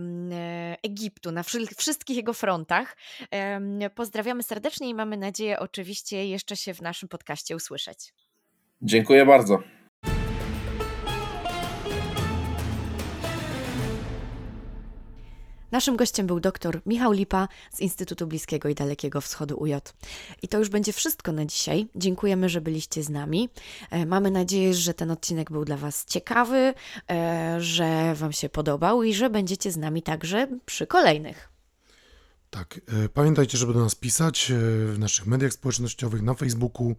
Egiptu 0.83 1.31
na 1.31 1.43
wszystkich 1.77 2.17
jego 2.17 2.33
frontach. 2.33 2.97
Em, 3.31 3.79
pozdrawiamy 3.95 4.43
serdecznie 4.43 4.89
i 4.89 4.93
mamy 4.93 5.17
nadzieję 5.17 5.59
oczywiście 5.59 6.27
jeszcze 6.27 6.55
się 6.57 6.73
w 6.73 6.81
naszym 6.81 7.09
podcaście 7.09 7.55
usłyszeć. 7.55 8.13
Dziękuję 8.81 9.25
bardzo. 9.25 9.59
Naszym 15.73 15.95
gościem 15.95 16.27
był 16.27 16.39
dr 16.39 16.81
Michał 16.85 17.11
Lipa 17.11 17.47
z 17.71 17.79
Instytutu 17.79 18.27
Bliskiego 18.27 18.69
i 18.69 18.75
Dalekiego 18.75 19.21
Wschodu 19.21 19.57
UJ. 19.57 19.73
I 20.41 20.47
to 20.47 20.59
już 20.59 20.69
będzie 20.69 20.93
wszystko 20.93 21.31
na 21.31 21.45
dzisiaj. 21.45 21.87
Dziękujemy, 21.95 22.49
że 22.49 22.61
byliście 22.61 23.03
z 23.03 23.09
nami. 23.09 23.49
E, 23.91 24.05
mamy 24.05 24.31
nadzieję, 24.31 24.73
że 24.73 24.93
ten 24.93 25.11
odcinek 25.11 25.51
był 25.51 25.65
dla 25.65 25.77
Was 25.77 26.05
ciekawy, 26.05 26.73
e, 27.09 27.55
że 27.59 28.15
Wam 28.15 28.33
się 28.33 28.49
podobał 28.49 29.03
i 29.03 29.13
że 29.13 29.29
będziecie 29.29 29.71
z 29.71 29.77
nami 29.77 30.01
także 30.01 30.47
przy 30.65 30.87
kolejnych. 30.87 31.49
Tak, 32.49 32.81
e, 33.05 33.09
pamiętajcie, 33.09 33.57
żeby 33.57 33.73
do 33.73 33.79
nas 33.79 33.95
pisać 33.95 34.51
w 34.85 34.99
naszych 34.99 35.27
mediach 35.27 35.53
społecznościowych, 35.53 36.21
na 36.21 36.33
Facebooku, 36.33 36.95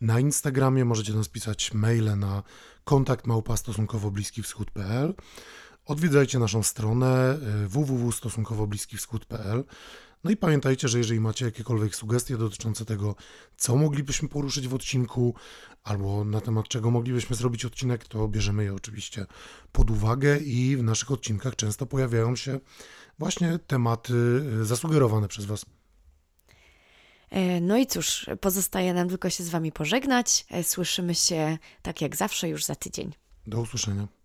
na 0.00 0.20
Instagramie. 0.20 0.84
Możecie 0.84 1.12
do 1.12 1.18
nas 1.18 1.28
pisać 1.28 1.74
maile 1.74 2.18
na 2.18 2.42
kontakt 2.84 3.26
małpa 3.26 3.56
stosunkowo 3.56 4.10
bliski 4.10 4.42
wschód.pl. 4.42 5.14
Odwiedzajcie 5.86 6.38
naszą 6.38 6.62
stronę 6.62 7.38
y, 7.64 7.68
www.stosunkowobliskiwschód.pl 7.68 9.64
no 10.24 10.30
i 10.30 10.36
pamiętajcie, 10.36 10.88
że 10.88 10.98
jeżeli 10.98 11.20
macie 11.20 11.44
jakiekolwiek 11.44 11.96
sugestie 11.96 12.36
dotyczące 12.36 12.84
tego, 12.84 13.14
co 13.56 13.76
moglibyśmy 13.76 14.28
poruszyć 14.28 14.68
w 14.68 14.74
odcinku, 14.74 15.34
albo 15.84 16.24
na 16.24 16.40
temat 16.40 16.68
czego 16.68 16.90
moglibyśmy 16.90 17.36
zrobić 17.36 17.64
odcinek, 17.64 18.04
to 18.04 18.28
bierzemy 18.28 18.64
je 18.64 18.74
oczywiście 18.74 19.26
pod 19.72 19.90
uwagę 19.90 20.38
i 20.38 20.76
w 20.76 20.82
naszych 20.82 21.10
odcinkach 21.10 21.56
często 21.56 21.86
pojawiają 21.86 22.36
się 22.36 22.60
właśnie 23.18 23.58
tematy 23.66 24.14
y, 24.60 24.64
zasugerowane 24.64 25.28
przez 25.28 25.44
Was. 25.44 25.66
E, 27.30 27.60
no 27.60 27.76
i 27.76 27.86
cóż, 27.86 28.26
pozostaje 28.40 28.94
nam 28.94 29.08
tylko 29.08 29.30
się 29.30 29.44
z 29.44 29.48
Wami 29.48 29.72
pożegnać. 29.72 30.46
E, 30.50 30.64
słyszymy 30.64 31.14
się 31.14 31.58
tak 31.82 32.00
jak 32.00 32.16
zawsze 32.16 32.48
już 32.48 32.64
za 32.64 32.74
tydzień. 32.74 33.12
Do 33.46 33.60
usłyszenia. 33.60 34.15